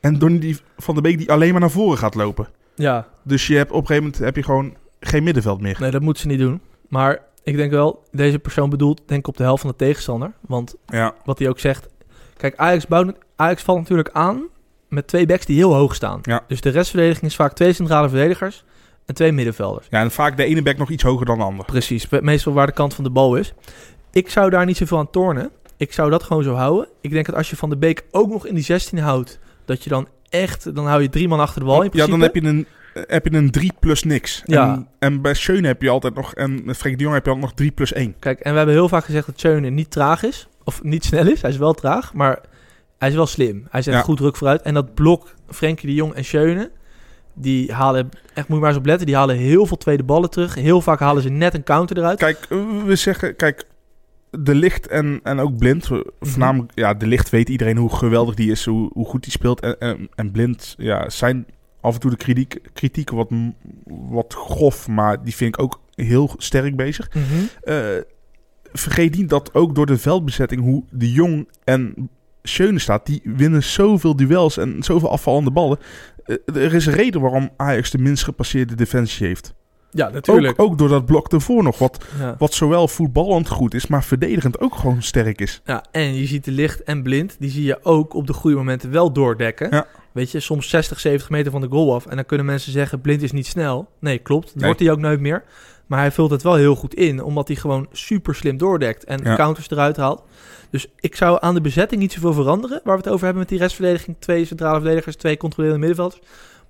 En 0.01 0.19
Donny 0.19 0.39
die 0.39 0.57
Van 0.77 0.95
de 0.95 1.01
Beek 1.01 1.19
die 1.19 1.33
alleen 1.33 1.51
maar 1.53 1.61
naar 1.61 1.71
voren 1.71 1.99
gaat 1.99 2.15
lopen. 2.15 2.49
Ja, 2.75 3.09
Dus 3.23 3.47
je 3.47 3.57
hebt 3.57 3.71
op 3.71 3.81
een 3.81 3.87
gegeven 3.87 4.05
moment 4.05 4.23
heb 4.25 4.37
je 4.37 4.43
gewoon 4.43 4.75
geen 5.01 5.23
middenveld 5.25 5.61
meer. 5.61 5.77
nee, 5.81 5.91
dat 5.91 6.01
moeten 6.03 6.23
ze 6.23 6.29
niet 6.29 6.39
doen. 6.39 6.61
Maar 6.89 7.21
ik 7.43 7.57
denk 7.57 7.71
wel, 7.71 8.03
deze 8.11 8.39
persoon 8.39 8.71
bedoelt 8.71 9.01
denk 9.07 9.21
ik 9.21 9.27
op 9.29 9.37
de 9.37 9.43
helft 9.43 9.61
van 9.63 9.71
de 9.71 9.77
tegenstander. 9.77 10.33
Want 10.41 10.75
Ja, 10.87 11.15
wat 11.25 11.39
hij 11.39 11.49
ook 11.49 11.59
zegt. 11.59 11.89
Kijk, 12.37 12.57
Ajax, 12.57 12.87
bouwt, 12.87 13.13
Ajax 13.37 13.63
valt 13.63 13.79
natuurlijk 13.79 14.11
aan 14.13 14.43
met 14.89 15.07
twee 15.07 15.27
backs 15.27 15.47
die 15.47 15.57
heel 15.57 15.75
hoog 15.75 15.95
staan. 15.95 16.19
Ja. 16.23 16.45
Dus 16.49 16.61
de 16.61 16.71
restverdediging 16.71 17.25
is 17.25 17.37
vaak 17.37 17.53
twee 17.53 17.73
centrale 17.73 18.09
verdedigers 18.09 18.65
en 19.07 19.15
twee 19.15 19.33
middenvelders. 19.33 19.87
ja 19.91 20.01
en 20.01 20.11
vaak 20.11 20.37
de 20.37 20.45
ene 20.45 20.63
back 20.63 20.77
nog 20.77 20.91
iets 20.91 21.03
hoger 21.03 21.27
dan 21.27 21.39
de 21.39 21.45
ander. 21.45 21.65
Precies, 21.65 22.09
meestal 22.09 22.53
waar 22.53 22.67
de 22.67 22.73
kant 22.73 22.95
van 22.95 23.05
de 23.05 23.11
bal 23.11 23.37
is. 23.37 23.55
Ik 24.13 24.31
zou 24.31 24.51
daar 24.51 24.67
niet 24.67 24.77
zoveel 24.77 24.99
aan 24.99 25.11
tornen. 25.11 25.51
Ik 25.77 25.93
zou 25.93 26.11
dat 26.11 26.23
gewoon 26.23 26.43
zo 26.43 26.55
houden. 26.55 26.89
Ik 27.01 27.11
denk 27.11 27.27
dat 27.27 27.35
als 27.35 27.51
je 27.51 27.57
Van 27.57 27.71
de 27.71 27.77
Beek 27.77 28.05
ook 28.11 28.29
nog 28.29 28.47
in 28.47 28.55
die 28.55 28.65
16 28.65 28.99
houdt, 28.99 29.39
dat 29.65 29.85
je 29.85 29.91
dan 29.91 30.09
echt, 30.29 30.75
dan 30.75 30.87
hou 30.87 31.03
je 31.03 31.09
drie 31.09 31.29
man 31.29 31.41
achter 31.41 31.61
de 31.61 31.67
bal 31.67 31.83
in 31.83 31.85
ja, 31.85 31.91
principe. 31.91 32.11
dan 32.11 32.21
heb 32.21 32.35
je 32.35 32.43
een, 32.43 32.67
heb 33.07 33.27
je 33.27 33.33
een 33.33 33.51
3 33.51 33.73
plus 33.81 34.03
niks. 34.03 34.43
Ja. 34.45 34.73
En, 34.73 34.89
en 34.99 35.21
bij 35.21 35.35
Schöne 35.35 35.67
heb 35.67 35.83
je 35.83 35.89
altijd 35.89 36.15
nog... 36.15 36.35
En 36.35 36.65
met 36.65 36.77
Frenkie 36.77 36.97
de 36.97 37.03
Jong 37.03 37.15
heb 37.15 37.25
je 37.25 37.31
altijd 37.31 37.49
nog 37.49 37.59
3 37.59 37.71
plus 37.71 37.93
1. 37.93 38.15
Kijk, 38.19 38.41
en 38.41 38.51
we 38.51 38.57
hebben 38.57 38.75
heel 38.75 38.89
vaak 38.89 39.05
gezegd 39.05 39.27
dat 39.27 39.39
Schöne 39.39 39.71
niet 39.71 39.91
traag 39.91 40.23
is. 40.23 40.49
Of 40.65 40.83
niet 40.83 41.05
snel 41.05 41.27
is. 41.27 41.43
Hij 41.43 41.51
is 41.51 41.57
wel 41.57 41.75
traag, 41.75 42.15
maar 42.15 42.41
hij 42.99 43.09
is 43.09 43.15
wel 43.15 43.27
slim. 43.27 43.67
Hij 43.71 43.83
zet 43.83 43.95
Ja. 43.95 44.01
goed 44.01 44.17
druk 44.17 44.37
vooruit. 44.37 44.63
En 44.63 44.75
dat 44.75 44.95
blok 44.95 45.35
Frenkie 45.49 45.89
de 45.89 45.95
Jong 45.95 46.15
en 46.15 46.25
Schöne, 46.25 46.71
die 47.35 47.73
halen, 47.73 48.09
echt 48.35 48.49
moet 48.49 48.57
je 48.57 48.63
maar 48.63 48.69
eens 48.69 48.79
op 48.79 48.87
letten, 48.87 49.07
die 49.07 49.17
halen 49.17 49.37
heel 49.37 49.67
veel 49.67 49.77
tweede 49.77 50.03
ballen 50.03 50.31
terug. 50.31 50.55
Heel 50.55 50.81
vaak 50.81 51.01
halen 51.01 51.23
ze 51.23 51.29
net 51.29 51.55
een 51.55 51.63
counter 51.63 51.99
eruit. 51.99 52.19
Kijk, 52.19 52.47
eh, 52.49 52.59
we 52.85 52.97
zeggen... 52.97 53.37
Kijk, 53.37 53.67
de 54.31 54.55
licht 54.55 54.87
en, 54.87 55.21
en 55.23 55.39
ook 55.39 55.57
blind. 55.57 55.91
Mhm. 55.91 56.03
Voornamelijk, 56.21 56.73
ja, 56.75 56.95
de 56.95 57.07
licht 57.07 57.31
weet 57.31 57.49
iedereen 57.49 57.77
hoe 57.77 57.95
geweldig 57.97 58.35
die 58.35 58.51
is, 58.51 58.65
hoe, 58.65 58.91
hoe 58.93 59.07
goed 59.07 59.23
die 59.23 59.33
speelt. 59.33 59.61
En, 59.61 59.79
en, 59.79 60.09
en 60.15 60.31
blind, 60.31 60.75
ja, 60.79 61.11
zijn 61.11 61.47
af 61.81 61.95
en 61.95 62.01
toe 62.01 62.11
de 62.11 62.17
kritiek, 62.17 62.59
kritieken 62.73 63.17
wat, 63.17 63.31
wat 63.85 64.35
grof, 64.35 64.89
maar 64.89 65.23
die 65.25 65.35
vind 65.35 65.55
ik 65.55 65.63
ook 65.63 65.81
heel 65.95 66.35
sterk 66.37 66.77
bezig. 66.77 67.15
Mhm. 67.15 67.25
Eh, 67.63 67.85
vergeet 68.73 69.17
niet 69.17 69.29
dat 69.29 69.55
ook 69.55 69.75
door 69.75 69.87
de 69.87 69.99
veldbezetting 69.99 70.61
hoe 70.61 70.85
de 70.91 71.13
Jong 71.13 71.49
en 71.65 72.11
Schöne 72.49 72.79
staat, 72.79 73.07
die 73.07 73.21
winnen 73.25 73.63
zoveel 73.63 74.17
duels 74.17 74.57
en 74.57 74.83
zoveel 74.83 75.11
afvallende 75.11 75.51
ballen. 75.51 75.79
Eh, 76.25 76.37
er 76.55 76.75
is 76.75 76.87
een 76.87 76.93
reden 76.93 77.21
waarom 77.21 77.51
Ajax 77.57 77.91
de 77.91 77.99
minst 77.99 78.25
gepasseerde 78.25 78.75
defensie 78.75 79.27
heeft. 79.27 79.55
Ja, 79.97 80.09
natuurlijk. 80.09 80.61
ook 80.61 80.79
door 80.79 80.89
dat 80.89 81.07
blok 81.07 81.33
ervoor 81.33 81.63
nog, 81.63 81.79
wat, 81.79 82.05
Ja. 82.19 82.35
wat 82.39 82.55
zowel 82.55 82.89
voetballend 82.89 83.49
goed 83.49 83.75
is, 83.75 83.87
maar 83.87 84.05
verdedigend 84.05 84.61
ook 84.61 84.75
gewoon 84.75 85.03
sterk 85.03 85.41
is. 85.41 85.61
Ja, 85.65 85.85
en 85.91 86.15
je 86.15 86.27
ziet 86.27 86.45
de 86.45 86.51
licht 86.51 86.83
en 86.83 87.03
blind, 87.03 87.37
die 87.39 87.51
zie 87.51 87.65
je 87.65 87.79
ook 87.85 88.15
op 88.15 88.27
de 88.27 88.33
goede 88.33 88.57
momenten 88.57 88.91
wel 88.91 89.13
doordekken. 89.13 89.69
Ja. 89.71 89.87
Weet 90.13 90.31
je, 90.31 90.41
soms 90.41 90.69
60, 90.69 91.01
70 91.01 91.31
meter 91.31 91.53
van 91.53 91.61
de 91.61 91.69
goal 91.69 91.95
af. 91.95 92.07
En 92.07 92.17
dan 92.17 92.27
kunnen 92.27 92.47
mensen 92.47 92.73
zeggen, 92.73 93.01
blind 93.01 93.23
is 93.23 93.33
niet 93.33 93.47
snel. 93.47 93.89
Nee, 94.01 94.19
klopt. 94.19 94.55
Nee. 94.55 94.65
wordt 94.65 94.81
hij 94.81 94.91
ook 94.91 94.99
nooit 94.99 95.21
meer. 95.21 95.45
Maar 95.87 95.99
hij 95.99 96.13
vult 96.13 96.31
het 96.31 96.43
wel 96.43 96.55
heel 96.55 96.75
goed 96.75 96.95
in, 96.95 97.23
omdat 97.23 97.49
hij 97.49 97.57
gewoon 97.57 97.87
super 97.93 98.35
slim 98.35 98.57
doordekt. 98.59 99.05
En 99.05 99.21
Ja. 99.25 99.37
counters 99.37 99.71
eruit 99.71 99.97
haalt. 99.97 100.23
Dus 100.71 100.87
ik 101.01 101.17
zou 101.17 101.39
aan 101.41 101.55
de 101.55 101.61
bezetting 101.61 102.01
niet 102.01 102.13
zoveel 102.13 102.33
veranderen. 102.33 102.81
Waar 102.85 102.97
we 102.97 103.03
het 103.03 103.13
over 103.13 103.25
hebben 103.25 103.39
met 103.43 103.49
die 103.49 103.59
restverdediging. 103.59 104.17
Twee 104.19 104.45
centrale 104.45 104.81
verdedigers, 104.81 105.17
twee 105.17 105.37
controlerende 105.37 105.87
middenvelders. 105.87 106.21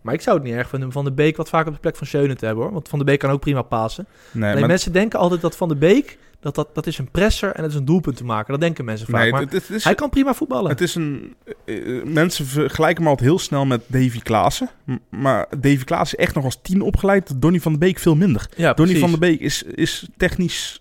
Maar 0.07 0.15
ik 0.15 0.21
zou 0.21 0.37
het 0.37 0.47
niet 0.47 0.55
erg 0.55 0.69
vinden 0.69 0.89
om 0.89 0.95
Van 0.95 1.05
de 1.05 1.13
Beek 1.13 1.37
wat 1.37 1.49
vaker 1.49 1.69
op 1.69 1.75
de 1.75 1.81
plek 1.81 1.97
van 1.97 2.07
Schöne 2.07 2.35
te 2.35 2.47
hebben 2.47 2.65
hoor. 2.65 2.73
Want 2.73 2.89
Van 2.89 2.99
de 2.99 3.05
Beek 3.05 3.19
kan 3.19 3.31
ook 3.31 3.41
prima 3.41 3.63
pasen. 3.63 4.07
Nee, 4.31 4.55
Alleen 4.55 4.67
mensen 4.67 4.93
denken 4.93 5.19
altijd 5.19 5.41
dat 5.41 5.57
Van 5.57 5.69
de 5.69 5.77
Beek, 5.77 6.19
dat, 6.41 6.55
dat, 6.55 6.69
dat 6.75 6.87
is 6.87 6.99
een 6.99 7.11
presser 7.11 7.53
en 7.53 7.63
het 7.63 7.71
is 7.73 7.79
een 7.79 7.85
doelpunt 7.85 8.17
te 8.17 8.25
maken. 8.25 8.53
Dat 8.53 8.61
denken 8.61 8.85
mensen 8.85 9.07
vaak. 9.07 9.23
nee, 9.23 9.31
maar 9.33 9.41
het, 9.41 9.53
het 9.53 9.71
is, 9.71 9.85
hij 9.85 9.95
kan 9.95 10.11
prima 10.11 10.35
voetballen. 10.35 10.71
het 10.71 10.81
is 10.81 10.95
een... 10.95 11.35
eh, 11.65 11.99
eh, 11.99 12.05
mensen 12.05 12.47
vergelijken 12.47 13.03
hem 13.03 13.11
altijd 13.11 13.29
heel 13.29 13.39
snel 13.39 13.67
met 13.67 13.83
Davy 13.87 14.21
Klaassen. 14.21 14.69
Maar 15.09 15.47
Davy 15.59 15.85
Klaassen 15.85 16.19
is 16.19 16.25
echt 16.25 16.35
nog 16.35 16.45
als 16.45 16.59
tien 16.63 16.81
opgeleid. 16.81 17.41
Donny 17.41 17.61
van 17.61 17.73
de 17.73 17.79
Beek 17.79 17.99
veel 17.99 18.15
minder. 18.15 18.49
ja, 18.57 18.73
Donny 18.73 18.97
van 18.99 19.11
der 19.11 19.19
Beek 19.19 19.41
is, 19.41 19.63
is 19.63 20.09
technisch 20.17 20.81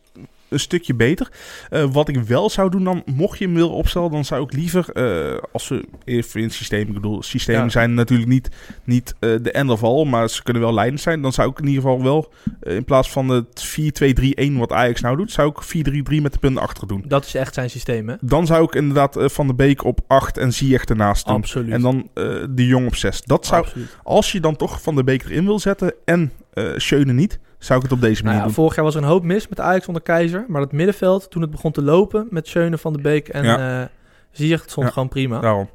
een 0.56 0.62
stukje 0.62 0.94
beter. 0.96 1.32
Eh, 1.70 1.84
wat 1.92 2.08
ik 2.08 2.18
wel 2.24 2.50
zou 2.50 2.70
doen 2.70 2.84
dan, 2.84 3.04
mocht 3.06 3.38
je 3.40 3.46
hem 3.46 3.54
willen 3.54 3.70
opstellen, 3.72 4.12
dan 4.12 4.26
zou 4.26 4.44
ik 4.44 4.54
liever, 4.54 4.90
eh, 4.90 5.38
als 5.52 5.68
we 5.68 5.86
even 6.06 6.40
in 6.40 6.46
het 6.46 6.54
systeem, 6.56 6.88
ik 6.88 6.94
bedoel, 6.94 7.24
systemen 7.24 7.62
Ja. 7.64 7.70
zijn 7.70 7.94
natuurlijk 7.94 8.30
niet, 8.30 8.50
niet 8.84 9.14
eh, 9.20 9.30
de 9.42 9.52
end 9.52 9.70
of 9.70 9.84
all, 9.84 10.06
maar 10.06 10.30
ze 10.30 10.44
kunnen 10.44 10.62
wel 10.62 10.74
leidend 10.74 11.02
zijn. 11.02 11.22
Dan 11.22 11.34
zou 11.34 11.50
ik 11.50 11.60
in 11.60 11.68
ieder 11.68 11.82
geval 11.82 12.04
wel, 12.04 12.34
in 12.62 12.84
plaats 12.86 13.10
van 13.12 13.30
het 13.30 13.64
4-2-3-1 13.66 14.58
wat 14.58 14.72
Ajax 14.72 15.02
nou 15.02 15.18
doet, 15.18 15.32
zou 15.32 15.50
ik 15.50 15.62
4-3-3 15.64 16.22
met 16.22 16.34
de 16.34 16.40
punten 16.40 16.62
achter 16.62 16.88
doen. 16.88 17.04
Dat 17.08 17.26
is 17.26 17.36
echt 17.36 17.54
zijn 17.54 17.70
systeem, 17.70 18.10
hè? 18.10 18.16
Dan 18.22 18.46
zou 18.46 18.64
ik 18.64 18.76
inderdaad 18.76 19.18
Van 19.20 19.46
der 19.48 19.56
Beek 19.56 19.84
op 19.84 20.00
8 20.08 20.38
en 20.38 20.54
Ziyech 20.54 20.84
ernaast 20.86 21.26
doen. 21.28 21.36
Absoluut. 21.36 21.72
En 21.72 21.82
dan 21.82 22.10
de 22.50 22.66
Jong 22.68 22.88
op 22.88 22.96
6. 22.96 23.22
Dat 23.22 23.46
zou, 23.46 23.62
Absoluut. 23.64 23.98
als 24.04 24.32
je 24.32 24.40
dan 24.40 24.56
toch 24.56 24.82
Van 24.82 24.96
der 24.96 25.04
Beek 25.04 25.24
erin 25.24 25.46
wil 25.46 25.60
zetten 25.60 25.94
en 26.06 26.32
eh 26.54 26.64
Schöne 26.78 27.14
niet, 27.14 27.40
zou 27.66 27.78
ik 27.80 27.86
het 27.86 27.94
op 27.94 28.02
deze 28.02 28.14
Nou 28.16 28.26
manier 28.26 28.40
ja, 28.40 28.46
doen. 28.46 28.54
vorig 28.54 28.76
jaar 28.76 28.86
was 28.86 28.96
er 28.96 29.02
een 29.02 29.08
hoop 29.08 29.24
mis 29.24 29.48
met 29.48 29.60
Ajax 29.60 29.88
onder 29.88 30.02
Keizer. 30.02 30.46
Maar 30.48 30.62
het 30.62 30.72
middenveld, 30.72 31.30
toen 31.30 31.42
het 31.42 31.52
begon 31.52 31.72
te 31.72 31.82
lopen 31.82 32.28
met 32.30 32.48
Schöne 32.48 32.78
van 32.78 32.94
de 32.94 33.02
Beek 33.02 33.28
en 33.30 33.44
Ja. 33.44 33.90
het 34.32 34.70
stond 34.72 34.86
Ja. 34.88 34.92
gewoon 34.94 35.08
prima. 35.10 35.40
Daarom. 35.40 35.70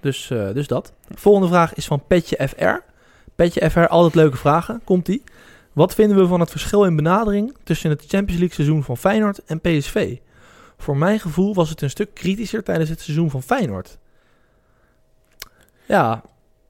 Dus, 0.00 0.30
eh, 0.30 0.52
dus 0.52 0.66
dat. 0.66 0.92
Volgende 1.14 1.48
vraag 1.48 1.74
is 1.74 1.86
van 1.86 2.06
Petje 2.06 2.48
FR. 2.48 2.82
Petje 3.34 3.70
FR, 3.70 3.86
altijd 3.86 4.14
leuke 4.14 4.36
vragen. 4.36 4.80
Komt-ie. 4.84 5.22
Wat 5.72 5.94
vinden 5.94 6.16
we 6.16 6.26
van 6.26 6.40
het 6.40 6.50
verschil 6.50 6.84
in 6.84 6.96
benadering 6.96 7.56
tussen 7.64 7.90
het 7.90 8.00
Champions 8.00 8.38
League 8.40 8.54
seizoen 8.54 8.82
van 8.84 8.96
Feyenoord 8.96 9.44
en 9.44 9.60
PSV? 9.60 10.16
Voor 10.78 10.96
mijn 10.96 11.20
gevoel 11.20 11.54
was 11.54 11.68
het 11.68 11.82
een 11.82 11.90
stuk 11.90 12.14
kritischer 12.14 12.62
tijdens 12.62 12.90
het 12.90 13.00
seizoen 13.00 13.30
van 13.30 13.42
Feyenoord. 13.42 13.98
Ja, 15.86 16.22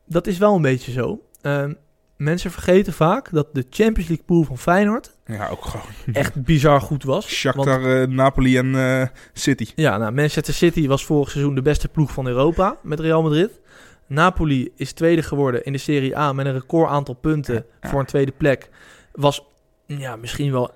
dat 0.05 0.27
is 0.27 0.39
wel 0.39 0.55
een 0.55 0.63
beetje 0.63 0.93
zo. 0.93 1.21
Ehm, 1.41 1.73
mensen 2.17 2.51
vergeten 2.51 2.93
vaak 2.93 3.29
dat 3.33 3.47
de 3.53 3.67
Champions 3.71 4.09
League 4.09 4.25
pool 4.27 4.43
van 4.43 4.59
Feyenoord 4.59 5.17
Ja, 5.27 5.49
ook 5.49 5.65
gewoon. 5.65 5.87
echt 6.13 6.43
bizar 6.45 6.81
goed 6.81 7.03
was. 7.05 7.25
Want- 7.25 7.35
Shakhtar, 7.35 8.01
eh, 8.03 8.09
Napoli 8.09 8.59
en 8.59 8.75
eh, 8.75 9.07
City. 9.33 9.67
ja, 9.75 9.99
nou, 9.99 10.13
Manchester 10.13 10.55
City 10.55 10.87
was 10.87 11.05
vorig 11.05 11.31
seizoen 11.31 11.55
de 11.55 11.63
beste 11.63 11.89
ploeg 11.89 12.13
van 12.13 12.27
Europa 12.27 12.77
met 12.83 13.01
Real 13.01 13.23
Madrid. 13.23 13.61
Napoli 14.07 14.73
is 14.77 14.93
tweede 14.93 15.23
geworden 15.23 15.65
in 15.65 15.73
de 15.73 15.79
Serie 15.79 16.19
A 16.19 16.33
met 16.33 16.47
een 16.47 16.53
record 16.53 16.91
aantal 16.91 17.15
punten 17.15 17.65
Ja. 17.83 17.89
voor 17.89 18.01
een 18.01 18.07
tweede 18.07 18.33
plek. 18.37 18.69
Was 19.13 19.45
ja, 19.87 20.17
misschien 20.17 20.53
wel... 20.53 20.71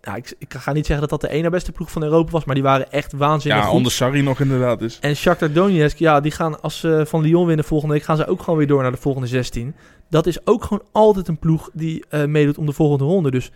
Ja, 0.00 0.14
ik, 0.16 0.34
ik 0.38 0.54
ga 0.54 0.72
niet 0.72 0.86
zeggen 0.86 1.08
dat 1.08 1.20
dat 1.20 1.30
de 1.30 1.36
ene 1.36 1.50
beste 1.50 1.72
ploeg 1.72 1.90
van 1.90 2.02
Europa 2.02 2.30
was, 2.30 2.44
maar 2.44 2.54
die 2.54 2.64
waren 2.64 2.92
echt 2.92 3.12
waanzinnig 3.12 3.60
Ja, 3.60 3.66
goed. 3.66 3.76
onder 3.76 3.92
Sarri 3.92 4.22
nog 4.22 4.40
inderdaad. 4.40 4.78
Dus. 4.78 4.98
En 5.00 5.16
Shakhtar 5.16 5.52
Donetsk, 5.52 5.98
ja, 5.98 6.20
die 6.20 6.30
gaan 6.32 6.60
als 6.62 6.78
ze 6.80 7.04
van 7.08 7.20
Lyon 7.22 7.46
winnen 7.46 7.64
volgende 7.64 7.94
week, 7.94 8.02
gaan 8.02 8.16
ze 8.16 8.26
ook 8.26 8.40
gewoon 8.42 8.58
weer 8.58 8.66
door 8.68 8.82
naar 8.82 8.90
de 8.90 8.96
volgende 8.96 9.26
16. 9.28 9.74
Dat 10.08 10.26
is 10.26 10.46
ook 10.46 10.64
gewoon 10.64 10.82
altijd 10.92 11.28
een 11.28 11.38
ploeg 11.38 11.70
die 11.72 12.04
eh, 12.08 12.24
meedoet 12.24 12.58
om 12.58 12.66
de 12.66 12.72
volgende 12.72 13.04
ronde. 13.04 13.30
Dus 13.30 13.50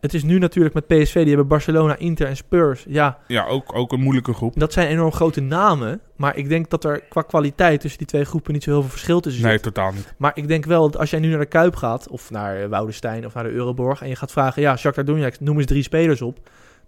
het 0.00 0.14
is 0.14 0.22
nu 0.22 0.38
natuurlijk 0.38 0.74
met 0.74 0.86
PSV, 0.86 1.14
die 1.14 1.28
hebben 1.28 1.46
Barcelona, 1.46 1.96
Inter 1.96 2.26
en 2.26 2.36
Spurs. 2.36 2.84
Ja, 2.88 3.18
Ja, 3.26 3.46
ook, 3.46 3.74
ook 3.74 3.92
een 3.92 4.00
moeilijke 4.00 4.32
groep. 4.32 4.58
dat 4.58 4.72
zijn 4.72 4.88
enorm 4.88 5.12
grote 5.12 5.40
namen. 5.40 6.00
Maar 6.16 6.36
ik 6.36 6.48
denk 6.48 6.70
dat 6.70 6.84
er 6.84 7.00
qua 7.00 7.22
kwaliteit 7.22 7.80
tussen 7.80 7.98
die 7.98 8.06
twee 8.06 8.24
groepen 8.24 8.52
niet 8.52 8.62
zo 8.62 8.70
heel 8.70 8.80
veel 8.80 8.90
verschil 8.90 9.20
tussen 9.20 9.40
zit. 9.40 9.50
Nee, 9.50 9.60
totaal 9.60 9.92
niet. 9.92 10.14
Maar 10.16 10.32
ik 10.34 10.48
denk 10.48 10.64
wel 10.64 10.90
dat 10.90 11.00
als 11.00 11.10
jij 11.10 11.20
nu 11.20 11.28
naar 11.28 11.38
de 11.38 11.46
Kuip 11.46 11.76
gaat, 11.76 12.08
of 12.08 12.30
naar 12.30 12.62
eh, 12.62 12.68
Woudenstein 12.68 13.26
of 13.26 13.34
naar 13.34 13.44
de 13.44 13.50
Euroborg, 13.50 14.02
en 14.02 14.08
je 14.08 14.16
gaat 14.16 14.32
vragen, 14.32 14.62
ja, 14.62 14.76
Shakhtar 14.76 15.04
Donetsk, 15.04 15.40
noem 15.40 15.56
eens 15.56 15.66
drie 15.66 15.82
spelers 15.82 16.22
op, 16.22 16.38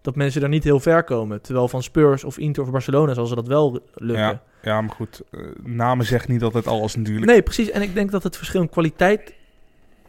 dat 0.04 0.16
mensen 0.16 0.40
daar 0.40 0.50
niet 0.50 0.64
heel 0.64 0.80
ver 0.80 1.04
komen. 1.04 1.40
Terwijl 1.40 1.68
van 1.68 1.82
Spurs 1.82 2.24
of 2.24 2.38
Inter 2.38 2.62
of 2.62 2.70
Barcelona 2.70 3.14
zal 3.14 3.26
ze 3.26 3.34
dat 3.34 3.46
wel 3.46 3.72
lukken. 3.94 4.24
Ja, 4.24 4.42
ja, 4.62 4.80
maar 4.80 4.94
goed. 4.94 5.22
eh, 5.30 5.40
namen 5.62 6.06
zeggen 6.06 6.32
niet 6.32 6.42
altijd 6.42 6.66
alles 6.66 6.96
natuurlijk. 6.96 7.26
Nee, 7.26 7.42
precies. 7.42 7.70
En 7.70 7.82
ik 7.82 7.94
denk 7.94 8.10
dat 8.10 8.22
het 8.22 8.36
verschil 8.36 8.60
in 8.60 8.68
kwaliteit... 8.68 9.34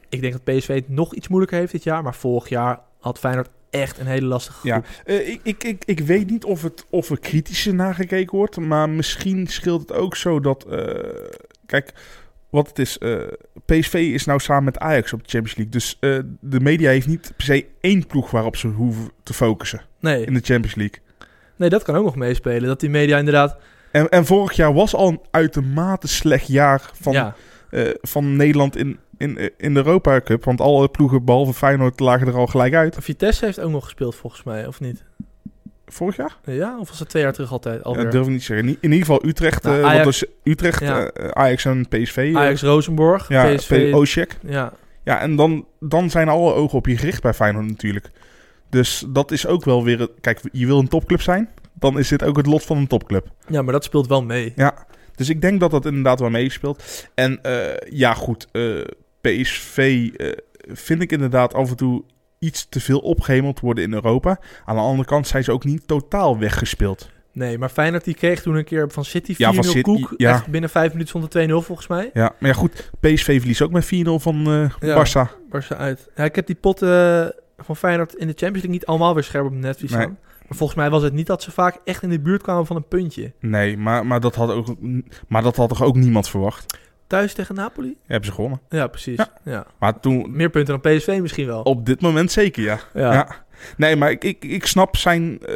Ik 0.09 0.21
denk 0.21 0.33
dat 0.33 0.43
PSV 0.55 0.67
het 0.67 0.89
nog 0.89 1.13
iets 1.13 1.27
moeilijker 1.27 1.59
heeft 1.59 1.71
dit 1.71 1.83
jaar. 1.83 2.03
Maar 2.03 2.15
vorig 2.15 2.49
jaar 2.49 2.79
had 2.99 3.19
Feyenoord 3.19 3.49
echt 3.69 3.99
een 3.99 4.05
hele 4.07 4.25
lastige 4.25 4.57
groep. 4.57 4.71
Ja, 4.71 4.83
eh, 5.05 5.29
ik, 5.29 5.39
ik, 5.43 5.63
ik, 5.63 5.83
ik 5.85 5.99
weet 5.99 6.29
niet 6.29 6.45
of, 6.45 6.61
het, 6.61 6.85
of 6.89 7.09
er 7.09 7.19
kritischer 7.19 7.75
nagekeken 7.75 8.37
wordt. 8.37 8.57
Maar 8.59 8.89
misschien 8.89 9.47
scheelt 9.47 9.81
het 9.81 9.91
ook 9.91 10.15
zo 10.15 10.39
dat... 10.39 10.65
eh, 10.65 11.11
kijk, 11.65 11.93
wat 12.55 12.67
het 12.67 12.79
is... 12.79 12.97
eh, 12.97 13.17
PSV 13.65 13.93
is 13.93 14.25
nou 14.25 14.39
samen 14.39 14.63
met 14.63 14.79
Ajax 14.79 15.13
op 15.13 15.23
de 15.23 15.29
Champions 15.29 15.57
League. 15.57 15.73
Dus 15.73 15.97
eh, 15.99 16.19
de 16.39 16.59
media 16.59 16.89
heeft 16.89 17.07
niet 17.07 17.33
per 17.35 17.45
se 17.45 17.65
één 17.81 18.07
ploeg 18.07 18.31
waarop 18.31 18.55
ze 18.55 18.67
hoeven 18.67 19.11
te 19.23 19.33
focussen 19.33 19.81
Nee, 19.99 20.25
in 20.25 20.33
de 20.33 20.41
Champions 20.43 20.75
League. 20.75 20.99
nee, 21.55 21.69
dat 21.69 21.83
kan 21.83 21.95
ook 21.95 22.03
nog 22.05 22.15
meespelen. 22.15 22.67
Dat 22.67 22.79
die 22.79 22.89
media 22.89 23.17
inderdaad... 23.17 23.57
En, 23.91 24.09
en 24.09 24.25
vorig 24.25 24.53
jaar 24.55 24.73
was 24.73 24.95
al 24.95 25.07
een 25.07 25.21
uitermate 25.31 26.07
slecht 26.07 26.47
jaar 26.47 26.89
van, 26.93 27.13
ja, 27.13 27.35
eh, 27.69 27.89
van 28.01 28.35
Nederland 28.35 28.75
in, 28.77 28.99
in, 29.17 29.51
in 29.57 29.73
de 29.73 29.79
Europa 29.79 30.21
Cup. 30.21 30.43
Want 30.43 30.61
alle 30.61 30.89
ploegen, 30.89 31.25
behalve 31.25 31.53
Feyenoord, 31.53 31.99
lagen 31.99 32.27
er 32.27 32.33
al 32.35 32.47
gelijk 32.47 32.73
uit. 32.73 32.97
Vitesse 32.99 33.45
heeft 33.45 33.59
ook 33.59 33.71
nog 33.71 33.83
gespeeld 33.83 34.15
volgens 34.15 34.43
mij, 34.43 34.67
of 34.67 34.79
niet? 34.79 35.03
Vorig 35.85 36.15
jaar? 36.15 36.37
Ja, 36.43 36.79
of 36.79 36.89
was 36.89 36.99
het 36.99 37.09
twee 37.09 37.23
jaar 37.23 37.33
terug 37.33 37.51
altijd 37.51 37.75
Ja, 37.77 37.81
alweer? 37.81 38.03
dat 38.03 38.11
durf 38.11 38.25
ik 38.25 38.31
niet 38.31 38.43
zeggen. 38.43 38.67
In, 38.67 38.77
in 38.81 38.91
ieder 38.91 39.05
geval 39.05 39.25
Utrecht. 39.25 39.63
Nou, 39.63 40.03
was 40.03 40.25
Utrecht, 40.43 40.79
Ja. 40.79 41.07
eh, 41.07 41.27
Ajax 41.29 41.65
en 41.65 41.87
PSV. 41.87 42.17
eh, 42.17 42.35
Ajax 42.37 42.61
Rosenborg, 42.61 43.29
ja, 43.29 43.55
PSV. 43.55 43.91
Oshek. 43.95 44.37
ja, 44.47 44.73
Ja, 45.03 45.19
en 45.19 45.35
dan, 45.35 45.65
dan 45.79 46.09
zijn 46.09 46.27
alle 46.29 46.53
ogen 46.53 46.77
op 46.77 46.85
je 46.87 46.97
gericht 46.97 47.21
bij 47.21 47.33
Feyenoord 47.33 47.65
natuurlijk. 47.67 48.11
Dus 48.69 49.05
dat 49.09 49.31
is 49.31 49.47
ook 49.47 49.65
wel 49.65 49.83
weer... 49.83 50.09
Kijk, 50.21 50.39
je 50.51 50.65
wil 50.65 50.79
een 50.79 50.87
topclub 50.87 51.21
zijn, 51.21 51.49
dan 51.73 51.99
is 51.99 52.07
dit 52.07 52.23
ook 52.23 52.37
het 52.37 52.45
lot 52.45 52.63
van 52.63 52.77
een 52.77 52.87
topclub. 52.87 53.27
ja, 53.47 53.61
maar 53.61 53.73
dat 53.73 53.83
speelt 53.83 54.07
wel 54.07 54.23
mee. 54.23 54.53
Ja, 54.55 54.85
dus 55.15 55.29
ik 55.29 55.41
denk 55.41 55.59
dat 55.59 55.71
dat 55.71 55.85
inderdaad 55.85 56.19
wel 56.19 56.29
meespeelt. 56.29 57.07
En 57.15 57.39
ja, 57.89 58.13
goed, 58.13 58.47
PSV 59.21 60.09
vind 60.73 61.01
ik 61.01 61.11
inderdaad 61.11 61.53
af 61.53 61.69
en 61.69 61.75
toe 61.75 62.03
iets 62.45 62.69
te 62.69 62.79
veel 62.79 62.99
opgehemeld 62.99 63.59
worden 63.59 63.83
in 63.83 63.93
Europa. 63.93 64.39
Aan 64.65 64.75
de 64.75 64.81
andere 64.81 65.07
kant 65.07 65.27
zijn 65.27 65.43
ze 65.43 65.51
ook 65.51 65.63
niet 65.63 65.87
totaal 65.87 66.39
weggespeeld. 66.39 67.09
Nee, 67.31 67.57
maar 67.57 67.69
Feyenoord 67.69 68.03
die 68.03 68.13
kreeg 68.13 68.41
toen 68.41 68.55
een 68.55 68.63
keer 68.63 68.91
van 68.91 69.05
City 69.05 69.33
4-0 69.33 69.35
Ja, 69.37 69.53
van 69.53 69.63
City, 69.63 69.81
koek. 69.81 70.13
ja. 70.17 70.31
Echt 70.31 70.47
binnen 70.47 70.69
vijf 70.69 70.87
minuten 70.91 71.07
stond 71.07 71.33
het 71.33 71.49
2-0 71.49 71.53
volgens 71.65 71.87
mij. 71.87 72.09
Ja, 72.13 72.33
maar 72.39 72.49
ja 72.49 72.55
goed, 72.55 72.91
PSV 72.99 73.37
verliest 73.39 73.61
ook 73.61 73.71
met 73.71 73.85
4-0 73.85 73.87
van 74.19 74.35
eh 74.47 74.69
Ja. 74.89 75.05
Barça. 75.05 75.49
Barca 75.49 75.75
uit. 75.75 76.09
Ja, 76.15 76.23
ik 76.23 76.35
heb 76.35 76.45
die 76.47 76.55
potten 76.55 77.33
van 77.57 77.75
Feyenoord 77.75 78.13
in 78.13 78.27
de 78.27 78.33
Champions 78.33 78.53
League 78.53 78.71
niet 78.71 78.85
allemaal 78.85 79.13
weer 79.13 79.23
scherp 79.23 79.45
op 79.45 79.51
Nee. 79.53 79.73
staan. 79.85 80.17
Maar 80.47 80.57
volgens 80.57 80.79
mij 80.79 80.89
was 80.89 81.03
het 81.03 81.13
niet 81.13 81.27
dat 81.27 81.43
ze 81.43 81.51
vaak 81.51 81.79
echt 81.83 82.03
in 82.03 82.09
de 82.09 82.19
buurt 82.19 82.41
kwamen 82.41 82.65
van 82.65 82.75
een 82.75 82.87
puntje. 82.87 83.31
Nee, 83.39 83.77
maar, 83.77 84.05
maar, 84.05 84.19
dat 84.19 84.35
had 84.35 84.51
ook, 84.51 84.75
maar 85.27 85.41
dat 85.43 85.55
had 85.55 85.69
toch 85.69 85.83
ook 85.83 85.95
niemand 85.95 86.29
verwacht? 86.29 86.77
Thuis 87.07 87.33
tegen 87.33 87.55
Napoli? 87.55 87.97
Hebben 88.05 88.25
ze 88.29 88.35
gewonnen. 88.35 88.61
Ja, 88.69 88.87
precies. 88.87 89.17
Ja. 89.17 89.31
Ja. 89.43 89.65
Maar 89.79 89.99
toen, 89.99 90.35
Meer 90.35 90.49
punten 90.49 90.79
dan 90.81 90.95
PSV 90.97 91.17
misschien 91.21 91.45
wel. 91.45 91.61
op 91.61 91.85
dit 91.85 92.01
moment 92.01 92.31
zeker, 92.31 92.63
ja. 92.63 92.79
ja. 92.93 93.13
Ja. 93.13 93.45
Nee, 93.77 93.95
maar 93.95 94.11
ik, 94.11 94.23
ik, 94.23 94.43
ik 94.45 94.65
snap 94.65 94.95
zijn... 94.97 95.39
eh, 95.45 95.55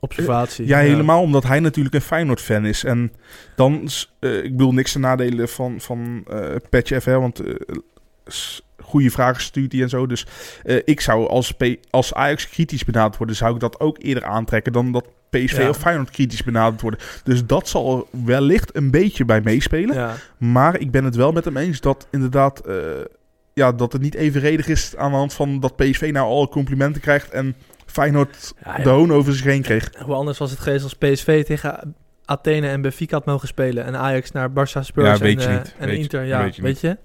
Observatie. 0.00 0.66
ja, 0.66 0.78
helemaal 0.78 1.22
omdat 1.22 1.44
hij 1.44 1.60
natuurlijk 1.60 1.94
een 1.94 2.00
Feyenoord-fan 2.00 2.66
is. 2.66 2.84
En 2.84 3.12
dan, 3.56 3.88
eh, 4.20 4.36
ik 4.44 4.50
bedoel 4.56 4.72
niks 4.72 4.92
te 4.92 4.98
nadelen 4.98 5.48
van, 5.48 5.80
van 5.80 6.26
Patch 6.70 7.02
FR, 7.02 7.10
want 7.10 7.40
goede 8.82 9.10
vragen 9.10 9.42
stuurt 9.42 9.72
hij 9.72 9.82
en 9.82 9.88
zo. 9.88 10.06
Dus 10.06 10.26
ik 10.84 11.00
zou 11.00 11.28
als, 11.28 11.52
P 11.52 11.64
als 11.90 12.14
Ajax 12.14 12.48
kritisch 12.48 12.84
benaderd 12.84 13.16
worden, 13.16 13.36
zou 13.36 13.54
ik 13.54 13.60
dat 13.60 13.80
ook 13.80 13.96
eerder 14.02 14.24
aantrekken 14.24 14.72
dan 14.72 14.92
dat 14.92 15.06
PSV 15.30 15.58
Ja. 15.58 15.68
of 15.68 15.76
Feyenoord 15.76 16.10
kritisch 16.10 16.42
benaderd 16.42 16.80
worden. 16.80 17.00
Dus 17.24 17.46
dat 17.46 17.68
zal 17.68 18.08
wellicht 18.24 18.76
een 18.76 18.90
beetje 18.90 19.24
bij 19.24 19.40
meespelen. 19.40 19.94
Ja. 19.94 20.14
Maar 20.38 20.78
ik 20.80 20.90
ben 20.90 21.04
het 21.04 21.14
wel 21.16 21.32
met 21.32 21.44
hem 21.44 21.56
eens 21.56 21.80
dat 21.80 22.06
inderdaad... 22.10 22.60
eh, 22.60 22.74
ja, 23.52 23.72
dat 23.72 23.92
het 23.92 24.02
niet 24.02 24.14
evenredig 24.14 24.68
is 24.68 24.96
aan 24.96 25.10
de 25.10 25.16
hand 25.16 25.32
van 25.32 25.60
dat 25.60 25.76
PSV 25.76 26.10
nou 26.12 26.26
alle 26.28 26.48
complimenten 26.48 27.00
krijgt 27.02 27.30
en 27.30 27.54
Feyenoord 27.86 28.52
Ja, 28.64 28.76
de 28.82 28.88
hoon 28.88 29.12
over 29.12 29.34
zich 29.34 29.44
heen 29.44 29.62
kreeg. 29.62 29.90
Hoe 30.04 30.14
anders 30.14 30.38
was 30.38 30.50
het 30.50 30.60
geweest 30.60 30.82
als 30.84 30.94
PSV 30.94 31.44
tegen 31.44 31.94
Athene 32.24 32.68
en 32.68 32.80
Benfica 32.80 33.16
had 33.16 33.24
mogen 33.26 33.48
spelen. 33.48 33.84
En 33.84 33.96
Ajax 33.96 34.32
naar 34.32 34.50
Barça 34.50 34.80
Spurs 34.80 35.06
Ja, 35.08 35.18
weet 35.18 35.44
en, 35.44 35.52
je 35.52 35.58
niet. 35.58 35.74
en 35.78 35.86
Weet 35.86 35.96
je- 35.96 36.02
Inter. 36.02 36.24
Ja, 36.24 36.42
weet 36.42 36.56
weet 36.56 36.80
je 36.80 36.88
je, 36.88 36.96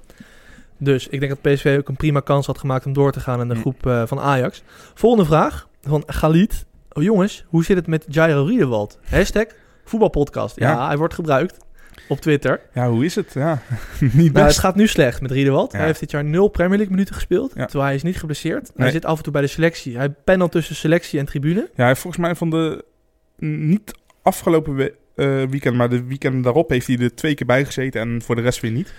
Dus 0.78 1.08
ik 1.08 1.20
denk 1.20 1.32
dat 1.42 1.54
PSV 1.54 1.76
ook 1.80 1.90
een 1.90 1.96
prima 1.96 2.20
kans 2.20 2.46
had 2.46 2.58
gemaakt 2.58 2.86
om 2.86 2.94
door 2.94 3.12
te 3.12 3.20
gaan 3.20 3.42
in 3.42 3.48
de 3.48 3.54
Hm. 3.54 3.60
groep 3.60 3.86
eh, 3.88 4.04
van 4.06 4.20
Ajax. 4.20 4.64
Volgende 4.94 5.26
vraag 5.26 5.68
van 5.82 6.04
Galit. 6.06 6.66
Oh 6.98 7.04
jongens, 7.04 7.46
hoe 7.48 7.64
zit 7.64 7.78
het 7.78 7.88
met 7.88 8.06
Jairo 8.10 8.44
Riedewald? 8.44 9.00
Hashtag 9.10 9.46
voetbalpodcast. 9.86 10.60
Ja, 10.60 10.72
Ja. 10.72 10.88
hij 10.88 10.98
wordt 10.98 11.14
gebruikt 11.14 11.58
op 12.10 12.20
Twitter. 12.20 12.62
Ja, 12.74 12.90
hoe 12.90 13.06
is 13.06 13.16
het? 13.16 13.34
Ja, 13.34 13.62
niet 14.00 14.14
Nou, 14.14 14.24
het 14.24 14.34
best. 14.34 14.60
gaat 14.60 14.76
nu 14.76 14.88
slecht 14.88 15.22
met 15.22 15.32
Riedewald. 15.32 15.72
Ja. 15.72 15.78
Hij 15.78 15.88
heeft 15.88 16.00
dit 16.00 16.12
jaar 16.12 16.24
nul 16.24 16.48
Premier 16.48 16.76
League 16.78 16.94
minuten 16.94 17.16
gespeeld. 17.16 17.52
Ja. 17.56 17.64
Terwijl 17.66 17.86
hij 17.86 17.96
is 17.96 18.04
niet 18.04 18.18
geblesseerd. 18.18 18.68
Hij 18.68 18.84
Nee. 18.84 18.92
zit 18.92 19.06
af 19.06 19.18
en 19.18 19.24
toe 19.24 19.32
bij 19.34 19.42
de 19.42 19.48
selectie. 19.48 19.98
Hij 19.98 20.10
pendelt 20.10 20.52
tussen 20.52 20.76
selectie 20.76 21.20
en 21.20 21.26
tribune. 21.26 21.60
Ja, 21.60 21.70
hij 21.76 21.88
heeft 21.88 22.00
volgens 22.02 22.22
mij 22.24 22.36
van 22.36 22.50
de... 22.50 22.86
Niet 23.38 23.94
afgelopen 24.22 24.76
we- 24.76 24.96
eh, 25.16 25.26
weekend, 25.50 25.76
maar 25.76 25.90
de 25.90 26.04
weekend 26.04 26.44
daarop 26.44 26.70
heeft 26.70 26.88
hij 26.88 26.98
er 26.98 27.16
twee 27.16 27.36
keer 27.36 27.46
bij 27.46 27.66
gezeten 27.66 28.02
en 28.02 28.22
voor 28.22 28.36
de 28.36 28.42
rest 28.42 28.60
weer 28.60 28.72
niet. 28.72 28.94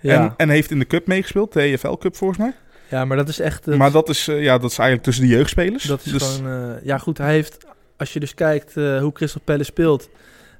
Ja, 0.00 0.24
En, 0.24 0.34
en 0.36 0.48
heeft 0.48 0.70
in 0.70 0.78
de 0.78 0.86
cup 0.86 1.06
meegespeeld, 1.06 1.52
de 1.52 1.60
EFL 1.60 1.92
Cup 1.96 2.16
volgens 2.16 2.38
mij. 2.38 2.52
Ja 2.90 3.04
maar 3.04 3.16
dat 3.16 3.28
is 3.28 3.40
echt... 3.40 3.66
maar 3.66 3.90
dat 3.92 4.08
is, 4.08 4.28
eh, 4.28 4.42
ja, 4.42 4.58
dat 4.58 4.70
is 4.70 4.78
eigenlijk 4.78 5.02
tussen 5.08 5.24
de 5.28 5.30
jeugdspelers. 5.34 5.84
Dat 5.84 6.00
is 6.04 6.12
Dus- 6.12 6.36
gewoon... 6.36 6.52
eh, 6.76 6.84
ja, 6.84 6.98
goed, 6.98 7.18
hij 7.18 7.32
heeft... 7.32 7.58
Als 7.96 8.12
je 8.12 8.20
dus 8.20 8.34
kijkt 8.34 8.76
eh, 8.76 8.98
hoe 9.00 9.12
Crystal 9.12 9.40
Palace 9.44 9.64
speelt... 9.64 10.08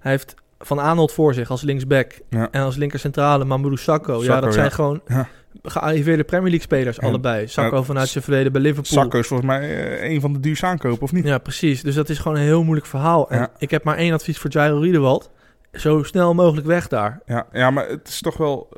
Hij 0.00 0.10
heeft 0.12 0.34
Van 0.58 0.80
Aanholt 0.80 1.12
voor 1.12 1.34
zich 1.34 1.50
als 1.50 1.62
linksback. 1.62 2.12
Ja. 2.30 2.48
En 2.50 2.62
als 2.62 2.76
linkercentrale 2.76 3.44
Mamadou 3.44 3.76
Sakho. 3.76 4.18
ja, 4.18 4.24
Sakho, 4.24 4.40
dat 4.40 4.52
zijn 4.52 4.64
ja. 4.64 4.70
gewoon 4.70 5.00
Ja. 5.06 5.28
gearriveerde 5.62 6.24
Premier 6.24 6.48
League 6.50 6.60
spelers 6.66 6.96
Ja. 6.96 7.06
allebei. 7.06 7.48
Sakho 7.48 7.76
Ja. 7.76 7.82
vanuit 7.82 8.08
zijn 8.08 8.24
verleden 8.24 8.52
bij 8.52 8.60
Liverpool. 8.60 9.02
Sakko 9.02 9.18
is 9.18 9.26
volgens 9.26 9.48
mij 9.48 10.02
een 10.10 10.20
van 10.20 10.32
de 10.32 10.40
duurste 10.40 10.66
aankopen, 10.66 11.02
of 11.02 11.12
niet? 11.12 11.24
Ja, 11.24 11.38
precies. 11.38 11.82
Dus 11.82 11.94
dat 11.94 12.08
is 12.08 12.18
gewoon 12.18 12.36
een 12.36 12.42
heel 12.44 12.62
moeilijk 12.62 12.86
verhaal. 12.86 13.30
En 13.30 13.38
Ja. 13.38 13.50
ik 13.58 13.70
heb 13.70 13.84
maar 13.84 13.96
één 13.96 14.12
advies 14.12 14.38
voor 14.38 14.50
Jairo 14.50 14.78
Riedewald. 14.78 15.30
Zo 15.72 16.02
snel 16.02 16.34
mogelijk 16.34 16.66
weg 16.66 16.88
daar. 16.88 17.20
Ja, 17.26 17.46
ja, 17.52 17.70
maar 17.70 17.88
het 17.88 18.08
is 18.08 18.20
toch 18.20 18.36
wel... 18.36 18.68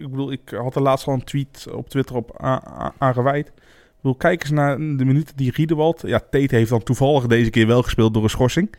ik 0.00 0.10
bedoel, 0.10 0.32
ik 0.32 0.40
had 0.62 0.74
er 0.74 0.82
laatst 0.82 1.06
al 1.06 1.14
een 1.14 1.24
tweet 1.24 1.66
op 1.72 1.88
Twitter 1.88 2.16
op 2.16 2.42
a- 2.44 2.62
a- 2.78 2.92
aan 2.98 3.14
gewijd. 3.14 3.46
Ik 3.46 4.06
bedoel, 4.06 4.14
kijk 4.16 4.42
eens 4.42 4.50
naar 4.50 4.76
de 4.76 5.04
minuten 5.04 5.36
die 5.36 5.52
Riedewald... 5.54 6.02
Ja, 6.06 6.18
Tate 6.18 6.56
heeft 6.56 6.70
dan 6.70 6.82
toevallig 6.82 7.26
deze 7.26 7.50
keer 7.50 7.66
wel 7.66 7.82
gespeeld 7.82 8.14
door 8.14 8.22
een 8.22 8.30
schorsing. 8.30 8.74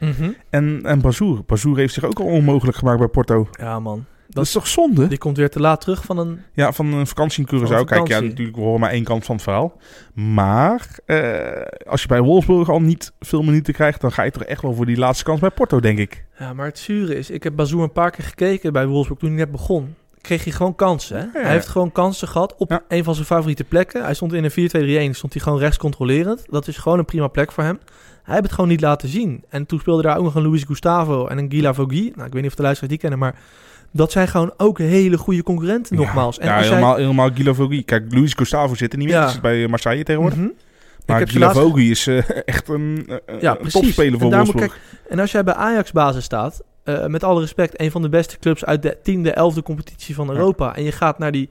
En, 0.49 0.80
en 0.84 1.01
Bazoer. 1.01 1.43
Bazoer 1.45 1.78
heeft 1.78 1.93
zich 1.93 2.03
ook 2.03 2.19
al 2.19 2.26
onmogelijk 2.26 2.78
gemaakt 2.78 2.99
bij 2.99 3.07
Porto. 3.07 3.47
Ja, 3.51 3.80
man. 3.80 4.05
Dat, 4.30 4.43
is 4.45 4.51
toch 4.51 4.67
zonde? 4.67 5.07
Die 5.07 5.17
komt 5.17 5.38
weer 5.38 5.49
te 5.49 5.59
laat 5.59 5.82
terug 5.82 6.03
van 6.05 6.17
een... 6.17 6.39
Ja, 6.53 6.72
van 6.72 6.93
een 6.93 7.07
vakantie 7.07 7.45
in 7.47 7.59
Curaçao. 7.59 7.84
Kijk, 7.86 8.07
ja, 8.07 8.19
natuurlijk, 8.19 8.55
we 8.57 8.61
horen 8.61 8.80
maar 8.80 8.89
één 8.91 9.03
kant 9.03 9.26
van 9.26 9.36
het 9.36 9.43
verhaal. 9.43 9.78
Maar 10.13 10.88
eh, 11.05 11.89
als 11.91 12.01
je 12.01 12.07
bij 12.07 12.22
Wolfsburg 12.22 12.69
al 12.69 12.82
niet 12.82 13.11
veel 13.19 13.43
minuten 13.43 13.74
krijgt... 13.74 14.01
dan 14.01 14.11
ga 14.11 14.24
je 14.24 14.32
toch 14.32 14.43
echt 14.43 14.61
wel 14.61 14.74
voor 14.74 14.86
die 14.86 14.97
laatste 14.97 15.24
kans 15.24 15.39
bij 15.39 15.49
Porto, 15.51 15.80
denk 15.80 15.97
ik. 15.97 16.26
Ja, 16.39 16.53
maar 16.53 16.65
het 16.65 16.80
zure 16.80 17.15
is... 17.15 17.30
Ik 17.30 17.43
heb 17.43 17.55
Bazoer 17.55 17.84
een 17.84 17.91
paar 17.91 18.11
keer 18.11 18.24
gekeken 18.26 18.74
bij 18.74 18.88
Wolfsburg 18.88 19.19
toen 19.19 19.30
hij 19.30 19.38
net 19.38 19.51
begon. 19.51 19.95
Kreeg 20.22 20.43
hij 20.43 20.53
gewoon 20.53 20.76
kansen. 20.76 21.17
Hè? 21.17 21.24
Ja. 21.24 21.43
Hij 21.45 21.51
heeft 21.51 21.67
gewoon 21.67 21.91
kansen 21.91 22.28
gehad 22.28 22.55
op 22.57 22.69
Ja. 22.69 22.82
een 22.88 23.03
van 23.03 23.13
zijn 23.15 23.26
favoriete 23.26 23.63
plekken. 23.63 24.03
Hij 24.03 24.13
stond 24.13 24.34
in 24.34 24.43
een 24.43 24.51
4-2-3-1. 25.11 25.15
Stond 25.15 25.34
hij 25.34 25.41
gewoon 25.41 25.59
rechts 25.59 25.78
controlerend. 25.78 26.43
Dat 26.49 26.67
is 26.67 26.78
gewoon 26.78 26.99
een 26.99 27.05
prima 27.05 27.28
plek 27.28 27.51
voor 27.51 27.63
hem. 27.63 27.80
Hij 28.24 28.34
heeft 28.34 28.43
het 28.45 28.53
gewoon 28.53 28.69
niet 28.69 28.82
laten 28.82 29.09
zien. 29.09 29.43
En 29.49 29.65
toen 29.65 29.80
speelde 29.80 30.01
daar 30.01 30.17
ook 30.17 30.24
nog 30.24 30.36
een 30.36 30.47
Luis 30.47 30.63
Gustavo 30.63 31.28
en 31.28 31.38
een 31.38 31.51
Gila 31.51 31.74
Vogui. 31.74 32.11
Nou, 32.15 32.28
ik 32.28 32.34
weet 32.34 32.41
niet 32.41 32.51
of 32.51 32.55
de 32.57 32.61
luisteraars 32.61 32.91
die 32.93 33.01
kennen, 33.01 33.19
maar... 33.19 33.36
Dat 33.93 34.11
zijn 34.11 34.28
gewoon 34.28 34.53
ook 34.57 34.78
hele 34.78 35.17
goede 35.17 35.43
concurrenten, 35.43 35.95
nogmaals. 35.95 36.36
Ja, 36.41 36.57
helemaal, 36.59 36.95
helemaal 36.95 37.30
Guido 37.34 37.53
Vogui. 37.53 37.84
Kijk, 37.86 38.13
Luis 38.13 38.34
Gustavo 38.34 38.76
zit 38.76 38.91
er 38.91 38.97
niet 38.97 39.07
meer. 39.07 39.17
Ja. 39.17 39.24
Die 39.24 39.32
zit 39.32 39.41
bij 39.41 39.67
Marseille 39.67 40.03
tegenwoordig. 40.03 40.39
Mhm. 40.39 40.49
Maar 41.05 41.17
Guido 41.28 41.39
laatst- 41.39 41.59
Vogui 41.61 41.89
is 41.91 42.07
eh, 42.07 42.17
echt 42.45 42.67
een, 42.69 43.05
eh, 43.26 43.41
Ja, 43.41 43.51
een 43.51 43.57
precies. 43.57 43.82
topspeler 43.82 44.19
voor 44.19 44.32
Wolfsburg. 44.32 44.78
En 45.09 45.19
als 45.19 45.32
jij 45.32 45.43
bij 45.43 45.53
Ajax 45.53 45.91
basis 45.91 46.24
staat, 46.24 46.61
eh, 46.84 47.05
met 47.05 47.23
alle 47.23 47.39
respect, 47.39 47.79
een 47.79 47.91
van 47.91 48.01
de 48.01 48.09
beste 48.09 48.39
clubs 48.39 48.65
uit 48.65 48.82
de 48.82 48.97
tiende, 49.03 49.32
elfde 49.32 49.63
competitie 49.63 50.15
van 50.15 50.27
Ja. 50.27 50.34
Europa. 50.34 50.75
En 50.75 50.84
je 50.84 50.91
gaat 50.91 51.19
naar 51.19 51.32
die 51.32 51.49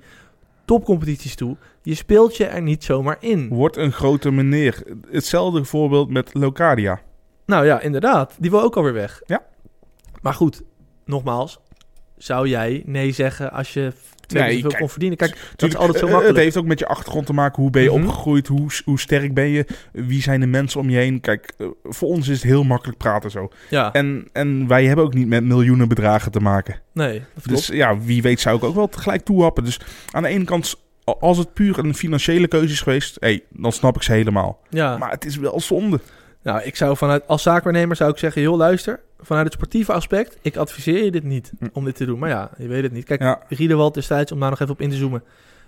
topcompetities 0.64 1.34
toe. 1.34 1.56
Je 1.82 1.94
speelt 1.94 2.36
je 2.36 2.44
er 2.46 2.62
niet 2.62 2.84
zomaar 2.84 3.16
in. 3.20 3.48
Wordt 3.48 3.76
een 3.76 3.92
grote 3.92 4.30
meneer. 4.30 4.82
Hetzelfde 5.10 5.64
voorbeeld 5.64 6.10
met 6.10 6.34
Locadia. 6.34 7.00
Nou 7.46 7.66
ja, 7.66 7.80
inderdaad. 7.80 8.36
Die 8.38 8.50
wil 8.50 8.62
ook 8.62 8.76
alweer 8.76 8.92
weg. 8.92 9.22
Ja. 9.26 9.42
Maar 10.22 10.34
goed, 10.34 10.62
nogmaals. 11.04 11.60
Zou 12.16 12.48
jij 12.48 12.82
nee 12.86 13.12
zeggen 13.12 13.52
als 13.52 13.72
je 13.74 13.92
twee 14.30 14.42
Nee, 14.42 14.52
zoveel 14.52 14.68
kijk, 14.68 14.80
kon 14.80 14.90
verdienen? 14.90 15.18
Kijk, 15.18 15.36
dat 15.56 15.68
is 15.68 15.76
altijd 15.76 15.98
zo 15.98 16.04
eh, 16.06 16.10
makkelijk. 16.10 16.36
Het 16.36 16.44
heeft 16.44 16.56
ook 16.56 16.64
met 16.68 16.78
je 16.78 16.86
achtergrond 16.86 17.26
te 17.26 17.32
maken. 17.32 17.62
Hoe 17.62 17.70
ben 17.70 17.82
je 17.82 17.90
Mhm. 17.90 17.98
opgegroeid? 18.02 18.46
Hoe, 18.46 18.68
hoe 18.84 19.00
sterk 19.00 19.34
ben 19.34 19.48
je? 19.48 19.66
Wie 19.92 20.22
zijn 20.22 20.40
de 20.40 20.46
mensen 20.46 20.80
om 20.80 20.90
je 20.90 20.96
heen? 20.96 21.20
Kijk, 21.20 21.52
eh, 21.58 21.66
voor 21.82 22.08
ons 22.08 22.28
is 22.28 22.34
het 22.36 22.50
heel 22.50 22.64
makkelijk 22.64 22.98
praten 22.98 23.30
zo. 23.30 23.48
ja, 23.70 23.92
En, 23.92 24.28
en 24.32 24.66
wij 24.66 24.86
hebben 24.86 25.04
ook 25.04 25.14
niet 25.14 25.28
met 25.28 25.44
miljoenen 25.44 25.88
bedragen 25.88 26.32
te 26.32 26.40
maken. 26.40 26.80
nee, 26.92 27.12
dat 27.34 27.44
klopt. 27.44 27.66
Dus 27.66 27.76
ja, 27.76 27.98
wie 27.98 28.22
weet 28.22 28.40
zou 28.40 28.56
ik 28.56 28.64
ook 28.64 28.74
wel 28.74 28.88
tegelijk 28.88 29.24
toehappen. 29.24 29.64
Dus 29.64 29.80
aan 30.10 30.22
de 30.22 30.28
ene 30.28 30.44
kant, 30.44 30.74
als 31.04 31.38
het 31.38 31.52
puur 31.54 31.78
een 31.78 31.94
financiële 31.94 32.48
keuze 32.48 32.72
is 32.72 32.80
geweest... 32.80 33.16
Hey, 33.20 33.42
dan 33.50 33.72
snap 33.72 33.96
ik 33.96 34.02
ze 34.02 34.12
helemaal. 34.12 34.60
ja. 34.68 34.96
Maar 34.98 35.10
het 35.10 35.24
is 35.24 35.36
wel 35.36 35.60
zonde. 35.60 36.00
Nou, 36.42 36.62
ik 36.62 36.76
zou 36.76 36.96
vanuit, 36.96 37.26
als 37.26 37.42
zaakwaarnemer 37.42 37.96
zou 37.96 38.10
ik 38.10 38.18
zeggen, 38.18 38.42
joh, 38.42 38.56
luister, 38.56 39.00
vanuit 39.22 39.44
het 39.44 39.54
sportieve 39.54 39.92
aspect, 39.92 40.38
ik 40.42 40.56
adviseer 40.56 41.04
je 41.04 41.10
dit 41.10 41.24
niet 41.24 41.52
Hm. 41.58 41.66
om 41.72 41.84
dit 41.84 41.96
te 41.96 42.04
doen. 42.04 42.18
Maar 42.18 42.28
ja, 42.28 42.50
je 42.58 42.66
weet 42.68 42.82
het 42.82 42.92
niet. 42.92 43.04
Kijk, 43.04 43.20
Ja. 43.20 43.40
Riedewald 43.48 43.94
destijds, 43.94 44.32
om 44.32 44.40
daar 44.40 44.50
nog 44.50 44.60
even 44.60 44.72
op 44.72 44.80
in 44.80 44.90
te 44.90 44.96
zoomen, 44.96 45.22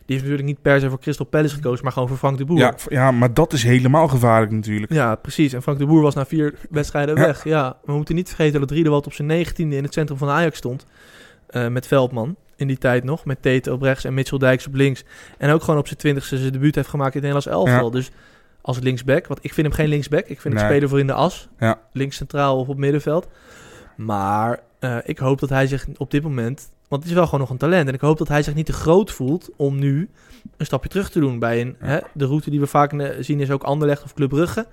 die 0.07 0.17
heeft 0.17 0.23
natuurlijk 0.29 0.49
niet 0.49 0.63
per 0.63 0.81
se 0.81 0.89
voor 0.89 0.99
Crystal 1.01 1.27
Palace 1.27 1.55
gekozen, 1.55 1.83
maar 1.85 1.93
gewoon 1.93 2.09
voor 2.09 2.17
Frank 2.17 2.39
de 2.39 2.45
Boer. 2.45 2.59
Ja, 2.59 2.75
ja, 2.89 3.11
maar 3.11 3.35
dat 3.35 3.53
is 3.53 3.63
helemaal 3.63 4.09
gevaarlijk 4.09 4.53
natuurlijk. 4.53 4.93
Ja, 4.93 5.15
precies. 5.15 5.53
En 5.53 5.63
Frank 5.63 5.79
de 5.79 5.87
Boer 5.87 6.03
was 6.03 6.15
na 6.15 6.27
vier 6.27 6.55
wedstrijden 6.71 7.17
Ja. 7.17 7.21
weg. 7.27 7.45
Ja, 7.45 7.77
we 7.85 7.93
moeten 7.93 8.15
niet 8.15 8.29
vergeten 8.29 8.61
dat 8.61 8.71
Riedewald 8.71 9.07
op 9.07 9.13
zijn 9.13 9.29
negentiende 9.29 9.77
in 9.77 9.83
het 9.85 9.93
centrum 9.93 10.19
van 10.19 10.29
Ajax 10.29 10.57
stond. 10.59 10.87
eh, 11.47 11.69
met 11.69 11.87
Veldman 11.87 12.37
in 12.57 12.67
die 12.67 12.79
tijd 12.79 13.05
nog. 13.05 13.25
Met 13.25 13.43
Tete 13.43 13.73
op 13.73 13.83
rechts 13.83 14.05
en 14.05 14.15
Mitchell 14.15 14.39
Dijks 14.39 14.67
op 14.67 14.75
links. 14.75 15.05
En 15.39 15.51
ook 15.51 15.63
gewoon 15.63 15.81
op 15.81 15.87
zijn 15.87 15.99
twintigste 15.99 16.37
zijn 16.39 16.53
debuut 16.53 16.75
heeft 16.75 16.89
gemaakt 16.89 17.15
in 17.15 17.23
het 17.25 17.33
Nederlands 17.33 17.69
elftal. 17.71 17.91
Dus 17.91 18.11
als 18.63 18.79
linksback, 18.79 19.27
want 19.27 19.45
ik 19.45 19.53
vind 19.53 19.67
hem 19.67 19.77
geen 19.77 19.89
linksback. 19.89 20.27
Ik 20.27 20.41
vind 20.41 20.55
hem 20.55 20.65
speler 20.65 20.89
voor 20.89 20.99
in 20.99 21.07
de 21.07 21.13
as. 21.13 21.49
Ja. 21.59 21.79
Links 21.93 22.17
centraal 22.17 22.59
of 22.59 22.69
op 22.69 22.77
middenveld. 22.79 23.29
Maar 23.97 24.61
eh, 24.79 24.97
ik 25.05 25.19
hoop 25.19 25.41
dat 25.41 25.49
hij 25.49 25.67
zich 25.67 25.87
op 25.97 26.11
dit 26.11 26.23
moment 26.23 26.71
Want 26.89 27.03
het 27.03 27.11
is 27.13 27.17
wel 27.19 27.25
gewoon 27.25 27.41
nog 27.41 27.51
een 27.51 27.57
talent. 27.57 27.89
En 27.89 27.95
ik 27.95 28.01
hoop 28.01 28.19
dat 28.19 28.29
hij 28.29 28.43
zich 28.43 28.55
niet 28.55 28.67
te 28.67 28.73
groot 28.73 29.11
voelt 29.11 29.51
om 29.57 29.79
nu 29.79 30.11
een 30.57 30.67
stapje 30.67 30.89
terug 30.89 31.11
te 31.11 31.21
doen 31.21 31.39
bij 31.39 31.61
een, 31.61 31.77
Ja. 31.81 31.87
hè, 31.87 31.99
de 32.15 32.27
route 32.27 32.51
die 32.51 32.61
we 32.61 32.67
vaak 32.67 32.93
eh, 32.93 33.09
zien 33.21 33.41
is 33.41 33.51
ook 33.51 33.63
Anderlecht 33.63 34.03
of 34.03 34.15
Club 34.15 34.29
Brugge. 34.29 34.67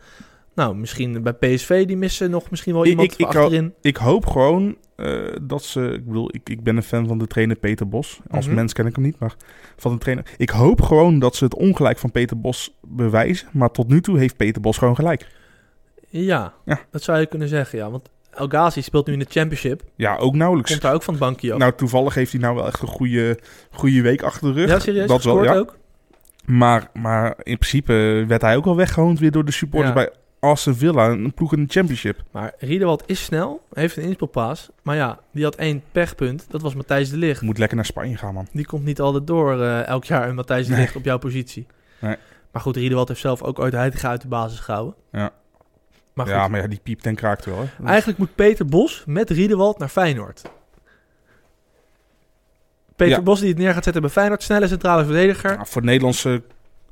Nou, 0.60 0.76
misschien 0.76 1.24
bij 1.24 1.34
PSV, 1.34 1.86
die 1.86 1.98
missen 1.98 2.30
nog 2.30 2.50
misschien 2.50 2.74
wel 2.74 2.84
Ik- 2.84 2.90
iemand 2.90 3.12
ik- 3.12 3.18
ik 3.20 3.26
achterin. 3.26 3.74
Ik 3.82 3.98
hoop 3.98 4.26
gewoon 4.26 4.78
eh, 4.96 5.18
dat 5.42 5.64
ze... 5.64 5.82
Ik 5.82 6.06
bedoel, 6.06 6.30
ik, 6.36 6.50
ik 6.50 6.64
ben 6.64 6.76
een 6.78 6.84
fan 6.84 7.08
van 7.08 7.18
de 7.18 7.28
trainer 7.28 7.56
Peter 7.56 7.88
Bos. 7.90 8.20
Als 8.30 8.46
Mhm. 8.46 8.56
mens 8.56 8.74
ken 8.74 8.86
ik 8.86 8.96
hem 8.96 9.04
niet, 9.04 9.20
maar 9.20 9.36
van 9.78 9.92
de 9.92 9.98
trainer. 9.98 10.26
Ik 10.38 10.50
hoop 10.50 10.82
gewoon 10.82 11.20
dat 11.20 11.36
ze 11.36 11.44
het 11.44 11.56
ongelijk 11.56 11.98
van 11.98 12.12
Peter 12.12 12.40
Bos 12.40 12.78
bewijzen. 12.82 13.48
Maar 13.52 13.72
tot 13.72 13.88
nu 13.88 14.02
toe 14.02 14.18
heeft 14.18 14.38
Peter 14.38 14.62
Bos 14.62 14.78
gewoon 14.78 14.96
gelijk. 14.96 15.28
Ja, 16.10 16.54
Ja. 16.66 16.80
dat 16.92 17.04
zou 17.04 17.20
je 17.20 17.26
kunnen 17.26 17.48
zeggen, 17.48 17.80
ja. 17.80 17.90
Want 17.92 18.10
El 18.32 18.48
Ghazi 18.48 18.82
speelt 18.82 19.08
nu 19.08 19.14
in 19.14 19.20
de 19.20 19.26
Championship. 19.30 19.82
Ja, 19.96 20.18
ook 20.18 20.36
nauwelijks. 20.36 20.70
Komt 20.72 20.82
daar 20.84 20.94
ook 20.94 21.04
van 21.04 21.14
het 21.14 21.24
bankje 21.24 21.52
af. 21.54 21.60
Nou, 21.60 21.74
toevallig 21.76 22.14
heeft 22.14 22.32
hij 22.32 22.42
nou 22.42 22.56
wel 22.56 22.66
echt 22.68 22.82
een 22.82 22.88
goede, 22.88 23.40
goede 23.72 24.02
week 24.02 24.22
achter 24.22 24.54
de 24.54 24.60
rug. 24.60 24.70
ja, 24.70 24.80
serieus? 24.80 25.08
dat 25.08 25.24
wel, 25.24 25.44
ja. 25.44 25.56
ook? 25.56 25.78
Maar, 26.46 26.90
maar 26.94 27.28
in 27.44 27.58
principe 27.58 28.24
werd 28.28 28.42
hij 28.42 28.56
ook 28.56 28.66
al 28.66 28.76
weggehoond 28.76 29.20
weer 29.20 29.32
door 29.32 29.46
de 29.46 29.52
supporters 29.52 29.94
Ja. 29.96 30.06
bij 30.06 30.10
Aston 30.40 30.76
Villa. 30.76 31.10
Een 31.10 31.34
ploeg 31.34 31.54
in 31.54 31.64
de 31.64 31.72
championship. 31.72 32.24
Maar 32.32 32.54
Riedewald 32.58 33.04
is 33.06 33.24
snel, 33.24 33.66
heeft 33.74 33.98
een 33.98 34.04
inspelpaas. 34.04 34.70
Maar 34.82 34.96
ja, 34.96 35.20
die 35.32 35.44
had 35.44 35.56
één 35.56 35.84
pechpunt. 35.92 36.46
Dat 36.50 36.62
was 36.62 36.74
Matthijs 36.74 37.10
de 37.10 37.18
Ligt. 37.18 37.42
Moet 37.42 37.58
lekker 37.58 37.76
naar 37.78 37.86
Spanje 37.86 38.18
gaan, 38.18 38.34
man. 38.34 38.48
Die 38.52 38.66
komt 38.66 38.86
niet 38.86 39.00
altijd 39.00 39.28
door 39.28 39.62
eh, 39.62 39.88
elk 39.88 40.04
jaar 40.04 40.30
een 40.30 40.36
Matthijs 40.36 40.66
de 40.66 40.72
Nee. 40.72 40.82
Ligt 40.82 40.96
op 40.96 41.06
jouw 41.06 41.18
positie. 41.18 41.68
Nee. 42.00 42.16
Maar 42.52 42.62
goed, 42.62 42.76
Riedewald 42.76 43.08
heeft 43.08 43.20
zelf 43.20 43.42
ook 43.42 43.60
ooit 43.60 43.74
Heitinga 43.74 44.10
uit 44.10 44.22
de 44.22 44.28
basis 44.28 44.60
gehouden. 44.60 44.96
Ja. 45.12 45.32
Maar 46.14 46.26
goed, 46.26 46.36
ja, 46.36 46.48
maar 46.48 46.62
ja, 46.62 46.68
die 46.68 46.80
piept 46.84 47.06
en 47.06 47.16
kraakt 47.16 47.46
wel. 47.46 47.66
Hè. 47.78 47.86
eigenlijk 47.86 48.20
moet 48.20 48.36
Peter 48.36 48.66
Bos 48.66 49.04
met 49.06 49.30
Riedewald 49.30 49.78
naar 49.78 49.90
Feyenoord. 49.90 50.42
Peter 52.96 53.18
Ja. 53.18 53.22
Bos 53.22 53.40
die 53.40 53.50
het 53.50 53.58
neer 53.58 53.74
gaat 53.74 53.84
zetten 53.84 54.02
bij 54.02 54.12
Feyenoord. 54.12 54.44
Snelle 54.44 54.68
centrale 54.68 55.04
verdediger. 55.04 55.56
Nou, 55.56 55.68
voor 55.68 55.84
Nederlandse 55.84 56.42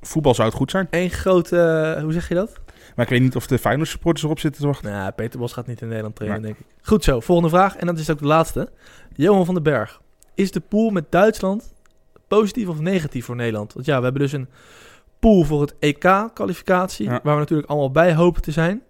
voetbal 0.01 0.33
zou 0.33 0.47
het 0.47 0.57
goed 0.57 0.71
zijn. 0.71 0.87
Eén 0.89 1.09
grote, 1.09 1.59
eh, 1.95 2.03
hoe 2.03 2.13
zeg 2.13 2.27
je 2.27 2.35
dat? 2.35 2.59
Maar 2.97 3.05
ik 3.05 3.11
weet 3.11 3.21
niet 3.21 3.35
of 3.35 3.47
de 3.47 3.57
Feyenoord 3.57 3.89
supporters 3.89 4.23
erop 4.23 4.39
zitten 4.39 4.61
te 4.61 4.67
wachten. 4.67 4.91
Nou, 4.91 5.11
Peter 5.11 5.39
Bos 5.39 5.53
gaat 5.53 5.67
niet 5.67 5.81
in 5.81 5.87
Nederland 5.87 6.15
trainen, 6.15 6.41
Nee. 6.41 6.53
denk 6.53 6.63
ik. 6.69 6.75
Goed 6.87 7.03
zo, 7.03 7.19
volgende 7.19 7.49
vraag. 7.49 7.75
En 7.75 7.85
dat 7.87 7.97
is 7.99 8.09
ook 8.09 8.19
de 8.19 8.25
laatste. 8.25 8.69
Johan 9.15 9.45
van 9.45 9.53
den 9.53 9.63
Berg. 9.63 10.01
Is 10.35 10.51
de 10.51 10.59
pool 10.59 10.89
met 10.89 11.11
Duitsland 11.11 11.73
positief 12.27 12.67
of 12.67 12.79
negatief 12.79 13.25
voor 13.25 13.35
Nederland? 13.35 13.73
Want 13.73 13.85
ja, 13.85 13.97
we 13.97 14.03
hebben 14.03 14.21
dus 14.21 14.31
een 14.31 14.47
pool 15.19 15.43
voor 15.43 15.61
het 15.61 15.75
EK-kwalificatie. 15.79 17.05
Ja. 17.05 17.19
Waar 17.23 17.33
we 17.33 17.39
natuurlijk 17.39 17.69
allemaal 17.69 17.91
bij 17.91 18.15
hopen 18.15 18.41
te 18.41 18.51
zijn. 18.51 18.81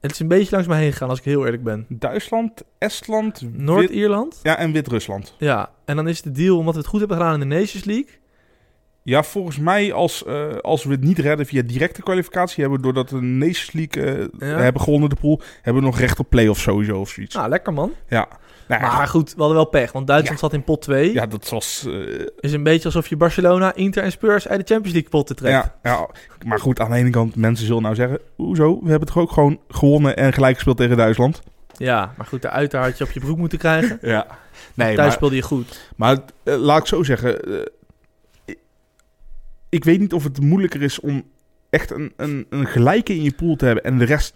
Het 0.00 0.10
is 0.10 0.18
een 0.18 0.28
beetje 0.28 0.50
langs 0.50 0.66
me 0.68 0.74
heen 0.74 0.92
gegaan, 0.92 1.08
als 1.08 1.18
ik 1.18 1.24
heel 1.24 1.44
eerlijk 1.44 1.62
ben. 1.64 1.86
Duitsland, 1.88 2.62
Estland, 2.78 3.42
Noord-Ierland. 3.52 4.40
ja, 4.42 4.56
en 4.56 4.72
Wit-Rusland. 4.72 5.34
Ja, 5.38 5.70
en 5.84 5.96
dan 5.96 6.08
is 6.08 6.22
de 6.22 6.32
deal, 6.32 6.56
omdat 6.58 6.74
we 6.74 6.80
het 6.80 6.88
goed 6.88 6.98
hebben 7.00 7.16
gedaan 7.16 7.34
in 7.42 7.48
de 7.48 7.54
Nations 7.54 7.84
League. 7.84 8.18
Ja, 9.10 9.22
volgens 9.22 9.58
mij 9.58 9.92
als, 9.92 10.24
eh, 10.24 10.46
als 10.60 10.84
we 10.84 10.90
het 10.92 11.02
niet 11.02 11.18
redden 11.18 11.46
via 11.46 11.62
directe 11.62 12.02
kwalificatie... 12.02 12.60
hebben 12.62 12.78
we 12.80 12.84
doordat 12.84 13.10
we 13.10 13.18
de 13.18 13.24
Nations 13.26 13.72
League 13.72 14.04
eh, 14.38 14.48
Ja. 14.48 14.56
hebben 14.58 14.82
gewonnen 14.82 15.08
de 15.08 15.16
pool... 15.20 15.40
hebben 15.62 15.82
we 15.82 15.88
nog 15.88 15.98
recht 15.98 16.18
op 16.18 16.26
play-off 16.30 16.60
sowieso 16.60 16.98
of 17.00 17.08
zoiets. 17.08 17.34
Nou, 17.34 17.48
lekker 17.48 17.72
man. 17.72 17.92
Ja. 18.08 18.28
Nou, 18.68 18.82
ja, 18.82 18.96
Maar 18.96 19.06
goed, 19.06 19.30
we 19.30 19.36
hadden 19.38 19.56
wel 19.56 19.64
pech, 19.66 19.92
want 19.92 20.06
Duitsland 20.06 20.38
zat 20.40 20.52
in 20.52 20.64
pot 20.64 20.82
2. 20.82 21.12
ja, 21.12 21.26
dat 21.26 21.48
was... 21.48 21.84
eh, 21.86 22.26
Is 22.40 22.52
een 22.52 22.62
beetje 22.62 22.84
alsof 22.84 23.06
je 23.06 23.16
Barcelona, 23.16 23.74
Inter 23.74 24.02
en 24.02 24.10
Spurs 24.12 24.48
uit 24.48 24.60
de 24.60 24.66
Champions 24.74 24.92
League 24.92 25.10
potten 25.10 25.36
trekt. 25.36 25.52
ja, 25.54 25.74
ja, 25.82 26.08
maar 26.46 26.58
goed, 26.60 26.80
aan 26.80 26.90
de 26.90 26.96
ene 26.96 27.10
kant, 27.10 27.36
mensen 27.36 27.66
zullen 27.66 27.82
nou 27.82 27.94
zeggen... 27.94 28.18
Hoezo? 28.36 28.78
We 28.82 28.90
hebben 28.90 29.08
toch 29.08 29.18
ook 29.18 29.32
gewoon 29.32 29.60
gewonnen 29.68 30.16
en 30.16 30.32
gelijk 30.32 30.54
gespeeld 30.54 30.76
tegen 30.76 30.96
Duitsland? 30.96 31.42
Ja, 31.76 32.14
maar 32.16 32.26
goed, 32.26 32.42
de 32.42 32.50
uiter 32.50 32.80
had 32.80 32.98
je 32.98 33.04
op 33.04 33.10
je 33.10 33.20
broek 33.20 33.38
moeten 33.38 33.58
krijgen. 33.58 33.98
Ja. 34.02 34.26
Nee, 34.74 34.86
Thuis 34.94 34.98
maar, 35.08 35.12
speelde 35.12 35.34
je 35.36 35.42
goed. 35.42 35.88
maar 35.96 36.18
laat 36.44 36.78
ik 36.80 36.86
zo 36.86 37.02
zeggen... 37.02 37.38
ik, 39.70 39.84
weet 39.84 40.00
niet 40.00 40.12
of 40.12 40.24
het 40.24 40.40
moeilijker 40.40 40.82
is 40.82 41.00
om 41.00 41.22
echt 41.70 41.90
een, 41.90 42.12
een, 42.16 42.46
een 42.50 42.66
gelijke 42.66 43.14
in 43.14 43.22
je 43.22 43.32
pool 43.32 43.56
te 43.56 43.64
hebben... 43.64 43.84
en 43.84 43.98
de 43.98 44.04
rest 44.04 44.34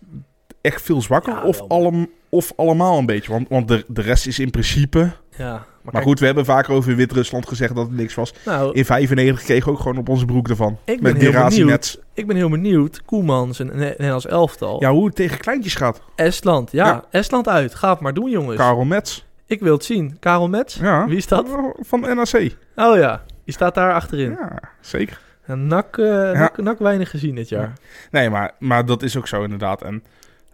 echt 0.60 0.82
veel 0.82 1.02
zwakker? 1.02 1.32
Ja, 1.32 1.42
of, 1.42 1.58
wel. 1.58 1.68
allem, 1.68 2.08
of 2.28 2.52
allemaal 2.56 2.98
een 2.98 3.06
beetje? 3.06 3.32
Want, 3.32 3.48
want 3.48 3.68
de, 3.68 3.84
de 3.88 4.02
rest 4.02 4.26
is 4.26 4.38
in 4.38 4.50
principe... 4.50 5.12
Ja, 5.36 5.52
maar, 5.52 5.64
Maar 5.82 5.92
kijk, 5.92 6.04
goed, 6.04 6.18
we 6.20 6.26
hebben 6.26 6.44
vaker 6.44 6.72
over 6.74 6.96
Wit-Rusland 6.96 7.48
gezegd 7.48 7.74
dat 7.74 7.86
het 7.86 7.96
niks 7.96 8.14
was. 8.14 8.34
nou, 8.44 8.72
In 8.74 8.84
95 8.84 9.44
kregen 9.44 9.64
we 9.64 9.70
ook 9.72 9.78
gewoon 9.80 9.98
op 9.98 10.08
onze 10.08 10.24
broek 10.24 10.48
ervan. 10.48 10.78
ik 10.84 11.00
ben, 11.00 11.12
Met 11.12 11.22
heel 11.22 11.30
Birazi 11.30 11.58
benieuwd, 11.60 12.00
ik 12.14 12.26
ben 12.26 12.36
heel 12.36 12.48
benieuwd. 12.48 13.02
Koemans 13.04 13.60
en 13.60 13.66
Ne- 13.66 13.74
Nederlands 13.74 14.26
elftal. 14.26 14.80
Ja, 14.80 14.90
hoe 14.90 15.06
het 15.06 15.14
tegen 15.14 15.38
kleintjes 15.38 15.74
gaat. 15.74 16.00
Estland, 16.16 16.72
ja, 16.72 16.86
Ja. 16.86 17.04
Estland 17.10 17.48
uit. 17.48 17.74
Ga 17.74 17.90
het 17.90 18.00
maar 18.00 18.14
doen, 18.14 18.30
jongens. 18.30 18.56
Karel 18.56 18.84
Mets. 18.84 19.26
Ik 19.46 19.60
wil 19.60 19.72
het 19.72 19.84
zien. 19.84 20.16
Karel 20.20 20.48
Mets? 20.48 20.74
Ja. 20.74 21.06
Wie 21.06 21.16
is 21.16 21.26
dat? 21.26 21.46
Van 21.80 22.00
NAC. 22.00 22.56
Oh 22.76 22.96
ja, 22.96 23.22
die 23.44 23.54
staat 23.54 23.74
daar 23.74 23.94
achterin. 23.94 24.30
Ja, 24.30 24.60
zeker. 24.80 25.20
En 25.42 25.66
NAC, 25.66 25.98
eh, 25.98 26.06
NAC, 26.32 26.56
NAC 26.56 26.78
weinig 26.78 27.10
gezien 27.10 27.34
dit 27.34 27.48
jaar. 27.48 27.72
Nee, 28.10 28.30
maar, 28.30 28.52
maar 28.58 28.86
dat 28.86 29.02
is 29.02 29.16
ook 29.16 29.28
zo 29.28 29.42
inderdaad. 29.42 29.82
En, 29.82 30.04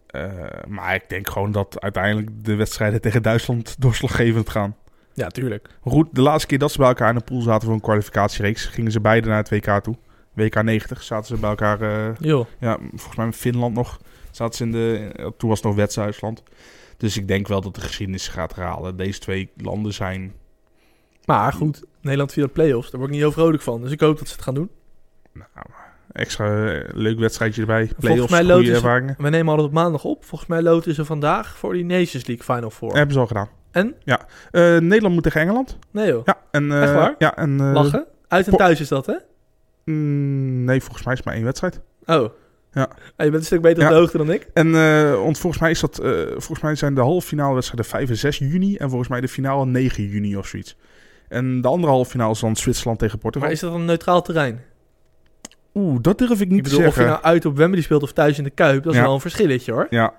eh, 0.07 0.33
maar 0.69 0.95
ik 0.95 1.09
denk 1.09 1.31
gewoon 1.31 1.53
dat 1.53 1.81
uiteindelijk 1.81 2.45
de 2.45 2.55
wedstrijden 2.55 3.01
tegen 3.01 3.23
Duitsland 3.23 3.81
doorslaggevend 3.81 4.51
gaan. 4.51 4.77
Ja, 5.15 5.29
tuurlijk. 5.29 5.69
Goed, 5.81 6.09
de 6.13 6.21
laatste 6.21 6.47
keer 6.47 6.59
dat 6.59 6.73
ze 6.73 6.79
bij 6.79 6.89
elkaar 6.89 7.09
in 7.09 7.15
de 7.15 7.25
pool 7.25 7.41
zaten 7.41 7.65
voor 7.65 7.75
een 7.75 7.81
kwalificatiereeks, 7.81 8.65
gingen 8.65 8.93
ze 8.93 9.01
beide 9.01 9.29
naar 9.29 9.37
het 9.37 9.49
WK 9.51 9.81
toe. 9.83 9.97
WK 10.33 10.63
90 10.63 11.03
zaten 11.03 11.27
ze 11.27 11.41
bij 11.41 11.51
elkaar, 11.51 11.81
eh, 11.81 12.15
Joh. 12.19 12.47
ja, 12.59 12.79
volgens 12.91 13.17
mij 13.17 13.27
in 13.27 13.33
Finland 13.33 13.75
nog. 13.75 14.01
Zaten 14.31 14.57
ze 14.57 14.65
in 14.65 14.73
de, 14.73 15.11
eh, 15.17 15.27
toen 15.37 15.49
was 15.49 15.59
het 15.59 15.67
nog 15.67 15.77
West-Duitsland. 15.77 16.43
Dus 16.97 17.17
ik 17.17 17.29
denk 17.29 17.49
wel 17.49 17.61
dat 17.61 17.75
de 17.75 17.81
geschiedenis 17.81 18.29
gaat 18.29 18.55
herhalen. 18.55 18.97
Deze 18.97 19.19
twee 19.19 19.51
landen 19.57 19.93
zijn 19.93 20.33
Maar 21.25 21.53
goed, 21.53 21.85
Nederland 22.01 22.33
via 22.33 22.43
de 22.43 22.49
play-offs. 22.49 22.91
Daar 22.91 23.01
word 23.01 23.13
ik 23.13 23.17
niet 23.17 23.27
heel 23.27 23.35
vrolijk 23.43 23.63
van. 23.63 23.83
Dus 23.83 23.91
ik 23.91 24.01
hoop 24.01 24.19
dat 24.19 24.29
ze 24.29 24.35
het 24.35 24.43
gaan 24.43 24.55
doen. 24.55 24.71
nou, 25.33 25.67
extra 26.13 26.73
eh, 26.73 26.89
leuk 26.93 27.19
wedstrijdje 27.19 27.61
erbij. 27.61 27.91
Playoffs, 27.99 28.31
mij 28.31 28.45
goede 28.45 28.73
ervaringen. 28.73 29.15
We 29.19 29.29
nemen 29.29 29.49
altijd 29.49 29.69
op 29.69 29.75
maandag 29.75 30.05
op. 30.05 30.25
Volgens 30.25 30.51
mij 30.51 30.63
loten 30.63 30.95
ze 30.95 31.05
vandaag 31.05 31.57
voor 31.59 31.73
die 31.73 31.85
Nations 31.85 32.27
League 32.27 32.45
Final 32.45 32.71
Four. 32.71 32.95
Hebben 32.95 33.15
ze 33.15 33.21
al 33.21 33.27
gedaan. 33.27 33.49
En? 33.71 33.95
Ja. 34.05 34.21
Eh, 34.51 34.63
Nederland 34.63 35.15
moet 35.15 35.23
tegen 35.23 35.41
Engeland. 35.41 35.79
Nee 35.91 36.07
joh. 36.07 36.23
Ja, 36.25 36.39
en, 36.51 36.73
eh, 36.73 36.83
Echt 36.83 36.93
waar? 36.93 37.15
Ja, 37.19 37.37
en, 37.37 37.73
Lachen? 37.73 38.07
Uit 38.29 38.49
en 38.49 38.57
thuis 38.57 38.81
is 38.81 38.89
dat, 38.89 39.07
hè? 39.07 39.15
mm, 39.85 40.65
nee, 40.65 40.81
volgens 40.81 41.05
mij 41.05 41.13
is 41.13 41.19
het 41.19 41.27
maar 41.27 41.37
één 41.37 41.45
wedstrijd. 41.45 41.81
Oh. 42.07 42.29
Ja. 42.73 42.83
Ah, 43.17 43.25
je 43.25 43.31
bent 43.31 43.35
een 43.35 43.45
stuk 43.45 43.61
beter 43.61 43.83
op 43.83 43.89
de 43.89 43.95
hoogte 43.95 44.19
dan 44.19 44.31
ik. 44.31 44.49
En 44.55 44.73
want 45.23 45.39
volgens 45.39 45.63
mij, 45.63 45.71
is 45.71 45.81
dat, 45.81 46.01
volgens 46.31 46.61
mij 46.61 46.75
zijn 46.75 46.95
de 46.95 47.01
halve 47.01 47.27
finale 47.27 47.55
wedstrijden 47.55 47.91
5 47.91 48.09
en 48.09 48.17
6 48.17 48.39
juni. 48.39 48.77
En 48.77 48.89
volgens 48.89 49.09
mij 49.09 49.21
de 49.21 49.29
finale 49.29 49.67
9 49.67 50.07
juni 50.07 50.37
of 50.37 50.47
zoiets. 50.47 50.77
En 51.31 51.61
de 51.61 51.69
andere 51.69 51.93
halve 51.93 52.11
finale 52.11 52.33
is 52.33 52.41
dan 52.41 52.57
Zwitserland 52.57 52.99
tegen 52.99 53.19
Portugal. 53.19 53.49
Maar 53.49 53.57
is 53.57 53.63
dat 53.63 53.75
een 53.75 53.85
neutraal 53.85 54.23
terrein? 54.23 54.61
Oeh, 55.75 55.99
dat 56.01 56.19
durf 56.19 56.41
ik 56.41 56.49
niet 56.49 56.57
Ik 56.59 56.63
bedoel, 56.63 56.79
te 56.81 56.87
of 56.87 56.95
je 56.95 57.01
zeggen. 57.01 57.21
nou 57.23 57.35
uit 57.35 57.45
op 57.45 57.57
Wembley 57.57 57.83
speelt 57.83 58.03
of 58.03 58.13
thuis 58.13 58.39
in 58.39 58.45
de 58.45 58.51
Kuip, 58.51 58.83
dat 58.83 58.93
is 58.93 58.99
Ja. 58.99 59.05
wel 59.05 59.15
een 59.15 59.21
verschilletje 59.21 59.73
hoor. 59.73 59.87
Ja, 59.91 60.13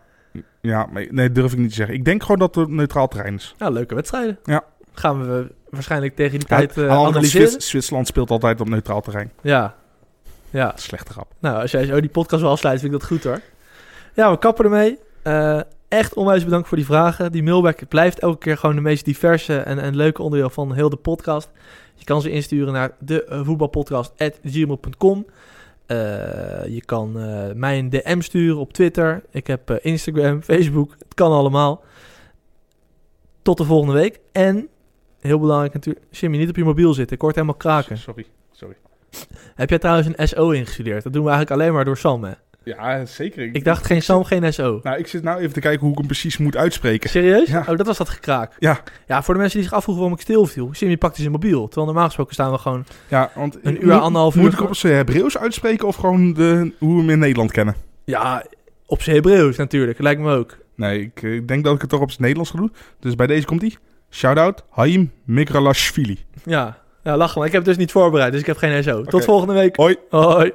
ja 0.62 0.86
maar, 0.92 1.08
nee, 1.10 1.32
durf 1.32 1.52
ik 1.52 1.58
niet 1.60 1.70
te 1.70 1.76
zeggen. 1.76 1.96
Ik 1.96 2.06
denk 2.06 2.22
gewoon 2.22 2.40
dat 2.40 2.56
het 2.56 2.68
een 2.68 2.76
neutraal 2.76 3.08
terrein 3.08 3.34
is. 3.36 3.56
Ja, 3.58 3.70
leuke 3.70 3.96
wedstrijden. 3.96 4.40
Ja. 4.44 4.64
Gaan 4.94 5.28
we 5.28 5.52
waarschijnlijk 5.70 6.16
tegen 6.16 6.40
die 6.40 6.48
Ja, 6.50 6.56
tijd 6.58 6.74
kant, 6.74 6.90
analyseren. 6.90 7.48
Zwits- 7.50 7.70
Zwitserland 7.70 8.08
speelt 8.08 8.30
altijd 8.30 8.62
op 8.62 8.70
neutraal 8.70 9.02
terrein. 9.02 9.32
Ja. 9.42 9.76
Ja. 10.50 10.72
Slechte 10.76 11.12
grap. 11.12 11.34
Nou, 11.40 11.62
als 11.62 11.72
jij 11.72 11.86
zo 11.86 12.00
die 12.02 12.10
podcast 12.10 12.42
wil 12.42 12.52
afsluiten, 12.52 12.84
vind 12.90 13.02
ik 13.02 13.08
dat 13.10 13.18
goed 13.18 13.24
hoor. 13.32 13.42
Ja, 14.14 14.32
we 14.32 14.38
kappen 14.38 14.66
ermee. 14.66 15.00
Eh, 15.22 15.60
echt 15.92 16.14
onwijs 16.14 16.44
bedankt 16.44 16.68
voor 16.68 16.78
die 16.78 16.86
vragen. 16.86 17.32
Die 17.32 17.44
mailback 17.44 17.88
blijft 17.88 18.20
elke 18.20 18.38
keer 18.38 18.58
gewoon 18.58 18.76
de 18.76 18.82
meest 18.82 19.06
diverse 19.06 19.58
en, 19.58 19.80
en 19.80 19.96
leuke 19.96 20.22
onderdeel 20.22 20.50
van 20.50 20.74
heel 20.74 20.90
de 20.90 20.96
podcast. 20.96 21.50
Je 21.96 22.04
kan 22.04 22.22
ze 22.22 22.32
insturen 22.32 22.74
naar 22.74 22.92
de 23.00 23.42
voetbalpodcast.gmail.com. 23.44 25.26
Eh, 25.86 25.98
je 26.66 26.82
kan 26.86 27.20
eh, 27.20 27.54
mij 27.54 27.80
een 27.80 27.90
DM 27.90 28.22
sturen 28.22 28.58
op 28.58 28.74
Twitter. 28.74 29.24
Ik 29.32 29.48
heb 29.48 29.70
eh, 29.70 29.76
Instagram, 29.82 30.44
Facebook. 30.54 30.96
Het 31.00 31.14
kan 31.14 31.32
allemaal. 31.32 31.84
Tot 33.42 33.58
de 33.58 33.64
volgende 33.64 33.94
week. 33.94 34.20
En, 34.32 34.68
heel 35.20 35.40
belangrijk 35.40 35.74
natuurlijk, 35.74 36.06
Jimmy, 36.12 36.38
niet 36.38 36.50
op 36.50 36.56
je 36.56 36.64
mobiel 36.64 36.94
zitten. 36.94 37.16
Ik 37.16 37.22
hoor 37.22 37.30
het 37.30 37.40
helemaal 37.40 37.60
kraken. 37.60 37.98
Sorry, 37.98 38.26
sorry. 38.52 38.76
Heb 39.56 39.70
jij 39.70 39.80
trouwens 39.80 40.08
een 40.08 40.28
SO 40.28 40.50
ingestudeerd? 40.50 41.04
Dat 41.04 41.14
doen 41.14 41.24
we 41.24 41.30
eigenlijk 41.30 41.62
alleen 41.62 41.74
maar 41.74 41.86
door 41.86 41.98
Sam, 41.98 42.24
hè? 42.24 42.34
Ja, 42.64 43.06
zeker. 43.06 43.50
Ik 43.54 43.64
dacht 43.64 43.86
geen 43.86 44.02
Sam, 44.02 44.24
geen 44.24 44.54
SO. 44.54 44.80
Nou, 44.84 44.98
ik 44.98 45.08
zit 45.08 45.24
nou 45.24 45.40
even 45.40 45.54
te 45.54 45.60
kijken 45.60 45.82
hoe 45.82 45.92
ik 45.92 45.98
hem 45.98 46.06
precies 46.06 46.38
moet 46.38 46.58
uitspreken. 46.58 47.10
Serieus? 47.10 47.50
Ja. 47.50 47.66
Oh, 47.68 47.78
dat 47.78 47.86
was 47.86 47.98
dat 47.98 48.10
gekraak. 48.10 48.56
Ja. 48.60 48.80
Ja, 49.08 49.24
voor 49.24 49.34
de 49.34 49.40
mensen 49.40 49.60
die 49.60 49.68
zich 49.68 49.78
afvroegen 49.78 50.04
waarom 50.04 50.20
ik 50.20 50.26
stilviel. 50.26 50.72
Jimmy 50.72 50.98
pakte 50.98 51.20
zijn 51.20 51.32
mobiel. 51.32 51.66
Terwijl 51.66 51.86
normaal 51.86 52.06
gesproken 52.06 52.34
staan 52.34 52.52
we 52.52 52.58
gewoon... 52.58 52.86
Ja, 53.08 53.32
want 53.36 53.58
Een 53.62 53.86
uur, 53.86 53.94
anderhalf 53.94 54.36
uur 54.36 54.42
Moet 54.42 54.54
ik 54.54 54.62
op 54.62 54.76
zijn 54.76 54.94
Hebreeuws 54.94 55.38
uitspreken 55.38 55.88
of 55.88 55.96
gewoon 55.96 56.34
de, 56.34 56.72
hoe 56.80 56.94
we 56.94 57.00
hem 57.00 57.10
in 57.10 57.20
Nederland 57.20 57.52
kennen? 57.52 57.76
Ja, 58.04 58.46
op 58.86 59.02
zijn 59.02 59.16
Hebreeuws 59.16 59.58
natuurlijk. 59.58 60.00
Lijkt 60.00 60.22
me 60.22 60.36
ook. 60.36 60.58
Nee, 60.76 61.02
ik, 61.02 61.24
eh, 61.24 61.42
denk 61.46 61.64
dat 61.64 61.76
ik 61.76 61.82
het 61.82 61.90
toch 61.90 62.02
op 62.02 62.10
het 62.10 62.20
Nederlands 62.20 62.52
ga 62.52 62.58
doen. 62.58 62.74
Dus 63.00 63.16
bij 63.16 63.28
deze 63.28 63.46
komt 63.46 63.62
hij. 63.62 63.76
Shout-out, 64.10 64.64
Haim 64.70 65.12
Mikralashvili. 65.24 66.20
Ja, 66.44 66.78
ja 67.04 67.18
lach 67.18 67.36
maar. 67.36 67.46
Ik 67.46 67.52
heb 67.52 67.62
het 67.62 67.70
dus 67.70 67.80
niet 67.80 67.92
voorbereid, 67.92 68.32
dus 68.32 68.42
ik 68.42 68.48
heb 68.48 68.58
geen 68.58 68.84
SO. 68.84 69.04
Tot 69.04 69.24
volgende 69.24 69.54
week. 69.54 69.76
Hoi. 69.76 69.96
Hoi. 70.10 70.52